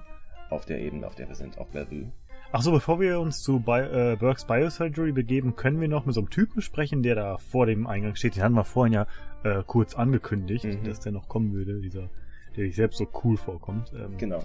[0.51, 2.11] auf der Ebene, auf der wir sind, auf Bellevue.
[2.55, 6.15] Ach so, bevor wir uns zu Bi äh, Burke's Biosurgery begeben, können wir noch mit
[6.15, 8.37] so einem Typen sprechen, der da vor dem Eingang steht.
[8.37, 9.07] Den hatten wir vorhin ja
[9.43, 10.85] äh, kurz angekündigt, Mhm.
[10.85, 12.11] dass der noch kommen würde, dieser,
[12.57, 13.93] der sich selbst so cool vorkommt.
[13.95, 14.43] Ähm, Genau.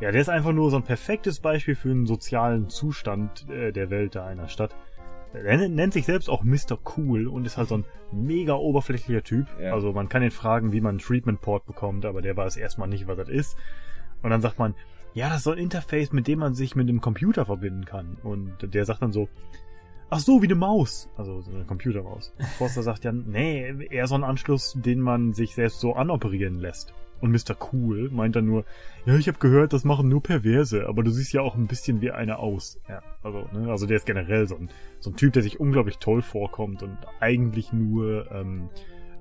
[0.00, 3.90] Ja, der ist einfach nur so ein perfektes Beispiel für einen sozialen Zustand äh, der
[3.90, 4.74] Welt da einer Stadt.
[5.34, 6.78] Er nennt- sich selbst auch Mr.
[6.96, 9.46] Cool und ist halt so ein mega oberflächlicher Typ.
[9.60, 9.72] Ja.
[9.72, 12.88] Also man kann ihn fragen, wie man einen Treatment Port bekommt, aber der weiß erstmal
[12.88, 13.56] nicht, was das ist.
[14.22, 14.74] Und dann sagt man,
[15.14, 18.16] ja, das ist so ein Interface, mit dem man sich mit dem Computer verbinden kann.
[18.22, 19.28] Und der sagt dann so,
[20.10, 21.08] ach so, wie eine Maus.
[21.16, 22.34] Also so eine Computermaus.
[22.38, 26.58] Und Forster sagt ja, nee, eher so ein Anschluss, den man sich selbst so anoperieren
[26.58, 26.92] lässt.
[27.22, 27.56] Und Mr.
[27.72, 28.64] Cool meint dann nur,
[29.06, 32.00] ja, ich habe gehört, das machen nur Perverse, aber du siehst ja auch ein bisschen
[32.00, 32.80] wie eine aus.
[32.88, 35.98] Ja, also, ne, also der ist generell so ein, so ein Typ, der sich unglaublich
[35.98, 38.70] toll vorkommt und eigentlich nur, ähm,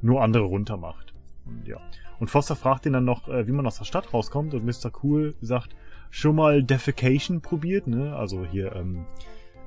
[0.01, 1.13] nur andere runtermacht.
[1.45, 1.77] Und ja.
[2.19, 4.91] Und Foster fragt ihn dann noch, äh, wie man aus der Stadt rauskommt und Mr.
[5.03, 5.75] Cool sagt,
[6.09, 8.15] schon mal Defecation probiert, ne?
[8.15, 9.05] Also hier, ähm,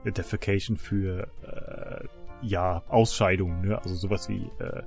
[0.05, 2.05] Defecation für, äh,
[2.43, 3.81] ja, Ausscheidung, ne?
[3.81, 4.83] Also sowas wie, äh,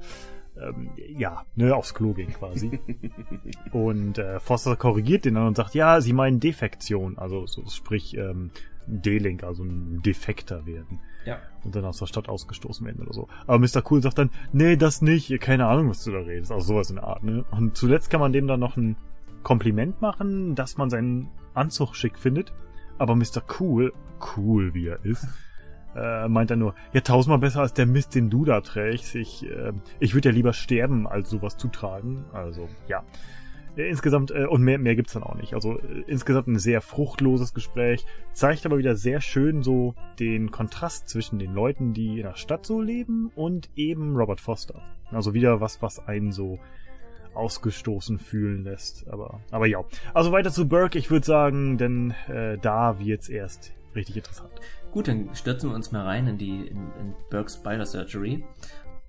[0.61, 2.79] ähm, ja, ne, aufs Klo gehen quasi.
[3.71, 8.15] Und äh, Foster korrigiert den dann und sagt, ja, sie meinen Defektion, also so, sprich
[8.17, 8.51] ähm,
[8.87, 11.39] D-Link, also ein Defekter werden Ja.
[11.65, 13.27] und dann aus der Stadt ausgestoßen werden oder so.
[13.45, 13.83] Aber Mr.
[13.89, 16.51] Cool sagt dann, nee, das nicht, keine Ahnung, was du da redest.
[16.51, 17.43] Also sowas in der Art, ne?
[17.51, 18.95] Und zuletzt kann man dem dann noch ein
[19.43, 22.53] Kompliment machen, dass man seinen Anzug schick findet.
[22.97, 23.43] Aber Mr.
[23.59, 23.93] Cool,
[24.37, 25.27] cool wie er ist,
[25.95, 29.15] äh, meint er nur, ja, tausendmal besser als der Mist, den du da trägst.
[29.15, 32.25] Ich, äh, ich würde ja lieber sterben, als sowas zu tragen.
[32.33, 33.03] Also, ja.
[33.77, 35.53] Äh, Insgesamt, äh, und mehr, mehr gibt's dann auch nicht.
[35.53, 41.09] Also äh, insgesamt ein sehr fruchtloses Gespräch, zeigt aber wieder sehr schön so den Kontrast
[41.09, 44.81] zwischen den Leuten, die in der Stadt so leben und eben Robert Foster.
[45.11, 46.59] Also wieder was, was einen so
[47.33, 49.07] ausgestoßen fühlen lässt.
[49.09, 49.83] Aber, aber ja.
[50.13, 54.51] Also weiter zu Burke, ich würde sagen, denn äh, da wird's erst richtig interessant.
[54.91, 58.45] Gut, dann stürzen wir uns mal rein in die in, in Burke's Biosurgery.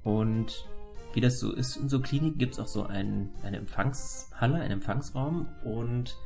[0.03, 0.69] Und
[1.13, 4.73] wie das so ist in so Kliniken, gibt es auch so ein, eine Empfangshalle, einen
[4.73, 5.49] Empfangsraum.
[5.65, 6.17] Und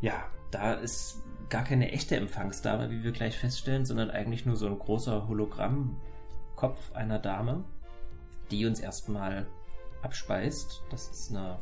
[0.00, 4.66] ja, da ist gar keine echte Empfangsdame, wie wir gleich feststellen, sondern eigentlich nur so
[4.66, 7.64] ein großer Hologrammkopf einer Dame,
[8.50, 9.46] die uns erstmal
[10.02, 10.82] abspeist.
[10.90, 11.58] Das ist eine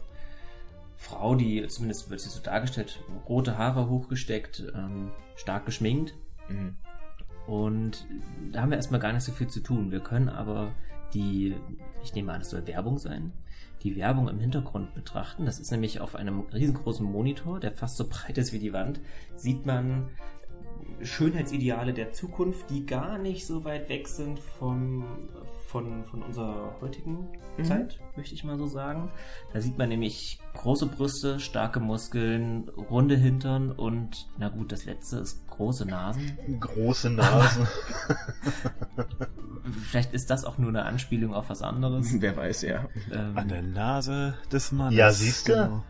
[1.03, 6.15] Frau, die, zumindest wird sie so dargestellt, rote Haare hochgesteckt, ähm, stark geschminkt.
[6.49, 6.77] Mhm.
[7.49, 8.07] Und
[8.53, 9.91] da haben wir erstmal gar nicht so viel zu tun.
[9.91, 10.73] Wir können aber
[11.13, 11.57] die,
[12.05, 13.33] ich nehme an, es soll Werbung sein,
[13.83, 15.45] die Werbung im Hintergrund betrachten.
[15.45, 19.01] Das ist nämlich auf einem riesengroßen Monitor, der fast so breit ist wie die Wand,
[19.35, 20.09] sieht man
[21.03, 25.05] Schönheitsideale der Zukunft, die gar nicht so weit weg sind vom,
[25.73, 27.27] von, von unserer heutigen
[27.59, 27.65] Mhm.
[27.65, 29.11] Zeit, möchte ich mal so sagen.
[29.53, 35.19] Da sieht man nämlich große Brüste, starke Muskeln, runde Hintern und, na gut, das letzte
[35.19, 36.39] ist große Nasen.
[36.61, 37.67] Große Nasen.
[39.83, 42.15] Vielleicht ist das auch nur eine Anspielung auf was anderes.
[42.21, 42.87] Wer weiß, ja.
[43.13, 44.99] Ähm, An der Nase des Mannes.
[44.99, 45.53] Ja, siehst du?
[45.53, 45.85] Genau.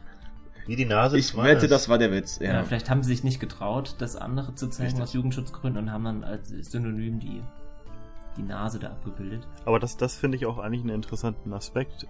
[0.67, 2.39] Wie die Nase Ich wette, das war der Witz.
[2.41, 2.53] ja.
[2.55, 2.65] Ja.
[2.65, 5.03] vielleicht haben sie sich nicht getraut, das andere zu zeigen Richtig.
[5.03, 7.43] aus Jugendschutzgründen und haben dann als Synonym die,
[8.37, 9.47] die Nase da abgebildet.
[9.65, 12.07] Aber das, das finde ich auch eigentlich einen interessanten Aspekt.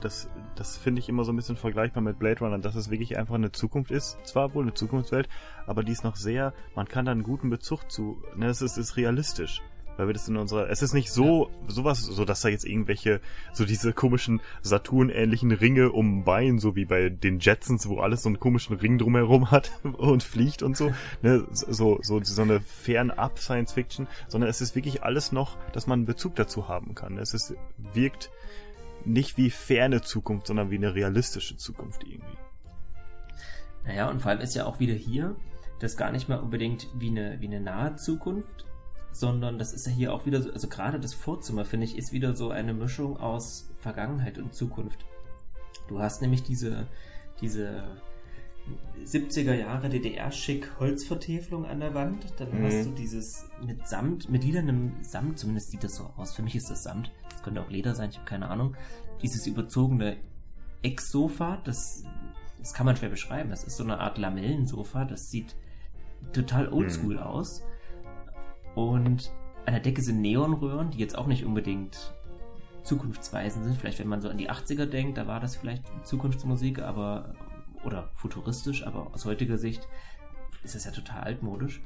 [0.00, 3.16] Das, das finde ich immer so ein bisschen vergleichbar mit Blade Runner, dass es wirklich
[3.16, 4.18] einfach eine Zukunft ist.
[4.24, 5.28] Zwar wohl eine Zukunftswelt,
[5.66, 8.76] aber die ist noch sehr, man kann da einen guten Bezug zu, ne, es ist,
[8.76, 9.62] ist realistisch.
[9.96, 13.20] Weil wir das in unserer, es ist nicht so, sowas, so dass da jetzt irgendwelche,
[13.52, 18.22] so diese komischen Saturn-ähnlichen Ringe um ein Bein, so wie bei den Jetsons, wo alles
[18.22, 20.92] so einen komischen Ring drumherum hat und fliegt und so,
[21.22, 25.86] ne, so, so, so eine fernab Science Fiction, sondern es ist wirklich alles noch, dass
[25.86, 27.18] man einen Bezug dazu haben kann.
[27.18, 28.30] Es ist, wirkt
[29.04, 32.38] nicht wie ferne Zukunft, sondern wie eine realistische Zukunft irgendwie.
[33.84, 35.36] Naja, und vor allem ist ja auch wieder hier
[35.80, 38.64] das gar nicht mal unbedingt wie eine, wie eine nahe Zukunft,
[39.14, 42.12] sondern das ist ja hier auch wieder so, also gerade das Vorzimmer, finde ich, ist
[42.12, 45.06] wieder so eine Mischung aus Vergangenheit und Zukunft.
[45.88, 46.86] Du hast nämlich diese,
[47.40, 47.84] diese
[49.04, 52.64] 70er Jahre DDR-schick Holzvertäfelung an der Wand, dann Mhm.
[52.64, 56.56] hast du dieses mit Samt, mit lilanem Samt, zumindest sieht das so aus, für mich
[56.56, 58.74] ist das Samt, das könnte auch Leder sein, ich habe keine Ahnung,
[59.22, 60.16] dieses überzogene
[60.82, 62.04] Ecksofa, das,
[62.58, 63.50] das kann man schwer beschreiben.
[63.50, 65.04] Das ist so eine Art Lamellensofa.
[65.04, 65.54] Das sieht
[66.32, 67.62] total oldschool aus.
[68.74, 69.32] Und
[69.66, 72.14] an der Decke sind Neonröhren, die jetzt auch nicht unbedingt
[72.82, 73.76] zukunftsweisend sind.
[73.76, 77.34] Vielleicht, wenn man so an die 80er denkt, da war das vielleicht Zukunftsmusik, aber
[77.84, 79.86] oder futuristisch, aber aus heutiger Sicht
[80.62, 81.82] ist das ja total altmodisch.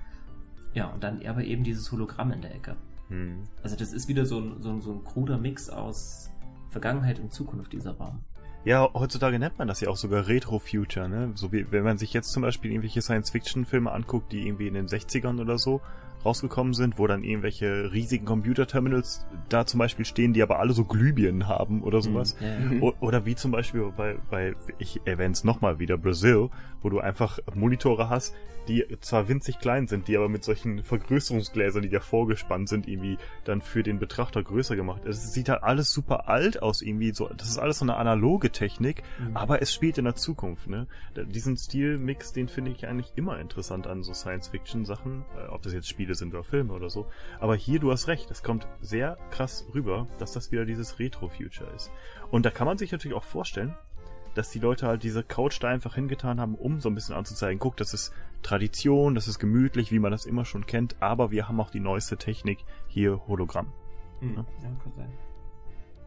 [0.75, 2.77] Ja, und dann aber eben dieses Hologramm in der Ecke.
[3.09, 3.45] Hm.
[3.63, 6.31] Also das ist wieder so ein, so ein, so ein kruder Mix aus
[6.71, 8.21] Vergangenheit und Zukunft, dieser Raum.
[8.65, 11.33] Ja, heutzutage nennt man das ja auch sogar Retro-Future, ne?
[11.35, 14.89] So wie, wenn man sich jetzt zum Beispiel irgendwelche Science-Fiction-Filme anguckt, die irgendwie in den
[14.89, 15.81] 60ern oder so
[16.25, 20.85] rausgekommen sind, wo dann irgendwelche riesigen Computer-Terminals da zum Beispiel stehen, die aber alle so
[20.85, 22.37] Glühbirnen haben oder sowas.
[22.41, 22.83] Mhm.
[22.83, 26.51] O oder wie zum Beispiel bei, bei ich erwähne es nochmal wieder, Brazil,
[26.83, 28.35] wo du einfach Monitore hast,
[28.67, 33.17] die zwar winzig klein sind, die aber mit solchen Vergrößerungsgläsern, die da vorgespannt sind, irgendwie
[33.45, 35.07] dann für den Betrachter größer gemacht.
[35.07, 37.31] Es sieht halt alles super alt aus, irgendwie so.
[37.35, 39.37] Das ist alles so eine analoge Technik, Mhm.
[39.37, 40.87] aber es spielt in der Zukunft, ne?
[41.17, 45.89] Diesen Stilmix, den finde ich eigentlich immer interessant an so Science-Fiction-Sachen, äh, ob das jetzt
[45.89, 47.07] Spiele sind oder Filme oder so.
[47.41, 51.71] Aber hier, du hast recht, es kommt sehr krass rüber, dass das wieder dieses Retro-Future
[51.75, 51.91] ist.
[52.31, 53.75] Und da kann man sich natürlich auch vorstellen,
[54.35, 57.59] dass die Leute halt diese Couch da einfach hingetan haben, um so ein bisschen anzuzeigen,
[57.59, 58.13] guck, das ist
[58.43, 61.81] Tradition, das ist gemütlich, wie man das immer schon kennt, aber wir haben auch die
[61.81, 63.73] neueste Technik, hier Hologramm.
[64.21, 64.47] Mhm.
[64.63, 65.13] Ja, kann sein.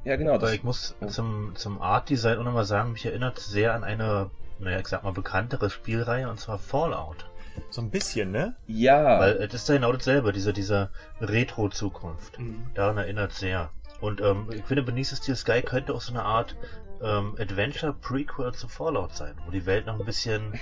[0.03, 0.37] Ja, genau.
[0.37, 4.31] Das, ich muss zum, zum Art Design auch nochmal sagen, mich erinnert sehr an eine,
[4.59, 7.29] naja, ich sag mal, bekanntere Spielreihe, und zwar Fallout.
[7.69, 8.55] So ein bisschen, ne?
[8.67, 9.19] ja.
[9.19, 12.39] Weil äh, das ist ja genau dasselbe, diese, diese Retro-Zukunft.
[12.39, 12.65] Mhm.
[12.73, 13.69] Daran erinnert sehr.
[13.99, 16.55] Und ähm, ich finde, Beneath the Steel Sky könnte auch so eine Art
[17.01, 20.53] ähm, Adventure-Prequel zu Fallout sein, wo die Welt noch ein bisschen,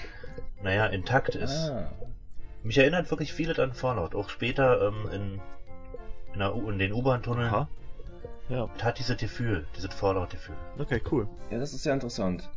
[0.62, 1.70] naja, intakt ist.
[1.70, 1.92] ah.
[2.64, 4.16] Mich erinnert wirklich vieles an Fallout.
[4.16, 5.42] Auch später ähm, in,
[6.34, 7.68] in, der U in den U-Bahn-Tunneln.
[8.50, 10.56] Ja, hat dieses Gefühl, dieses Fallout-Gefühl.
[10.78, 11.28] okay, cool.
[11.52, 12.50] Ja, das ist sehr interessant.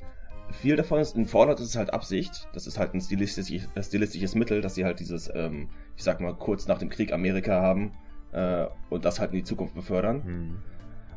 [0.53, 2.49] Viel davon ist, in Fallout ist es halt Absicht.
[2.53, 6.35] Das ist halt ein stilistisches, stilistisches Mittel, dass sie halt dieses, ähm, ich sag mal,
[6.35, 7.93] kurz nach dem Krieg Amerika haben
[8.33, 10.23] äh, und das halt in die Zukunft befördern.
[10.25, 10.63] Hm.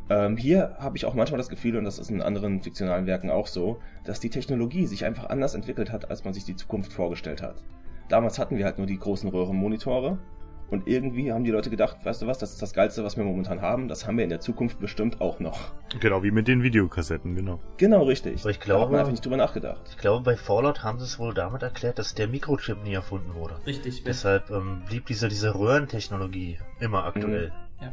[0.09, 3.29] Ähm, hier habe ich auch manchmal das Gefühl, und das ist in anderen fiktionalen Werken
[3.29, 6.93] auch so, dass die Technologie sich einfach anders entwickelt hat, als man sich die Zukunft
[6.93, 7.63] vorgestellt hat.
[8.07, 10.19] Damals hatten wir halt nur die großen Röhrenmonitore
[10.69, 13.23] und irgendwie haben die Leute gedacht, weißt du was, das ist das Geilste, was wir
[13.23, 15.73] momentan haben, das haben wir in der Zukunft bestimmt auch noch.
[15.99, 17.59] Genau, wie mit den Videokassetten, genau.
[17.77, 18.41] Genau richtig.
[18.41, 19.81] Aber ich da hat glaube- man einfach nicht drüber nachgedacht.
[19.89, 23.35] Ich glaube, bei Fallout haben sie es wohl damit erklärt, dass der Mikrochip nie erfunden
[23.35, 23.55] wurde.
[23.65, 27.51] Richtig, Deshalb ähm, blieb diese, diese Röhrentechnologie immer aktuell.
[27.81, 27.91] Ja.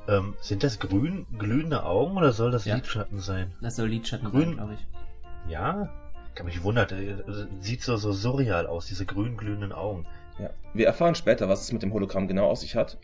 [0.07, 2.75] ähm, sind das grün glühende Augen oder soll das Ja.
[2.75, 3.53] Lidschatten sein?
[3.61, 4.45] Das soll Lidschatten Grün.
[4.45, 5.51] sein, glaube ich.
[5.51, 5.89] Ja?
[6.33, 7.15] Ich habe mich wundert, äh,
[7.59, 10.05] sieht so, so surreal aus, diese grün glühenden Augen.
[10.39, 10.49] Ja.
[10.73, 12.97] Wir erfahren später, was es mit dem Hologramm genau auf sich hat.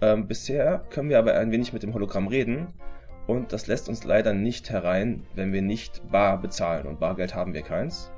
[0.00, 2.68] Ähm, bisher können wir aber ein wenig mit dem Hologramm reden.
[3.26, 6.86] Und das lässt uns leider nicht herein, wenn wir nicht bar bezahlen.
[6.86, 8.10] Und Bargeld haben wir keins.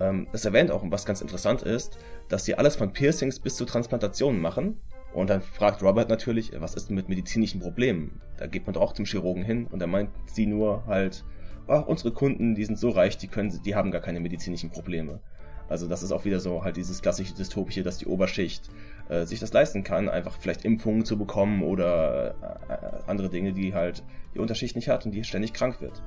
[0.00, 1.98] Ähm, es erwähnt auch, was ganz interessant ist,
[2.28, 4.80] dass sie alles von Piercings bis zu Transplantationen machen.
[5.12, 8.20] Und dann fragt Robert natürlich, was ist denn mit medizinischen Problemen?
[8.38, 11.24] Da geht man doch auch zum Chirurgen hin und er meint sie nur halt,
[11.66, 15.20] ach, unsere Kunden, die sind so reich, die können, die haben gar keine medizinischen Probleme.
[15.68, 18.68] Also das ist auch wieder so halt dieses klassische dystopische, dass die Oberschicht
[19.08, 22.34] äh, sich das leisten kann, einfach vielleicht Impfungen zu bekommen oder
[22.68, 24.02] äh, andere Dinge, die halt
[24.34, 26.02] die Unterschicht nicht hat und die ständig krank wird.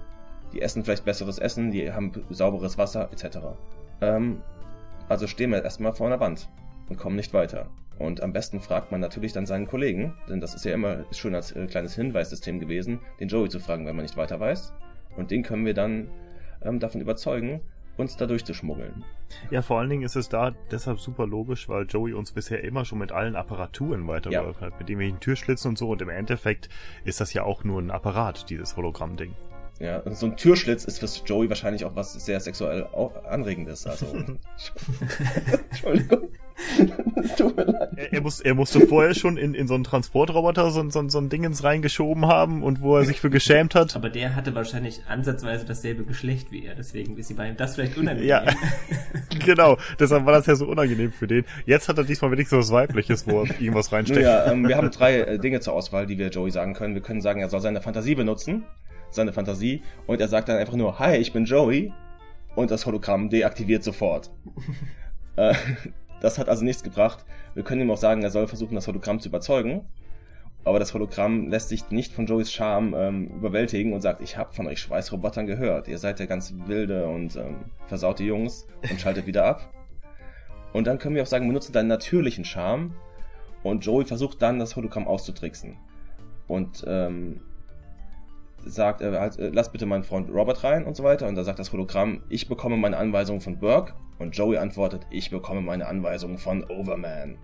[0.51, 3.37] Die essen vielleicht besseres Essen, die haben sauberes Wasser etc.
[4.03, 4.41] Ähm,
[5.09, 6.49] also stehen wir erstmal vor einer Wand
[6.89, 7.69] und kommen nicht weiter.
[7.99, 11.35] Und am besten fragt man natürlich dann seinen Kollegen, denn das ist ja immer schön
[11.35, 14.73] als äh, kleines Hinweissystem gewesen, den Joey zu fragen, wenn man nicht weiter weiß.
[15.15, 16.09] Und den können wir dann
[16.63, 17.61] ähm, davon überzeugen,
[17.95, 19.05] uns da durchzuschmuggeln.
[19.51, 22.85] Ja, vor allen Dingen ist es da deshalb super logisch, weil Joey uns bisher immer
[22.85, 25.89] schon mit allen Apparaturen weitergeholfen hat, mit dem welchen Türschlitzen und so.
[25.89, 26.69] Und im Endeffekt
[27.05, 29.35] ist das ja auch nur ein Apparat, dieses Hologramm-Ding.
[29.79, 32.87] Ja, und so ein Türschlitz ist für Joey wahrscheinlich auch was sehr sexuell
[33.27, 33.85] anregendes.
[33.87, 34.05] Also,
[35.69, 36.29] Entschuldigung.
[37.37, 37.89] Tut mir leid.
[37.95, 41.17] Er, er, muss, er musste vorher schon in, in so einen Transportroboter so, so, so
[41.17, 43.95] ein Dingens reingeschoben haben und wo er sich für geschämt hat.
[43.95, 47.75] Aber der hatte wahrscheinlich ansatzweise dasselbe Geschlecht wie er, deswegen ist sie bei ihm das
[47.75, 48.29] vielleicht unangenehm.
[48.29, 48.45] Ja,
[49.45, 49.77] genau.
[49.99, 51.45] Deshalb war das ja so unangenehm für den.
[51.65, 54.21] Jetzt hat er diesmal wenigstens was Weibliches, wo er irgendwas reinsteckt.
[54.21, 56.93] ja, ähm, wir haben drei äh, Dinge zur Auswahl, die wir Joey sagen können.
[56.93, 58.63] Wir können sagen, er soll seine Fantasie benutzen.
[59.15, 59.81] Seine Fantasie.
[60.07, 61.93] Und er sagt dann einfach nur, hi, ich bin Joey.
[62.55, 64.31] Und das Hologramm deaktiviert sofort.
[65.35, 65.55] äh,
[66.21, 67.25] das hat also nichts gebracht.
[67.53, 69.87] Wir können ihm auch sagen, er soll versuchen, das Hologramm zu überzeugen.
[70.65, 74.53] Aber das Hologramm lässt sich nicht von Joeys Charme ähm, überwältigen und sagt, ich habe
[74.53, 75.87] von euch Schweißrobotern gehört.
[75.89, 79.73] Ihr seid ja ganz wilde und ähm, versaute Jungs und schaltet wieder ab.
[80.71, 82.95] Und dann können wir auch sagen, benutze deinen natürlichen Charme.
[83.61, 85.77] Und Joey versucht dann, das Hologramm auszutricksen.
[86.47, 87.41] Und ähm,
[88.65, 91.27] sagt, äh, halt, äh, lass bitte meinen Freund Robert rein und so weiter.
[91.27, 93.93] Und da sagt das Hologramm, ich bekomme meine Anweisungen von Burke.
[94.19, 97.37] Und Joey antwortet, ich bekomme meine Anweisungen von Overman.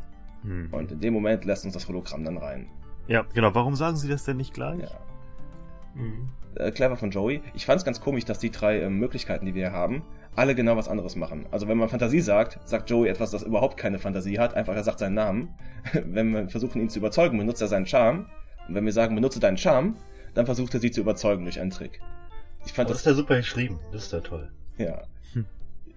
[0.44, 0.70] Hm.
[0.72, 2.70] Und in dem Moment lässt uns das Hologramm dann rein.
[3.08, 3.54] Ja, genau.
[3.56, 4.82] Warum sagen sie das denn nicht gleich?
[4.82, 4.90] Ja.
[5.96, 6.30] Mhm.
[6.56, 7.42] Äh, clever von Joey.
[7.54, 10.04] Ich fand es ganz komisch, dass die drei äh, Möglichkeiten, die wir hier haben,
[10.36, 11.46] alle genau was anderes machen.
[11.52, 14.54] Also wenn man Fantasie sagt, sagt Joey etwas, das überhaupt keine Fantasie hat.
[14.54, 15.56] Einfach, er sagt seinen Namen.
[15.94, 18.28] wenn wir versuchen, ihn zu überzeugen, benutzt er seinen Charme.
[18.68, 19.96] Und wenn wir sagen, benutze deinen Charme,
[20.34, 22.02] dann versucht er sie zu überzeugen durch einen Trick.
[22.66, 23.80] Ich fand Das das, ist ja super geschrieben.
[23.92, 24.52] Das ist ja toll.
[24.78, 25.04] ja.
[25.34, 25.46] Hm.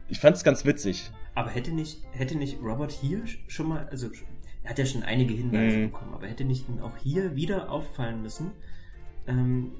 [0.09, 1.11] Ich fand es ganz witzig.
[1.35, 4.11] Aber hätte nicht, hätte nicht Robert hier sch- schon mal, also
[4.63, 5.91] er hat ja schon einige Hinweise Mhm.
[5.91, 8.53] bekommen, aber hätte nicht ihm auch hier wieder auffallen müssen,
[9.27, 9.73] ähm,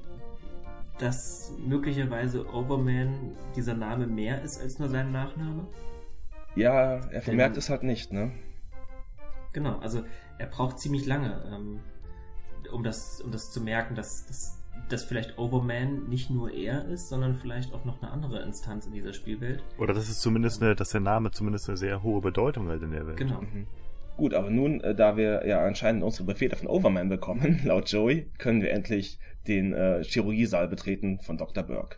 [0.99, 5.67] dass möglicherweise Overman dieser Name mehr ist als nur sein Nachname?
[6.55, 8.31] Ja, er vermerkt Denn- es halt nicht, ne?
[9.53, 10.03] Genau, also
[10.39, 11.79] er braucht ziemlich lange, ähm,
[12.73, 17.09] um, das, um das zu merken, dass, dass, dass vielleicht Overman nicht nur er ist,
[17.09, 19.63] sondern vielleicht auch noch eine andere Instanz in dieser Spielwelt.
[19.77, 22.91] Oder das ist zumindest eine, dass der Name zumindest eine sehr hohe Bedeutung hat in
[22.91, 23.17] der Welt.
[23.17, 23.41] Genau.
[23.41, 23.67] Mhm.
[24.17, 28.29] Gut, aber nun, äh, da wir ja anscheinend unsere Befehle von Overman bekommen, laut Joey,
[28.37, 31.63] können wir endlich den äh, Chirurgiesaal betreten von Dr.
[31.63, 31.97] Burke.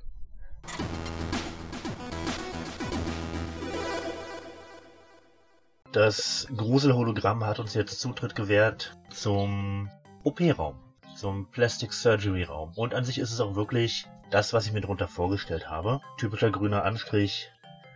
[5.91, 9.89] Das Gruselhologramm hat uns jetzt Zutritt gewährt zum
[10.25, 10.75] OP-Raum,
[11.15, 12.73] zum Plastic Surgery Raum.
[12.75, 16.01] Und an sich ist es auch wirklich das, was ich mir darunter vorgestellt habe.
[16.17, 17.51] Typischer grüner Anstrich,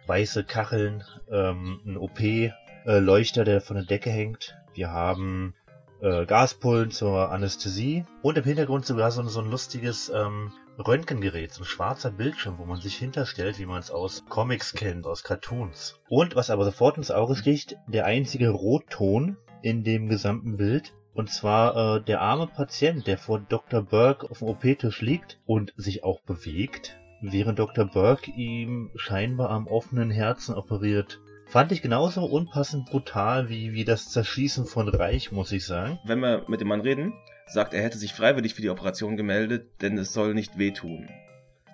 [0.06, 4.56] weiße Kacheln, ähm, ein OP-Leuchter, der von der Decke hängt.
[4.76, 5.56] Wir haben
[6.02, 11.64] äh, Gaspullen zur Anästhesie und im Hintergrund sogar so, so ein lustiges ähm, Röntgengerät, so
[11.64, 16.00] ein schwarzer Bildschirm, wo man sich hinterstellt, wie man es aus Comics kennt, aus Cartoons.
[16.10, 20.94] Und was aber sofort ins Auge sticht, der einzige Rotton in dem gesamten Bild.
[21.14, 23.82] Und zwar äh, der arme Patient, der vor Dr.
[23.82, 27.86] Burke auf dem OP-Tisch liegt und sich auch bewegt, während Dr.
[27.86, 31.20] Burke ihm scheinbar am offenen Herzen operiert.
[31.48, 35.98] Fand ich genauso unpassend brutal wie, wie das Zerschießen von Reich, muss ich sagen.
[36.06, 37.14] Wenn wir mit dem Mann reden,
[37.48, 41.10] sagt er hätte sich freiwillig für die Operation gemeldet, denn es soll nicht wehtun.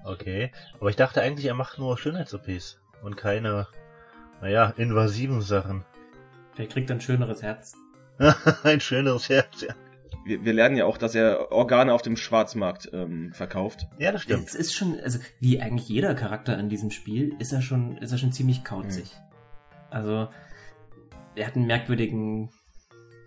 [0.05, 3.67] Okay, aber ich dachte eigentlich, er macht nur Schönheits-OPs und keine,
[4.41, 5.83] naja, invasiven Sachen.
[6.55, 7.73] Wer kriegt ein schöneres Herz?
[8.63, 9.75] Ein schöneres Herz, ja.
[10.25, 13.87] Wir, wir lernen ja auch, dass er Organe auf dem Schwarzmarkt ähm, verkauft.
[13.99, 14.47] Ja, das stimmt.
[14.47, 18.11] Es ist schon, also wie eigentlich jeder Charakter in diesem Spiel, ist er schon, ist
[18.11, 19.11] er schon ziemlich kauzig.
[19.91, 20.27] Also
[21.35, 22.49] er hat einen merkwürdigen,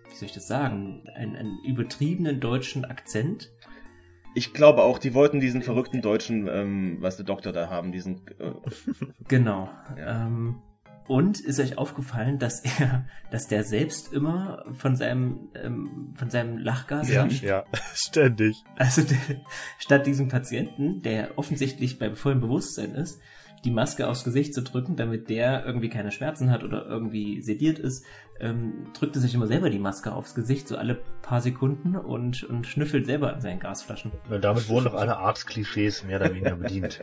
[0.09, 3.49] wie soll ich das sagen, einen, einen übertriebenen deutschen Akzent.
[4.35, 8.27] Ich glaube auch, die wollten diesen verrückten deutschen, ähm, was der Doktor da haben, diesen.
[8.39, 8.51] Äh,
[9.27, 9.69] Genau.
[9.97, 10.25] Ja.
[10.27, 10.61] Ähm,
[11.09, 16.57] und ist euch aufgefallen, dass er, dass der selbst immer von seinem, ähm, von seinem
[16.59, 17.43] Lachgas Ja, riecht?
[17.43, 18.63] ja, ständig.
[18.77, 19.17] Also der,
[19.79, 23.19] statt diesem Patienten, der offensichtlich bei vollem Bewusstsein ist,
[23.65, 27.77] die Maske aufs Gesicht zu drücken, damit der irgendwie keine Schmerzen hat oder irgendwie sediert
[27.79, 28.05] ist,
[28.39, 32.43] ähm, drückt er sich immer selber die Maske aufs Gesicht, so alle paar Sekunden und,
[32.43, 34.11] und schnüffelt selber an seinen Gasflaschen.
[34.29, 37.01] Ja, Damit wurden doch alle Arztklischees mehr oder weniger bedient.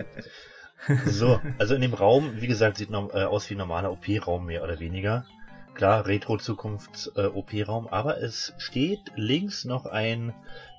[1.06, 4.62] So, also in dem Raum, wie gesagt, sieht äh, aus wie ein normaler OP-Raum mehr
[4.62, 5.26] oder weniger.
[5.74, 10.32] Klar, Retro-Zukunfts-OP-Raum, aber es steht links noch ein,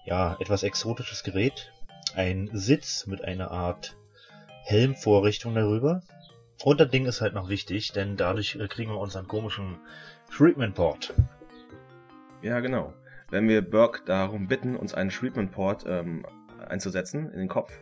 [0.06, 1.72] ja, etwas exotisches Gerät.
[2.16, 3.96] Ein Sitz mit einer Art
[4.64, 6.02] Helmvorrichtung darüber.
[6.64, 9.78] Und das Ding ist halt noch wichtig, denn dadurch äh, kriegen wir unseren komischen
[10.36, 11.14] Treatment-Port.
[12.42, 12.94] ja, genau.
[13.30, 16.26] Wenn wir Burke darum bitten, uns einen Treatment Port ähm,
[16.66, 17.78] einzusetzen in den Kopf,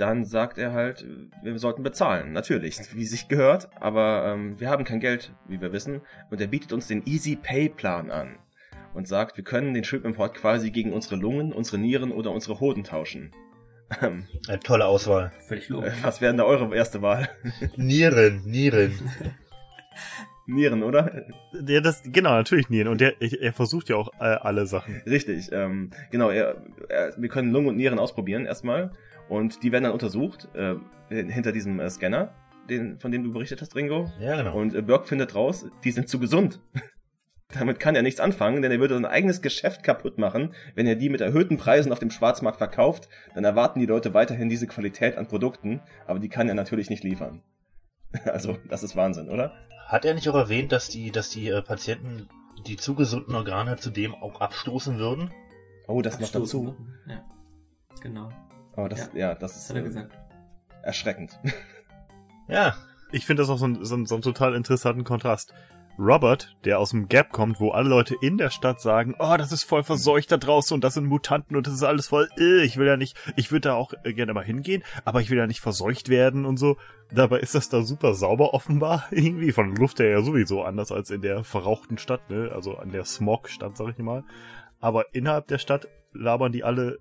[0.00, 1.04] dann sagt er halt,
[1.42, 2.32] wir sollten bezahlen.
[2.32, 6.00] Natürlich, wie sich gehört, aber ähm, wir haben kein Geld, wie wir wissen.
[6.30, 8.36] Und er bietet uns den Easy Pay Plan an
[8.94, 12.60] und sagt, wir können den Treatment Port quasi gegen unsere Lungen, unsere Nieren oder unsere
[12.60, 13.32] Hoden tauschen.
[14.00, 15.32] Ähm, Eine tolle Auswahl.
[15.46, 15.94] Völlig äh, logisch.
[16.02, 17.28] was wäre denn da eure erste Wahl?
[17.76, 18.98] Nieren, Nieren.
[20.46, 21.26] Nieren, oder?
[21.66, 22.84] Ja, das, genau, natürlich nie.
[22.84, 25.02] Und der, er er versucht ja auch äh, alle Sachen.
[25.06, 28.92] Richtig, ähm, genau, er, er, wir können Lungen und Nieren ausprobieren erstmal
[29.30, 30.74] und die werden dann untersucht äh,
[31.08, 32.34] hinter diesem äh, Scanner,
[32.68, 34.12] den, von dem du berichtet hast, Ringo.
[34.20, 34.58] Ja, genau.
[34.58, 36.60] Und äh, Burke findet raus, die sind zu gesund.
[37.52, 40.54] Damit kann er nichts anfangen, denn er würde sein eigenes Geschäft kaputt machen.
[40.74, 44.48] Wenn er die mit erhöhten Preisen auf dem Schwarzmarkt verkauft, dann erwarten die Leute weiterhin
[44.48, 47.42] diese Qualität an Produkten, aber die kann er natürlich nicht liefern.
[48.24, 49.52] Also, das ist Wahnsinn, oder?
[49.86, 52.28] Hat er nicht auch erwähnt, dass die, dass die äh, Patienten
[52.66, 55.30] die zu gesunden Organe zudem auch abstoßen würden?
[55.86, 56.66] Oh, das noch Abstoßen.
[56.66, 56.76] dazu.
[57.08, 57.24] Ja.
[58.02, 58.30] Genau.
[58.76, 60.18] Oh, das, ja, das Das ist hat er äh, gesagt.
[60.82, 61.38] erschreckend.
[62.48, 62.74] Ja,
[63.12, 65.54] Ich finde das auch so, ein, so, ein, so einen total interessanten Kontrast.
[66.00, 69.52] Robert, der aus dem Gap kommt, wo alle Leute in der Stadt sagen, oh, das
[69.52, 72.62] ist voll verseucht da draußen und das sind Mutanten und das ist alles voll, äh,
[72.62, 75.36] ich will ja nicht, ich würde da auch äh, gerne mal hingehen, aber ich will
[75.38, 76.76] ja nicht verseucht werden und so.
[77.12, 81.10] Dabei ist das da super sauber offenbar, irgendwie, von Luft her ja sowieso anders als
[81.10, 84.24] in der verrauchten Stadt, ne, also an der Smog-Stadt, sag ich mal.
[84.80, 86.98] Aber innerhalb der Stadt labern die alle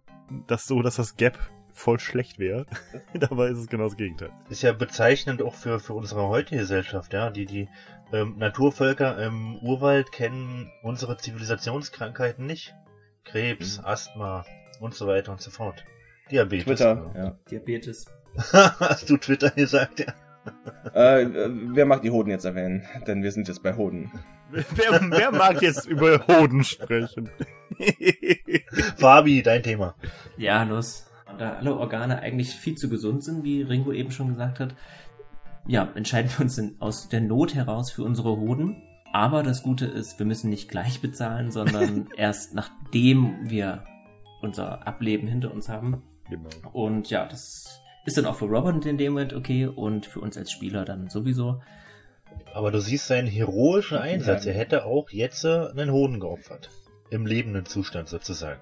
[0.47, 1.39] das so, dass das Gap
[1.79, 2.65] voll schlecht wäre.
[3.13, 4.31] Dabei ist es genau das Gegenteil.
[4.49, 7.29] ist ja bezeichnend auch für, für unsere heutige Gesellschaft, ja.
[7.29, 7.69] Die, die
[8.11, 12.75] ähm, Naturvölker im Urwald kennen unsere Zivilisationskrankheiten nicht.
[13.23, 13.85] Krebs, Mhm.
[13.85, 14.45] Asthma
[14.79, 15.83] und so weiter und so fort.
[16.31, 16.65] Diabetes.
[16.65, 17.37] Twitter, ja.
[17.49, 18.05] Diabetes.
[18.35, 20.13] Hast du Twitter gesagt, ja?
[20.95, 22.83] Äh, äh, wer mag die Hoden jetzt erwähnen?
[23.07, 24.11] Denn wir sind jetzt bei Hoden.
[24.51, 24.65] Wer,
[25.11, 27.29] wer mag jetzt über Hoden sprechen?
[28.97, 29.95] Fabi, dein Thema.
[30.37, 31.05] Ja, los.
[31.39, 34.75] Da alle Organe eigentlich viel zu gesund sind, wie Ringo eben schon gesagt hat,
[35.67, 38.83] ja, entscheiden wir uns in, aus der Not heraus für unsere Hoden.
[39.13, 43.85] Aber das Gute ist, wir müssen nicht gleich bezahlen, sondern erst nachdem wir
[44.41, 46.03] unser Ableben hinter uns haben.
[46.29, 46.49] genau.
[46.73, 50.37] Und ja, das ist dann auch für Robert in dem Moment okay und für uns
[50.37, 51.61] als Spieler dann sowieso.
[52.53, 54.45] Aber du siehst seinen heroischen Einsatz.
[54.45, 54.51] Ja.
[54.51, 56.69] Er hätte auch jetzt äh, einen Hoden geopfert.
[57.09, 58.59] Im lebenden Zustand sozusagen.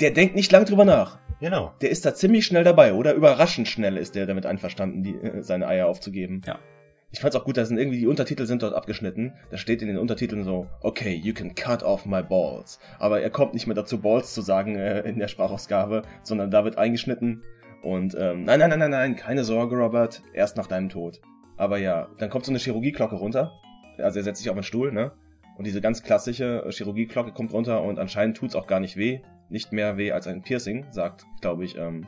[0.00, 1.18] Der denkt nicht lang drüber nach.
[1.40, 1.72] Genau.
[1.80, 3.14] Der ist da ziemlich schnell dabei, oder?
[3.14, 6.42] Überraschend schnell ist der damit einverstanden, die, äh, seine Eier aufzugeben.
[6.46, 6.58] Ja.
[7.10, 9.32] Ich fand's auch gut, da sind irgendwie die Untertitel sind dort abgeschnitten.
[9.50, 12.80] Da steht in den Untertiteln so, okay, you can cut off my balls.
[12.98, 16.64] Aber er kommt nicht mehr dazu, Balls zu sagen äh, in der Sprachausgabe, sondern da
[16.64, 17.42] wird eingeschnitten.
[17.82, 21.20] Und ähm, nein, nein, nein, nein, nein, keine Sorge, Robert, erst nach deinem Tod.
[21.56, 23.52] Aber ja, dann kommt so eine Chirurgieglocke runter.
[23.96, 25.12] Also er setzt sich auf einen Stuhl, ne?
[25.56, 29.20] Und diese ganz klassische äh, Chirurgieglocke kommt runter und anscheinend tut's auch gar nicht weh.
[29.48, 32.06] Nicht mehr weh als ein Piercing, sagt, glaube ich, ähm,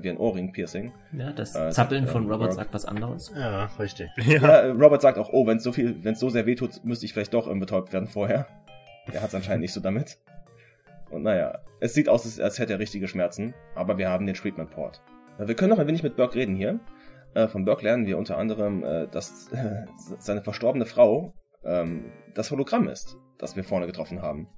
[0.00, 0.92] wie ein Ohrring-Piercing.
[1.12, 2.54] Ja, das Äh, Zappeln sagt, von äh, Robert Burke.
[2.54, 3.32] sagt was anderes.
[3.36, 4.10] Ja, richtig.
[4.24, 4.40] Ja.
[4.40, 6.54] Ja, äh, Robert sagt auch, oh, wenn es so viel, wenn es so sehr weh
[6.54, 8.46] tut, müsste ich vielleicht doch ähm, betäubt werden vorher.
[9.12, 10.18] Er hat es anscheinend nicht so damit.
[11.10, 14.70] Und naja, es sieht aus, als- hätte er richtige Schmerzen, aber wir haben den Treatment
[14.70, 15.02] Port.
[15.38, 16.80] Äh, Wir können noch ein wenig mit Burke reden hier.
[17.34, 19.50] Äh, Von Burke lernen wir unter anderem, äh, dass
[20.18, 24.48] seine verstorbene Frau ähm, das Hologramm ist, das wir vorne getroffen haben.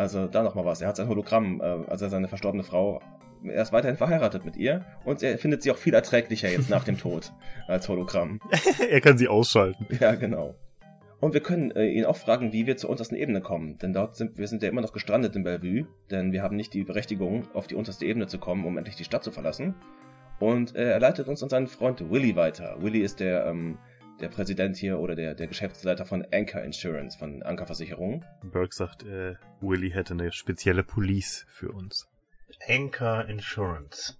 [0.00, 0.80] Also da nochmal was.
[0.80, 3.02] Er hat sein Hologramm, äh, also seine verstorbene Frau,
[3.44, 6.84] er ist weiterhin verheiratet mit ihr und er findet sie auch viel erträglicher jetzt nach
[6.84, 7.34] dem Tod
[7.68, 8.40] als Hologramm.
[8.90, 9.86] er kann sie ausschalten.
[10.00, 10.54] Ja, genau.
[11.20, 13.76] Und wir können äh, ihn auch fragen, wie wir zur untersten Ebene kommen.
[13.76, 16.72] Denn dort sind wir sind ja immer noch gestrandet in Bellevue, denn wir haben nicht
[16.72, 19.74] die Berechtigung, auf die unterste Ebene zu kommen, um endlich die Stadt zu verlassen.
[20.38, 22.76] Und äh, er leitet uns an seinen Freund Willy weiter.
[22.80, 23.76] Willy ist der, ähm,
[24.20, 28.24] der Präsident hier oder der, der Geschäftsleiter von Anchor Insurance, von Ankerversicherung.
[28.42, 32.08] Burke sagt, äh, Willy hätte eine spezielle Police für uns.
[32.68, 34.16] Anchor Insurance.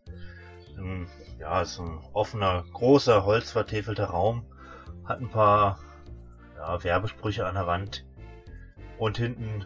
[0.79, 1.07] Ähm,
[1.39, 4.47] ja, ist ein offener, großer, holzvertäfelter Raum.
[5.05, 5.79] Hat ein paar
[6.57, 8.07] ja, Werbesprüche an der Wand.
[8.99, 9.65] Und hinten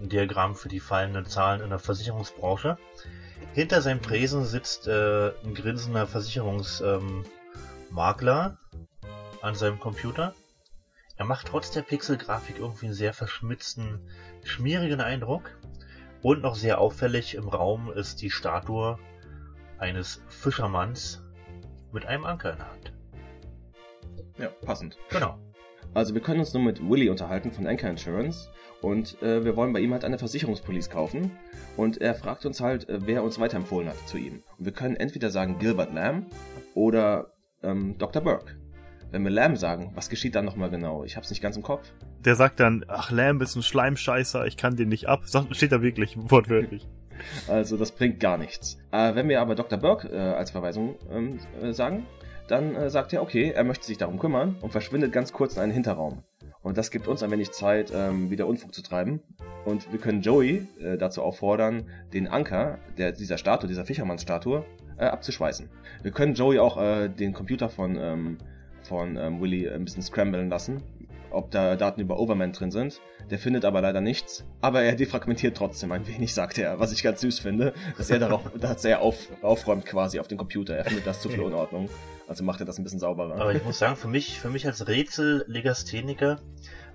[0.00, 2.78] ein Diagramm für die fallenden Zahlen in der Versicherungsbranche.
[3.52, 8.58] Hinter seinem Tresen sitzt äh, ein grinsender Versicherungsmakler ähm,
[9.42, 10.34] an seinem Computer.
[11.16, 14.00] Er macht trotz der Pixelgrafik irgendwie einen sehr verschmitzten,
[14.44, 15.58] schmierigen Eindruck.
[16.22, 18.98] Und noch sehr auffällig im Raum ist die Statue
[19.78, 21.22] eines Fischermanns
[21.92, 22.92] mit einem Anker in der Hand.
[24.38, 24.98] Ja, passend.
[25.10, 25.38] Genau.
[25.94, 28.48] Also wir können uns nur mit Willy unterhalten von Anchor Insurance
[28.82, 31.32] und äh, wir wollen bei ihm halt eine Versicherungspolice kaufen
[31.76, 34.42] und er fragt uns halt, äh, wer uns weiterempfohlen hat zu ihm.
[34.58, 36.26] Und wir können entweder sagen Gilbert Lamb
[36.74, 38.22] oder ähm, Dr.
[38.22, 38.56] Burke.
[39.10, 41.02] Wenn wir Lamb sagen, was geschieht dann nochmal genau?
[41.02, 41.90] Ich hab's nicht ganz im Kopf.
[42.24, 45.22] Der sagt dann, ach, Lamb ist ein Schleimscheißer, ich kann den nicht ab.
[45.24, 46.86] Sagt, steht da wirklich, wortwörtlich.
[47.48, 48.78] Also das bringt gar nichts.
[48.92, 49.76] Äh, wenn wir aber Dr.
[49.76, 52.06] Burke äh, als Verweisung ähm, äh, sagen,
[52.46, 55.62] dann äh, sagt er, okay, er möchte sich darum kümmern und verschwindet ganz kurz in
[55.62, 56.22] einen Hinterraum.
[56.62, 59.20] Und das gibt uns ein wenig Zeit, ähm, wieder Unfug zu treiben.
[59.64, 64.64] Und wir können Joey äh, dazu auffordern, den Anker der, dieser Statue, dieser Fischermannsstatue,
[64.96, 65.68] äh, abzuschweißen.
[66.04, 66.78] Wir können Joey auch
[67.08, 68.38] den Computer von, ähm,
[68.88, 70.82] von ähm, Willy ein bisschen scramblen lassen,
[71.30, 73.00] ob da Daten über Overman drin sind.
[73.30, 74.44] Der findet aber leider nichts.
[74.62, 78.18] Aber er defragmentiert trotzdem ein wenig, sagt er, was ich ganz süß finde, dass er
[78.18, 80.74] darauf, dass er auf, aufräumt quasi auf den Computer.
[80.74, 81.90] Er findet das zu viel Unordnung.
[82.26, 83.40] Also macht er das ein bisschen sauberer.
[83.40, 86.40] Aber ich muss sagen, für mich, für mich als Rätsel-Legastheniker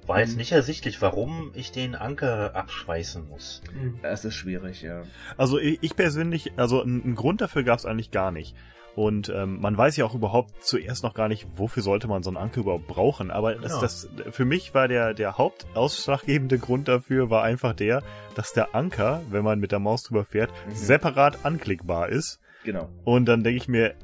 [0.06, 3.62] war jetzt nicht ersichtlich, warum ich den Anker abschweißen muss.
[4.02, 5.04] Es ist schwierig, ja.
[5.38, 8.56] Also ich persönlich, also einen Grund dafür gab es eigentlich gar nicht.
[8.96, 12.30] Und ähm, man weiß ja auch überhaupt zuerst noch gar nicht, wofür sollte man so
[12.30, 13.32] einen Anker überhaupt brauchen.
[13.32, 13.82] Aber das, Ja.
[13.82, 18.04] das, für mich war der, der hauptausschlaggebende Grund dafür, war einfach der,
[18.36, 20.76] dass der Anker, wenn man mit der Maus drüber fährt, Mhm.
[20.76, 22.40] separat anklickbar ist.
[22.64, 22.88] Genau.
[23.04, 23.96] Und dann denke ich mir,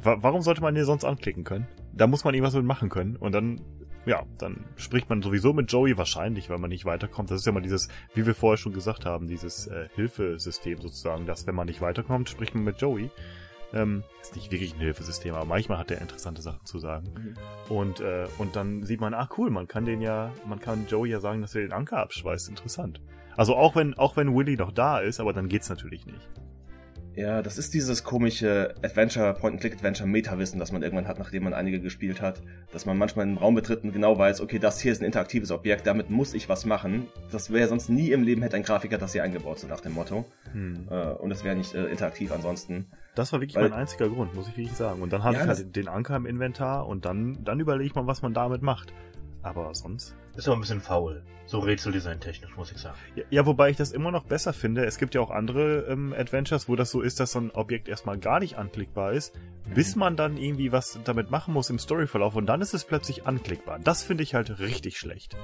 [0.00, 1.66] wa warum sollte man den sonst anklicken können?
[1.92, 3.16] Da muss man irgendwas mit machen können.
[3.16, 3.60] Und dann,
[4.06, 7.30] ja, dann spricht man sowieso mit Joey wahrscheinlich, weil man nicht weiterkommt.
[7.32, 11.26] Das ist ja mal dieses, wie wir vorher schon gesagt haben, dieses äh, Hilfesystem sozusagen,
[11.26, 13.10] dass wenn man nicht weiterkommt, spricht man mit Joey.
[13.72, 17.12] Ähm, ist nicht wirklich ein Hilfesystem, aber manchmal hat er interessante Sachen zu sagen.
[17.14, 17.74] Mhm.
[17.74, 21.10] Und, äh, und dann sieht man, ah cool, man kann den ja, man kann Joey
[21.10, 22.48] ja sagen, dass er den Anker abschweißt.
[22.48, 23.00] Interessant.
[23.36, 26.28] Also auch wenn, auch wenn Willy noch da ist, aber dann geht's natürlich nicht.
[27.16, 31.80] Ja, das ist dieses komische Adventure, Point-and-Click-Adventure Meta-Wissen, das man irgendwann hat, nachdem man einige
[31.80, 32.40] gespielt hat.
[32.72, 35.50] Dass man manchmal einen Raum betritt und genau weiß, okay, das hier ist ein interaktives
[35.50, 37.08] Objekt, damit muss ich was machen.
[37.32, 39.92] Das wäre sonst nie im Leben hätte ein Grafiker das hier eingebaut, so nach dem
[39.92, 40.24] Motto.
[40.52, 40.86] Hm.
[40.88, 42.86] Äh, und das wäre nicht äh, interaktiv ansonsten.
[43.20, 45.02] Das war wirklich Weil- mein einziger Grund, muss ich wirklich sagen.
[45.02, 47.94] Und dann habe Ja, ich halt den Anker im Inventar und dann, dann überlege ich
[47.94, 48.94] mal, was man damit macht.
[49.42, 50.16] Aber sonst.
[50.36, 51.22] Ist aber ein bisschen faul.
[51.44, 52.96] So Rätseldesign-technisch, muss ich sagen.
[53.16, 54.86] Ja, ja, wobei ich das immer noch besser finde.
[54.86, 57.88] Es gibt ja auch andere ähm, Adventures, wo das so ist, dass so ein Objekt
[57.88, 59.34] erstmal gar nicht anklickbar ist,
[59.74, 63.26] bis man dann irgendwie was damit machen muss im Storyverlauf und dann ist es plötzlich
[63.26, 63.78] anklickbar.
[63.80, 65.36] Das finde ich halt richtig schlecht.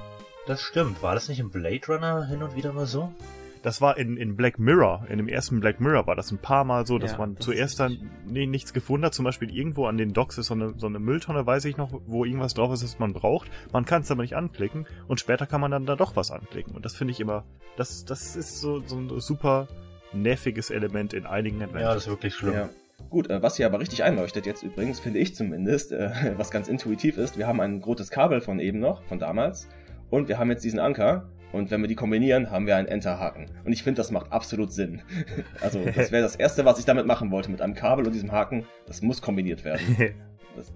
[0.47, 1.03] Das stimmt.
[1.03, 3.13] War das nicht im Blade Runner hin und wieder mal so?
[3.63, 6.63] Das war in, in Black Mirror, in dem ersten Black Mirror war das ein paar
[6.63, 9.13] Mal so, dass Ja, man das zuerst dann nee, nichts gefunden hat.
[9.13, 12.01] Zum Beispiel irgendwo an den Docks ist so eine, so eine Mülltonne, weiß ich noch,
[12.05, 13.49] wo irgendwas drauf ist, was man braucht.
[13.73, 16.75] Man kann es aber nicht anklicken und später kann man dann da doch was anklicken.
[16.75, 17.43] Und das finde ich immer,
[17.75, 19.67] das, das ist so, so ein super
[20.13, 21.93] nerviges Element in einigen Ja, Adventures.
[21.95, 22.53] das ist wirklich schlimm.
[22.53, 22.69] Ja.
[23.09, 26.67] Gut, äh, was hier aber richtig einleuchtet jetzt übrigens, finde ich zumindest, äh, was ganz
[26.67, 29.67] intuitiv ist, wir haben ein rotes Kabel von eben noch, von damals,
[30.09, 33.49] und wir haben jetzt diesen Anker, und wenn wir die kombinieren, haben wir einen Enterhaken.
[33.63, 35.01] Und ich finde, das macht absolut Sinn.
[35.61, 38.31] Also, das wäre das Erste, was ich damit machen wollte, mit einem Kabel und diesem
[38.31, 40.15] Haken, das muss kombiniert werden.
[40.55, 40.73] Das,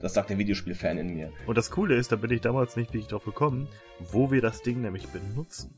[0.00, 1.32] das sagt der Videospielfan in mir.
[1.48, 3.66] und das Coole ist, da bin ich damals nicht wirklich drauf gekommen,
[3.98, 5.74] wo wir das Ding nämlich benutzen.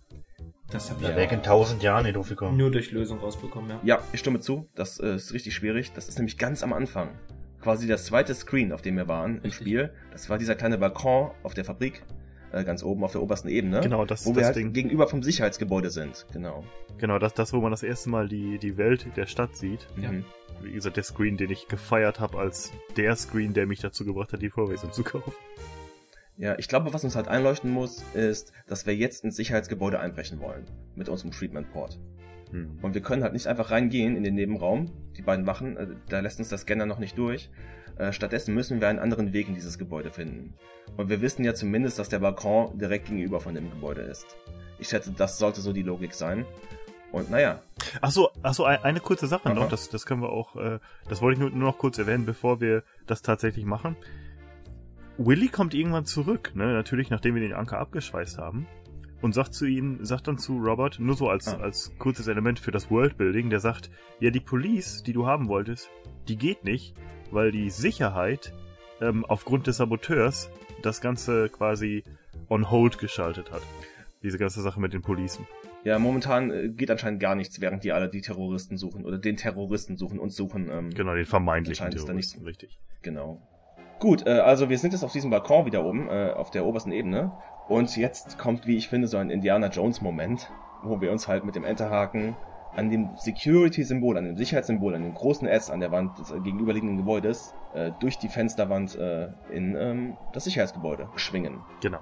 [0.70, 2.58] Das habe ich wäre ich in tausend Jahren nicht drauf gekommen.
[2.58, 3.80] nur durch Lösung rausbekommen, ja.
[3.82, 5.92] Ja, ich stimme zu, das äh, ist richtig schwierig.
[5.94, 7.08] Das ist nämlich ganz am Anfang.
[7.62, 9.54] Quasi der zweite Screen, auf dem wir waren im Richtig.
[9.54, 9.92] Spiel.
[10.12, 12.02] Das war dieser kleine Balkon auf der Fabrik,
[12.52, 13.80] äh, ganz oben auf der obersten Ebene.
[13.80, 14.72] Genau, das, Wo wir das halt Ding.
[14.72, 16.26] gegenüber vom Sicherheitsgebäude sind.
[16.32, 16.64] Genau.
[16.98, 19.86] Genau, das, das, wo man das erste Mal die, die Welt der Stadt sieht.
[20.00, 20.12] Ja.
[20.12, 20.24] Mhm.
[20.62, 24.32] Wie gesagt, der Screen, den ich gefeiert habe als der Screen, der mich dazu gebracht
[24.32, 25.32] hat, die Vorlesung zu kaufen.
[26.36, 30.40] Ja, ich glaube, was uns halt einleuchten muss, ist, dass wir jetzt ins Sicherheitsgebäude einbrechen
[30.40, 30.64] wollen.
[30.94, 31.98] Mit unserem Treatment Port.
[32.50, 32.78] Hm.
[32.82, 34.90] Und wir können halt nicht einfach reingehen in den Nebenraum.
[35.16, 37.50] Die beiden Wachen, äh, da lässt uns der Scanner noch nicht durch.
[37.96, 40.54] Äh, stattdessen müssen wir einen anderen Weg in dieses Gebäude finden.
[40.96, 44.26] Und wir wissen ja zumindest, dass der Balkon direkt gegenüber von dem Gebäude ist.
[44.78, 46.44] Ich schätze, das sollte so die Logik sein.
[47.12, 47.60] Und naja,
[48.00, 49.54] Ach so, ach so, ein- eine kurze Sache Aha.
[49.54, 50.78] noch, das, das können wir auch, äh,
[51.08, 53.96] das wollte ich nur, nur noch kurz erwähnen, bevor wir das tatsächlich machen.
[55.18, 56.72] Willy kommt irgendwann zurück, ne?
[56.72, 58.66] Natürlich, nachdem wir den Anker abgeschweißt haben.
[59.22, 61.58] Und sagt zu ihm, sagt dann zu Robert, nur so als, Ah.
[61.60, 65.90] als kurzes Element für das Worldbuilding, der sagt, ja, die Police, die du haben wolltest,
[66.28, 66.94] die geht nicht,
[67.30, 68.52] weil die Sicherheit
[69.00, 70.50] ähm, aufgrund des Saboteurs
[70.82, 72.04] das Ganze quasi
[72.48, 73.62] on hold geschaltet hat.
[74.22, 75.46] Diese ganze Sache mit den Policen.
[75.84, 79.36] Ja, momentan äh, geht anscheinend gar nichts, während die alle die Terroristen suchen oder den
[79.36, 80.68] Terroristen suchen und suchen.
[80.70, 82.78] Ähm, Genau, den vermeintlichen Anscheinend ist da Terroristen, richtig.
[83.02, 83.40] Genau.
[83.98, 86.92] Gut, äh, also wir sind jetzt auf diesem Balkon wieder oben, äh, auf der obersten
[86.92, 87.32] Ebene.
[87.68, 90.50] Und jetzt kommt, wie ich finde, so ein Indiana Jones-Moment,
[90.82, 92.36] wo wir uns halt mit dem Enterhaken
[92.74, 96.40] an dem Security-Symbol, an dem Sicherheitssymbol, an dem großen S an der Wand des äh,
[96.40, 101.60] gegenüberliegenden Gebäudes äh, durch die Fensterwand äh, in ähm, das Sicherheitsgebäude schwingen.
[101.80, 102.00] Genau.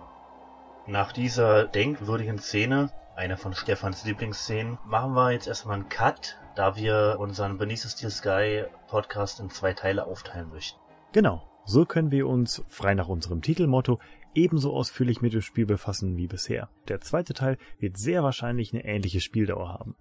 [0.86, 6.76] Nach dieser denkwürdigen Szene, einer von Stefans Lieblingsszenen, machen wir jetzt erstmal einen Cut, da
[6.76, 10.78] wir unseren Beneath the Steel Sky Podcast in zwei Teile aufteilen möchten.
[11.12, 11.42] Genau.
[11.64, 13.98] So können wir uns, frei nach unserem Titelmotto,
[14.34, 16.70] ebenso ausführlich mit dem Spiel befassen wie bisher.
[16.88, 19.94] Der zweite Teil wird sehr wahrscheinlich eine ähnliche Spieldauer haben.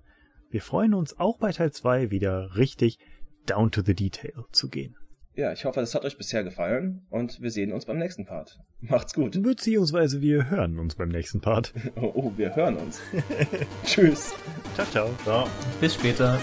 [0.49, 2.99] Wir freuen uns auch bei Teil 2 wieder richtig
[3.45, 4.95] down to the detail zu gehen.
[5.37, 8.57] Ja, ich hoffe, das hat euch bisher gefallen und wir sehen uns beim nächsten Part.
[8.79, 9.39] Macht's gut.
[9.43, 11.73] Beziehungsweise wir hören uns beim nächsten Part.
[11.95, 12.99] Oh, oh wir hören uns.
[13.85, 14.33] Tschüss.
[14.73, 15.09] Ciao, ciao.
[15.23, 15.47] So.
[15.79, 16.39] Bis später.